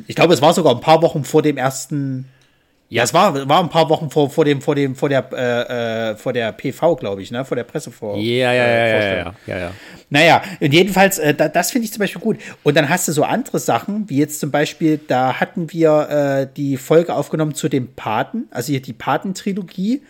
Ich 0.06 0.16
glaube, 0.16 0.34
es 0.34 0.42
war 0.42 0.52
sogar 0.52 0.74
ein 0.74 0.80
paar 0.80 1.00
Wochen 1.00 1.24
vor 1.24 1.40
dem 1.40 1.56
ersten 1.56 2.26
ja, 2.94 3.02
es 3.02 3.12
war, 3.12 3.48
war 3.48 3.60
ein 3.60 3.70
paar 3.70 3.90
Wochen 3.90 4.08
vor, 4.08 4.30
vor 4.30 4.44
dem, 4.44 4.62
vor 4.62 4.76
dem, 4.76 4.94
vor 4.94 5.08
der, 5.08 5.28
äh, 5.32 6.12
äh 6.12 6.16
vor 6.16 6.32
der 6.32 6.52
PV, 6.52 6.94
glaube 6.94 7.22
ich, 7.22 7.32
ne? 7.32 7.44
Vor 7.44 7.56
der 7.56 7.64
Presse 7.64 7.90
vor. 7.90 8.16
Ja, 8.18 8.52
ja, 8.52 8.54
ja, 8.54 8.64
äh, 8.64 8.90
ja, 8.90 9.16
ja, 9.16 9.34
ja, 9.48 9.58
ja. 9.58 9.70
Naja, 10.10 10.42
und 10.60 10.72
jedenfalls, 10.72 11.18
äh, 11.18 11.34
da, 11.34 11.48
das 11.48 11.72
finde 11.72 11.86
ich 11.86 11.92
zum 11.92 11.98
Beispiel 11.98 12.22
gut. 12.22 12.38
Und 12.62 12.76
dann 12.76 12.88
hast 12.88 13.08
du 13.08 13.12
so 13.12 13.24
andere 13.24 13.58
Sachen, 13.58 14.08
wie 14.08 14.18
jetzt 14.18 14.38
zum 14.38 14.52
Beispiel, 14.52 15.00
da 15.08 15.40
hatten 15.40 15.72
wir 15.72 16.08
äh, 16.08 16.54
die 16.56 16.76
Folge 16.76 17.12
aufgenommen 17.16 17.56
zu 17.56 17.68
dem 17.68 17.94
Paten, 17.94 18.44
also 18.52 18.70
hier 18.70 18.80
die 18.80 18.92
Paten-Trilogie. 18.92 20.02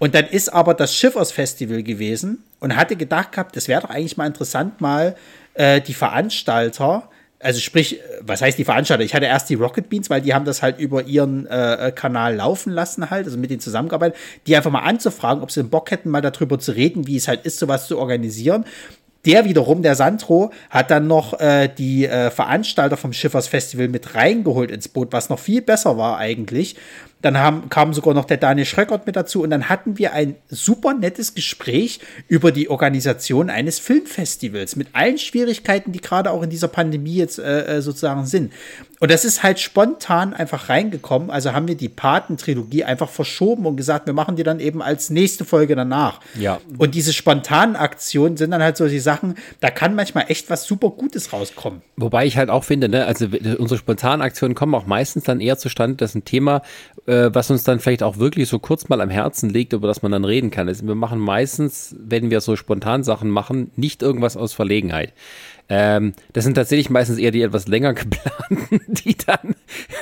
Und 0.00 0.16
dann 0.16 0.26
ist 0.26 0.48
aber 0.48 0.74
das 0.74 0.96
Schiffers-Festival 0.96 1.84
gewesen 1.84 2.42
und 2.58 2.74
hatte 2.74 2.96
gedacht 2.96 3.30
gehabt, 3.30 3.54
das 3.54 3.68
wäre 3.68 3.82
doch 3.82 3.90
eigentlich 3.90 4.16
mal 4.16 4.26
interessant, 4.26 4.80
mal 4.80 5.14
äh, 5.54 5.80
die 5.80 5.94
Veranstalter 5.94 7.08
also 7.42 7.58
sprich, 7.58 8.00
was 8.20 8.42
heißt 8.42 8.58
die 8.58 8.64
Veranstalter? 8.64 9.02
Ich 9.02 9.14
hatte 9.14 9.26
erst 9.26 9.48
die 9.48 9.54
Rocket 9.54 9.88
Beans, 9.88 10.10
weil 10.10 10.20
die 10.20 10.34
haben 10.34 10.44
das 10.44 10.62
halt 10.62 10.78
über 10.78 11.04
ihren 11.04 11.46
äh, 11.46 11.88
äh, 11.88 11.92
Kanal 11.92 12.36
laufen 12.36 12.70
lassen 12.70 13.10
halt, 13.10 13.26
also 13.26 13.38
mit 13.38 13.50
denen 13.50 13.60
zusammengearbeitet, 13.60 14.18
die 14.46 14.54
einfach 14.56 14.70
mal 14.70 14.80
anzufragen, 14.80 15.42
ob 15.42 15.50
sie 15.50 15.60
einen 15.60 15.70
Bock 15.70 15.90
hätten, 15.90 16.10
mal 16.10 16.20
darüber 16.20 16.58
zu 16.58 16.72
reden, 16.72 17.06
wie 17.06 17.16
es 17.16 17.28
halt 17.28 17.46
ist, 17.46 17.58
sowas 17.58 17.86
zu 17.86 17.98
organisieren. 17.98 18.64
Der 19.26 19.44
wiederum, 19.44 19.82
der 19.82 19.96
Sandro, 19.96 20.50
hat 20.70 20.90
dann 20.90 21.06
noch 21.06 21.38
äh, 21.40 21.68
die 21.68 22.06
äh, 22.06 22.30
Veranstalter 22.30 22.96
vom 22.96 23.12
Schiffers 23.12 23.48
Festival 23.48 23.88
mit 23.88 24.14
reingeholt 24.14 24.70
ins 24.70 24.88
Boot, 24.88 25.12
was 25.12 25.28
noch 25.28 25.38
viel 25.38 25.60
besser 25.60 25.98
war 25.98 26.18
eigentlich. 26.18 26.76
Dann 27.22 27.38
haben, 27.38 27.68
kam 27.68 27.92
sogar 27.92 28.14
noch 28.14 28.24
der 28.24 28.36
Daniel 28.36 28.66
Schröckert 28.66 29.06
mit 29.06 29.16
dazu 29.16 29.42
und 29.42 29.50
dann 29.50 29.68
hatten 29.68 29.98
wir 29.98 30.12
ein 30.12 30.36
super 30.48 30.94
nettes 30.94 31.34
Gespräch 31.34 32.00
über 32.28 32.52
die 32.52 32.70
Organisation 32.70 33.50
eines 33.50 33.78
Filmfestivals 33.78 34.76
mit 34.76 34.88
allen 34.94 35.18
Schwierigkeiten, 35.18 35.92
die 35.92 36.00
gerade 36.00 36.30
auch 36.30 36.42
in 36.42 36.50
dieser 36.50 36.68
Pandemie 36.68 37.16
jetzt 37.16 37.38
äh, 37.38 37.76
äh 37.76 37.82
sozusagen 37.82 38.26
sind. 38.26 38.52
Und 39.00 39.10
das 39.10 39.24
ist 39.24 39.42
halt 39.42 39.58
spontan 39.58 40.34
einfach 40.34 40.68
reingekommen. 40.68 41.30
Also 41.30 41.54
haben 41.54 41.66
wir 41.66 41.74
die 41.74 41.88
Paten-Trilogie 41.88 42.84
einfach 42.84 43.08
verschoben 43.08 43.64
und 43.64 43.76
gesagt, 43.76 44.06
wir 44.06 44.12
machen 44.12 44.36
die 44.36 44.42
dann 44.42 44.60
eben 44.60 44.82
als 44.82 45.08
nächste 45.08 45.46
Folge 45.46 45.74
danach. 45.74 46.20
Ja. 46.38 46.60
Und 46.76 46.94
diese 46.94 47.14
spontanen 47.14 47.76
Aktionen 47.76 48.36
sind 48.36 48.50
dann 48.50 48.62
halt 48.62 48.76
so 48.76 48.86
die 48.86 49.00
Sachen, 49.00 49.36
da 49.60 49.70
kann 49.70 49.94
manchmal 49.94 50.26
echt 50.28 50.50
was 50.50 50.64
super 50.64 50.90
Gutes 50.90 51.32
rauskommen. 51.32 51.80
Wobei 51.96 52.26
ich 52.26 52.36
halt 52.36 52.50
auch 52.50 52.64
finde, 52.64 52.90
ne, 52.90 53.06
also 53.06 53.26
unsere 53.58 53.78
spontanen 53.78 54.20
Aktionen 54.20 54.54
kommen 54.54 54.74
auch 54.74 54.86
meistens 54.86 55.24
dann 55.24 55.40
eher 55.40 55.56
zustande, 55.56 55.96
dass 55.96 56.14
ein 56.14 56.26
Thema, 56.26 56.60
äh, 57.10 57.34
was 57.34 57.50
uns 57.50 57.64
dann 57.64 57.80
vielleicht 57.80 58.02
auch 58.04 58.18
wirklich 58.18 58.48
so 58.48 58.58
kurz 58.60 58.88
mal 58.88 59.00
am 59.00 59.10
Herzen 59.10 59.50
liegt, 59.50 59.72
über 59.72 59.88
das 59.88 60.02
man 60.02 60.12
dann 60.12 60.24
reden 60.24 60.50
kann. 60.50 60.68
Also 60.68 60.86
wir 60.86 60.94
machen 60.94 61.18
meistens, 61.18 61.96
wenn 61.98 62.30
wir 62.30 62.40
so 62.40 62.54
spontan 62.54 63.02
Sachen 63.02 63.30
machen, 63.30 63.72
nicht 63.74 64.02
irgendwas 64.02 64.36
aus 64.36 64.52
Verlegenheit. 64.52 65.12
Ähm, 65.70 66.14
das 66.32 66.42
sind 66.44 66.54
tatsächlich 66.54 66.90
meistens 66.90 67.18
eher 67.18 67.30
die 67.30 67.42
etwas 67.42 67.68
länger 67.68 67.94
geplanten, 67.94 68.80
die 68.88 69.16
dann 69.16 69.54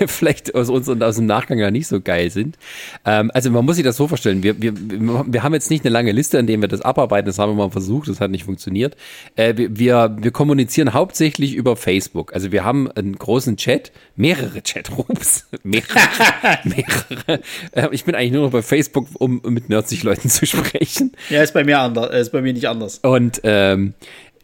vielleicht 0.07 0.55
aus 0.55 0.71
uns 0.71 0.89
und 0.89 1.03
aus 1.03 1.17
dem 1.17 1.27
Nachgang 1.27 1.59
ja 1.59 1.71
nicht 1.71 1.87
so 1.87 2.01
geil 2.01 2.31
sind. 2.31 2.57
Ähm, 3.05 3.31
also 3.35 3.51
man 3.51 3.65
muss 3.65 3.77
sich 3.77 3.85
das 3.85 3.97
so 3.97 4.09
vorstellen, 4.09 4.43
wir, 4.43 4.61
wir, 4.61 4.73
wir 4.75 5.43
haben 5.43 5.53
jetzt 5.53 5.71
nicht 5.71 5.85
eine 5.85 5.93
lange 5.93 6.13
Liste, 6.13 6.39
an 6.39 6.47
der 6.47 6.59
wir 6.61 6.69
das 6.69 6.81
abarbeiten, 6.81 7.27
das 7.27 7.39
haben 7.39 7.51
wir 7.51 7.67
mal 7.67 7.71
versucht, 7.71 8.09
das 8.09 8.21
hat 8.21 8.31
nicht 8.31 8.45
funktioniert. 8.45 8.97
Äh, 9.37 9.55
wir, 9.57 10.17
wir 10.19 10.31
kommunizieren 10.31 10.95
hauptsächlich 10.95 11.55
über 11.55 11.77
Facebook. 11.77 12.33
Also 12.33 12.51
wir 12.51 12.65
haben 12.65 12.91
einen 12.91 13.17
großen 13.17 13.59
Chat, 13.59 13.93
mehrere 14.17 14.63
Chatrooms, 14.63 15.49
mehrere, 15.63 15.99
mehrere. 16.65 17.41
Äh, 17.73 17.89
ich 17.91 18.05
bin 18.05 18.15
eigentlich 18.15 18.33
nur 18.33 18.45
noch 18.45 18.53
bei 18.53 18.63
Facebook, 18.63 19.09
um 19.19 19.43
mit 19.45 19.69
90 19.69 20.03
Leuten 20.03 20.31
zu 20.31 20.47
sprechen. 20.47 21.13
Ja, 21.29 21.43
ist 21.43 21.53
bei 21.53 21.65
mir 21.65 21.79
anders, 21.79 22.15
ist 22.15 22.33
bei 22.33 22.41
mir 22.41 22.55
nicht 22.55 22.69
anders. 22.69 23.01
Und 23.03 23.43
ähm, 23.45 23.93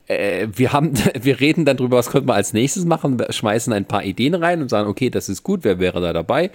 äh, 0.07 0.49
wir 0.53 0.73
haben, 0.73 0.93
wir 1.21 1.41
reden 1.41 1.65
dann 1.65 1.77
drüber, 1.77 1.97
was 1.97 2.11
könnte 2.11 2.27
man 2.27 2.37
als 2.37 2.53
nächstes 2.53 2.85
machen, 2.85 3.23
schmeißen 3.29 3.73
ein 3.73 3.87
paar 3.87 4.05
Ideen 4.05 4.35
rein 4.35 4.63
und 4.63 4.69
sagen, 4.69 4.89
okay, 4.89 5.11
das 5.11 5.29
ist 5.29 5.43
gut, 5.43 5.61
wer 5.63 5.79
wäre 5.79 6.01
da 6.01 6.13
dabei? 6.13 6.51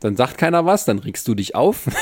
Dann 0.00 0.16
sagt 0.16 0.38
keiner 0.38 0.66
was, 0.66 0.84
dann 0.84 0.98
regst 0.98 1.26
du 1.28 1.34
dich 1.34 1.54
auf. 1.54 1.86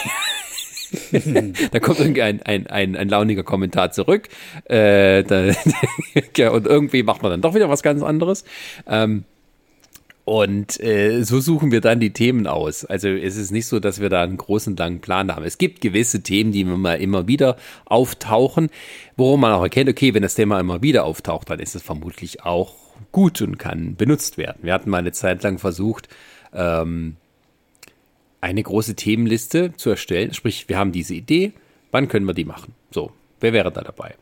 da 1.71 1.81
kommt 1.81 2.01
irgendein 2.01 2.43
ein, 2.43 2.67
ein, 2.67 2.97
ein 2.97 3.09
launiger 3.09 3.43
Kommentar 3.45 3.93
zurück. 3.93 4.29
Äh, 4.65 5.23
da, 5.25 5.45
und 6.53 6.67
irgendwie 6.67 7.03
macht 7.03 7.23
man 7.23 7.31
dann 7.31 7.41
doch 7.41 7.55
wieder 7.55 7.69
was 7.69 7.83
ganz 7.83 8.03
anderes. 8.03 8.45
Ähm, 8.87 9.25
und 10.25 10.81
äh, 10.81 11.25
so 11.25 11.41
suchen 11.41 11.73
wir 11.73 11.81
dann 11.81 11.99
die 11.99 12.13
Themen 12.13 12.47
aus. 12.47 12.85
Also 12.85 13.09
es 13.09 13.37
ist 13.37 13.51
nicht 13.51 13.67
so, 13.67 13.81
dass 13.81 14.01
wir 14.01 14.09
da 14.09 14.23
einen 14.23 14.37
großen, 14.37 14.77
langen 14.77 15.01
Plan 15.01 15.35
haben. 15.35 15.45
Es 15.45 15.59
gibt 15.59 15.81
gewisse 15.81 16.23
Themen, 16.23 16.53
die 16.53 16.61
immer, 16.61 16.97
immer 16.99 17.27
wieder 17.27 17.57
auftauchen, 17.87 18.71
wo 19.17 19.37
man 19.37 19.53
auch 19.53 19.63
erkennt, 19.63 19.91
okay, 19.91 20.15
wenn 20.15 20.23
das 20.23 20.37
Thema 20.37 20.61
immer 20.61 20.81
wieder 20.81 21.05
auftaucht, 21.05 21.51
dann 21.51 21.59
ist 21.59 21.75
es 21.75 21.83
vermutlich 21.83 22.45
auch 22.45 22.75
gut 23.11 23.43
und 23.43 23.59
kann 23.59 23.97
benutzt 23.97 24.39
werden. 24.39 24.59
Wir 24.63 24.75
hatten 24.75 24.91
mal 24.91 24.99
eine 24.99 25.13
Zeit 25.13 25.43
lang 25.43 25.59
versucht, 25.59 26.09
ähm, 26.55 27.17
eine 28.41 28.63
große 28.63 28.95
Themenliste 28.95 29.73
zu 29.77 29.91
erstellen. 29.91 30.35
Sprich, 30.35 30.69
wir 30.69 30.79
haben 30.79 30.93
diese 30.93 31.15
Idee, 31.15 31.53
wann 31.91 32.07
können 32.09 32.27
wir 32.27 32.35
die 32.35 32.45
machen? 32.45 32.75
So, 32.93 33.13
wer 33.41 33.53
wäre 33.53 33.73
da 33.73 33.83
dabei? 33.83 34.15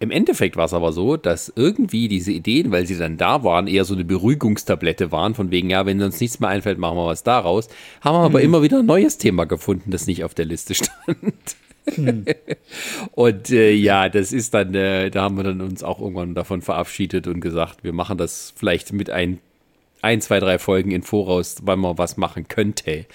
Im 0.00 0.12
Endeffekt 0.12 0.56
war 0.56 0.66
es 0.66 0.74
aber 0.74 0.92
so, 0.92 1.16
dass 1.16 1.52
irgendwie 1.56 2.06
diese 2.06 2.30
Ideen, 2.30 2.70
weil 2.70 2.86
sie 2.86 2.96
dann 2.96 3.16
da 3.16 3.42
waren, 3.42 3.66
eher 3.66 3.84
so 3.84 3.94
eine 3.94 4.04
Beruhigungstablette 4.04 5.10
waren, 5.10 5.34
von 5.34 5.50
wegen, 5.50 5.70
ja, 5.70 5.86
wenn 5.86 6.00
uns 6.00 6.20
nichts 6.20 6.38
mehr 6.38 6.50
einfällt, 6.50 6.78
machen 6.78 6.96
wir 6.96 7.06
was 7.06 7.24
daraus. 7.24 7.68
Haben 8.00 8.14
wir 8.14 8.20
aber 8.20 8.38
hm. 8.38 8.44
immer 8.44 8.62
wieder 8.62 8.78
ein 8.78 8.86
neues 8.86 9.18
Thema 9.18 9.44
gefunden, 9.44 9.90
das 9.90 10.06
nicht 10.06 10.22
auf 10.22 10.34
der 10.34 10.44
Liste 10.44 10.74
stand. 10.74 11.56
Hm. 11.94 12.24
Und 13.12 13.50
äh, 13.50 13.72
ja, 13.72 14.08
das 14.08 14.32
ist 14.32 14.54
dann, 14.54 14.74
äh, 14.74 15.10
da 15.10 15.22
haben 15.22 15.36
wir 15.36 15.44
dann 15.44 15.60
uns 15.60 15.82
auch 15.82 16.00
irgendwann 16.00 16.34
davon 16.34 16.62
verabschiedet 16.62 17.26
und 17.26 17.40
gesagt, 17.40 17.82
wir 17.82 17.92
machen 17.92 18.18
das 18.18 18.52
vielleicht 18.56 18.92
mit 18.92 19.10
ein, 19.10 19.40
ein, 20.00 20.20
zwei, 20.20 20.38
drei 20.38 20.58
Folgen 20.58 20.92
in 20.92 21.02
Voraus, 21.02 21.56
weil 21.62 21.76
man 21.76 21.98
was 21.98 22.16
machen 22.16 22.46
könnte. 22.46 23.06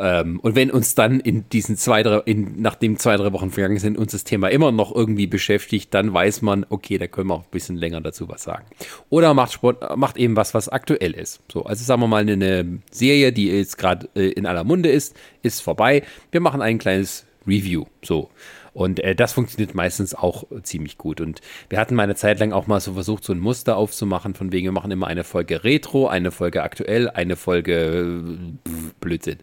Ähm, 0.00 0.40
und 0.40 0.54
wenn 0.56 0.70
uns 0.70 0.94
dann 0.94 1.20
in 1.20 1.46
diesen 1.50 1.76
zwei, 1.76 2.02
drei, 2.02 2.20
in, 2.24 2.62
nachdem 2.62 2.98
zwei, 2.98 3.18
drei 3.18 3.34
Wochen 3.34 3.50
vergangen 3.50 3.78
sind, 3.78 3.98
uns 3.98 4.12
das 4.12 4.24
Thema 4.24 4.48
immer 4.48 4.72
noch 4.72 4.94
irgendwie 4.94 5.26
beschäftigt, 5.26 5.92
dann 5.92 6.14
weiß 6.14 6.40
man, 6.40 6.64
okay, 6.70 6.96
da 6.96 7.06
können 7.06 7.28
wir 7.28 7.34
auch 7.34 7.44
ein 7.44 7.50
bisschen 7.50 7.76
länger 7.76 8.00
dazu 8.00 8.26
was 8.26 8.42
sagen. 8.42 8.64
Oder 9.10 9.34
macht 9.34 9.52
Sport, 9.52 9.98
macht 9.98 10.16
eben 10.16 10.36
was, 10.36 10.54
was 10.54 10.70
aktuell 10.70 11.12
ist. 11.12 11.40
So, 11.52 11.64
also 11.64 11.84
sagen 11.84 12.00
wir 12.00 12.08
mal, 12.08 12.22
eine 12.22 12.80
Serie, 12.90 13.30
die 13.30 13.48
jetzt 13.48 13.76
gerade 13.76 14.08
äh, 14.16 14.30
in 14.30 14.46
aller 14.46 14.64
Munde 14.64 14.88
ist, 14.88 15.14
ist 15.42 15.60
vorbei. 15.60 16.02
Wir 16.32 16.40
machen 16.40 16.62
ein 16.62 16.78
kleines 16.78 17.26
Review. 17.46 17.84
So. 18.02 18.30
Und 18.72 19.00
äh, 19.00 19.14
das 19.14 19.32
funktioniert 19.32 19.74
meistens 19.74 20.14
auch 20.14 20.44
ziemlich 20.62 20.96
gut. 20.96 21.20
Und 21.20 21.40
wir 21.68 21.78
hatten 21.78 21.94
mal 21.94 22.04
eine 22.04 22.14
Zeit 22.14 22.38
lang 22.40 22.52
auch 22.52 22.66
mal 22.66 22.80
so 22.80 22.94
versucht, 22.94 23.24
so 23.24 23.32
ein 23.32 23.40
Muster 23.40 23.76
aufzumachen, 23.76 24.34
von 24.34 24.52
wegen, 24.52 24.66
wir 24.66 24.72
machen 24.72 24.90
immer 24.90 25.08
eine 25.08 25.24
Folge 25.24 25.64
Retro, 25.64 26.06
eine 26.08 26.30
Folge 26.30 26.62
aktuell, 26.62 27.10
eine 27.10 27.36
Folge 27.36 28.22
pff, 28.66 28.94
Blödsinn. 29.00 29.38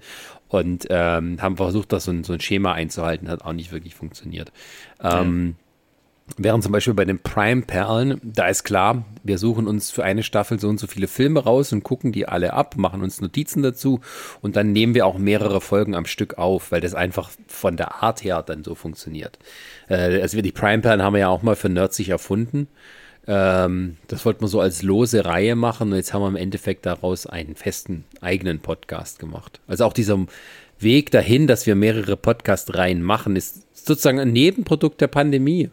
Und 0.50 0.88
ähm, 0.90 1.42
haben 1.42 1.58
versucht, 1.58 1.92
das 1.92 2.06
so 2.06 2.12
ein, 2.12 2.24
so 2.24 2.34
ein 2.34 2.40
Schema 2.40 2.74
einzuhalten, 2.74 3.30
hat 3.30 3.44
auch 3.44 3.54
nicht 3.54 3.72
wirklich 3.72 3.96
funktioniert. 3.96 4.52
Ähm, 5.02 5.56
Während 6.36 6.62
zum 6.62 6.74
Beispiel 6.74 6.94
bei 6.94 7.06
den 7.06 7.20
Prime-Perlen, 7.20 8.20
da 8.22 8.48
ist 8.48 8.66
klar, 8.66 9.06
wir 9.24 9.38
suchen 9.38 9.66
uns 9.66 9.92
für 9.92 10.04
eine 10.04 10.24
Staffel 10.24 10.60
so 10.60 10.68
und 10.68 10.78
so 10.78 10.86
viele 10.86 11.08
Filme 11.08 11.42
raus 11.42 11.72
und 11.72 11.84
gucken 11.84 12.12
die 12.12 12.28
alle 12.28 12.52
ab, 12.54 12.76
machen 12.76 13.02
uns 13.02 13.22
Notizen 13.22 13.64
dazu 13.64 14.02
und 14.42 14.58
dann 14.58 14.74
nehmen 14.74 14.94
wir 14.94 15.06
auch 15.06 15.18
mehrere 15.18 15.62
Folgen 15.62 15.96
am 15.96 16.06
Stück 16.06 16.38
auf, 16.38 16.72
weil 16.72 16.82
das 16.82 16.96
einfach 16.96 17.32
von 17.48 17.78
der 17.78 18.04
Art 18.04 18.24
her 18.26 18.44
dann 18.44 18.64
so 18.66 18.76
funktioniert. 18.76 19.40
Äh, 19.88 20.22
also 20.22 20.36
wir 20.36 20.44
die 20.44 20.52
Prime-Perlen 20.52 21.02
haben 21.02 21.14
wir 21.14 21.22
ja 21.22 21.30
auch 21.30 21.44
mal 21.44 21.56
für 21.56 21.70
Nerdsig 21.70 22.10
erfunden. 22.10 22.68
Ähm, 23.28 23.98
das 24.08 24.26
wollten 24.26 24.42
wir 24.42 24.48
so 24.48 24.62
als 24.62 24.84
lose 24.84 25.26
Reihe 25.26 25.56
machen 25.56 25.92
und 25.92 25.98
jetzt 25.98 26.14
haben 26.14 26.22
wir 26.22 26.30
im 26.30 26.36
Endeffekt 26.36 26.86
daraus 26.86 27.26
einen 27.26 27.56
festen 27.56 28.06
eigenen 28.22 28.60
Podcast 28.60 29.20
gemacht. 29.20 29.60
Also 29.68 29.86
auch 29.86 29.94
dieser 29.94 30.26
Weg 30.80 31.12
dahin, 31.12 31.48
dass 31.48 31.66
wir 31.66 31.76
mehrere 31.76 32.16
Podcast-Reihen 32.16 33.02
machen, 33.02 33.36
ist 33.36 33.64
sozusagen 33.74 34.20
ein 34.20 34.32
Nebenprodukt 34.32 35.02
der 35.02 35.08
Pandemie 35.08 35.70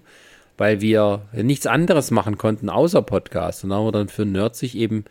weil 0.57 0.81
wir 0.81 1.23
nichts 1.33 1.67
anderes 1.67 2.11
machen 2.11 2.39
konnten 2.39 2.69
außer 2.69 3.03
Podcasts. 3.03 3.65
Und 3.65 3.71
da 3.71 3.77
haben 3.77 3.87
wir 3.87 3.93
dann 3.93 4.09
für 4.09 4.25
Nerdsig 4.25 4.77
eben 4.77 5.05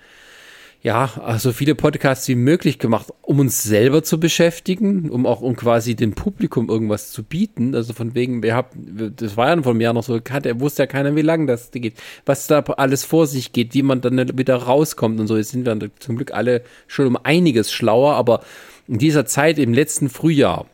ja, 0.83 1.37
so 1.39 1.53
viele 1.53 1.75
Podcasts 1.75 2.27
wie 2.27 2.35
möglich 2.35 2.77
gemacht, 2.77 3.07
um 3.21 3.39
uns 3.39 3.63
selber 3.63 4.03
zu 4.03 4.19
beschäftigen, 4.19 5.09
um 5.09 5.25
auch 5.25 5.39
um 5.39 5.55
quasi 5.55 5.95
dem 5.95 6.13
Publikum 6.13 6.67
irgendwas 6.67 7.09
zu 7.11 7.23
bieten. 7.23 7.73
Also 7.73 7.93
von 7.93 8.15
wegen, 8.15 8.43
wir 8.43 8.53
haben, 8.53 9.13
das 9.15 9.37
war 9.37 9.55
ja 9.55 9.61
von 9.63 9.77
mir 9.77 9.93
noch 9.93 10.03
so, 10.03 10.19
er 10.19 10.59
wusste 10.59 10.83
ja 10.83 10.87
keiner, 10.87 11.15
wie 11.15 11.21
lange 11.21 11.45
das 11.45 11.71
geht, 11.71 11.95
was 12.25 12.47
da 12.47 12.59
alles 12.59 13.05
vor 13.05 13.27
sich 13.27 13.53
geht, 13.53 13.73
wie 13.73 13.81
man 13.81 14.01
dann 14.01 14.37
wieder 14.37 14.57
rauskommt 14.57 15.21
und 15.21 15.27
so. 15.27 15.37
Jetzt 15.37 15.51
sind 15.51 15.65
wir 15.65 15.89
zum 15.99 16.17
Glück 16.17 16.33
alle 16.33 16.63
schon 16.87 17.07
um 17.07 17.17
einiges 17.23 17.71
schlauer, 17.71 18.15
aber 18.15 18.41
in 18.85 18.97
dieser 18.97 19.25
Zeit 19.25 19.59
im 19.59 19.73
letzten 19.73 20.09
Frühjahr, 20.09 20.65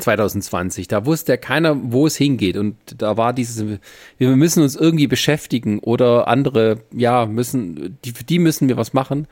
2020. 0.00 0.88
Da 0.88 1.06
wusste 1.06 1.32
ja 1.32 1.36
keiner, 1.36 1.76
wo 1.92 2.06
es 2.06 2.16
hingeht. 2.16 2.56
Und 2.56 2.76
da 2.98 3.16
war 3.16 3.32
dieses, 3.32 3.64
wir 4.18 4.36
müssen 4.36 4.62
uns 4.62 4.76
irgendwie 4.76 5.06
beschäftigen 5.06 5.78
oder 5.78 6.28
andere, 6.28 6.80
ja, 6.92 7.26
müssen, 7.26 7.98
die, 8.04 8.12
für 8.12 8.24
die 8.24 8.38
müssen 8.38 8.68
wir 8.68 8.76
was 8.76 8.92
machen. 8.92 9.26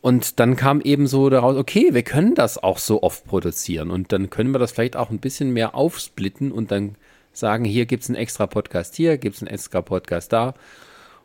Und 0.00 0.38
dann 0.38 0.56
kam 0.56 0.80
eben 0.80 1.06
so 1.06 1.30
daraus, 1.30 1.56
okay, 1.56 1.92
wir 1.92 2.02
können 2.02 2.34
das 2.34 2.62
auch 2.62 2.78
so 2.78 3.02
oft 3.02 3.26
produzieren. 3.26 3.90
Und 3.90 4.12
dann 4.12 4.30
können 4.30 4.52
wir 4.52 4.58
das 4.58 4.72
vielleicht 4.72 4.96
auch 4.96 5.10
ein 5.10 5.18
bisschen 5.18 5.50
mehr 5.50 5.74
aufsplitten 5.74 6.52
und 6.52 6.70
dann 6.70 6.96
sagen, 7.32 7.64
hier 7.64 7.86
gibt 7.86 8.02
es 8.04 8.08
einen 8.08 8.16
extra 8.16 8.46
Podcast 8.46 8.94
hier, 8.94 9.18
gibt 9.18 9.36
es 9.36 9.42
einen 9.42 9.50
extra 9.50 9.82
Podcast 9.82 10.32
da. 10.32 10.54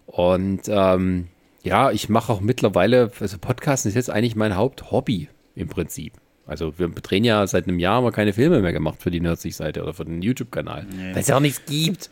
Und 0.08 0.62
ähm, 0.68 1.28
ja, 1.64 1.92
ich 1.92 2.10
mache 2.10 2.34
auch 2.34 2.42
mittlerweile, 2.42 3.12
also 3.20 3.38
Podcasten 3.38 3.90
ist 3.90 3.96
jetzt 3.96 4.10
eigentlich 4.10 4.36
mein 4.36 4.56
Haupthobby 4.56 5.30
im 5.56 5.68
Prinzip. 5.68 6.14
Also 6.52 6.78
wir 6.78 6.90
drehen 6.90 7.24
ja 7.24 7.48
seit 7.48 7.68
einem 7.68 7.80
Jahr 7.80 8.02
mal 8.02 8.12
keine 8.12 8.34
Filme 8.34 8.60
mehr 8.60 8.74
gemacht 8.74 9.02
für 9.02 9.10
die 9.10 9.22
Nerdsig-Seite 9.22 9.82
oder 9.82 9.94
für 9.94 10.06
den 10.06 10.22
YouTube-Kanal, 10.22 10.86
nee. 10.96 11.14
weil 11.14 11.22
es 11.22 11.28
ja 11.28 11.38
auch 11.38 11.42
nichts 11.42 11.64
gibt. 11.66 12.10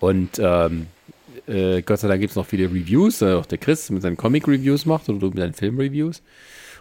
Und 0.00 0.38
ähm, 0.38 0.86
äh, 1.46 1.82
Gott 1.82 2.00
sei 2.00 2.08
Dank 2.08 2.20
gibt 2.20 2.30
es 2.30 2.36
noch 2.36 2.46
viele 2.46 2.64
Reviews, 2.64 3.22
äh, 3.22 3.32
auch 3.32 3.46
der 3.46 3.58
Chris 3.58 3.90
mit 3.90 4.02
seinen 4.02 4.16
Comic-Reviews 4.16 4.86
macht 4.86 5.08
oder 5.08 5.18
du 5.18 5.28
mit 5.28 5.38
deinen 5.38 5.54
Film-Reviews. 5.54 6.22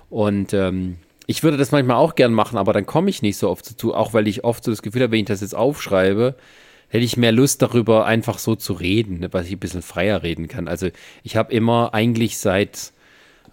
Und 0.10 0.54
ähm, 0.54 0.98
ich 1.28 1.44
würde 1.44 1.58
das 1.58 1.72
manchmal 1.72 1.98
auch 1.98 2.16
gern 2.16 2.34
machen, 2.34 2.58
aber 2.58 2.74
dann 2.74 2.86
komme 2.86 3.10
ich 3.10 3.22
nicht 3.22 3.38
so 3.38 3.50
oft 3.50 3.70
dazu, 3.70 3.94
auch 3.94 4.14
weil 4.14 4.28
ich 4.28 4.44
oft 4.44 4.64
so 4.64 4.72
das 4.72 4.82
Gefühl 4.82 5.04
habe, 5.04 5.14
wenn 5.14 5.22
ich 5.22 5.26
das 5.26 5.42
jetzt 5.42 5.56
aufschreibe, 5.56 6.36
hätte 6.90 7.06
ich 7.06 7.16
mehr 7.16 7.32
Lust 7.32 7.62
darüber, 7.62 8.06
einfach 8.06 8.38
so 8.38 8.56
zu 8.56 8.74
reden, 8.74 9.20
ne, 9.20 9.30
was 9.32 9.46
ich 9.46 9.54
ein 9.54 9.60
bisschen 9.60 9.82
freier 9.82 10.24
reden 10.24 10.48
kann. 10.48 10.68
Also 10.68 10.90
ich 11.24 11.38
habe 11.38 11.54
immer 11.54 11.94
eigentlich 11.94 12.38
seit, 12.38 12.92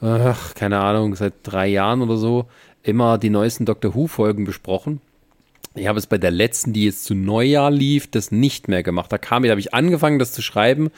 ach, 0.01 0.55
keine 0.55 0.80
Ahnung, 0.80 1.14
seit 1.14 1.34
drei 1.44 1.68
Jahren 1.68 2.03
oder 2.03 2.16
so, 2.16 2.49
immer 2.83 3.18
die 3.18 3.31
neuesten 3.31 3.66
Doctor 3.66 3.95
Who-Folgen 3.95 4.45
besprochen. 4.45 5.01
Ich 5.74 5.87
habe 5.87 5.99
es 5.99 6.07
bei 6.07 6.18
der 6.18 6.31
letzten, 6.31 6.72
die 6.72 6.87
jetzt 6.87 7.05
zu 7.05 7.14
Neujahr 7.14 7.70
lief, 7.70 8.11
das 8.11 8.33
nicht 8.33 8.68
mehr 8.68 8.83
gemacht. 8.83 9.12
Da 9.12 9.18
kam, 9.18 9.43
da 9.43 9.51
habe 9.51 9.61
ich 9.61 9.74
angefangen, 9.74 10.18
das 10.18 10.33
zu 10.33 10.43
schreiben. 10.43 10.91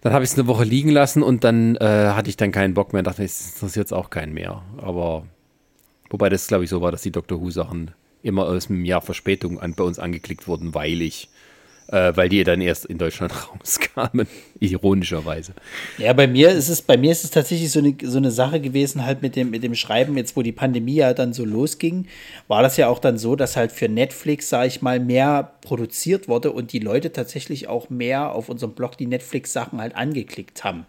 Dann 0.00 0.12
habe 0.12 0.24
ich 0.24 0.30
es 0.30 0.38
eine 0.38 0.48
Woche 0.48 0.64
liegen 0.64 0.90
lassen 0.90 1.22
und 1.22 1.44
dann 1.44 1.76
äh, 1.76 2.10
hatte 2.14 2.28
ich 2.28 2.36
dann 2.36 2.50
keinen 2.50 2.74
Bock 2.74 2.92
mehr. 2.92 3.02
Dachte, 3.02 3.22
das 3.22 3.54
interessiert 3.54 3.84
jetzt 3.84 3.92
auch 3.92 4.10
keinen 4.10 4.34
mehr. 4.34 4.62
Aber 4.78 5.24
wobei 6.10 6.28
das, 6.28 6.48
glaube 6.48 6.64
ich, 6.64 6.70
so 6.70 6.82
war, 6.82 6.90
dass 6.90 7.02
die 7.02 7.12
Doctor 7.12 7.40
Who-Sachen 7.40 7.92
immer 8.22 8.46
aus 8.46 8.68
einem 8.68 8.84
Jahr 8.84 9.00
Verspätung 9.00 9.60
an, 9.60 9.74
bei 9.74 9.84
uns 9.84 9.98
angeklickt 9.98 10.48
wurden, 10.48 10.74
weil 10.74 11.00
ich 11.02 11.28
äh, 11.88 12.12
weil 12.14 12.28
die 12.28 12.44
dann 12.44 12.60
erst 12.60 12.86
in 12.86 12.98
Deutschland 12.98 13.32
rauskamen, 13.50 14.26
ironischerweise. 14.60 15.52
Ja, 15.98 16.12
bei 16.12 16.26
mir 16.26 16.50
ist 16.50 16.68
es, 16.68 16.82
bei 16.82 16.96
mir 16.96 17.12
ist 17.12 17.24
es 17.24 17.30
tatsächlich 17.30 17.70
so 17.70 17.80
eine, 17.80 17.96
so 18.02 18.18
eine 18.18 18.30
Sache 18.30 18.60
gewesen, 18.60 19.04
halt 19.04 19.22
mit 19.22 19.36
dem, 19.36 19.50
mit 19.50 19.62
dem 19.62 19.74
Schreiben, 19.74 20.16
jetzt 20.16 20.36
wo 20.36 20.42
die 20.42 20.52
Pandemie 20.52 20.94
ja 20.94 21.14
dann 21.14 21.32
so 21.32 21.44
losging, 21.44 22.06
war 22.48 22.62
das 22.62 22.76
ja 22.76 22.88
auch 22.88 22.98
dann 22.98 23.18
so, 23.18 23.36
dass 23.36 23.56
halt 23.56 23.72
für 23.72 23.88
Netflix, 23.88 24.48
sage 24.48 24.68
ich 24.68 24.82
mal, 24.82 25.00
mehr 25.00 25.52
produziert 25.60 26.28
wurde 26.28 26.52
und 26.52 26.72
die 26.72 26.78
Leute 26.78 27.12
tatsächlich 27.12 27.68
auch 27.68 27.90
mehr 27.90 28.32
auf 28.32 28.48
unserem 28.48 28.72
Blog 28.72 28.96
die 28.96 29.06
Netflix-Sachen 29.06 29.80
halt 29.80 29.94
angeklickt 29.94 30.64
haben. 30.64 30.86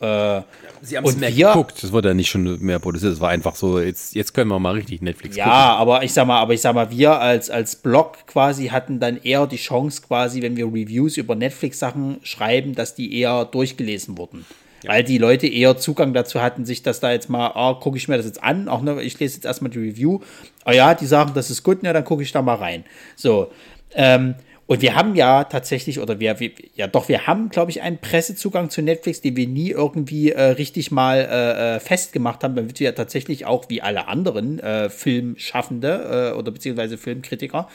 Äh, 0.00 0.42
Sie 0.82 0.96
haben 0.96 1.04
es 1.04 1.16
mehr 1.16 1.34
wir, 1.36 1.48
geguckt, 1.48 1.82
das 1.82 1.92
wurde 1.92 2.08
ja 2.08 2.14
nicht 2.14 2.30
schon 2.30 2.58
mehr 2.60 2.78
produziert, 2.78 3.12
es 3.12 3.20
war 3.20 3.28
einfach 3.28 3.54
so, 3.54 3.78
jetzt, 3.78 4.14
jetzt 4.14 4.32
können 4.32 4.48
wir 4.48 4.58
mal 4.58 4.72
richtig 4.72 5.02
Netflix 5.02 5.36
ja, 5.36 5.44
gucken. 5.44 5.58
Ja, 5.58 5.76
aber 5.76 6.02
ich 6.04 6.14
sag 6.14 6.26
mal, 6.26 6.40
aber 6.40 6.54
ich 6.54 6.62
sag 6.62 6.74
mal, 6.74 6.90
wir 6.90 7.20
als, 7.20 7.50
als 7.50 7.76
Blog 7.76 8.26
quasi 8.26 8.68
hatten 8.68 8.98
dann 8.98 9.18
eher 9.22 9.46
die 9.46 9.58
Chance 9.58 10.00
quasi, 10.00 10.40
wenn 10.40 10.56
wir 10.56 10.66
Reviews 10.66 11.18
über 11.18 11.34
Netflix-Sachen 11.34 12.20
schreiben, 12.22 12.74
dass 12.74 12.94
die 12.94 13.14
eher 13.18 13.44
durchgelesen 13.44 14.16
wurden. 14.16 14.46
Ja. 14.82 14.92
Weil 14.92 15.04
die 15.04 15.18
Leute 15.18 15.46
eher 15.46 15.76
Zugang 15.76 16.14
dazu 16.14 16.40
hatten, 16.40 16.64
sich 16.64 16.82
das 16.82 17.00
da 17.00 17.12
jetzt 17.12 17.28
mal, 17.28 17.48
ah, 17.48 17.74
gucke 17.74 17.98
ich 17.98 18.08
mir 18.08 18.16
das 18.16 18.24
jetzt 18.24 18.42
an, 18.42 18.68
auch 18.68 18.80
ne, 18.80 19.02
ich 19.02 19.20
lese 19.20 19.34
jetzt 19.34 19.44
erstmal 19.44 19.70
die 19.70 19.80
Review, 19.80 20.20
ah 20.64 20.72
ja, 20.72 20.94
die 20.94 21.04
sagen, 21.04 21.32
das 21.34 21.50
ist 21.50 21.62
gut, 21.62 21.82
ja, 21.82 21.92
dann 21.92 22.04
gucke 22.04 22.22
ich 22.22 22.32
da 22.32 22.40
mal 22.40 22.54
rein. 22.54 22.84
So, 23.16 23.50
ähm, 23.94 24.34
und 24.70 24.82
wir 24.82 24.94
haben 24.94 25.16
ja 25.16 25.42
tatsächlich, 25.42 25.98
oder 25.98 26.20
wir, 26.20 26.38
wir 26.38 26.52
ja 26.76 26.86
doch, 26.86 27.08
wir 27.08 27.26
haben, 27.26 27.48
glaube 27.48 27.72
ich, 27.72 27.82
einen 27.82 27.98
Pressezugang 27.98 28.70
zu 28.70 28.82
Netflix, 28.82 29.20
den 29.20 29.34
wir 29.34 29.48
nie 29.48 29.70
irgendwie 29.70 30.30
äh, 30.30 30.42
richtig 30.42 30.92
mal 30.92 31.18
äh, 31.18 31.74
äh, 31.74 31.80
festgemacht 31.80 32.44
haben, 32.44 32.54
damit 32.54 32.78
wir 32.78 32.84
ja 32.84 32.92
tatsächlich 32.92 33.46
auch 33.46 33.64
wie 33.66 33.82
alle 33.82 34.06
anderen 34.06 34.60
äh, 34.60 34.88
Filmschaffende 34.88 36.30
äh, 36.32 36.38
oder 36.38 36.52
beziehungsweise 36.52 36.98
Filmkritiker 36.98 37.68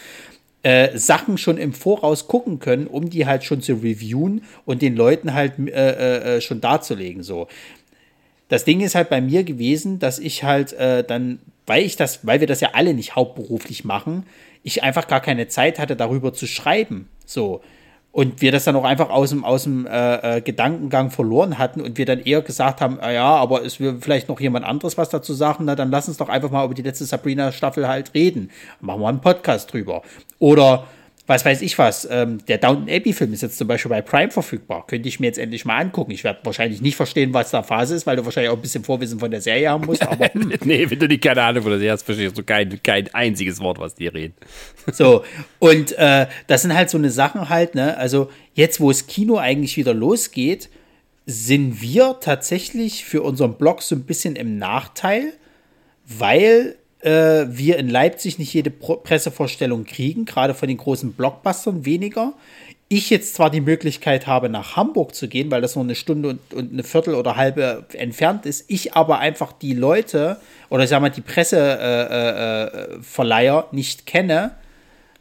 äh, 0.64 0.98
Sachen 0.98 1.38
schon 1.38 1.58
im 1.58 1.74
Voraus 1.74 2.30
gucken 2.30 2.60
können, 2.60 2.88
um 2.88 3.10
die 3.10 3.26
halt 3.26 3.44
schon 3.44 3.62
zu 3.62 3.74
reviewen 3.74 4.46
und 4.64 4.82
den 4.82 4.96
Leuten 4.96 5.34
halt 5.34 5.56
schon 6.42 6.62
darzulegen. 6.62 7.24
So. 7.24 7.50
Das 8.48 8.64
Ding 8.64 8.80
ist 8.80 8.96
halt 8.96 9.10
bei 9.10 9.20
mir 9.20 9.44
gewesen, 9.44 10.00
dass 10.00 10.18
ich 10.18 10.46
halt 10.46 10.74
dann, 10.80 11.40
weil 11.66 11.84
ich 11.84 11.98
das, 11.98 12.26
weil 12.26 12.40
wir 12.40 12.48
das 12.48 12.62
ja 12.62 12.70
alle 12.72 12.94
nicht 12.94 13.18
hauptberuflich 13.18 13.84
machen, 13.84 14.26
ich 14.66 14.84
einfach 14.84 15.08
gar 15.08 15.22
keine 15.22 15.48
Zeit 15.48 15.78
hatte, 15.78 15.96
darüber 15.96 16.34
zu 16.34 16.48
schreiben. 16.48 17.08
So. 17.26 17.62
Und 18.12 18.42
wir 18.42 18.52
das 18.52 18.64
dann 18.64 18.76
auch 18.76 18.84
einfach 18.84 19.10
aus 19.10 19.30
dem, 19.30 19.46
aus 19.46 19.64
dem 19.64 19.86
äh, 19.86 20.38
äh, 20.38 20.42
Gedankengang 20.42 21.12
verloren 21.12 21.60
hatten 21.60 21.82
und 21.82 21.98
wir 21.98 22.06
dann 22.06 22.22
eher 22.22 22.42
gesagt 22.42 22.82
haben, 22.82 22.98
ah 23.00 23.12
ja, 23.12 23.26
aber 23.28 23.64
es 23.64 23.80
will 23.80 23.98
vielleicht 24.00 24.28
noch 24.28 24.40
jemand 24.40 24.66
anderes 24.66 24.98
was 24.98 25.10
dazu 25.10 25.34
sagen, 25.34 25.66
na 25.66 25.76
dann 25.76 25.92
lass 25.92 26.08
uns 26.08 26.18
doch 26.18 26.30
einfach 26.30 26.50
mal 26.50 26.66
über 26.66 26.74
die 26.74 26.82
letzte 26.82 27.06
Sabrina-Staffel 27.06 27.88
halt 27.88 28.14
reden. 28.16 28.50
Machen 28.80 29.02
wir 29.02 29.10
einen 29.10 29.22
Podcast 29.22 29.72
drüber. 29.72 30.02
Oder 30.40 30.88
was 31.28 31.44
weiß 31.44 31.62
ich 31.64 31.78
was, 31.80 32.08
ähm, 32.10 32.46
der 32.46 32.60
Downton 32.60 32.88
Abbey-Film 32.88 33.34
ist 33.34 33.42
jetzt 33.42 33.58
zum 33.58 33.68
Beispiel 33.68 33.90
bei 33.90 34.02
Prime 34.02 34.30
verfügbar. 34.30 34.86
Könnte 34.86 35.10
ich 35.10 35.20
mir 35.20 35.28
jetzt 35.28 35.40
endlich 35.40 35.66
mal 35.66 35.78
angucken. 35.78 36.12
Ich 36.12 36.24
werde 36.24 36.40
wahrscheinlich 36.44 36.82
nicht 36.82 36.96
verstehen, 36.96 37.34
was 37.34 37.50
da 37.50 37.64
Phase 37.64 37.96
ist, 37.96 38.06
weil 38.06 38.16
du 38.16 38.26
wahrscheinlich 38.26 38.52
auch 38.52 38.56
ein 38.56 38.62
bisschen 38.62 38.84
Vorwissen 38.84 39.20
von 39.20 39.32
der 39.32 39.42
Serie 39.42 39.70
haben 39.72 39.86
musst. 39.86 40.04
Aber, 40.04 40.32
hm. 40.32 40.54
nee, 40.66 40.88
wenn 40.88 41.00
du 41.00 41.08
nicht 41.08 41.24
keine 41.24 41.42
Ahnung 41.42 41.64
von 41.64 41.72
der 41.72 41.80
Serie 41.80 41.94
hast, 41.94 42.04
verstehst 42.04 42.38
du 42.38 42.44
kein, 42.44 42.82
kein 42.84 43.12
einziges 43.14 43.60
Wort, 43.60 43.80
was 43.80 43.96
die 43.96 44.08
reden. 44.08 44.36
so, 44.92 45.24
und 45.58 45.94
äh, 45.94 46.28
das 46.46 46.62
sind 46.62 46.76
halt 46.76 46.92
so 46.92 46.98
eine 46.98 47.10
Sachen 47.10 47.50
halt, 47.50 47.74
ne? 47.74 47.98
Also 47.98 48.30
jetzt, 48.54 48.80
wo 48.80 48.90
das 48.90 49.08
Kino 49.08 49.38
eigentlich 49.38 49.78
wieder 49.78 49.96
losgeht, 49.96 50.70
sind 51.26 51.82
wir 51.82 52.18
tatsächlich 52.22 53.04
für 53.04 53.24
unseren 53.24 53.58
Blog 53.58 53.82
so 53.82 53.96
ein 53.96 54.04
bisschen 54.04 54.36
im 54.36 54.60
Nachteil, 54.60 55.34
weil 56.06 56.76
äh, 57.06 57.46
wir 57.50 57.78
in 57.78 57.88
Leipzig 57.88 58.40
nicht 58.40 58.54
jede 58.54 58.72
Pro 58.72 58.96
Pressevorstellung 58.96 59.86
kriegen, 59.86 60.26
gerade 60.26 60.56
von 60.56 60.68
den 60.68 60.78
großen 60.78 61.14
Blockbustern 61.14 61.86
weniger. 61.86 62.34
Ich 62.88 63.10
jetzt 63.10 63.36
zwar 63.36 63.50
die 63.50 63.62
Möglichkeit 63.62 64.28
habe, 64.28 64.50
nach 64.50 64.76
Hamburg 64.76 65.16
zu 65.16 65.28
gehen, 65.28 65.50
weil 65.52 65.62
das 65.62 65.76
nur 65.76 65.84
eine 65.84 65.96
Stunde 65.96 66.30
und, 66.30 66.54
und 66.54 66.74
eine 66.74 66.84
Viertel 66.84 67.16
oder 67.16 67.36
halbe 67.36 67.86
entfernt 67.94 68.46
ist, 68.46 68.66
ich 68.68 68.94
aber 68.94 69.20
einfach 69.20 69.54
die 69.54 69.74
Leute 69.74 70.38
oder 70.70 70.84
ich 70.84 70.90
sag 70.90 71.02
mal 71.02 71.10
die 71.10 71.22
Presseverleiher 71.22 73.60
äh, 73.60 73.60
äh, 73.60 73.76
nicht 73.76 74.06
kenne, 74.06 74.52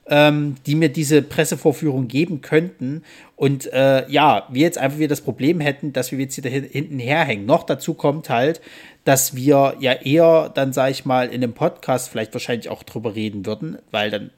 ähm, 0.06 0.56
die 0.66 0.74
mir 0.74 0.90
diese 0.90 1.22
Pressevorführung 1.22 2.08
geben 2.08 2.40
könnten. 2.40 3.02
Und 3.36 3.72
äh, 3.72 4.08
ja, 4.10 4.46
wir 4.50 4.62
jetzt 4.62 4.78
einfach 4.78 4.98
wieder 4.98 5.08
das 5.08 5.22
Problem 5.22 5.60
hätten, 5.60 5.92
dass 5.92 6.12
wir 6.12 6.18
jetzt 6.18 6.34
hier 6.34 6.50
hinten 6.50 6.98
herhängen. 6.98 7.46
Noch 7.46 7.64
dazu 7.64 7.94
kommt 7.94 8.28
halt, 8.28 8.60
dass 9.04 9.36
wir 9.36 9.76
ja 9.80 9.92
eher 9.92 10.50
dann, 10.54 10.72
sage 10.72 10.92
ich 10.92 11.04
mal, 11.04 11.28
in 11.28 11.42
einem 11.42 11.52
Podcast 11.52 12.08
vielleicht 12.08 12.32
wahrscheinlich 12.32 12.68
auch 12.68 12.82
drüber 12.82 13.14
reden 13.14 13.44
würden, 13.44 13.78
weil 13.90 14.10
dann 14.10 14.30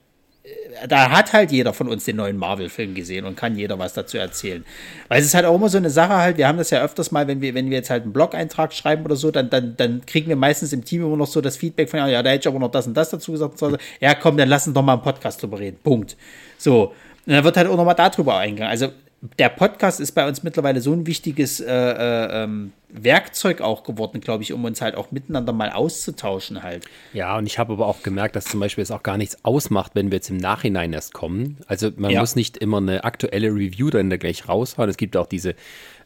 äh, 0.42 0.88
da 0.88 1.10
hat 1.10 1.32
halt 1.32 1.52
jeder 1.52 1.72
von 1.72 1.88
uns 1.88 2.04
den 2.04 2.16
neuen 2.16 2.36
Marvel-Film 2.36 2.94
gesehen 2.94 3.24
und 3.24 3.36
kann 3.36 3.56
jeder 3.56 3.78
was 3.78 3.94
dazu 3.94 4.18
erzählen. 4.18 4.64
Weil 5.08 5.20
es 5.20 5.26
ist 5.26 5.34
halt 5.34 5.44
auch 5.44 5.54
immer 5.54 5.68
so 5.68 5.78
eine 5.78 5.90
Sache 5.90 6.16
halt, 6.16 6.36
wir 6.36 6.48
haben 6.48 6.58
das 6.58 6.70
ja 6.70 6.82
öfters 6.82 7.12
mal, 7.12 7.28
wenn 7.28 7.40
wir, 7.40 7.54
wenn 7.54 7.70
wir 7.70 7.76
jetzt 7.76 7.90
halt 7.90 8.02
einen 8.02 8.12
Blog-Eintrag 8.12 8.72
schreiben 8.72 9.04
oder 9.04 9.16
so, 9.16 9.30
dann, 9.30 9.50
dann, 9.50 9.76
dann 9.76 10.04
kriegen 10.04 10.28
wir 10.28 10.36
meistens 10.36 10.72
im 10.72 10.84
Team 10.84 11.02
immer 11.02 11.16
noch 11.16 11.28
so 11.28 11.40
das 11.40 11.56
Feedback 11.56 11.88
von, 11.88 12.00
ja, 12.00 12.22
da 12.22 12.30
hätte 12.30 12.48
ich 12.48 12.48
aber 12.48 12.58
noch 12.58 12.70
das 12.70 12.86
und 12.86 12.94
das 12.94 13.10
dazu 13.10 13.32
gesagt. 13.32 13.60
Ja, 14.00 14.14
komm, 14.14 14.36
dann 14.36 14.48
lass 14.48 14.66
uns 14.66 14.74
doch 14.74 14.82
mal 14.82 14.94
einen 14.94 15.02
Podcast 15.02 15.42
drüber 15.42 15.58
reden. 15.60 15.78
Punkt. 15.82 16.16
So. 16.58 16.92
Und 17.26 17.32
dann 17.32 17.42
wird 17.42 17.56
halt 17.56 17.68
auch 17.68 17.76
nochmal 17.76 17.96
darüber 17.96 18.38
eingegangen. 18.38 18.70
Also 18.70 18.90
der 19.22 19.48
Podcast 19.48 19.98
ist 19.98 20.12
bei 20.12 20.28
uns 20.28 20.42
mittlerweile 20.42 20.80
so 20.80 20.92
ein 20.92 21.06
wichtiges 21.06 21.60
äh, 21.60 21.72
äh, 21.72 22.44
ähm, 22.44 22.72
Werkzeug 22.88 23.60
auch 23.60 23.82
geworden, 23.82 24.20
glaube 24.20 24.42
ich, 24.42 24.52
um 24.52 24.64
uns 24.64 24.80
halt 24.80 24.94
auch 24.94 25.10
miteinander 25.10 25.52
mal 25.52 25.70
auszutauschen 25.70 26.62
halt. 26.62 26.84
Ja, 27.12 27.36
und 27.38 27.46
ich 27.46 27.58
habe 27.58 27.72
aber 27.72 27.86
auch 27.86 28.02
gemerkt, 28.02 28.36
dass 28.36 28.44
zum 28.44 28.60
Beispiel 28.60 28.82
es 28.82 28.90
auch 28.90 29.02
gar 29.02 29.16
nichts 29.16 29.44
ausmacht, 29.44 29.92
wenn 29.94 30.10
wir 30.10 30.16
jetzt 30.16 30.30
im 30.30 30.36
Nachhinein 30.36 30.92
erst 30.92 31.14
kommen. 31.14 31.58
Also 31.66 31.90
man 31.96 32.10
ja. 32.10 32.20
muss 32.20 32.36
nicht 32.36 32.58
immer 32.58 32.76
eine 32.76 33.04
aktuelle 33.04 33.48
Review 33.48 33.90
dann 33.90 34.10
da 34.10 34.16
gleich 34.18 34.48
raushauen. 34.48 34.88
Es 34.88 34.96
gibt 34.98 35.16
auch 35.16 35.26
diese 35.26 35.54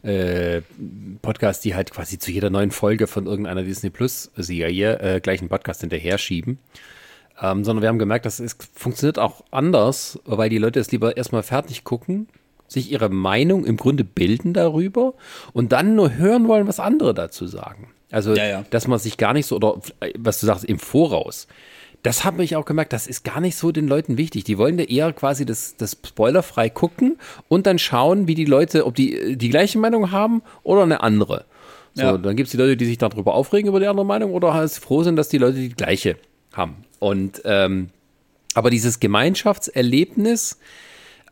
äh, 0.03 0.61
Podcasts, 1.21 1.61
die 1.61 1.75
halt 1.75 1.91
quasi 1.91 2.17
zu 2.17 2.31
jeder 2.31 2.49
neuen 2.49 2.71
Folge 2.71 3.07
von 3.07 3.25
irgendeiner 3.25 3.63
Disney 3.63 3.89
Plus 3.89 4.31
Serie 4.35 4.99
äh, 4.99 5.19
gleich 5.19 5.41
einen 5.41 5.49
Podcast 5.49 5.81
hinterher 5.81 6.17
schieben. 6.17 6.59
Ähm, 7.41 7.63
sondern 7.63 7.81
wir 7.81 7.89
haben 7.89 7.99
gemerkt, 7.99 8.25
dass 8.25 8.39
es 8.39 8.55
funktioniert 8.75 9.17
auch 9.19 9.43
anders, 9.51 10.19
weil 10.25 10.49
die 10.49 10.59
Leute 10.59 10.79
es 10.79 10.91
lieber 10.91 11.17
erstmal 11.17 11.43
fertig 11.43 11.83
gucken, 11.83 12.27
sich 12.71 12.91
ihre 12.91 13.09
Meinung 13.09 13.65
im 13.65 13.75
Grunde 13.75 14.05
bilden 14.05 14.53
darüber 14.53 15.13
und 15.51 15.73
dann 15.73 15.95
nur 15.95 16.15
hören 16.15 16.47
wollen, 16.47 16.67
was 16.67 16.79
andere 16.79 17.13
dazu 17.13 17.45
sagen. 17.45 17.89
Also, 18.11 18.33
ja, 18.33 18.47
ja. 18.47 18.65
dass 18.69 18.87
man 18.87 18.97
sich 18.97 19.17
gar 19.17 19.33
nicht 19.33 19.45
so, 19.45 19.57
oder 19.57 19.79
was 20.17 20.39
du 20.39 20.45
sagst, 20.45 20.63
im 20.63 20.79
Voraus. 20.79 21.47
Das 22.03 22.23
habe 22.23 22.43
ich 22.43 22.55
auch 22.55 22.65
gemerkt, 22.65 22.93
das 22.93 23.07
ist 23.07 23.23
gar 23.23 23.41
nicht 23.41 23.55
so 23.57 23.71
den 23.71 23.87
Leuten 23.87 24.17
wichtig. 24.17 24.45
Die 24.45 24.57
wollen 24.57 24.79
ja 24.79 24.85
eher 24.85 25.13
quasi 25.13 25.45
das, 25.45 25.75
das 25.77 25.97
spoilerfrei 26.05 26.69
gucken 26.69 27.17
und 27.47 27.67
dann 27.67 27.77
schauen, 27.77 28.27
wie 28.27 28.35
die 28.35 28.45
Leute, 28.45 28.85
ob 28.85 28.95
die 28.95 29.37
die 29.37 29.49
gleiche 29.49 29.77
Meinung 29.77 30.11
haben 30.11 30.41
oder 30.63 30.83
eine 30.83 31.01
andere. 31.01 31.45
So, 31.93 32.03
ja. 32.03 32.17
dann 32.17 32.37
gibt 32.37 32.47
es 32.47 32.51
die 32.51 32.57
Leute, 32.57 32.77
die 32.77 32.85
sich 32.85 32.97
darüber 32.97 33.35
aufregen, 33.35 33.67
über 33.67 33.81
die 33.81 33.87
andere 33.87 34.05
Meinung, 34.05 34.31
oder 34.31 34.53
halt 34.53 34.71
froh 34.71 35.03
sind, 35.03 35.17
dass 35.17 35.27
die 35.27 35.37
Leute 35.37 35.57
die 35.57 35.69
gleiche 35.73 36.15
haben. 36.53 36.85
Und 36.99 37.41
ähm, 37.43 37.89
aber 38.53 38.69
dieses 38.69 38.99
Gemeinschaftserlebnis, 38.99 40.57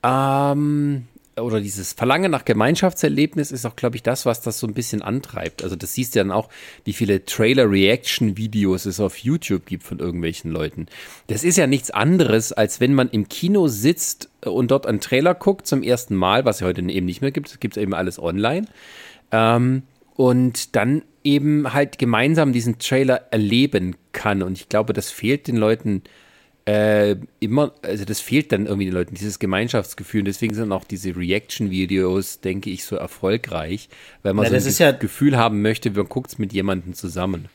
ähm, 0.04 1.08
oder 1.42 1.62
dieses 1.62 1.94
Verlangen 1.94 2.32
nach 2.32 2.46
Gemeinschaftserlebnis 2.46 3.52
ist 3.52 3.66
auch, 3.66 3.76
glaube 3.76 3.96
ich, 3.96 4.04
das, 4.04 4.26
was 4.26 4.42
das 4.42 4.60
so 4.60 4.68
ein 4.68 4.74
bisschen 4.74 5.02
antreibt. 5.02 5.64
Also 5.64 5.76
das 5.76 5.94
siehst 5.94 6.16
du 6.16 6.20
dann 6.20 6.32
auch, 6.32 6.50
wie 6.86 6.94
viele 6.94 7.26
Trailer-Reaction-Videos 7.26 8.86
es 8.86 9.00
auf 9.00 9.18
YouTube 9.18 9.66
gibt 9.66 9.84
von 9.84 10.00
irgendwelchen 10.00 10.52
Leuten. 10.52 10.88
Das 11.28 11.44
ist 11.44 11.58
ja 11.58 11.68
nichts 11.68 11.92
anderes, 11.92 12.52
als 12.54 12.80
wenn 12.80 12.94
man 12.94 13.10
im 13.10 13.30
Kino 13.30 13.68
sitzt 13.68 14.30
und 14.44 14.72
dort 14.72 14.86
einen 14.86 15.00
Trailer 15.02 15.36
guckt 15.36 15.68
zum 15.68 15.84
ersten 15.84 16.16
Mal, 16.16 16.46
was 16.46 16.58
es 16.58 16.62
heute 16.62 16.82
eben 16.82 17.06
nicht 17.06 17.22
mehr 17.22 17.32
gibt. 17.32 17.50
Es 17.50 17.60
gibt 17.60 17.78
eben 17.78 17.94
alles 17.94 18.20
online. 18.20 18.68
Ähm, 19.32 19.84
und 20.16 20.76
dann 20.76 21.04
eben 21.24 21.74
halt 21.74 21.98
gemeinsam 21.98 22.52
diesen 22.52 22.80
Trailer 22.80 23.28
erleben 23.32 23.96
kann. 24.12 24.42
Und 24.42 24.54
ich 24.54 24.70
glaube, 24.70 24.94
das 24.94 25.12
fehlt 25.12 25.48
den 25.48 25.56
Leuten 25.56 26.04
äh, 26.70 27.16
immer, 27.40 27.74
also 27.82 28.06
das 28.06 28.22
fehlt 28.22 28.52
dann 28.52 28.68
irgendwie 28.68 28.86
den 28.86 28.94
Leuten, 28.94 29.16
dieses 29.16 29.40
Gemeinschaftsgefühl. 29.40 30.22
Und 30.22 30.26
deswegen 30.26 30.54
sind 30.54 30.72
auch 30.72 30.84
diese 30.84 31.16
Reaction-Videos, 31.16 32.42
denke 32.42 32.70
ich, 32.70 32.84
so 32.84 32.96
erfolgreich, 32.96 33.90
weil 34.22 34.34
man 34.34 34.44
Na, 34.44 34.50
so 34.50 34.56
ein 34.56 34.60
ja 34.78 34.92
Gefühl 34.92 35.36
haben 35.36 35.64
möchte, 35.64 35.96
man 35.96 36.08
guckt 36.08 36.32
es 36.32 36.38
mit 36.38 36.54
jemandem 36.54 36.94
zusammen. 36.94 37.50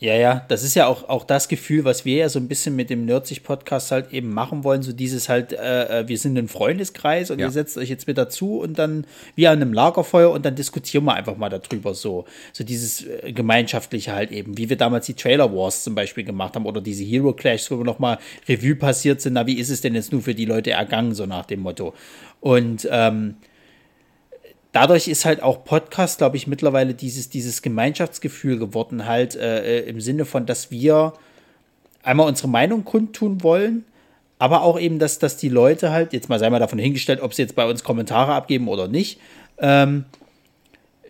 Ja, 0.00 0.14
ja, 0.14 0.44
das 0.46 0.62
ist 0.62 0.76
ja 0.76 0.86
auch, 0.86 1.08
auch 1.08 1.24
das 1.24 1.48
Gefühl, 1.48 1.84
was 1.84 2.04
wir 2.04 2.18
ja 2.18 2.28
so 2.28 2.38
ein 2.38 2.46
bisschen 2.46 2.76
mit 2.76 2.88
dem 2.88 3.04
Nerdsich-Podcast 3.04 3.90
halt 3.90 4.12
eben 4.12 4.32
machen 4.32 4.62
wollen. 4.62 4.82
So 4.82 4.92
dieses 4.92 5.28
halt, 5.28 5.52
äh, 5.52 6.02
äh, 6.02 6.08
wir 6.08 6.16
sind 6.18 6.38
ein 6.38 6.46
Freundeskreis 6.46 7.32
und 7.32 7.40
ja. 7.40 7.46
ihr 7.46 7.50
setzt 7.50 7.76
euch 7.76 7.88
jetzt 7.88 8.06
mit 8.06 8.16
dazu 8.16 8.60
und 8.60 8.78
dann 8.78 9.06
wie 9.34 9.48
an 9.48 9.60
einem 9.60 9.72
Lagerfeuer 9.72 10.30
und 10.30 10.44
dann 10.44 10.54
diskutieren 10.54 11.04
wir 11.04 11.14
einfach 11.14 11.36
mal 11.36 11.48
darüber 11.48 11.94
so. 11.94 12.26
So 12.52 12.62
dieses 12.62 13.06
äh, 13.06 13.32
gemeinschaftliche 13.32 14.12
halt 14.12 14.30
eben, 14.30 14.56
wie 14.56 14.68
wir 14.68 14.76
damals 14.76 15.06
die 15.06 15.14
Trailer 15.14 15.52
Wars 15.52 15.82
zum 15.82 15.96
Beispiel 15.96 16.22
gemacht 16.22 16.54
haben 16.54 16.66
oder 16.66 16.80
diese 16.80 17.02
Hero 17.02 17.32
Clash, 17.32 17.68
wo 17.68 17.78
wir 17.78 17.84
nochmal 17.84 18.18
Revue 18.48 18.76
passiert 18.76 19.20
sind. 19.20 19.32
Na, 19.32 19.48
wie 19.48 19.58
ist 19.58 19.70
es 19.70 19.80
denn 19.80 19.96
jetzt 19.96 20.12
nur 20.12 20.22
für 20.22 20.34
die 20.34 20.44
Leute 20.44 20.70
ergangen, 20.70 21.12
so 21.12 21.26
nach 21.26 21.46
dem 21.46 21.58
Motto. 21.58 21.92
Und 22.40 22.86
ähm, 22.88 23.34
dadurch 24.72 25.08
ist 25.08 25.24
halt 25.24 25.42
auch 25.42 25.64
Podcast, 25.64 26.18
glaube 26.18 26.36
ich, 26.36 26.46
mittlerweile 26.46 26.94
dieses, 26.94 27.28
dieses 27.28 27.62
Gemeinschaftsgefühl 27.62 28.58
geworden, 28.58 29.06
halt 29.06 29.36
äh, 29.36 29.80
äh, 29.80 29.88
im 29.88 30.00
Sinne 30.00 30.24
von, 30.24 30.46
dass 30.46 30.70
wir 30.70 31.14
einmal 32.02 32.28
unsere 32.28 32.48
Meinung 32.48 32.84
kundtun 32.84 33.42
wollen, 33.42 33.84
aber 34.38 34.62
auch 34.62 34.78
eben, 34.78 34.98
dass, 34.98 35.18
dass 35.18 35.36
die 35.36 35.48
Leute 35.48 35.90
halt, 35.90 36.12
jetzt 36.12 36.28
mal 36.28 36.38
sei 36.38 36.50
mal 36.50 36.60
davon 36.60 36.78
hingestellt, 36.78 37.20
ob 37.20 37.34
sie 37.34 37.42
jetzt 37.42 37.56
bei 37.56 37.68
uns 37.68 37.82
Kommentare 37.82 38.34
abgeben 38.34 38.68
oder 38.68 38.88
nicht, 38.88 39.20
ähm, 39.58 40.04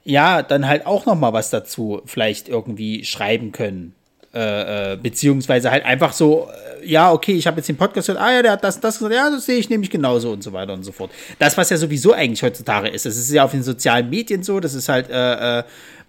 ja, 0.04 0.42
dann 0.42 0.66
halt 0.66 0.86
auch 0.86 1.04
noch 1.04 1.16
mal 1.16 1.34
was 1.34 1.50
dazu 1.50 2.00
vielleicht 2.06 2.48
irgendwie 2.48 3.04
schreiben 3.04 3.52
können. 3.52 3.94
Äh, 4.34 4.92
äh, 4.92 4.96
beziehungsweise 4.96 5.70
halt 5.70 5.86
einfach 5.86 6.12
so, 6.12 6.50
äh, 6.82 6.86
ja, 6.86 7.10
okay, 7.10 7.32
ich 7.32 7.46
habe 7.46 7.56
jetzt 7.56 7.68
den 7.68 7.78
Podcast 7.78 8.08
gehört, 8.08 8.22
ah 8.22 8.30
ja, 8.30 8.42
der 8.42 8.52
hat 8.52 8.62
das, 8.62 8.78
das 8.78 8.98
gesagt, 8.98 9.14
ja, 9.14 9.30
das 9.30 9.46
sehe 9.46 9.56
ich 9.56 9.70
nämlich 9.70 9.88
genauso 9.88 10.32
und 10.32 10.42
so 10.42 10.52
weiter 10.52 10.74
und 10.74 10.84
so 10.84 10.92
fort. 10.92 11.10
Das, 11.38 11.56
was 11.56 11.70
ja 11.70 11.78
sowieso 11.78 12.12
eigentlich 12.12 12.42
heutzutage 12.42 12.88
ist, 12.88 13.06
das 13.06 13.16
ist 13.16 13.32
ja 13.32 13.42
auf 13.44 13.52
den 13.52 13.62
sozialen 13.62 14.10
Medien 14.10 14.42
so, 14.42 14.60
das 14.60 14.74
ist 14.74 14.90
halt 14.90 15.08
äh, 15.08 15.60
äh 15.60 15.62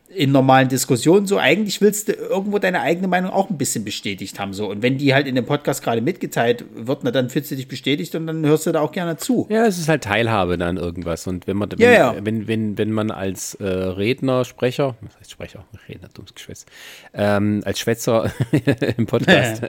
in 0.10 0.32
normalen 0.32 0.70
Diskussionen 0.70 1.28
so, 1.28 1.38
eigentlich 1.38 1.82
willst 1.82 2.08
du 2.08 2.14
irgendwo 2.14 2.58
deine 2.58 2.82
eigene 2.82 3.08
Meinung 3.08 3.32
auch 3.32 3.50
ein 3.50 3.60
bisschen 3.60 3.86
bestätigt 3.86 4.40
haben. 4.40 4.54
So. 4.54 4.68
Und 4.68 4.82
wenn 4.82 4.98
die 4.98 5.14
halt 5.14 5.28
in 5.28 5.36
dem 5.36 5.46
Podcast 5.46 5.84
gerade 5.84 6.02
mitgeteilt 6.02 6.66
wird, 6.74 7.04
na, 7.04 7.12
dann 7.12 7.30
fühlst 7.30 7.52
du 7.52 7.56
dich 7.56 7.68
bestätigt 7.68 8.16
und 8.16 8.26
dann 8.26 8.44
hörst 8.44 8.66
du 8.66 8.72
da 8.72 8.82
auch 8.82 8.92
gerne 8.92 9.18
zu. 9.18 9.46
Ja, 9.52 9.68
es 9.68 9.78
ist 9.78 9.88
halt 9.88 10.04
Teilhabe 10.04 10.58
dann 10.58 10.78
irgendwas. 10.78 11.28
Und 11.28 11.46
wenn 11.46 11.58
man, 11.58 11.72
wenn, 11.72 11.80
ja, 11.80 11.92
ja. 11.92 12.16
wenn, 12.24 12.48
wenn, 12.48 12.78
wenn 12.80 12.92
man 12.92 13.12
als 13.12 13.54
äh, 13.56 13.66
Redner, 13.66 14.46
Sprecher, 14.46 14.96
was 15.02 15.20
heißt 15.20 15.32
Sprecher, 15.32 15.66
Redner, 15.88 16.10
dummes 16.12 16.34
Geschwätz, 16.34 16.66
ähm, 17.14 17.62
als 17.66 17.80
Schwätzer 17.80 18.32
im 18.98 19.06
Podcast 19.06 19.64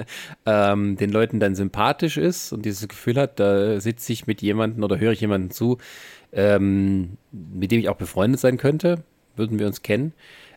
ähm, 0.46 0.96
den 0.96 1.10
Leuten 1.10 1.38
dann 1.40 1.54
sympathisch 1.54 2.16
ist 2.16 2.54
und 2.54 2.64
dieses 2.64 2.88
Gefühl 2.88 3.16
hat, 3.16 3.38
da 3.38 3.78
sitze 3.78 4.12
ich 4.14 4.26
mit 4.26 4.40
jemandem 4.40 4.82
oder 4.84 4.98
höre 4.98 5.12
ich 5.12 5.20
jemanden 5.20 5.50
zu, 5.50 5.76
ähm, 6.32 7.18
mit 7.30 7.72
dem 7.72 7.80
ich 7.80 7.90
auch 7.90 7.96
befreundet 7.96 8.40
sein 8.40 8.56
könnte, 8.56 9.04
würden 9.36 9.58
wir 9.58 9.66
uns 9.66 9.82
kennen, 9.82 10.12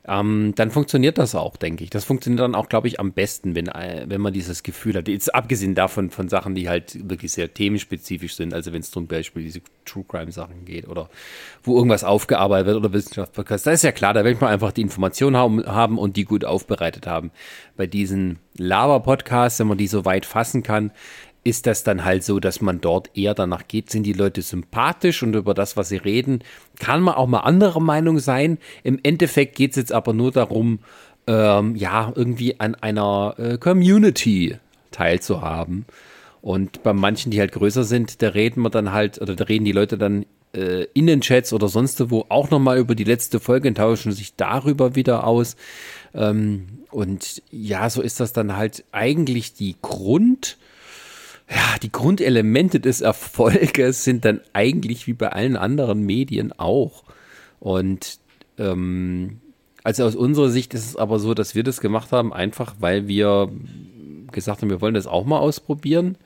ähm, 0.05 0.51
dann 0.55 0.69
funktioniert 0.69 1.17
das 1.17 1.33
auch, 1.33 1.55
denke 1.55 1.83
ich. 1.83 1.89
Das 1.89 2.03
funktioniert 2.03 2.41
dann 2.41 2.55
auch, 2.55 2.67
glaube 2.67 2.87
ich, 2.87 2.99
am 2.99 3.13
besten, 3.13 3.55
wenn, 3.55 3.69
äh, 3.69 4.05
wenn 4.07 4.19
man 4.19 4.33
dieses 4.33 4.61
Gefühl 4.61 4.95
hat. 4.95 5.07
Jetzt 5.07 5.33
abgesehen 5.33 5.75
davon 5.75 6.09
von 6.09 6.27
Sachen, 6.27 6.55
die 6.55 6.67
halt 6.67 7.09
wirklich 7.09 7.31
sehr 7.31 7.53
themenspezifisch 7.53 8.35
sind, 8.35 8.53
also 8.53 8.73
wenn 8.73 8.81
es 8.81 8.91
zum 8.91 9.07
Beispiel 9.07 9.43
diese 9.43 9.61
True 9.85 10.03
Crime 10.05 10.31
Sachen 10.31 10.65
geht 10.65 10.89
oder 10.89 11.09
wo 11.63 11.77
irgendwas 11.77 12.03
aufgearbeitet 12.03 12.67
wird 12.67 12.77
oder 12.77 12.91
Wissenschaftspodcast, 12.91 13.65
da 13.65 13.71
ist 13.71 13.83
ja 13.83 13.93
klar, 13.93 14.13
da 14.13 14.25
will 14.25 14.35
man 14.39 14.49
einfach 14.49 14.73
die 14.73 14.81
Informationen 14.81 15.37
haben, 15.37 15.65
haben 15.65 15.97
und 15.97 16.17
die 16.17 16.25
gut 16.25 16.43
aufbereitet 16.43 17.07
haben. 17.07 17.31
Bei 17.77 17.87
diesen 17.87 18.39
Lava-Podcasts, 18.57 19.59
wenn 19.59 19.67
man 19.67 19.77
die 19.77 19.87
so 19.87 20.03
weit 20.03 20.25
fassen 20.25 20.63
kann, 20.63 20.91
ist 21.43 21.67
das 21.67 21.83
dann 21.83 22.05
halt 22.05 22.23
so, 22.23 22.39
dass 22.39 22.61
man 22.61 22.79
dort 22.79 23.09
eher 23.17 23.33
danach 23.33 23.67
geht, 23.67 23.89
sind 23.89 24.03
die 24.03 24.13
Leute 24.13 24.41
sympathisch 24.41 25.23
und 25.23 25.35
über 25.35 25.53
das, 25.53 25.75
was 25.75 25.89
sie 25.89 25.97
reden, 25.97 26.39
kann 26.79 27.01
man 27.01 27.15
auch 27.15 27.27
mal 27.27 27.39
anderer 27.39 27.81
Meinung 27.81 28.19
sein. 28.19 28.57
Im 28.83 28.99
Endeffekt 29.03 29.55
geht 29.55 29.71
es 29.71 29.77
jetzt 29.77 29.91
aber 29.91 30.13
nur 30.13 30.31
darum, 30.31 30.79
ähm, 31.27 31.75
ja, 31.75 32.13
irgendwie 32.15 32.59
an 32.59 32.75
einer 32.75 33.35
äh, 33.37 33.57
Community 33.57 34.57
teilzuhaben. 34.91 35.85
Und 36.41 36.83
bei 36.83 36.93
manchen, 36.93 37.31
die 37.31 37.39
halt 37.39 37.53
größer 37.53 37.83
sind, 37.83 38.21
da 38.21 38.29
reden 38.29 38.61
wir 38.61 38.69
dann 38.69 38.91
halt, 38.91 39.21
oder 39.21 39.35
da 39.35 39.45
reden 39.45 39.65
die 39.65 39.71
Leute 39.71 39.97
dann 39.97 40.25
äh, 40.53 40.85
in 40.93 41.07
den 41.07 41.21
Chats 41.21 41.53
oder 41.53 41.67
sonst 41.67 42.09
wo 42.09 42.25
auch 42.29 42.51
nochmal 42.51 42.77
über 42.77 42.95
die 42.95 43.05
letzte 43.05 43.39
Folge 43.39 43.69
und 43.69 43.75
tauschen 43.75 44.11
sich 44.11 44.35
darüber 44.35 44.95
wieder 44.95 45.25
aus. 45.25 45.55
Ähm, 46.13 46.67
und 46.91 47.41
ja, 47.49 47.89
so 47.89 48.01
ist 48.01 48.19
das 48.19 48.33
dann 48.33 48.55
halt 48.55 48.85
eigentlich 48.91 49.53
die 49.53 49.75
Grund- 49.81 50.57
ja, 51.49 51.77
die 51.81 51.91
Grundelemente 51.91 52.79
des 52.79 53.01
Erfolges 53.01 54.03
sind 54.03 54.25
dann 54.25 54.41
eigentlich 54.53 55.07
wie 55.07 55.13
bei 55.13 55.29
allen 55.29 55.57
anderen 55.57 56.05
Medien 56.05 56.51
auch. 56.57 57.03
Und 57.59 58.19
ähm, 58.57 59.39
also 59.83 60.05
aus 60.05 60.15
unserer 60.15 60.49
Sicht 60.49 60.73
ist 60.73 60.87
es 60.87 60.95
aber 60.95 61.19
so, 61.19 61.33
dass 61.33 61.55
wir 61.55 61.63
das 61.63 61.81
gemacht 61.81 62.11
haben, 62.11 62.33
einfach 62.33 62.75
weil 62.79 63.07
wir 63.07 63.51
gesagt 64.31 64.61
haben, 64.61 64.69
wir 64.69 64.81
wollen 64.81 64.93
das 64.93 65.07
auch 65.07 65.25
mal 65.25 65.39
ausprobieren. 65.39 66.17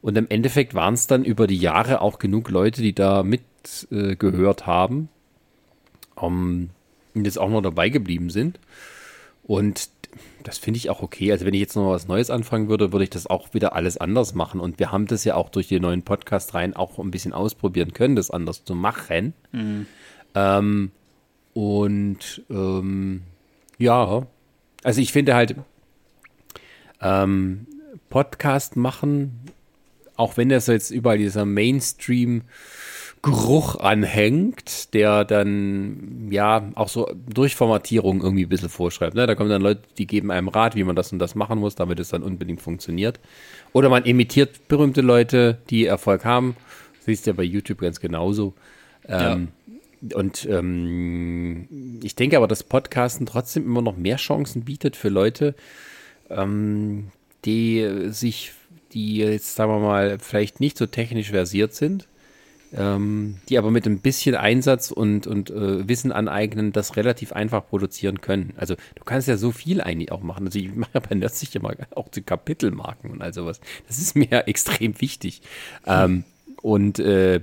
Und 0.00 0.18
im 0.18 0.28
Endeffekt 0.28 0.74
waren 0.74 0.94
es 0.94 1.06
dann 1.06 1.24
über 1.24 1.46
die 1.46 1.56
Jahre 1.56 2.00
auch 2.00 2.18
genug 2.18 2.50
Leute, 2.50 2.82
die 2.82 2.94
da 2.94 3.22
mitgehört 3.22 4.62
äh, 4.62 4.64
haben 4.64 5.08
um, 6.14 6.70
und 7.14 7.24
jetzt 7.24 7.38
auch 7.38 7.48
noch 7.48 7.62
dabei 7.62 7.88
geblieben 7.88 8.30
sind. 8.30 8.58
Und 9.44 9.88
das 10.42 10.58
finde 10.58 10.78
ich 10.78 10.90
auch 10.90 11.02
okay. 11.02 11.32
Also 11.32 11.46
wenn 11.46 11.54
ich 11.54 11.60
jetzt 11.60 11.76
noch 11.76 11.90
was 11.90 12.08
Neues 12.08 12.30
anfangen 12.30 12.68
würde, 12.68 12.92
würde 12.92 13.04
ich 13.04 13.10
das 13.10 13.26
auch 13.26 13.54
wieder 13.54 13.74
alles 13.74 13.96
anders 13.96 14.34
machen. 14.34 14.60
Und 14.60 14.78
wir 14.78 14.92
haben 14.92 15.06
das 15.06 15.24
ja 15.24 15.34
auch 15.34 15.48
durch 15.48 15.68
die 15.68 15.80
neuen 15.80 16.02
Podcast 16.02 16.54
rein 16.54 16.74
auch 16.74 16.98
ein 16.98 17.10
bisschen 17.10 17.32
ausprobieren 17.32 17.92
können, 17.92 18.16
das 18.16 18.30
anders 18.30 18.64
zu 18.64 18.74
machen. 18.74 19.34
Mhm. 19.52 19.86
Ähm, 20.34 20.90
und 21.52 22.42
ähm, 22.50 23.22
ja, 23.78 24.26
also 24.82 25.00
ich 25.00 25.12
finde 25.12 25.34
halt 25.34 25.56
ähm, 27.00 27.66
Podcast 28.08 28.76
machen 28.76 29.50
auch 30.16 30.36
wenn 30.36 30.48
das 30.48 30.66
jetzt 30.66 30.90
überall 30.90 31.18
dieser 31.18 31.44
Mainstream 31.44 32.42
Geruch 33.24 33.76
anhängt, 33.76 34.92
der 34.92 35.24
dann 35.24 36.28
ja 36.30 36.70
auch 36.74 36.90
so 36.90 37.10
Durchformatierung 37.26 38.20
irgendwie 38.20 38.44
ein 38.44 38.50
bisschen 38.50 38.68
vorschreibt. 38.68 39.14
Ne? 39.14 39.26
Da 39.26 39.34
kommen 39.34 39.48
dann 39.48 39.62
Leute, 39.62 39.80
die 39.96 40.06
geben 40.06 40.30
einem 40.30 40.48
Rat, 40.48 40.76
wie 40.76 40.84
man 40.84 40.94
das 40.94 41.10
und 41.10 41.18
das 41.18 41.34
machen 41.34 41.58
muss, 41.58 41.74
damit 41.74 41.98
es 42.00 42.10
dann 42.10 42.22
unbedingt 42.22 42.60
funktioniert. 42.60 43.18
Oder 43.72 43.88
man 43.88 44.04
imitiert 44.04 44.68
berühmte 44.68 45.00
Leute, 45.00 45.58
die 45.70 45.86
Erfolg 45.86 46.26
haben. 46.26 46.54
Siehst 47.00 47.26
du 47.26 47.30
ja 47.30 47.34
bei 47.34 47.44
YouTube 47.44 47.80
ganz 47.80 47.98
genauso. 47.98 48.52
Ähm, 49.08 49.48
ja. 50.02 50.18
Und 50.18 50.46
ähm, 50.50 52.00
ich 52.02 52.14
denke 52.16 52.36
aber, 52.36 52.46
dass 52.46 52.62
Podcasten 52.62 53.24
trotzdem 53.24 53.64
immer 53.64 53.80
noch 53.80 53.96
mehr 53.96 54.16
Chancen 54.16 54.64
bietet 54.64 54.96
für 54.96 55.08
Leute, 55.08 55.54
ähm, 56.28 57.10
die 57.46 58.08
sich, 58.10 58.52
die 58.92 59.16
jetzt 59.16 59.54
sagen 59.54 59.72
wir 59.72 59.80
mal, 59.80 60.18
vielleicht 60.18 60.60
nicht 60.60 60.76
so 60.76 60.84
technisch 60.84 61.30
versiert 61.30 61.72
sind 61.72 62.06
ähm, 62.76 63.36
die 63.48 63.58
aber 63.58 63.70
mit 63.70 63.86
ein 63.86 63.98
bisschen 63.98 64.34
Einsatz 64.34 64.90
und, 64.90 65.26
und 65.26 65.50
äh, 65.50 65.88
Wissen 65.88 66.12
aneignen, 66.12 66.72
das 66.72 66.96
relativ 66.96 67.32
einfach 67.32 67.66
produzieren 67.66 68.20
können. 68.20 68.52
Also 68.56 68.74
du 68.94 69.04
kannst 69.04 69.28
ja 69.28 69.36
so 69.36 69.50
viel 69.52 69.80
eigentlich 69.80 70.12
auch 70.12 70.22
machen. 70.22 70.46
Also 70.46 70.58
ich 70.58 70.74
mache 70.74 70.90
ja 70.94 71.00
bei 71.00 71.14
Nerdsich 71.14 71.54
immer 71.54 71.72
auch 71.94 72.08
die 72.08 72.22
Kapitelmarken 72.22 73.10
und 73.10 73.22
all 73.22 73.32
sowas. 73.32 73.60
Das 73.86 73.98
ist 73.98 74.16
mir 74.16 74.28
ja 74.30 74.40
extrem 74.46 75.00
wichtig. 75.00 75.42
Ähm, 75.86 76.24
und 76.64 76.98
äh, 76.98 77.40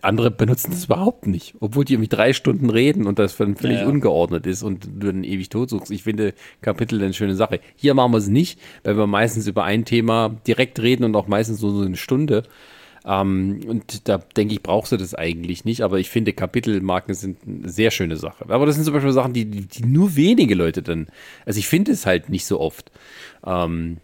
andere 0.00 0.30
benutzen 0.30 0.70
das 0.70 0.86
überhaupt 0.86 1.26
nicht, 1.26 1.54
obwohl 1.60 1.84
die 1.84 1.92
irgendwie 1.92 2.08
drei 2.08 2.32
Stunden 2.32 2.70
reden 2.70 3.06
und 3.06 3.18
das 3.18 3.34
völlig 3.34 3.62
ja, 3.62 3.70
ja. 3.72 3.86
ungeordnet 3.86 4.46
ist 4.46 4.62
und 4.62 4.86
du 4.86 5.08
dann 5.08 5.22
ewig 5.22 5.50
tot 5.50 5.68
suchst. 5.68 5.90
Ich 5.90 6.04
finde 6.04 6.32
Kapitel 6.62 7.02
eine 7.02 7.12
schöne 7.12 7.34
Sache. 7.34 7.60
Hier 7.76 7.92
machen 7.92 8.12
wir 8.12 8.18
es 8.18 8.28
nicht, 8.28 8.58
weil 8.82 8.96
wir 8.96 9.06
meistens 9.06 9.46
über 9.46 9.64
ein 9.64 9.84
Thema 9.84 10.30
direkt 10.46 10.80
reden 10.80 11.04
und 11.04 11.14
auch 11.14 11.26
meistens 11.26 11.60
nur 11.60 11.72
so 11.72 11.82
eine 11.82 11.98
Stunde. 11.98 12.44
Ähm, 13.06 13.60
und 13.66 14.08
da 14.08 14.18
denke 14.18 14.54
ich, 14.54 14.62
brauchst 14.62 14.92
du 14.92 14.96
das 14.96 15.14
eigentlich 15.14 15.64
nicht, 15.64 15.82
aber 15.82 15.98
ich 15.98 16.08
finde, 16.08 16.32
Kapitelmarken 16.32 17.14
sind 17.14 17.38
eine 17.46 17.68
sehr 17.68 17.90
schöne 17.90 18.16
Sache. 18.16 18.46
Aber 18.48 18.64
das 18.66 18.76
sind 18.76 18.84
zum 18.84 18.94
Beispiel 18.94 19.12
Sachen, 19.12 19.34
die, 19.34 19.44
die 19.44 19.84
nur 19.84 20.16
wenige 20.16 20.54
Leute 20.54 20.82
dann, 20.82 21.08
also 21.44 21.58
ich 21.58 21.68
finde 21.68 21.92
es 21.92 22.06
halt 22.06 22.30
nicht 22.30 22.46
so 22.46 22.60
oft. 22.60 22.90
Ähm, 23.44 23.98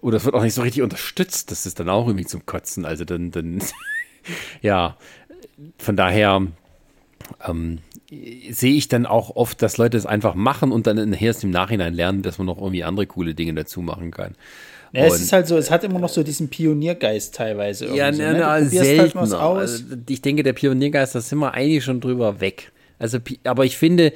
oder 0.00 0.16
es 0.16 0.24
wird 0.24 0.34
auch 0.34 0.42
nicht 0.42 0.54
so 0.54 0.62
richtig 0.62 0.82
unterstützt. 0.82 1.50
Das 1.50 1.66
ist 1.66 1.78
dann 1.78 1.88
auch 1.88 2.06
irgendwie 2.06 2.26
zum 2.26 2.46
Kotzen. 2.46 2.84
Also 2.84 3.04
dann, 3.04 3.30
dann 3.30 3.62
ja, 4.62 4.96
von 5.78 5.96
daher 5.96 6.46
ähm, 7.46 7.78
sehe 8.50 8.74
ich 8.74 8.88
dann 8.88 9.06
auch 9.06 9.36
oft, 9.36 9.60
dass 9.62 9.76
Leute 9.76 9.96
es 9.96 10.06
einfach 10.06 10.34
machen 10.34 10.72
und 10.72 10.86
dann 10.86 11.10
nachher 11.10 11.28
erst 11.28 11.44
im 11.44 11.50
Nachhinein 11.50 11.94
lernen, 11.94 12.22
dass 12.22 12.38
man 12.38 12.46
noch 12.46 12.58
irgendwie 12.58 12.84
andere 12.84 13.06
coole 13.06 13.34
Dinge 13.34 13.54
dazu 13.54 13.82
machen 13.82 14.10
kann. 14.10 14.34
Ja, 14.92 15.06
es 15.06 15.20
ist 15.20 15.32
halt 15.32 15.46
so, 15.46 15.56
es 15.56 15.70
hat 15.70 15.84
immer 15.84 15.98
noch 15.98 16.10
so 16.10 16.22
diesen 16.22 16.48
Pioniergeist 16.48 17.34
teilweise. 17.34 17.86
Ja, 17.94 18.12
so, 18.12 18.22
ne, 18.22 18.34
ne? 18.34 18.68
Selten. 18.68 19.18
Halt 19.18 19.32
also, 19.32 19.84
ich 20.08 20.20
denke, 20.20 20.42
der 20.42 20.52
Pioniergeist, 20.52 21.14
da 21.14 21.20
sind 21.20 21.38
wir 21.38 21.54
eigentlich 21.54 21.82
schon 21.82 22.00
drüber 22.00 22.40
weg. 22.40 22.72
Also, 22.98 23.18
aber 23.44 23.64
ich 23.64 23.78
finde, 23.78 24.12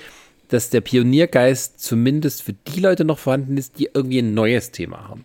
dass 0.49 0.69
der 0.71 0.83
Pioniergeist 0.83 1.81
zumindest 1.81 2.43
für 2.43 2.53
die 2.53 2.81
Leute 2.81 3.05
noch 3.05 3.19
vorhanden 3.19 3.57
ist, 3.57 3.79
die 3.79 3.89
irgendwie 3.93 4.19
ein 4.19 4.35
neues 4.35 4.71
Thema 4.71 5.09
haben. 5.09 5.25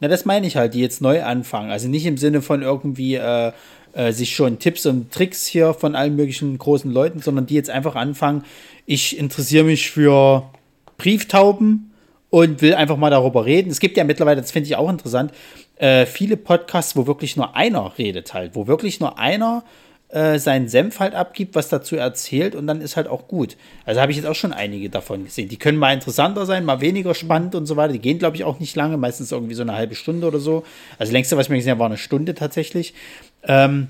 Na, 0.00 0.08
das 0.08 0.24
meine 0.24 0.46
ich 0.46 0.56
halt, 0.56 0.74
die 0.74 0.80
jetzt 0.80 1.00
neu 1.00 1.22
anfangen. 1.22 1.70
Also 1.70 1.88
nicht 1.88 2.06
im 2.06 2.16
Sinne 2.18 2.42
von 2.42 2.62
irgendwie 2.62 3.14
äh, 3.14 3.52
äh, 3.92 4.12
sich 4.12 4.34
schon 4.34 4.58
Tipps 4.58 4.86
und 4.86 5.12
Tricks 5.12 5.46
hier 5.46 5.72
von 5.72 5.94
allen 5.94 6.16
möglichen 6.16 6.56
großen 6.58 6.90
Leuten, 6.90 7.20
sondern 7.20 7.46
die 7.46 7.54
jetzt 7.54 7.70
einfach 7.70 7.94
anfangen. 7.94 8.44
Ich 8.86 9.18
interessiere 9.18 9.64
mich 9.64 9.90
für 9.90 10.50
Brieftauben 10.98 11.92
und 12.30 12.60
will 12.62 12.74
einfach 12.74 12.96
mal 12.96 13.10
darüber 13.10 13.44
reden. 13.44 13.70
Es 13.70 13.80
gibt 13.80 13.96
ja 13.96 14.04
mittlerweile, 14.04 14.40
das 14.40 14.50
finde 14.50 14.66
ich 14.66 14.76
auch 14.76 14.88
interessant, 14.88 15.32
äh, 15.76 16.06
viele 16.06 16.36
Podcasts, 16.36 16.96
wo 16.96 17.06
wirklich 17.06 17.36
nur 17.36 17.56
einer 17.56 17.92
redet 17.98 18.34
halt, 18.34 18.54
wo 18.54 18.66
wirklich 18.66 19.00
nur 19.00 19.18
einer 19.18 19.64
äh, 20.10 20.38
seinen 20.38 20.68
Senf 20.68 21.00
halt 21.00 21.14
abgibt, 21.14 21.54
was 21.54 21.68
dazu 21.68 21.96
erzählt 21.96 22.54
und 22.54 22.66
dann 22.66 22.80
ist 22.80 22.96
halt 22.96 23.08
auch 23.08 23.28
gut. 23.28 23.56
Also 23.84 24.00
habe 24.00 24.10
ich 24.10 24.16
jetzt 24.16 24.26
auch 24.26 24.34
schon 24.34 24.52
einige 24.52 24.90
davon 24.90 25.24
gesehen. 25.24 25.48
Die 25.48 25.58
können 25.58 25.78
mal 25.78 25.92
interessanter 25.92 26.46
sein, 26.46 26.64
mal 26.64 26.80
weniger 26.80 27.14
spannend 27.14 27.54
und 27.54 27.66
so 27.66 27.76
weiter. 27.76 27.92
Die 27.92 27.98
gehen, 27.98 28.18
glaube 28.18 28.36
ich, 28.36 28.44
auch 28.44 28.58
nicht 28.58 28.74
lange, 28.74 28.96
meistens 28.96 29.32
irgendwie 29.32 29.54
so 29.54 29.62
eine 29.62 29.74
halbe 29.74 29.94
Stunde 29.94 30.26
oder 30.26 30.38
so. 30.38 30.64
Also 30.98 31.12
längste, 31.12 31.36
was 31.36 31.46
ich 31.46 31.50
mir 31.50 31.56
gesehen 31.56 31.72
habe, 31.72 31.80
war 31.80 31.86
eine 31.86 31.98
Stunde 31.98 32.34
tatsächlich. 32.34 32.94
Ähm, 33.42 33.88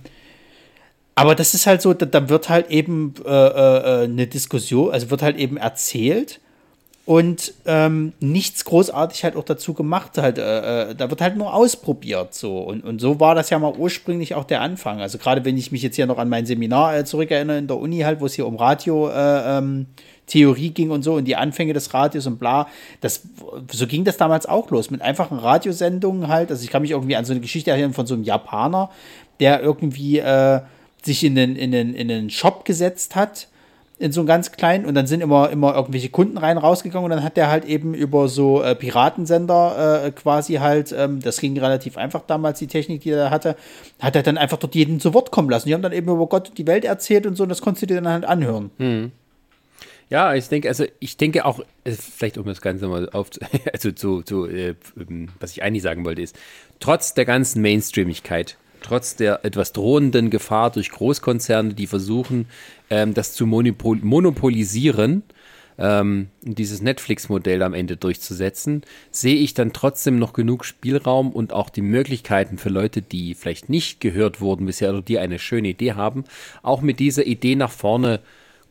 aber 1.14 1.34
das 1.34 1.54
ist 1.54 1.66
halt 1.66 1.82
so, 1.82 1.94
da, 1.94 2.06
da 2.06 2.28
wird 2.28 2.48
halt 2.48 2.70
eben 2.70 3.14
äh, 3.24 3.28
äh, 3.28 4.04
eine 4.04 4.26
Diskussion, 4.26 4.92
also 4.92 5.10
wird 5.10 5.22
halt 5.22 5.36
eben 5.36 5.56
erzählt 5.56 6.40
und 7.08 7.54
ähm, 7.64 8.12
nichts 8.20 8.66
großartig 8.66 9.24
halt 9.24 9.34
auch 9.34 9.44
dazu 9.44 9.72
gemacht. 9.72 10.18
Halt, 10.18 10.36
äh, 10.36 10.90
äh, 10.90 10.94
da 10.94 11.08
wird 11.08 11.22
halt 11.22 11.38
nur 11.38 11.54
ausprobiert 11.54 12.34
so. 12.34 12.58
Und, 12.58 12.84
und 12.84 13.00
so 13.00 13.18
war 13.18 13.34
das 13.34 13.48
ja 13.48 13.58
mal 13.58 13.72
ursprünglich 13.72 14.34
auch 14.34 14.44
der 14.44 14.60
Anfang. 14.60 15.00
Also 15.00 15.16
gerade 15.16 15.42
wenn 15.46 15.56
ich 15.56 15.72
mich 15.72 15.80
jetzt 15.80 15.96
hier 15.96 16.04
noch 16.04 16.18
an 16.18 16.28
mein 16.28 16.44
Seminar 16.44 16.98
äh, 16.98 17.04
zurückerinnere 17.06 17.56
in 17.56 17.66
der 17.66 17.78
Uni 17.78 18.00
halt, 18.00 18.20
wo 18.20 18.26
es 18.26 18.34
hier 18.34 18.46
um 18.46 18.56
Radio 18.56 19.08
äh, 19.08 19.56
ähm, 19.56 19.86
Theorie 20.26 20.68
ging 20.68 20.90
und 20.90 21.02
so 21.02 21.14
und 21.14 21.24
die 21.24 21.34
Anfänge 21.34 21.72
des 21.72 21.94
Radios 21.94 22.26
und 22.26 22.38
bla. 22.38 22.68
Das, 23.00 23.22
so 23.72 23.86
ging 23.86 24.04
das 24.04 24.18
damals 24.18 24.44
auch 24.44 24.70
los, 24.70 24.90
mit 24.90 25.00
einfachen 25.00 25.38
Radiosendungen 25.38 26.28
halt. 26.28 26.50
Also 26.50 26.62
ich 26.62 26.68
kann 26.68 26.82
mich 26.82 26.90
irgendwie 26.90 27.16
an 27.16 27.24
so 27.24 27.32
eine 27.32 27.40
Geschichte 27.40 27.70
erinnern 27.70 27.94
von 27.94 28.06
so 28.06 28.12
einem 28.12 28.24
Japaner, 28.24 28.90
der 29.40 29.62
irgendwie 29.62 30.18
äh, 30.18 30.60
sich 31.02 31.24
in 31.24 31.36
den, 31.36 31.56
in, 31.56 31.72
den, 31.72 31.94
in 31.94 32.08
den 32.08 32.28
Shop 32.28 32.66
gesetzt 32.66 33.16
hat 33.16 33.48
in 33.98 34.12
so 34.12 34.20
einem 34.20 34.28
ganz 34.28 34.52
kleinen 34.52 34.86
und 34.86 34.94
dann 34.94 35.06
sind 35.06 35.20
immer, 35.20 35.50
immer 35.50 35.74
irgendwelche 35.74 36.08
Kunden 36.08 36.38
rein 36.38 36.56
rausgegangen 36.56 37.04
und 37.04 37.10
dann 37.10 37.24
hat 37.24 37.36
der 37.36 37.50
halt 37.50 37.64
eben 37.64 37.94
über 37.94 38.28
so 38.28 38.62
äh, 38.62 38.74
Piratensender 38.74 40.04
äh, 40.04 40.10
quasi 40.12 40.54
halt, 40.54 40.94
ähm, 40.96 41.20
das 41.20 41.40
ging 41.40 41.58
relativ 41.58 41.96
einfach 41.96 42.22
damals, 42.26 42.60
die 42.60 42.68
Technik, 42.68 43.02
die 43.02 43.10
er 43.10 43.30
hatte, 43.30 43.56
hat 43.98 44.14
er 44.14 44.22
dann 44.22 44.38
einfach 44.38 44.58
dort 44.58 44.74
jeden 44.74 45.00
zu 45.00 45.14
Wort 45.14 45.32
kommen 45.32 45.50
lassen. 45.50 45.68
Die 45.68 45.74
haben 45.74 45.82
dann 45.82 45.92
eben 45.92 46.08
über 46.08 46.26
Gott 46.26 46.50
und 46.50 46.58
die 46.58 46.66
Welt 46.66 46.84
erzählt 46.84 47.26
und 47.26 47.36
so 47.36 47.42
und 47.42 47.48
das 47.48 47.60
konntest 47.60 47.82
du 47.82 47.86
dir 47.86 48.00
dann 48.00 48.12
halt 48.12 48.24
anhören. 48.24 48.70
Hm. 48.78 49.10
Ja, 50.10 50.34
ich 50.34 50.48
denke, 50.48 50.68
also 50.68 50.84
ich 51.00 51.16
denke 51.16 51.44
auch, 51.44 51.60
vielleicht 51.84 52.38
um 52.38 52.46
das 52.46 52.60
Ganze 52.60 52.86
mal 52.86 53.10
auf, 53.10 53.30
also 53.72 53.90
zu, 53.90 54.22
zu 54.22 54.46
äh, 54.46 54.74
ähm, 54.96 55.28
was 55.40 55.52
ich 55.52 55.62
eigentlich 55.62 55.82
sagen 55.82 56.04
wollte, 56.04 56.22
ist, 56.22 56.38
trotz 56.80 57.14
der 57.14 57.24
ganzen 57.24 57.62
Mainstreamigkeit 57.62 58.56
trotz 58.82 59.16
der 59.16 59.44
etwas 59.44 59.72
drohenden 59.72 60.30
Gefahr 60.30 60.70
durch 60.70 60.90
Großkonzerne, 60.90 61.74
die 61.74 61.86
versuchen, 61.86 62.46
ähm, 62.90 63.14
das 63.14 63.32
zu 63.32 63.46
monopol 63.46 63.98
monopolisieren, 64.02 65.22
ähm, 65.78 66.28
dieses 66.42 66.82
Netflix-Modell 66.82 67.62
am 67.62 67.72
Ende 67.72 67.96
durchzusetzen, 67.96 68.82
sehe 69.10 69.36
ich 69.36 69.54
dann 69.54 69.72
trotzdem 69.72 70.18
noch 70.18 70.32
genug 70.32 70.64
Spielraum 70.64 71.30
und 71.30 71.52
auch 71.52 71.70
die 71.70 71.82
Möglichkeiten 71.82 72.58
für 72.58 72.68
Leute, 72.68 73.00
die 73.00 73.34
vielleicht 73.34 73.68
nicht 73.68 74.00
gehört 74.00 74.40
wurden 74.40 74.66
bisher 74.66 74.90
oder 74.90 75.02
die 75.02 75.18
eine 75.18 75.38
schöne 75.38 75.68
Idee 75.68 75.92
haben, 75.92 76.24
auch 76.62 76.80
mit 76.80 76.98
dieser 76.98 77.26
Idee 77.26 77.54
nach 77.54 77.70
vorne 77.70 78.20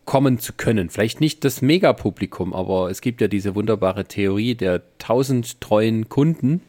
kommen 0.04 0.40
zu 0.40 0.54
können. 0.54 0.90
Vielleicht 0.90 1.22
nicht 1.22 1.44
das 1.46 1.62
Megapublikum, 1.62 2.54
aber 2.54 2.90
es 2.90 3.02
gibt 3.02 3.22
ja 3.22 3.28
diese 3.28 3.56
wunderbare 3.56 4.06
Theorie 4.06 4.56
der 4.56 4.82
tausend 5.00 5.62
treuen 5.62 6.10
Kunden 6.10 6.62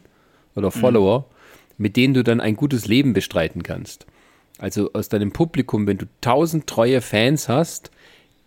oder 0.55 0.71
Follower. 0.71 1.19
Mhm 1.19 1.38
mit 1.79 1.97
denen 1.97 2.13
du 2.13 2.23
dann 2.23 2.41
ein 2.41 2.55
gutes 2.55 2.85
Leben 2.85 3.13
bestreiten 3.13 3.63
kannst. 3.63 4.05
Also 4.59 4.91
aus 4.93 5.09
deinem 5.09 5.31
Publikum, 5.31 5.87
wenn 5.87 5.97
du 5.97 6.05
tausend 6.21 6.67
treue 6.67 7.01
Fans 7.01 7.47
hast, 7.47 7.89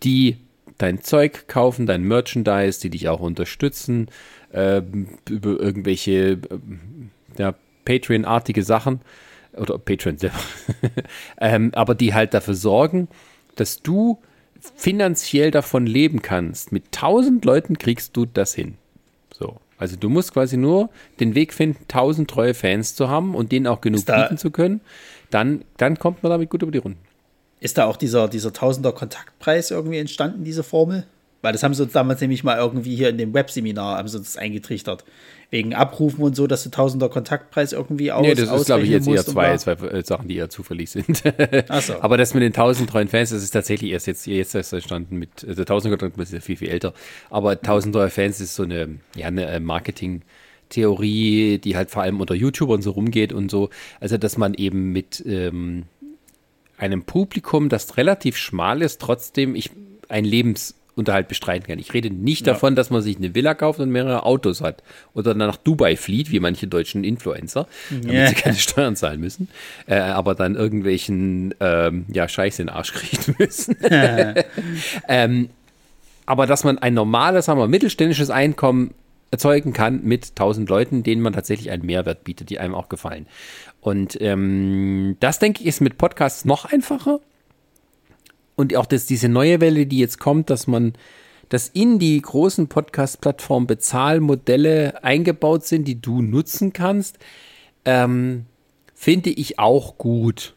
die 0.03 0.37
dein 0.77 1.01
Zeug 1.01 1.47
kaufen, 1.47 1.85
dein 1.85 2.03
Merchandise, 2.03 2.79
die 2.79 2.91
dich 2.91 3.09
auch 3.09 3.19
unterstützen, 3.19 4.07
äh, 4.51 4.81
über 5.29 5.59
irgendwelche 5.59 6.13
äh, 6.13 6.37
ja, 7.37 7.55
Patreon-artige 7.85 8.63
Sachen 8.63 9.01
oder 9.53 9.77
Patreon 9.77 10.17
selber, 10.17 10.39
ähm, 11.41 11.71
aber 11.73 11.95
die 11.95 12.13
halt 12.13 12.33
dafür 12.33 12.55
sorgen, 12.55 13.07
dass 13.55 13.81
du 13.81 14.19
finanziell 14.75 15.51
davon 15.51 15.87
leben 15.87 16.21
kannst. 16.21 16.71
Mit 16.71 16.91
tausend 16.91 17.43
Leuten 17.45 17.77
kriegst 17.77 18.15
du 18.15 18.25
das 18.25 18.53
hin. 18.53 18.75
So. 19.33 19.57
Also 19.77 19.95
du 19.95 20.09
musst 20.09 20.33
quasi 20.33 20.57
nur 20.57 20.89
den 21.19 21.35
Weg 21.35 21.53
finden, 21.53 21.85
tausend 21.87 22.29
treue 22.29 22.53
Fans 22.53 22.95
zu 22.95 23.09
haben 23.09 23.35
und 23.35 23.51
denen 23.51 23.67
auch 23.67 23.81
genug 23.81 24.05
bieten 24.05 24.37
zu 24.37 24.51
können. 24.51 24.81
Dann, 25.29 25.63
dann 25.77 25.97
kommt 25.97 26.23
man 26.23 26.31
damit 26.31 26.49
gut 26.49 26.61
über 26.61 26.71
die 26.71 26.77
Runden. 26.77 26.99
Ist 27.59 27.77
da 27.77 27.85
auch 27.85 27.97
dieser, 27.97 28.27
dieser 28.27 28.53
Tausender 28.53 28.91
Kontaktpreis 28.91 29.71
irgendwie 29.71 29.97
entstanden, 29.97 30.43
diese 30.43 30.63
Formel? 30.63 31.05
Weil 31.41 31.53
das 31.53 31.63
haben 31.63 31.73
sie 31.73 31.83
uns 31.83 31.91
damals 31.91 32.21
nämlich 32.21 32.43
mal 32.43 32.57
irgendwie 32.57 32.95
hier 32.95 33.09
in 33.09 33.17
dem 33.17 33.33
Webseminar 33.33 33.97
haben 33.97 34.07
sie 34.07 34.17
uns 34.17 34.37
eingetrichtert. 34.37 35.03
Wegen 35.53 35.75
Abrufen 35.75 36.23
und 36.23 36.35
so, 36.35 36.47
dass 36.47 36.63
du 36.63 36.71
Tausender 36.71 37.09
Kontaktpreis 37.09 37.73
irgendwie 37.73 38.11
aus. 38.11 38.25
Nee, 38.25 38.33
das 38.33 38.51
ist, 38.51 38.65
glaube 38.65 38.81
ich, 38.81 38.89
jetzt 38.89 39.07
eher 39.07 39.23
zwei, 39.23 39.55
zwei 39.57 39.73
äh, 39.73 40.03
Sachen, 40.03 40.27
die 40.27 40.35
eher 40.37 40.49
zufällig 40.49 40.89
sind. 40.89 41.21
Ach 41.69 41.79
so. 41.79 42.01
Aber 42.01 42.17
das 42.17 42.33
mit 42.33 42.41
den 42.41 42.53
tausend 42.53 42.89
treuen 42.89 43.07
Fans, 43.07 43.29
das 43.29 43.43
ist 43.43 43.51
tatsächlich 43.51 43.91
erst 43.91 44.07
jetzt, 44.07 44.25
jetzt 44.25 44.55
erst 44.55 44.73
entstanden 44.73 45.17
mit, 45.17 45.45
also 45.47 45.63
Tausender 45.63 45.95
Kontaktpreis 45.95 46.29
ist 46.29 46.33
ja 46.33 46.39
viel, 46.39 46.57
viel 46.57 46.69
älter. 46.69 46.95
Aber 47.29 47.61
tausend 47.61 47.93
treue 47.93 48.09
Fans 48.09 48.41
ist 48.41 48.55
so 48.55 48.63
eine, 48.63 48.97
ja, 49.15 49.27
eine 49.27 49.45
äh, 49.45 49.59
Marketing- 49.59 50.23
Theorie, 50.69 51.59
die 51.59 51.75
halt 51.75 51.91
vor 51.91 52.01
allem 52.01 52.19
unter 52.19 52.33
YouTubern 52.33 52.81
so 52.81 52.91
rumgeht 52.91 53.31
und 53.31 53.51
so. 53.51 53.69
Also, 53.99 54.17
dass 54.17 54.37
man 54.37 54.55
eben 54.55 54.91
mit 54.91 55.23
ähm, 55.23 55.83
einem 56.77 57.03
Publikum, 57.03 57.69
das 57.69 57.95
relativ 57.97 58.37
schmal 58.37 58.81
ist, 58.81 58.99
trotzdem 58.99 59.53
ich, 59.53 59.69
ein 60.09 60.25
Lebens- 60.25 60.73
Unterhalt 60.95 61.27
bestreiten 61.27 61.67
kann. 61.67 61.79
Ich 61.79 61.93
rede 61.93 62.11
nicht 62.11 62.45
ja. 62.45 62.53
davon, 62.53 62.75
dass 62.75 62.89
man 62.89 63.01
sich 63.01 63.17
eine 63.17 63.33
Villa 63.33 63.55
kauft 63.55 63.79
und 63.79 63.89
mehrere 63.89 64.23
Autos 64.23 64.61
hat 64.61 64.83
oder 65.13 65.33
dann 65.33 65.47
nach 65.47 65.57
Dubai 65.57 65.95
flieht, 65.95 66.31
wie 66.31 66.39
manche 66.39 66.67
deutschen 66.67 67.03
Influencer, 67.03 67.67
damit 67.89 68.11
yeah. 68.11 68.27
sie 68.27 68.35
keine 68.35 68.55
Steuern 68.57 68.95
zahlen 68.95 69.19
müssen, 69.19 69.47
äh, 69.87 69.95
aber 69.95 70.35
dann 70.35 70.55
irgendwelchen 70.55 71.55
ähm, 71.59 72.05
ja, 72.09 72.27
Scheiß 72.27 72.59
in 72.59 72.67
den 72.67 72.75
Arsch 72.75 72.93
kriegen 72.93 73.35
müssen. 73.39 73.75
ähm, 75.07 75.49
aber 76.25 76.45
dass 76.45 76.63
man 76.63 76.77
ein 76.77 76.93
normales, 76.93 77.45
sagen 77.45 77.59
wir, 77.59 77.67
mittelständisches 77.67 78.29
Einkommen 78.29 78.93
erzeugen 79.31 79.73
kann 79.73 80.03
mit 80.03 80.29
1000 80.29 80.69
Leuten, 80.69 81.03
denen 81.03 81.21
man 81.21 81.33
tatsächlich 81.33 81.71
einen 81.71 81.85
Mehrwert 81.85 82.23
bietet, 82.23 82.51
die 82.51 82.59
einem 82.59 82.75
auch 82.75 82.87
gefallen. 82.87 83.25
Und 83.81 84.17
ähm, 84.21 85.17
das, 85.19 85.39
denke 85.39 85.61
ich, 85.61 85.67
ist 85.67 85.81
mit 85.81 85.97
Podcasts 85.97 86.45
noch 86.45 86.65
einfacher. 86.65 87.19
Und 88.55 88.75
auch 88.75 88.85
das, 88.85 89.05
diese 89.05 89.29
neue 89.29 89.61
Welle, 89.61 89.85
die 89.85 89.99
jetzt 89.99 90.19
kommt, 90.19 90.49
dass 90.49 90.67
man, 90.67 90.93
dass 91.49 91.69
in 91.69 91.99
die 91.99 92.21
großen 92.21 92.67
Podcast-Plattformen 92.67 93.67
Bezahlmodelle 93.67 95.03
eingebaut 95.03 95.65
sind, 95.65 95.87
die 95.87 95.99
du 95.99 96.21
nutzen 96.21 96.73
kannst, 96.73 97.17
ähm, 97.85 98.45
finde 98.93 99.31
ich 99.31 99.59
auch 99.59 99.97
gut. 99.97 100.55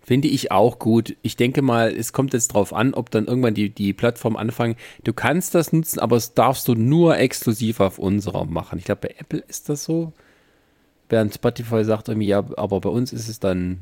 Finde 0.00 0.28
ich 0.28 0.52
auch 0.52 0.78
gut. 0.78 1.16
Ich 1.22 1.36
denke 1.36 1.62
mal, 1.62 1.90
es 1.90 2.12
kommt 2.12 2.34
jetzt 2.34 2.48
drauf 2.48 2.74
an, 2.74 2.92
ob 2.92 3.10
dann 3.10 3.26
irgendwann 3.26 3.54
die, 3.54 3.70
die 3.70 3.94
Plattform 3.94 4.36
anfangen. 4.36 4.76
Du 5.02 5.14
kannst 5.14 5.54
das 5.54 5.72
nutzen, 5.72 5.98
aber 5.98 6.16
es 6.16 6.34
darfst 6.34 6.68
du 6.68 6.74
nur 6.74 7.16
exklusiv 7.16 7.80
auf 7.80 7.98
unserer 7.98 8.44
machen. 8.44 8.78
Ich 8.78 8.84
glaube, 8.84 9.08
bei 9.08 9.14
Apple 9.18 9.42
ist 9.48 9.70
das 9.70 9.84
so. 9.84 10.12
Während 11.08 11.34
Spotify 11.34 11.84
sagt 11.84 12.08
irgendwie, 12.08 12.26
ja, 12.26 12.44
aber 12.56 12.80
bei 12.80 12.90
uns 12.90 13.14
ist 13.14 13.28
es 13.28 13.40
dann 13.40 13.80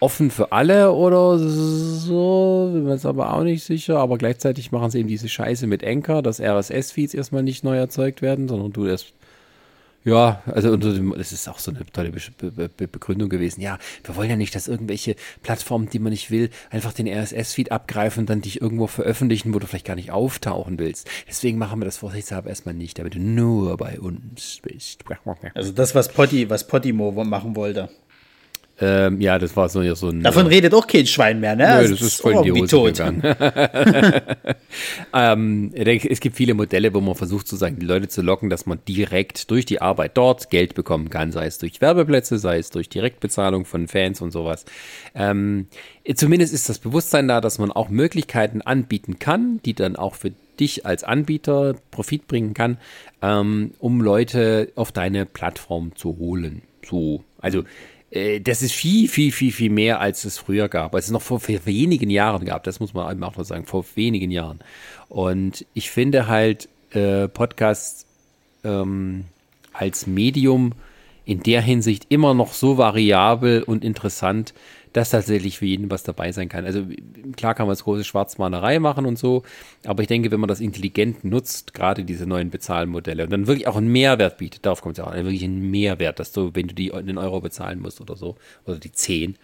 offen 0.00 0.30
für 0.30 0.52
alle 0.52 0.92
oder 0.92 1.38
so, 1.38 2.70
bin 2.72 2.84
mir 2.84 2.92
jetzt 2.92 3.06
aber 3.06 3.34
auch 3.34 3.42
nicht 3.42 3.64
sicher. 3.64 3.98
Aber 3.98 4.18
gleichzeitig 4.18 4.72
machen 4.72 4.90
sie 4.90 5.00
eben 5.00 5.08
diese 5.08 5.28
Scheiße 5.28 5.66
mit 5.66 5.84
Anchor, 5.84 6.22
dass 6.22 6.40
RSS-Feeds 6.40 7.14
erstmal 7.14 7.42
nicht 7.42 7.64
neu 7.64 7.76
erzeugt 7.76 8.22
werden, 8.22 8.48
sondern 8.48 8.72
du 8.72 8.86
erst 8.86 9.12
ja, 10.04 10.42
also 10.46 10.76
das 10.76 11.32
ist 11.32 11.48
auch 11.48 11.58
so 11.58 11.70
eine 11.70 11.84
tolle 11.84 12.10
Be 12.10 12.68
Be 12.68 12.88
Begründung 12.88 13.28
gewesen. 13.28 13.60
Ja, 13.60 13.78
wir 14.04 14.16
wollen 14.16 14.30
ja 14.30 14.36
nicht, 14.36 14.54
dass 14.54 14.68
irgendwelche 14.68 15.16
Plattformen, 15.42 15.90
die 15.90 15.98
man 15.98 16.12
nicht 16.12 16.30
will, 16.30 16.50
einfach 16.70 16.92
den 16.92 17.08
RSS-Feed 17.08 17.72
abgreifen 17.72 18.20
und 18.20 18.30
dann 18.30 18.40
dich 18.40 18.62
irgendwo 18.62 18.86
veröffentlichen, 18.86 19.52
wo 19.52 19.58
du 19.58 19.66
vielleicht 19.66 19.86
gar 19.86 19.96
nicht 19.96 20.10
auftauchen 20.10 20.78
willst. 20.78 21.10
Deswegen 21.28 21.58
machen 21.58 21.80
wir 21.80 21.84
das 21.84 21.98
vorsichtshalber 21.98 22.48
erstmal 22.48 22.74
nicht, 22.74 22.98
damit 22.98 23.16
du 23.16 23.18
nur 23.18 23.76
bei 23.76 23.98
uns 24.00 24.60
bist. 24.62 25.04
Also 25.54 25.72
das, 25.72 25.94
was 25.94 26.08
Potti, 26.08 26.48
was 26.48 26.66
Podimo 26.66 27.12
machen 27.24 27.56
wollte. 27.56 27.90
Ähm, 28.80 29.20
ja, 29.20 29.38
das 29.40 29.56
war 29.56 29.68
so, 29.68 29.82
ja, 29.82 29.96
so 29.96 30.08
ein. 30.08 30.22
Davon 30.22 30.46
äh, 30.46 30.50
redet 30.50 30.72
auch 30.72 30.86
kein 30.86 31.06
Schwein 31.06 31.40
mehr, 31.40 31.56
ne? 31.56 31.64
Nö, 31.64 31.88
das, 31.88 31.98
das 31.98 32.00
ist 32.00 32.20
voll 32.20 32.34
in 32.34 32.42
die 32.44 32.52
Hose 32.52 32.68
tot. 32.68 33.00
ähm, 35.14 35.72
es 35.74 36.20
gibt 36.20 36.36
viele 36.36 36.54
Modelle, 36.54 36.94
wo 36.94 37.00
man 37.00 37.16
versucht, 37.16 37.48
sozusagen 37.48 37.78
die 37.80 37.86
Leute 37.86 38.08
zu 38.08 38.22
locken, 38.22 38.50
dass 38.50 38.66
man 38.66 38.78
direkt 38.86 39.50
durch 39.50 39.66
die 39.66 39.80
Arbeit 39.80 40.16
dort 40.16 40.50
Geld 40.50 40.74
bekommen 40.74 41.10
kann, 41.10 41.32
sei 41.32 41.46
es 41.46 41.58
durch 41.58 41.80
Werbeplätze, 41.80 42.38
sei 42.38 42.58
es 42.58 42.70
durch 42.70 42.88
Direktbezahlung 42.88 43.64
von 43.64 43.88
Fans 43.88 44.20
und 44.20 44.30
sowas. 44.30 44.64
Ähm, 45.14 45.66
zumindest 46.14 46.54
ist 46.54 46.68
das 46.68 46.78
Bewusstsein 46.78 47.26
da, 47.26 47.40
dass 47.40 47.58
man 47.58 47.72
auch 47.72 47.88
Möglichkeiten 47.88 48.62
anbieten 48.62 49.18
kann, 49.18 49.60
die 49.64 49.74
dann 49.74 49.96
auch 49.96 50.14
für 50.14 50.32
dich 50.60 50.86
als 50.86 51.02
Anbieter 51.02 51.74
Profit 51.90 52.28
bringen 52.28 52.54
kann, 52.54 52.78
ähm, 53.22 53.72
um 53.80 54.00
Leute 54.00 54.70
auf 54.76 54.92
deine 54.92 55.26
Plattform 55.26 55.96
zu 55.96 56.16
holen. 56.18 56.62
So, 56.84 57.24
also 57.40 57.64
das 58.10 58.62
ist 58.62 58.72
viel, 58.72 59.06
viel, 59.06 59.32
viel, 59.32 59.52
viel 59.52 59.70
mehr, 59.70 60.00
als 60.00 60.24
es 60.24 60.38
früher 60.38 60.68
gab, 60.68 60.94
als 60.94 61.06
es 61.06 61.10
noch 61.10 61.20
vor, 61.20 61.40
vor 61.40 61.66
wenigen 61.66 62.08
Jahren 62.08 62.46
gab. 62.46 62.64
Das 62.64 62.80
muss 62.80 62.94
man 62.94 63.12
eben 63.12 63.22
auch 63.22 63.36
noch 63.36 63.44
sagen, 63.44 63.66
vor 63.66 63.84
wenigen 63.94 64.30
Jahren. 64.30 64.60
Und 65.08 65.66
ich 65.74 65.90
finde 65.90 66.26
halt 66.26 66.68
äh, 66.92 67.28
Podcasts 67.28 68.06
ähm, 68.64 69.24
als 69.72 70.06
Medium 70.06 70.72
in 71.26 71.42
der 71.42 71.60
Hinsicht 71.60 72.06
immer 72.08 72.32
noch 72.32 72.54
so 72.54 72.78
variabel 72.78 73.62
und 73.62 73.84
interessant, 73.84 74.54
dass 74.98 75.10
tatsächlich 75.10 75.58
für 75.58 75.66
jeden 75.66 75.90
was 75.90 76.02
dabei 76.02 76.32
sein 76.32 76.48
kann. 76.48 76.64
Also 76.64 76.84
klar 77.36 77.54
kann 77.54 77.66
man 77.66 77.72
das 77.72 77.84
große 77.84 78.02
Schwarzmalerei 78.02 78.80
machen 78.80 79.06
und 79.06 79.16
so, 79.16 79.44
aber 79.84 80.02
ich 80.02 80.08
denke, 80.08 80.32
wenn 80.32 80.40
man 80.40 80.48
das 80.48 80.60
intelligent 80.60 81.24
nutzt, 81.24 81.72
gerade 81.72 82.04
diese 82.04 82.26
neuen 82.26 82.50
Bezahlmodelle 82.50 83.22
und 83.22 83.30
dann 83.30 83.46
wirklich 83.46 83.68
auch 83.68 83.76
einen 83.76 83.92
Mehrwert 83.92 84.38
bietet, 84.38 84.66
darauf 84.66 84.82
kommt 84.82 84.94
es 84.94 84.98
ja 84.98 85.04
auch 85.04 85.12
an, 85.12 85.24
wirklich 85.24 85.44
einen 85.44 85.70
Mehrwert, 85.70 86.18
dass 86.18 86.32
du, 86.32 86.50
wenn 86.54 86.66
du 86.66 86.74
die 86.74 86.88
den 86.88 87.16
Euro 87.16 87.40
bezahlen 87.40 87.78
musst 87.78 88.00
oder 88.00 88.16
so, 88.16 88.34
oder 88.66 88.78
die 88.78 88.90
10, 88.90 89.36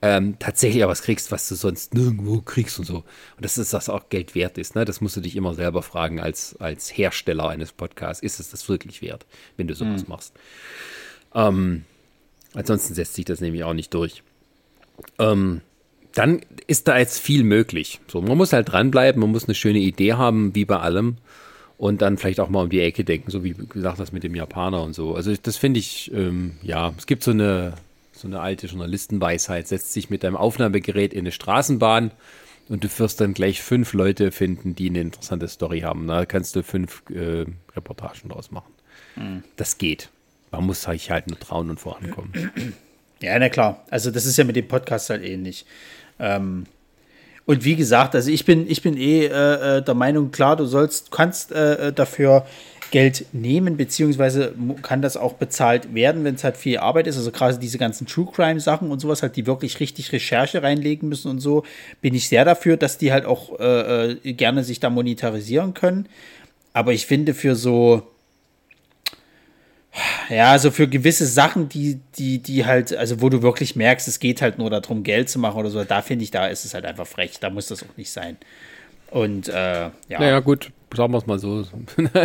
ähm, 0.00 0.36
tatsächlich 0.38 0.84
auch 0.84 0.88
was 0.88 1.02
kriegst, 1.02 1.32
was 1.32 1.48
du 1.48 1.56
sonst 1.56 1.92
nirgendwo 1.92 2.40
kriegst 2.40 2.78
und 2.78 2.84
so. 2.84 2.98
Und 2.98 3.04
das 3.44 3.58
ist 3.58 3.72
das 3.72 3.88
auch 3.88 4.08
Geld 4.10 4.36
wert 4.36 4.58
ist. 4.58 4.76
Ne? 4.76 4.84
Das 4.84 5.00
musst 5.00 5.16
du 5.16 5.20
dich 5.20 5.34
immer 5.34 5.54
selber 5.54 5.82
fragen 5.82 6.20
als, 6.20 6.54
als 6.60 6.96
Hersteller 6.96 7.48
eines 7.48 7.72
Podcasts. 7.72 8.22
Ist 8.22 8.38
es 8.38 8.50
das 8.50 8.68
wirklich 8.68 9.02
wert, 9.02 9.26
wenn 9.56 9.66
du 9.66 9.74
sowas 9.74 10.04
mhm. 10.04 10.08
machst? 10.08 10.34
Ähm, 11.34 11.84
ansonsten 12.54 12.94
setzt 12.94 13.14
sich 13.14 13.24
das 13.24 13.40
nämlich 13.40 13.64
auch 13.64 13.74
nicht 13.74 13.92
durch. 13.92 14.22
Ähm, 15.18 15.60
dann 16.14 16.40
ist 16.66 16.88
da 16.88 16.98
jetzt 16.98 17.18
viel 17.18 17.44
möglich. 17.44 18.00
So, 18.08 18.20
man 18.20 18.36
muss 18.36 18.52
halt 18.52 18.70
dranbleiben, 18.70 19.20
man 19.20 19.30
muss 19.30 19.44
eine 19.44 19.54
schöne 19.54 19.78
Idee 19.78 20.14
haben, 20.14 20.54
wie 20.54 20.64
bei 20.64 20.78
allem. 20.78 21.16
Und 21.78 22.02
dann 22.02 22.18
vielleicht 22.18 22.40
auch 22.40 22.50
mal 22.50 22.64
um 22.64 22.68
die 22.68 22.80
Ecke 22.80 23.04
denken, 23.04 23.30
so 23.30 23.42
wie 23.42 23.54
gesagt 23.54 24.00
das 24.00 24.12
mit 24.12 24.22
dem 24.22 24.34
Japaner 24.34 24.82
und 24.82 24.94
so. 24.94 25.14
Also 25.14 25.34
das 25.42 25.56
finde 25.56 25.80
ich, 25.80 26.12
ähm, 26.12 26.58
ja, 26.62 26.92
es 26.98 27.06
gibt 27.06 27.22
so 27.22 27.30
eine, 27.30 27.74
so 28.12 28.28
eine 28.28 28.40
alte 28.40 28.66
Journalistenweisheit, 28.66 29.66
setzt 29.66 29.94
sich 29.94 30.10
mit 30.10 30.22
deinem 30.22 30.36
Aufnahmegerät 30.36 31.14
in 31.14 31.20
eine 31.20 31.32
Straßenbahn 31.32 32.10
und 32.68 32.84
du 32.84 32.88
wirst 32.98 33.22
dann 33.22 33.32
gleich 33.32 33.62
fünf 33.62 33.94
Leute 33.94 34.30
finden, 34.30 34.74
die 34.74 34.90
eine 34.90 35.00
interessante 35.00 35.48
Story 35.48 35.80
haben. 35.80 36.06
Da 36.06 36.26
kannst 36.26 36.54
du 36.54 36.62
fünf 36.62 37.02
äh, 37.10 37.46
Reportagen 37.74 38.28
draus 38.28 38.50
machen. 38.50 38.72
Mhm. 39.16 39.44
Das 39.56 39.78
geht. 39.78 40.10
Man 40.50 40.66
muss 40.66 40.82
sich 40.82 41.10
halt 41.10 41.28
nur 41.28 41.38
trauen 41.38 41.70
und 41.70 41.80
vorankommen. 41.80 42.32
Ja, 43.22 43.38
na 43.38 43.48
klar. 43.48 43.84
Also 43.90 44.10
das 44.10 44.26
ist 44.26 44.36
ja 44.36 44.44
mit 44.44 44.56
dem 44.56 44.68
Podcast 44.68 45.10
halt 45.10 45.24
ähnlich. 45.24 45.64
Ähm, 46.18 46.64
und 47.46 47.64
wie 47.64 47.76
gesagt, 47.76 48.14
also 48.14 48.30
ich 48.30 48.44
bin, 48.44 48.70
ich 48.70 48.82
bin 48.82 48.96
eh 48.96 49.26
äh, 49.26 49.78
äh 49.78 49.82
der 49.82 49.94
Meinung, 49.94 50.30
klar, 50.30 50.56
du 50.56 50.66
sollst, 50.66 51.10
kannst 51.10 51.52
äh, 51.52 51.88
äh, 51.88 51.92
dafür 51.92 52.46
Geld 52.90 53.26
nehmen, 53.32 53.76
beziehungsweise 53.76 54.54
kann 54.82 55.00
das 55.00 55.16
auch 55.16 55.34
bezahlt 55.34 55.94
werden, 55.94 56.24
wenn 56.24 56.34
es 56.34 56.44
halt 56.44 56.56
viel 56.56 56.78
Arbeit 56.78 57.06
ist. 57.06 57.16
Also 57.16 57.30
gerade 57.30 57.58
diese 57.58 57.78
ganzen 57.78 58.06
True 58.06 58.28
Crime 58.32 58.60
Sachen 58.60 58.90
und 58.90 59.00
sowas 59.00 59.22
halt, 59.22 59.36
die 59.36 59.46
wirklich 59.46 59.80
richtig 59.80 60.12
Recherche 60.12 60.62
reinlegen 60.62 61.08
müssen 61.08 61.30
und 61.30 61.40
so, 61.40 61.64
bin 62.00 62.14
ich 62.14 62.28
sehr 62.28 62.44
dafür, 62.44 62.76
dass 62.76 62.98
die 62.98 63.12
halt 63.12 63.26
auch 63.26 63.58
äh, 63.60 64.12
äh 64.12 64.32
gerne 64.32 64.64
sich 64.64 64.80
da 64.80 64.90
monetarisieren 64.90 65.74
können. 65.74 66.08
Aber 66.72 66.92
ich 66.92 67.06
finde 67.06 67.34
für 67.34 67.56
so 67.56 68.02
ja, 70.28 70.52
also 70.52 70.70
für 70.70 70.86
gewisse 70.86 71.26
Sachen, 71.26 71.68
die, 71.68 72.00
die, 72.16 72.38
die 72.38 72.64
halt, 72.64 72.94
also 72.94 73.20
wo 73.20 73.28
du 73.28 73.42
wirklich 73.42 73.74
merkst, 73.74 74.06
es 74.06 74.20
geht 74.20 74.40
halt 74.40 74.58
nur 74.58 74.70
darum, 74.70 75.02
Geld 75.02 75.28
zu 75.28 75.38
machen 75.38 75.58
oder 75.58 75.70
so, 75.70 75.82
da 75.82 76.02
finde 76.02 76.24
ich, 76.24 76.30
da 76.30 76.46
ist 76.46 76.64
es 76.64 76.74
halt 76.74 76.84
einfach 76.84 77.06
frech. 77.06 77.40
Da 77.40 77.50
muss 77.50 77.66
das 77.66 77.82
auch 77.82 77.96
nicht 77.96 78.10
sein. 78.10 78.36
Und 79.10 79.48
äh, 79.48 79.52
ja. 79.52 79.90
Naja, 80.08 80.38
gut, 80.38 80.70
sagen 80.94 81.12
wir 81.12 81.18
es 81.18 81.26
mal 81.26 81.40
so. 81.40 81.64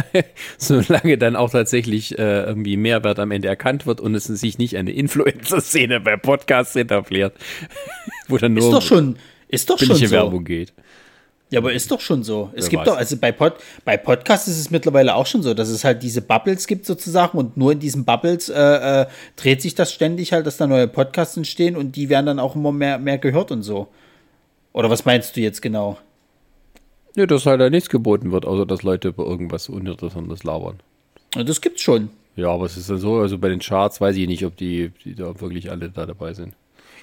Solange 0.58 1.18
dann 1.18 1.36
auch 1.36 1.50
tatsächlich 1.50 2.18
äh, 2.20 2.44
irgendwie 2.44 2.78
Mehrwert 2.78 3.18
am 3.18 3.32
Ende 3.32 3.48
erkannt 3.48 3.88
wird 3.88 4.00
und 4.00 4.14
es 4.14 4.26
sich 4.26 4.60
nicht 4.60 4.78
eine 4.78 4.92
Influencer-Szene 4.92 6.00
bei 6.00 6.16
Podcasts 6.18 6.76
etabliert, 6.76 7.34
wo 8.28 8.38
dann 8.38 8.54
nur 8.54 8.66
ist 8.66 8.72
doch 8.72 8.82
schon, 8.82 9.18
ist 9.48 9.70
doch 9.70 9.80
schon 9.80 9.96
so. 9.96 10.12
Werbung 10.12 10.44
geht. 10.44 10.74
Ja, 11.56 11.62
aber 11.62 11.72
ist 11.72 11.90
doch 11.90 12.02
schon 12.02 12.22
so. 12.22 12.50
Es 12.54 12.66
Wer 12.66 12.72
gibt 12.72 12.80
weiß. 12.82 12.86
doch, 12.88 12.98
also 12.98 13.16
bei, 13.16 13.32
Pod, 13.32 13.54
bei 13.86 13.96
Podcasts 13.96 14.50
ist 14.50 14.60
es 14.60 14.72
mittlerweile 14.72 15.16
auch 15.16 15.26
schon 15.26 15.42
so, 15.42 15.54
dass 15.54 15.70
es 15.70 15.86
halt 15.86 16.04
diese 16.04 16.22
Bubbles 16.22 16.68
gibt 16.68 16.86
sozusagen 16.86 17.38
und 17.38 17.56
nur 17.56 17.72
in 17.72 17.80
diesen 17.80 18.04
Bubbles 18.04 18.50
äh, 18.50 19.04
äh, 19.04 19.06
dreht 19.38 19.62
sich 19.62 19.74
das 19.74 19.94
ständig 19.94 20.34
halt, 20.34 20.46
dass 20.48 20.58
da 20.58 20.68
neue 20.68 20.90
Podcasts 20.90 21.38
entstehen 21.38 21.78
und 21.78 21.96
die 21.96 22.10
werden 22.10 22.26
dann 22.26 22.40
auch 22.40 22.58
immer 22.58 22.74
mehr, 22.74 23.00
mehr 23.00 23.18
gehört 23.20 23.52
und 23.52 23.62
so. 23.62 23.88
Oder 24.74 24.90
was 24.90 25.06
meinst 25.06 25.38
du 25.38 25.40
jetzt 25.40 25.62
genau? 25.62 25.98
Ja, 27.16 27.26
dass 27.26 27.46
halt 27.46 27.62
da 27.62 27.70
nichts 27.70 27.88
geboten 27.88 28.34
wird, 28.34 28.46
außer 28.46 28.66
dass 28.66 28.84
Leute 28.84 29.08
über 29.08 29.26
irgendwas 29.26 29.70
Uninteressantes 29.70 30.44
labern. 30.44 30.82
Ja, 31.36 31.46
das 31.46 31.62
gibt's 31.62 31.82
schon. 31.84 32.10
Ja, 32.36 32.50
aber 32.50 32.66
es 32.66 32.76
ist 32.76 32.90
ja 32.90 32.98
so, 32.98 33.16
also 33.20 33.38
bei 33.38 33.48
den 33.48 33.60
Charts 33.60 34.02
weiß 34.02 34.18
ich 34.18 34.28
nicht, 34.28 34.46
ob 34.46 34.58
die, 34.58 34.92
die 35.06 35.16
da 35.16 35.40
wirklich 35.40 35.72
alle 35.72 35.90
da 35.90 36.06
dabei 36.06 36.34
sind. 36.34 36.54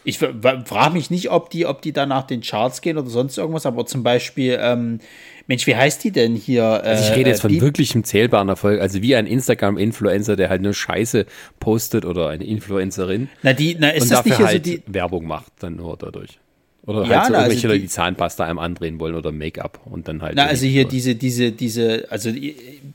Ich 0.04 0.18
frage 0.18 0.92
mich 0.92 1.10
nicht, 1.10 1.30
ob 1.30 1.50
die, 1.50 1.66
ob 1.66 1.82
die 1.82 1.92
da 1.92 2.06
nach 2.06 2.24
den 2.24 2.40
Charts 2.40 2.80
gehen 2.80 2.98
oder 2.98 3.08
sonst 3.08 3.38
irgendwas, 3.38 3.66
aber 3.66 3.86
zum 3.86 4.02
Beispiel, 4.02 4.58
ähm, 4.60 4.98
Mensch, 5.46 5.66
wie 5.66 5.76
heißt 5.76 6.02
die 6.04 6.10
denn 6.10 6.34
hier? 6.34 6.64
also 6.64 7.04
ich 7.10 7.16
rede 7.16 7.30
jetzt 7.30 7.40
äh, 7.40 7.48
von 7.48 7.60
wirklichem 7.60 8.04
zählbaren 8.04 8.48
Erfolg, 8.48 8.80
also 8.80 9.02
wie 9.02 9.14
ein 9.14 9.26
Instagram-Influencer, 9.26 10.36
der 10.36 10.48
halt 10.50 10.62
nur 10.62 10.74
Scheiße 10.74 11.26
postet 11.60 12.04
oder 12.04 12.28
eine 12.28 12.44
Influencerin. 12.44 13.28
Na, 13.42 13.52
die, 13.52 13.76
na, 13.78 13.90
ist 13.90 14.04
und 14.04 14.12
das 14.12 14.18
dafür 14.18 14.38
nicht 14.38 14.46
halt 14.46 14.66
so 14.66 14.72
die 14.72 14.82
Werbung 14.86 15.26
macht, 15.26 15.52
dann 15.60 15.76
nur 15.76 15.96
dadurch. 15.96 16.38
Oder 16.84 17.04
ja, 17.04 17.18
halt 17.18 17.26
so 17.26 17.32
na, 17.32 17.38
irgendwelche 17.38 17.68
also 17.68 17.78
die, 17.78 17.82
die 17.82 17.88
Zahnpasta 17.88 18.44
einem 18.44 18.58
andrehen 18.58 18.98
wollen 18.98 19.14
oder 19.14 19.30
Make-up 19.30 19.80
und 19.84 20.08
dann 20.08 20.20
halt. 20.20 20.34
Na, 20.34 20.46
also 20.46 20.66
hier 20.66 20.84
diese, 20.84 21.14
diese, 21.14 21.52
diese, 21.52 22.06
also 22.10 22.30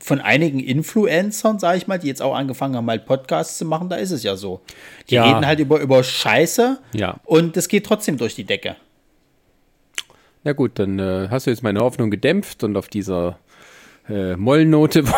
von 0.00 0.20
einigen 0.20 0.60
Influencern, 0.60 1.58
sage 1.58 1.78
ich 1.78 1.86
mal, 1.86 1.98
die 1.98 2.06
jetzt 2.06 2.20
auch 2.20 2.34
angefangen 2.34 2.76
haben, 2.76 2.84
mal 2.84 2.98
Podcasts 2.98 3.56
zu 3.56 3.64
machen, 3.64 3.88
da 3.88 3.96
ist 3.96 4.10
es 4.10 4.22
ja 4.22 4.36
so. 4.36 4.60
Die 5.08 5.14
ja. 5.14 5.24
reden 5.24 5.46
halt 5.46 5.60
über, 5.60 5.80
über 5.80 6.04
Scheiße 6.04 6.78
ja. 6.92 7.18
und 7.24 7.56
das 7.56 7.68
geht 7.68 7.86
trotzdem 7.86 8.18
durch 8.18 8.34
die 8.34 8.44
Decke. 8.44 8.76
Na 10.44 10.52
gut, 10.52 10.78
dann 10.78 10.98
äh, 10.98 11.28
hast 11.30 11.46
du 11.46 11.50
jetzt 11.50 11.62
meine 11.62 11.80
Hoffnung 11.80 12.10
gedämpft 12.10 12.64
und 12.64 12.76
auf 12.76 12.88
dieser 12.88 13.38
äh, 14.06 14.36
Mollnote. 14.36 15.04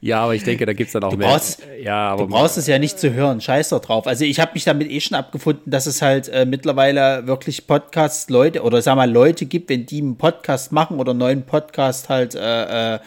ja, 0.00 0.22
aber 0.22 0.34
ich 0.34 0.44
denke, 0.44 0.66
da 0.66 0.72
gibt 0.72 0.88
es 0.88 0.92
dann 0.92 1.04
auch 1.04 1.10
du 1.10 1.16
mehr. 1.16 1.28
Brauchst, 1.28 1.62
ja, 1.82 2.10
aber 2.10 2.24
du 2.24 2.28
brauchst 2.28 2.58
es 2.58 2.66
ja 2.66 2.78
nicht 2.78 2.98
zu 2.98 3.12
hören, 3.12 3.40
scheiß 3.40 3.70
doch 3.70 3.80
drauf. 3.80 4.06
Also 4.06 4.24
ich 4.24 4.40
habe 4.40 4.52
mich 4.54 4.64
damit 4.64 4.90
eh 4.90 5.00
schon 5.00 5.16
abgefunden, 5.16 5.70
dass 5.70 5.86
es 5.86 6.02
halt 6.02 6.28
äh, 6.28 6.44
mittlerweile 6.46 7.26
wirklich 7.26 7.66
Podcast-Leute 7.66 8.62
oder 8.62 8.82
sag 8.82 8.96
mal 8.96 9.10
Leute 9.10 9.46
gibt, 9.46 9.70
wenn 9.70 9.86
die 9.86 10.00
einen 10.00 10.16
Podcast 10.16 10.72
machen 10.72 10.98
oder 10.98 11.10
einen 11.10 11.20
neuen 11.20 11.42
Podcast 11.44 12.08
halt 12.08 12.34
äh, 12.34 12.94
äh, 12.94 12.98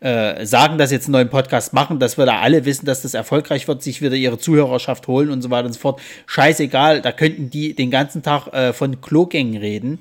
äh, 0.00 0.44
sagen, 0.44 0.76
dass 0.76 0.90
sie 0.90 0.96
jetzt 0.96 1.06
einen 1.06 1.12
neuen 1.12 1.30
Podcast 1.30 1.72
machen, 1.72 1.98
dass 1.98 2.18
wir 2.18 2.26
da 2.26 2.40
alle 2.40 2.66
wissen, 2.66 2.84
dass 2.84 3.02
das 3.02 3.14
erfolgreich 3.14 3.66
wird, 3.66 3.82
sich 3.82 4.02
wieder 4.02 4.16
ihre 4.16 4.38
Zuhörerschaft 4.38 5.08
holen 5.08 5.30
und 5.30 5.40
so 5.40 5.50
weiter 5.50 5.66
und 5.66 5.72
so 5.72 5.80
fort. 5.80 6.00
Scheißegal, 6.26 7.00
da 7.00 7.10
könnten 7.10 7.48
die 7.48 7.74
den 7.74 7.90
ganzen 7.90 8.22
Tag 8.22 8.48
äh, 8.48 8.72
von 8.74 9.00
Klogängen 9.00 9.56
reden 9.56 10.00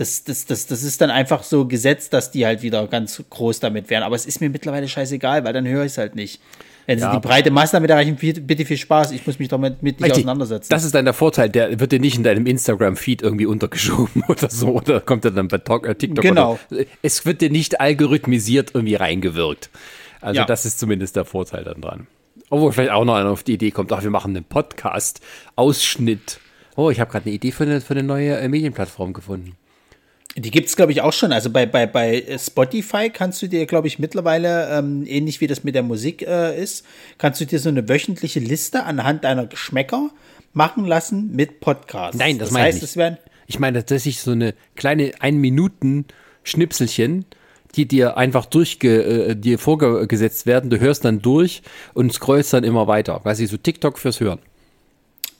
das, 0.00 0.24
das, 0.24 0.46
das, 0.46 0.66
das 0.66 0.82
ist 0.82 0.98
dann 1.02 1.10
einfach 1.10 1.42
so 1.42 1.66
gesetzt, 1.66 2.14
dass 2.14 2.30
die 2.30 2.46
halt 2.46 2.62
wieder 2.62 2.86
ganz 2.86 3.22
groß 3.28 3.60
damit 3.60 3.90
wären. 3.90 4.02
Aber 4.02 4.16
es 4.16 4.24
ist 4.24 4.40
mir 4.40 4.48
mittlerweile 4.48 4.88
scheißegal, 4.88 5.44
weil 5.44 5.52
dann 5.52 5.66
höre 5.68 5.84
ich 5.84 5.92
es 5.92 5.98
halt 5.98 6.14
nicht. 6.14 6.40
Wenn 6.86 6.98
sie 6.98 7.04
Ja, 7.04 7.14
die 7.14 7.20
breite 7.20 7.50
Masse 7.50 7.72
damit 7.72 7.90
erreichen, 7.90 8.16
bitte 8.16 8.64
viel 8.64 8.78
Spaß. 8.78 9.12
Ich 9.12 9.26
muss 9.26 9.38
mich 9.38 9.48
damit 9.48 9.82
mit 9.82 10.00
nicht 10.00 10.10
auseinandersetzen. 10.10 10.68
Das 10.70 10.84
ist 10.84 10.94
dann 10.94 11.04
der 11.04 11.12
Vorteil, 11.12 11.50
der 11.50 11.78
wird 11.80 11.92
dir 11.92 12.00
nicht 12.00 12.16
in 12.16 12.22
deinem 12.22 12.46
Instagram-Feed 12.46 13.20
irgendwie 13.20 13.44
untergeschoben 13.44 14.24
oder 14.28 14.48
so, 14.48 14.68
oder 14.68 15.00
kommt 15.00 15.26
er 15.26 15.32
dann 15.32 15.48
bei 15.48 15.58
äh, 15.58 15.94
TikTok 15.94 16.24
Genau. 16.24 16.58
oder 16.70 16.84
Es 17.02 17.26
wird 17.26 17.42
dir 17.42 17.50
nicht 17.50 17.82
algorithmisiert 17.82 18.70
irgendwie 18.72 18.94
reingewirkt. 18.94 19.68
Also 20.22 20.38
Ja. 20.40 20.46
das 20.46 20.64
ist 20.64 20.80
zumindest 20.80 21.14
der 21.14 21.26
Vorteil 21.26 21.62
dann 21.62 21.82
dran. 21.82 22.06
Obwohl 22.48 22.72
vielleicht 22.72 22.90
auch 22.92 23.04
noch 23.04 23.16
einer 23.16 23.30
auf 23.30 23.42
die 23.42 23.52
Idee 23.52 23.70
kommt, 23.70 23.92
ach, 23.92 24.02
wir 24.02 24.10
machen 24.10 24.34
einen 24.34 24.44
Podcast, 24.46 25.20
Ausschnitt. 25.56 26.40
Oh, 26.74 26.88
ich 26.88 26.98
habe 27.00 27.10
gerade 27.12 27.26
eine 27.26 27.34
Idee 27.34 27.52
für 27.52 27.64
eine, 27.64 27.82
für 27.82 27.92
eine 27.92 28.02
neue 28.02 28.38
äh, 28.38 28.48
Medienplattform 28.48 29.12
gefunden. 29.12 29.56
Die 30.36 30.50
gibt 30.50 30.68
es, 30.68 30.76
glaube 30.76 30.92
ich, 30.92 31.00
auch 31.00 31.12
schon. 31.12 31.32
Also 31.32 31.50
bei, 31.50 31.66
bei, 31.66 31.86
bei 31.86 32.24
Spotify 32.38 33.10
kannst 33.10 33.42
du 33.42 33.48
dir, 33.48 33.66
glaube 33.66 33.88
ich, 33.88 33.98
mittlerweile, 33.98 34.68
ähm, 34.70 35.04
ähnlich 35.06 35.40
wie 35.40 35.48
das 35.48 35.64
mit 35.64 35.74
der 35.74 35.82
Musik 35.82 36.22
äh, 36.22 36.62
ist, 36.62 36.86
kannst 37.18 37.40
du 37.40 37.46
dir 37.46 37.58
so 37.58 37.68
eine 37.68 37.88
wöchentliche 37.88 38.38
Liste 38.38 38.84
anhand 38.84 39.24
deiner 39.24 39.46
Geschmäcker 39.46 40.10
machen 40.52 40.86
lassen 40.86 41.34
mit 41.34 41.60
Podcasts. 41.60 42.16
Nein, 42.16 42.38
das 42.38 42.48
das 42.48 42.54
meine 42.54 42.68
ich 42.68 42.74
heißt, 42.74 42.82
nicht. 42.82 42.90
es 42.90 42.96
werden 42.96 43.18
Ich 43.48 43.58
meine 43.58 43.78
tatsächlich 43.78 44.20
so 44.20 44.30
eine 44.30 44.54
kleine 44.76 45.10
Ein-Minuten-Schnipselchen, 45.18 47.24
die 47.74 47.86
dir 47.86 48.16
einfach 48.16 48.46
durchge, 48.46 49.02
äh, 49.02 49.36
dir 49.36 49.58
vorgesetzt 49.58 50.46
werden. 50.46 50.70
Du 50.70 50.78
hörst 50.78 51.04
dann 51.04 51.22
durch 51.22 51.62
und 51.94 52.12
scrollst 52.12 52.52
dann 52.52 52.64
immer 52.64 52.86
weiter. 52.86 53.18
Quasi 53.20 53.46
so 53.46 53.56
TikTok 53.56 53.98
fürs 53.98 54.20
Hören. 54.20 54.38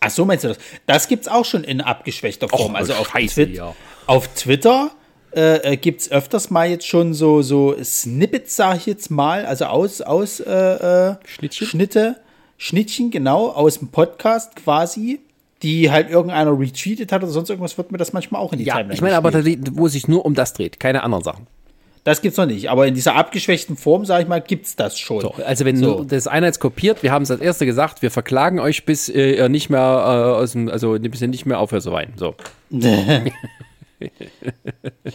Ach 0.00 0.10
so, 0.10 0.24
meinst 0.24 0.44
du 0.44 0.48
das? 0.48 0.58
Das 0.86 1.08
gibt's 1.08 1.28
auch 1.28 1.44
schon 1.44 1.62
in 1.62 1.82
abgeschwächter 1.82 2.48
Form. 2.48 2.72
Och, 2.72 2.78
also 2.78 2.94
auf, 2.94 3.10
Scheiße, 3.10 3.46
Twit 3.46 3.56
ja. 3.56 3.74
auf 4.06 4.28
Twitter 4.34 4.90
äh, 5.32 5.72
äh, 5.72 5.76
gibt's 5.76 6.10
öfters 6.10 6.50
mal 6.50 6.68
jetzt 6.68 6.86
schon 6.86 7.14
so, 7.14 7.42
so 7.42 7.76
Snippets, 7.82 8.56
sag 8.56 8.78
ich 8.78 8.86
jetzt 8.86 9.10
mal, 9.10 9.44
also 9.44 9.66
aus, 9.66 10.00
aus 10.00 10.40
äh, 10.40 10.50
äh, 10.50 11.16
Schnittchen? 11.26 11.66
Schnitte, 11.66 12.16
Schnittchen, 12.56 13.10
genau, 13.10 13.48
aus 13.50 13.78
dem 13.78 13.88
Podcast 13.88 14.56
quasi, 14.56 15.20
die 15.62 15.90
halt 15.90 16.10
irgendeiner 16.10 16.58
retweetet 16.58 17.12
hat 17.12 17.22
oder 17.22 17.30
sonst 17.30 17.50
irgendwas, 17.50 17.76
wird 17.76 17.92
mir 17.92 17.98
das 17.98 18.12
manchmal 18.12 18.40
auch 18.40 18.52
in 18.52 18.58
die 18.58 18.64
Ja, 18.64 18.76
Timeline 18.76 18.94
ich 18.94 19.02
meine 19.02 19.16
aber, 19.16 19.32
wo 19.72 19.86
es 19.86 19.92
sich 19.92 20.08
nur 20.08 20.24
um 20.24 20.34
das 20.34 20.54
dreht, 20.54 20.80
keine 20.80 21.02
anderen 21.04 21.22
Sachen. 21.22 21.46
Das 22.04 22.22
gibt's 22.22 22.38
noch 22.38 22.46
nicht, 22.46 22.70
aber 22.70 22.86
in 22.86 22.94
dieser 22.94 23.14
abgeschwächten 23.14 23.76
Form, 23.76 24.06
sag 24.06 24.22
ich 24.22 24.28
mal, 24.28 24.40
gibt's 24.40 24.74
das 24.74 24.98
schon. 24.98 25.20
So, 25.20 25.34
also 25.44 25.64
wenn 25.66 25.76
So. 25.76 26.02
das 26.02 26.26
einer 26.26 26.46
jetzt 26.46 26.58
kopiert, 26.58 27.02
wir 27.02 27.12
haben 27.12 27.22
es 27.22 27.30
als 27.30 27.42
erste 27.42 27.66
gesagt, 27.66 28.00
wir 28.00 28.10
verklagen 28.10 28.58
euch, 28.58 28.86
bis 28.86 29.08
äh, 29.10 29.34
ihr 29.34 29.48
nicht 29.50 29.68
mehr 29.68 29.80
äh, 29.80 30.40
aus 30.40 30.52
dem, 30.52 30.68
also 30.70 30.98
bis 30.98 31.20
ihr 31.20 31.28
nicht 31.28 31.44
mehr 31.44 31.58
aufhört 31.58 31.82
zu 31.82 31.92
weinen. 31.92 32.14
So. 32.16 32.34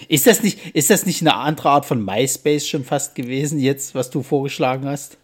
Ist 0.07 0.27
das 0.27 0.43
nicht, 0.43 0.75
ist 0.75 0.91
das 0.91 1.07
nicht 1.07 1.21
eine 1.21 1.35
andere 1.35 1.69
Art 1.69 1.85
von 1.87 2.05
MySpace 2.05 2.67
schon 2.67 2.83
fast 2.83 3.15
gewesen 3.15 3.57
jetzt, 3.59 3.95
was 3.95 4.11
du 4.11 4.21
vorgeschlagen 4.21 4.85
hast? 4.85 5.17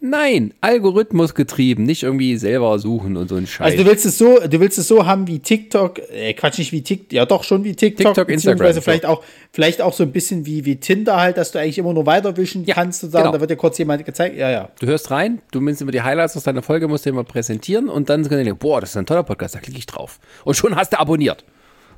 Nein, 0.00 0.54
Algorithmus 0.60 1.34
getrieben, 1.34 1.82
nicht 1.82 2.04
irgendwie 2.04 2.36
selber 2.36 2.78
suchen 2.78 3.16
und 3.16 3.28
so 3.28 3.34
ein 3.34 3.48
Scheiß. 3.48 3.72
Also 3.72 3.82
du 3.82 3.90
willst 3.90 4.06
es 4.06 4.16
so, 4.16 4.38
du 4.38 4.60
willst 4.60 4.78
es 4.78 4.86
so 4.86 5.06
haben 5.06 5.26
wie 5.26 5.40
TikTok, 5.40 5.98
äh, 6.12 6.34
Quatsch 6.34 6.58
nicht 6.58 6.70
wie 6.70 6.82
TikTok, 6.82 7.12
ja 7.12 7.26
doch 7.26 7.42
schon 7.42 7.64
wie 7.64 7.74
TikTok, 7.74 8.14
TikTok, 8.14 8.28
beziehungsweise 8.28 8.78
Instagram, 8.78 8.82
vielleicht 8.84 9.06
auch, 9.06 9.24
vielleicht 9.52 9.82
auch 9.82 9.92
so 9.92 10.04
ein 10.04 10.12
bisschen 10.12 10.46
wie, 10.46 10.64
wie 10.64 10.76
Tinder 10.76 11.16
halt, 11.16 11.36
dass 11.36 11.50
du 11.50 11.58
eigentlich 11.58 11.78
immer 11.78 11.92
nur 11.92 12.06
weiterwischen 12.06 12.64
Ja, 12.64 12.76
kannst 12.76 13.02
und 13.02 13.10
sagen, 13.10 13.24
genau. 13.24 13.32
da 13.32 13.40
wird 13.40 13.50
dir 13.50 13.56
kurz 13.56 13.76
jemand 13.78 14.04
gezeigt, 14.04 14.36
ja, 14.36 14.48
ja. 14.50 14.68
Du 14.78 14.86
hörst 14.86 15.10
rein, 15.10 15.40
du 15.50 15.60
nimmst 15.60 15.82
immer 15.82 15.90
die 15.90 16.02
Highlights 16.02 16.36
aus 16.36 16.44
deiner 16.44 16.62
Folge, 16.62 16.86
musst 16.86 17.04
dir 17.04 17.10
immer 17.10 17.24
präsentieren 17.24 17.88
und 17.88 18.08
dann 18.08 18.22
du 18.22 18.28
denken, 18.28 18.56
boah, 18.56 18.80
das 18.80 18.90
ist 18.90 18.96
ein 18.96 19.06
toller 19.06 19.24
Podcast, 19.24 19.56
da 19.56 19.58
klicke 19.58 19.78
ich 19.78 19.86
drauf. 19.86 20.20
Und 20.44 20.56
schon 20.56 20.76
hast 20.76 20.92
du 20.92 21.00
abonniert. 21.00 21.44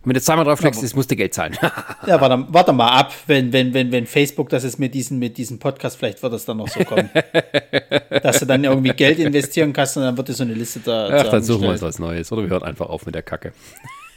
Und 0.02 0.09
wenn 0.09 0.14
du 0.14 0.20
zweimal 0.22 0.47
drauf 0.47 0.60
klickst, 0.60 0.82
ist, 0.82 0.97
musst 0.97 1.10
du 1.10 1.16
Geld 1.16 1.35
zahlen. 1.35 1.56
Ja, 2.06 2.18
warte, 2.18 2.47
warte 2.48 2.72
mal 2.72 2.89
ab, 2.89 3.12
wenn, 3.27 3.52
wenn, 3.52 3.74
wenn, 3.74 3.93
wenn 3.93 4.06
Facebook 4.06 4.48
das 4.48 4.64
ist 4.64 4.78
mit 4.78 4.94
diesem, 4.94 5.18
mit 5.18 5.36
diesem 5.36 5.59
Podcast, 5.59 5.98
vielleicht 5.98 6.22
wird 6.22 6.32
es 6.32 6.47
dann 6.47 6.56
noch 6.56 6.68
so 6.68 6.82
kommen. 6.82 7.10
dass 8.22 8.40
du 8.40 8.47
dann 8.47 8.64
irgendwie 8.64 8.94
Geld 8.94 9.18
investieren 9.18 9.74
kannst 9.74 9.98
und 9.98 10.05
dann 10.05 10.16
wird 10.16 10.28
dir 10.28 10.32
so 10.32 10.43
eine 10.43 10.55
Liste 10.55 10.81
da. 10.81 11.10
Ach, 11.12 11.28
dann 11.31 11.43
suchen 11.43 11.62
wir 11.62 11.70
uns 11.70 11.82
was 11.82 11.98
Neues. 11.98 12.32
Oder 12.32 12.43
wir 12.43 12.48
hören 12.48 12.62
einfach 12.62 12.89
auf 12.89 13.05
mit 13.05 13.14
der 13.14 13.22
Kacke. 13.22 13.52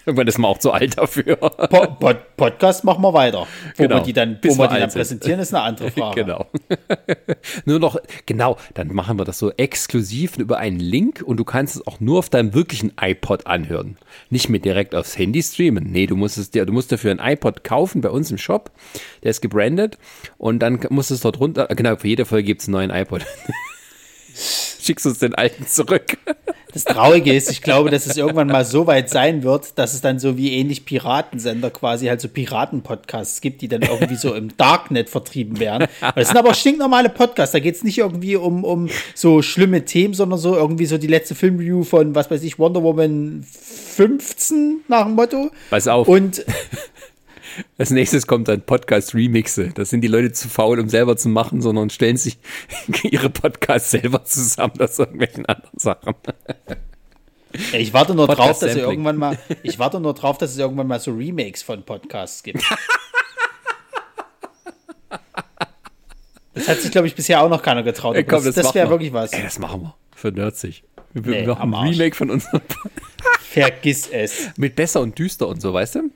Irgendwann 0.05 0.27
ist 0.27 0.37
man 0.37 0.51
auch 0.51 0.57
zu 0.57 0.71
alt 0.71 0.97
dafür. 0.97 1.37
Po 1.37 1.87
Pod 1.99 2.35
Podcast 2.35 2.83
machen 2.83 3.01
wir 3.01 3.13
weiter. 3.13 3.47
Wo 3.77 3.83
Genau, 3.83 3.95
wir 3.95 4.03
die 4.03 4.13
dann, 4.13 4.37
wo 4.43 4.57
wir 4.57 4.67
die 4.67 4.79
dann 4.79 4.91
präsentieren, 4.91 5.39
ist 5.39 5.53
eine 5.53 5.63
andere 5.63 5.91
Frage. 5.91 6.23
Genau. 6.23 6.45
nur 7.65 7.79
noch, 7.79 7.97
genau, 8.25 8.57
dann 8.73 8.93
machen 8.93 9.17
wir 9.17 9.25
das 9.25 9.39
so 9.39 9.51
exklusiv 9.51 10.37
über 10.37 10.57
einen 10.57 10.79
Link 10.79 11.23
und 11.25 11.37
du 11.37 11.45
kannst 11.45 11.75
es 11.75 11.87
auch 11.87 11.99
nur 11.99 12.19
auf 12.19 12.29
deinem 12.29 12.53
wirklichen 12.53 12.93
iPod 12.99 13.47
anhören. 13.47 13.97
Nicht 14.29 14.49
mit 14.49 14.65
direkt 14.65 14.93
aufs 14.93 15.17
Handy 15.17 15.41
streamen. 15.41 15.91
Nee, 15.91 16.07
du 16.07 16.15
musst 16.15 16.37
es 16.37 16.51
dir, 16.51 16.65
du 16.65 16.73
musst 16.73 16.91
dafür 16.91 17.11
einen 17.11 17.19
iPod 17.21 17.63
kaufen 17.63 18.01
bei 18.01 18.09
uns 18.09 18.29
im 18.29 18.37
Shop. 18.37 18.71
Der 19.23 19.31
ist 19.31 19.41
gebrandet 19.41 19.97
und 20.37 20.59
dann 20.59 20.79
musst 20.89 21.11
du 21.11 21.15
es 21.15 21.21
dort 21.21 21.39
runter, 21.39 21.67
genau, 21.67 21.95
für 21.95 22.07
jede 22.07 22.25
Folge 22.25 22.43
gibt 22.45 22.61
es 22.61 22.67
einen 22.67 22.73
neuen 22.73 22.91
iPod. 22.91 23.25
Schickst 24.83 25.05
uns 25.05 25.19
den 25.19 25.33
alten 25.33 25.65
zurück. 25.65 26.17
Das 26.73 26.85
Traurige 26.85 27.31
ist, 27.31 27.51
ich 27.51 27.61
glaube, 27.61 27.91
dass 27.91 28.07
es 28.07 28.17
irgendwann 28.17 28.47
mal 28.47 28.65
so 28.65 28.87
weit 28.87 29.07
sein 29.07 29.43
wird, 29.43 29.77
dass 29.77 29.93
es 29.93 30.01
dann 30.01 30.17
so 30.17 30.37
wie 30.37 30.53
ähnlich 30.53 30.85
Piratensender 30.85 31.69
quasi 31.69 32.07
halt 32.07 32.19
so 32.19 32.27
Piraten-Podcasts 32.27 33.41
gibt, 33.41 33.61
die 33.61 33.67
dann 33.67 33.83
irgendwie 33.83 34.15
so 34.15 34.33
im 34.33 34.57
Darknet 34.57 35.07
vertrieben 35.07 35.59
werden. 35.59 35.87
Aber 36.01 36.19
Das 36.19 36.29
sind 36.29 36.37
aber 36.37 36.55
stinknormale 36.55 37.09
Podcasts. 37.09 37.53
Da 37.53 37.59
geht 37.59 37.75
es 37.75 37.83
nicht 37.83 37.99
irgendwie 37.99 38.35
um, 38.37 38.63
um 38.63 38.89
so 39.13 39.43
schlimme 39.43 39.85
Themen, 39.85 40.15
sondern 40.15 40.39
so 40.39 40.55
irgendwie 40.55 40.87
so 40.87 40.97
die 40.97 41.07
letzte 41.07 41.35
Filmreview 41.35 41.83
von, 41.83 42.15
was 42.15 42.31
weiß 42.31 42.41
ich, 42.41 42.57
Wonder 42.57 42.81
Woman 42.81 43.45
15 43.45 44.81
nach 44.87 45.05
dem 45.05 45.13
Motto. 45.13 45.51
Pass 45.69 45.87
auf. 45.87 46.07
Und 46.07 46.43
Als 47.77 47.89
nächstes 47.91 48.27
kommt 48.27 48.47
dann 48.47 48.61
Podcast-Remixe. 48.61 49.69
Das 49.75 49.89
sind 49.89 50.01
die 50.01 50.07
Leute 50.07 50.31
zu 50.31 50.49
faul, 50.49 50.79
um 50.79 50.89
selber 50.89 51.17
zu 51.17 51.29
machen, 51.29 51.61
sondern 51.61 51.89
stellen 51.89 52.17
sich 52.17 52.37
ihre 53.03 53.29
Podcasts 53.29 53.91
selber 53.91 54.23
zusammen 54.23 54.79
aus 54.79 54.99
irgendwelchen 54.99 55.45
anderen 55.45 55.77
Sachen. 55.79 56.15
ich 57.73 57.93
warte 57.93 58.15
nur 58.15 58.27
drauf, 58.27 58.59
dass 58.59 58.71
es 58.71 58.75
irgendwann 58.77 59.17
mal, 59.17 59.37
ich 59.61 59.79
warte 59.79 59.99
nur 59.99 60.13
drauf, 60.13 60.37
dass 60.37 60.51
es 60.51 60.57
irgendwann 60.57 60.87
mal 60.87 60.99
so 60.99 61.11
Remakes 61.11 61.61
von 61.63 61.83
Podcasts 61.83 62.43
gibt. 62.43 62.63
Das 66.53 66.67
hat 66.67 66.79
sich, 66.81 66.91
glaube 66.91 67.07
ich, 67.07 67.15
bisher 67.15 67.41
auch 67.41 67.49
noch 67.49 67.63
keiner 67.63 67.81
getraut. 67.83 68.15
Ey, 68.15 68.23
komm, 68.23 68.43
das 68.43 68.55
das 68.55 68.75
wäre 68.75 68.89
wirklich 68.89 69.11
was. 69.11 69.33
Ey, 69.33 69.41
das 69.41 69.57
machen 69.59 69.81
wir. 69.81 69.95
Für 70.15 70.31
Nerdsig. 70.31 70.83
Wir 71.13 71.41
Nee, 71.41 71.47
machen 71.47 71.73
ein. 71.73 71.89
Remake 71.89 72.15
von 72.15 72.29
unserem 72.29 72.61
Vergiss 73.39 74.07
es. 74.07 74.49
Mit 74.57 74.75
besser 74.75 75.01
und 75.01 75.17
düster 75.17 75.47
und 75.47 75.61
so, 75.61 75.73
weißt 75.73 75.95
du? 75.95 76.11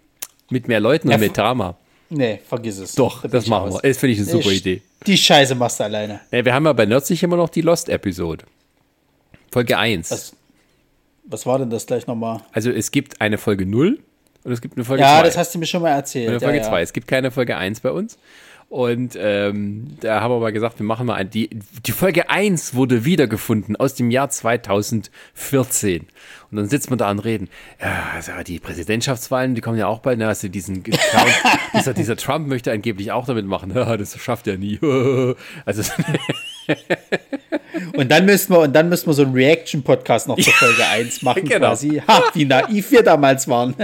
Mit 0.49 0.67
mehr 0.67 0.79
Leuten 0.79 1.09
Ja, 1.09 1.15
und 1.15 1.21
mit 1.21 1.37
Drama. 1.37 1.77
Nee, 2.09 2.39
vergiss 2.47 2.77
es. 2.77 2.95
Doch, 2.95 3.27
das 3.27 3.43
ich 3.43 3.49
machen 3.49 3.73
wir. 3.73 3.79
Das 3.81 3.97
finde 3.97 4.13
ich 4.13 4.19
eine 4.19 4.27
super 4.27 4.49
Nee, 4.49 4.55
Idee. 4.55 4.81
Die 5.05 5.17
Scheiße 5.17 5.55
machst 5.55 5.79
du 5.79 5.83
alleine. 5.83 6.21
Ja, 6.31 6.45
wir 6.45 6.53
haben 6.53 6.65
ja 6.65 6.73
bei 6.73 6.85
Nerdsig 6.85 7.21
immer 7.23 7.35
noch 7.35 7.49
die 7.49 7.61
Lost-Episode. 7.61 8.45
Folge 9.51 9.77
1. 9.77 10.11
Was, 10.11 10.33
was 11.25 11.45
war 11.45 11.59
denn 11.59 11.69
das 11.69 11.85
gleich 11.85 12.07
nochmal? 12.07 12.41
Also 12.51 12.71
es 12.71 12.91
gibt 12.91 13.19
eine 13.19 13.37
Folge 13.37 13.65
0 13.65 13.99
und 14.43 14.51
es 14.51 14.61
gibt 14.61 14.77
eine 14.77 14.85
Folge 14.85 15.03
2. 15.03 15.09
Ja, 15.09 15.23
das 15.23 15.37
hast 15.37 15.53
du 15.53 15.59
mir 15.59 15.65
schon 15.65 15.81
mal 15.81 15.89
erzählt. 15.91 16.29
Eine 16.29 16.39
Folge 16.39 16.59
ja, 16.59 16.63
2. 16.63 16.71
ja. 16.77 16.79
Es 16.81 16.93
gibt 16.93 17.07
keine 17.07 17.31
Folge 17.31 17.57
1 17.57 17.81
bei 17.81 17.91
uns. 17.91 18.17
Und 18.69 19.17
ähm, 19.17 19.95
da 20.01 20.19
haben 20.19 20.33
wir 20.33 20.39
mal 20.41 20.51
gesagt, 20.51 20.77
wir 20.79 20.85
machen 20.85 21.07
mal 21.07 21.13
ein, 21.15 21.29
die, 21.29 21.49
die 21.85 21.91
Folge 21.93 22.29
1 22.29 22.73
wurde 22.75 23.05
wiedergefunden 23.05 23.77
aus 23.77 23.95
dem 23.95 24.11
Jahr 24.11 24.29
2014. 24.29 26.05
Und 26.51 26.57
dann 26.57 26.67
sitzt 26.67 26.89
man 26.89 26.99
da 26.99 27.09
und 27.09 27.19
reden. 27.19 27.47
Ja, 27.81 28.09
also 28.13 28.33
die 28.45 28.59
Präsidentschaftswahlen, 28.59 29.55
die 29.55 29.61
kommen 29.61 29.77
ja 29.77 29.87
auch 29.87 29.99
bald. 29.99 30.19
Ne? 30.19 30.27
Also 30.27 30.49
diesen 30.49 30.83
Count, 30.83 30.97
dieser, 31.75 31.93
dieser 31.93 32.17
Trump 32.17 32.47
möchte 32.49 32.71
angeblich 32.73 33.11
auch 33.13 33.25
damit 33.25 33.45
machen. 33.45 33.71
Ja, 33.75 33.95
das 33.95 34.19
schafft 34.19 34.47
er 34.47 34.57
nie. 34.57 34.79
Also 35.65 35.83
Und 37.95 38.11
dann 38.11 38.25
müssten 38.25 38.53
wir, 38.53 38.59
und 38.59 38.73
dann 38.75 38.89
müssten 38.89 39.07
wir 39.09 39.13
so 39.13 39.21
einen 39.23 39.33
Reaction-Podcast 39.33 40.27
noch 40.27 40.37
zur 40.37 40.51
Folge 40.53 40.85
1 40.85 41.21
machen, 41.21 41.45
Genau. 41.45 41.67
quasi. 41.67 42.01
Ha, 42.05 42.23
wie 42.33 42.43
naiv 42.43 42.91
wir 42.91 43.03
damals 43.03 43.47
waren. 43.47 43.75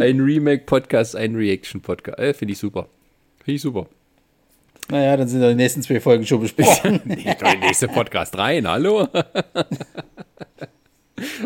ein 0.00 0.20
Remake-Podcast, 0.20 1.14
ein 1.14 1.34
Reaction-Podcast. 1.36 2.18
Äh, 2.18 2.32
Finde 2.32 2.52
ich 2.52 2.58
super. 2.58 2.88
Finde 3.44 3.56
ich 3.56 3.62
super. 3.62 3.86
naja, 4.90 5.16
dann 5.16 5.28
sind 5.28 5.40
die 5.40 5.54
nächsten 5.54 5.82
zwei 5.82 6.00
Folgen 6.00 6.26
schon 6.26 6.40
besprochen. 6.40 7.00
Nee, 7.04 7.34
der 7.40 7.56
nächste 7.56 7.88
Podcast 7.88 8.36
rein, 8.38 8.68
hallo? 8.68 9.08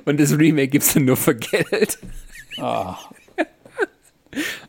Und 0.04 0.20
das 0.20 0.36
Remake 0.38 0.68
gibt 0.68 0.84
es 0.84 0.94
dann 0.94 1.04
nur 1.04 1.16
für 1.16 1.34
Geld. 1.34 1.98
Ah. 2.58 2.96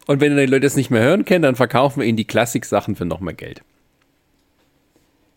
Und 0.07 0.21
wenn 0.21 0.35
die 0.35 0.45
Leute 0.45 0.61
das 0.61 0.75
nicht 0.75 0.89
mehr 0.91 1.01
hören 1.01 1.25
können, 1.25 1.43
dann 1.43 1.55
verkaufen 1.55 1.99
wir 1.99 2.07
ihnen 2.07 2.17
die 2.17 2.25
Klassik-Sachen 2.25 2.95
für 2.95 3.05
noch 3.05 3.19
mehr 3.19 3.33
Geld. 3.33 3.61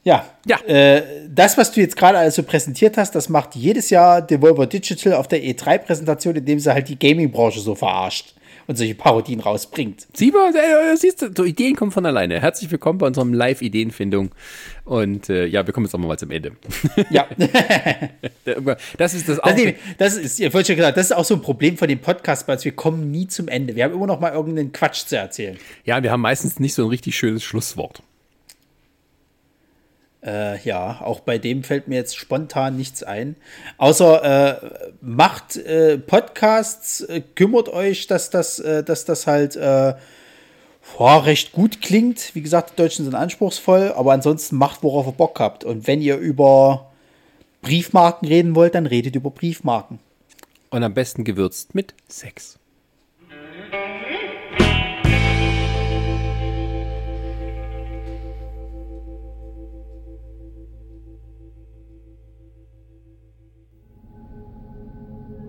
Ja, 0.04 0.26
Ja. 0.46 0.58
Äh, 0.64 1.02
das, 1.28 1.58
was 1.58 1.70
du 1.72 1.80
jetzt 1.80 1.96
gerade 1.96 2.16
also 2.18 2.42
präsentiert 2.42 2.96
hast, 2.96 3.14
das 3.14 3.28
macht 3.28 3.54
jedes 3.54 3.90
Jahr 3.90 4.22
Devolver 4.22 4.66
Digital 4.66 5.12
auf 5.14 5.28
der 5.28 5.42
E3-Präsentation, 5.42 6.36
indem 6.36 6.58
sie 6.58 6.72
halt 6.72 6.88
die 6.88 6.98
Gaming-Branche 6.98 7.60
so 7.60 7.74
verarscht 7.74 8.34
und 8.68 8.76
solche 8.76 8.94
Parodien 8.94 9.40
rausbringt. 9.40 10.06
Sieh 10.12 10.30
mal, 10.30 10.54
äh, 10.54 10.94
siehst 10.94 11.22
du, 11.22 11.30
so 11.34 11.44
Ideen 11.44 11.74
kommen 11.74 11.90
von 11.90 12.04
alleine. 12.04 12.38
Herzlich 12.40 12.70
willkommen 12.70 12.98
bei 12.98 13.06
unserem 13.06 13.32
Live-Ideenfindung. 13.32 14.30
Und 14.84 15.30
äh, 15.30 15.46
ja, 15.46 15.66
wir 15.66 15.72
kommen 15.72 15.86
jetzt 15.86 15.94
auch 15.94 15.98
mal 15.98 16.18
zum 16.18 16.30
Ende. 16.30 16.52
Ja, 17.10 17.26
Das 18.98 19.14
ist 19.14 19.28
das 19.28 19.36
das, 19.36 19.40
auch. 19.40 19.56
nee, 19.56 19.76
das 19.96 20.16
ist, 20.16 20.38
ich 20.38 20.52
wollte 20.52 20.68
schon 20.68 20.76
gesagt, 20.76 20.98
das 20.98 21.06
ist 21.06 21.12
auch 21.12 21.24
so 21.24 21.34
ein 21.34 21.40
Problem 21.40 21.78
von 21.78 21.88
dem 21.88 21.98
Podcast, 22.00 22.46
weil 22.46 22.62
wir 22.62 22.72
kommen 22.72 23.10
nie 23.10 23.26
zum 23.26 23.48
Ende. 23.48 23.74
Wir 23.74 23.84
haben 23.84 23.94
immer 23.94 24.06
noch 24.06 24.20
mal 24.20 24.32
irgendeinen 24.32 24.72
Quatsch 24.72 25.06
zu 25.06 25.16
erzählen. 25.16 25.56
Ja, 25.84 26.02
wir 26.02 26.12
haben 26.12 26.20
meistens 26.20 26.60
nicht 26.60 26.74
so 26.74 26.84
ein 26.84 26.88
richtig 26.88 27.16
schönes 27.16 27.42
Schlusswort. 27.42 28.02
Äh, 30.28 30.60
ja, 30.62 31.00
auch 31.00 31.20
bei 31.20 31.38
dem 31.38 31.64
fällt 31.64 31.88
mir 31.88 31.94
jetzt 31.94 32.18
spontan 32.18 32.76
nichts 32.76 33.02
ein. 33.02 33.34
Außer 33.78 34.62
äh, 34.62 34.70
macht 35.00 35.56
äh, 35.56 35.96
Podcasts, 35.96 37.00
äh, 37.00 37.22
kümmert 37.34 37.70
euch, 37.70 38.08
dass 38.08 38.28
das, 38.28 38.58
äh, 38.58 38.84
dass 38.84 39.06
das 39.06 39.26
halt 39.26 39.56
äh, 39.56 39.94
boah, 40.98 41.24
recht 41.24 41.52
gut 41.52 41.80
klingt. 41.80 42.34
Wie 42.34 42.42
gesagt, 42.42 42.72
die 42.72 42.76
Deutschen 42.76 43.06
sind 43.06 43.14
anspruchsvoll, 43.14 43.94
aber 43.96 44.12
ansonsten 44.12 44.56
macht, 44.56 44.82
worauf 44.82 45.06
ihr 45.06 45.12
Bock 45.12 45.40
habt. 45.40 45.64
Und 45.64 45.86
wenn 45.86 46.02
ihr 46.02 46.18
über 46.18 46.92
Briefmarken 47.62 48.28
reden 48.28 48.54
wollt, 48.54 48.74
dann 48.74 48.84
redet 48.84 49.16
über 49.16 49.30
Briefmarken. 49.30 49.98
Und 50.68 50.84
am 50.84 50.92
besten 50.92 51.24
gewürzt 51.24 51.74
mit 51.74 51.94
Sex. 52.06 52.58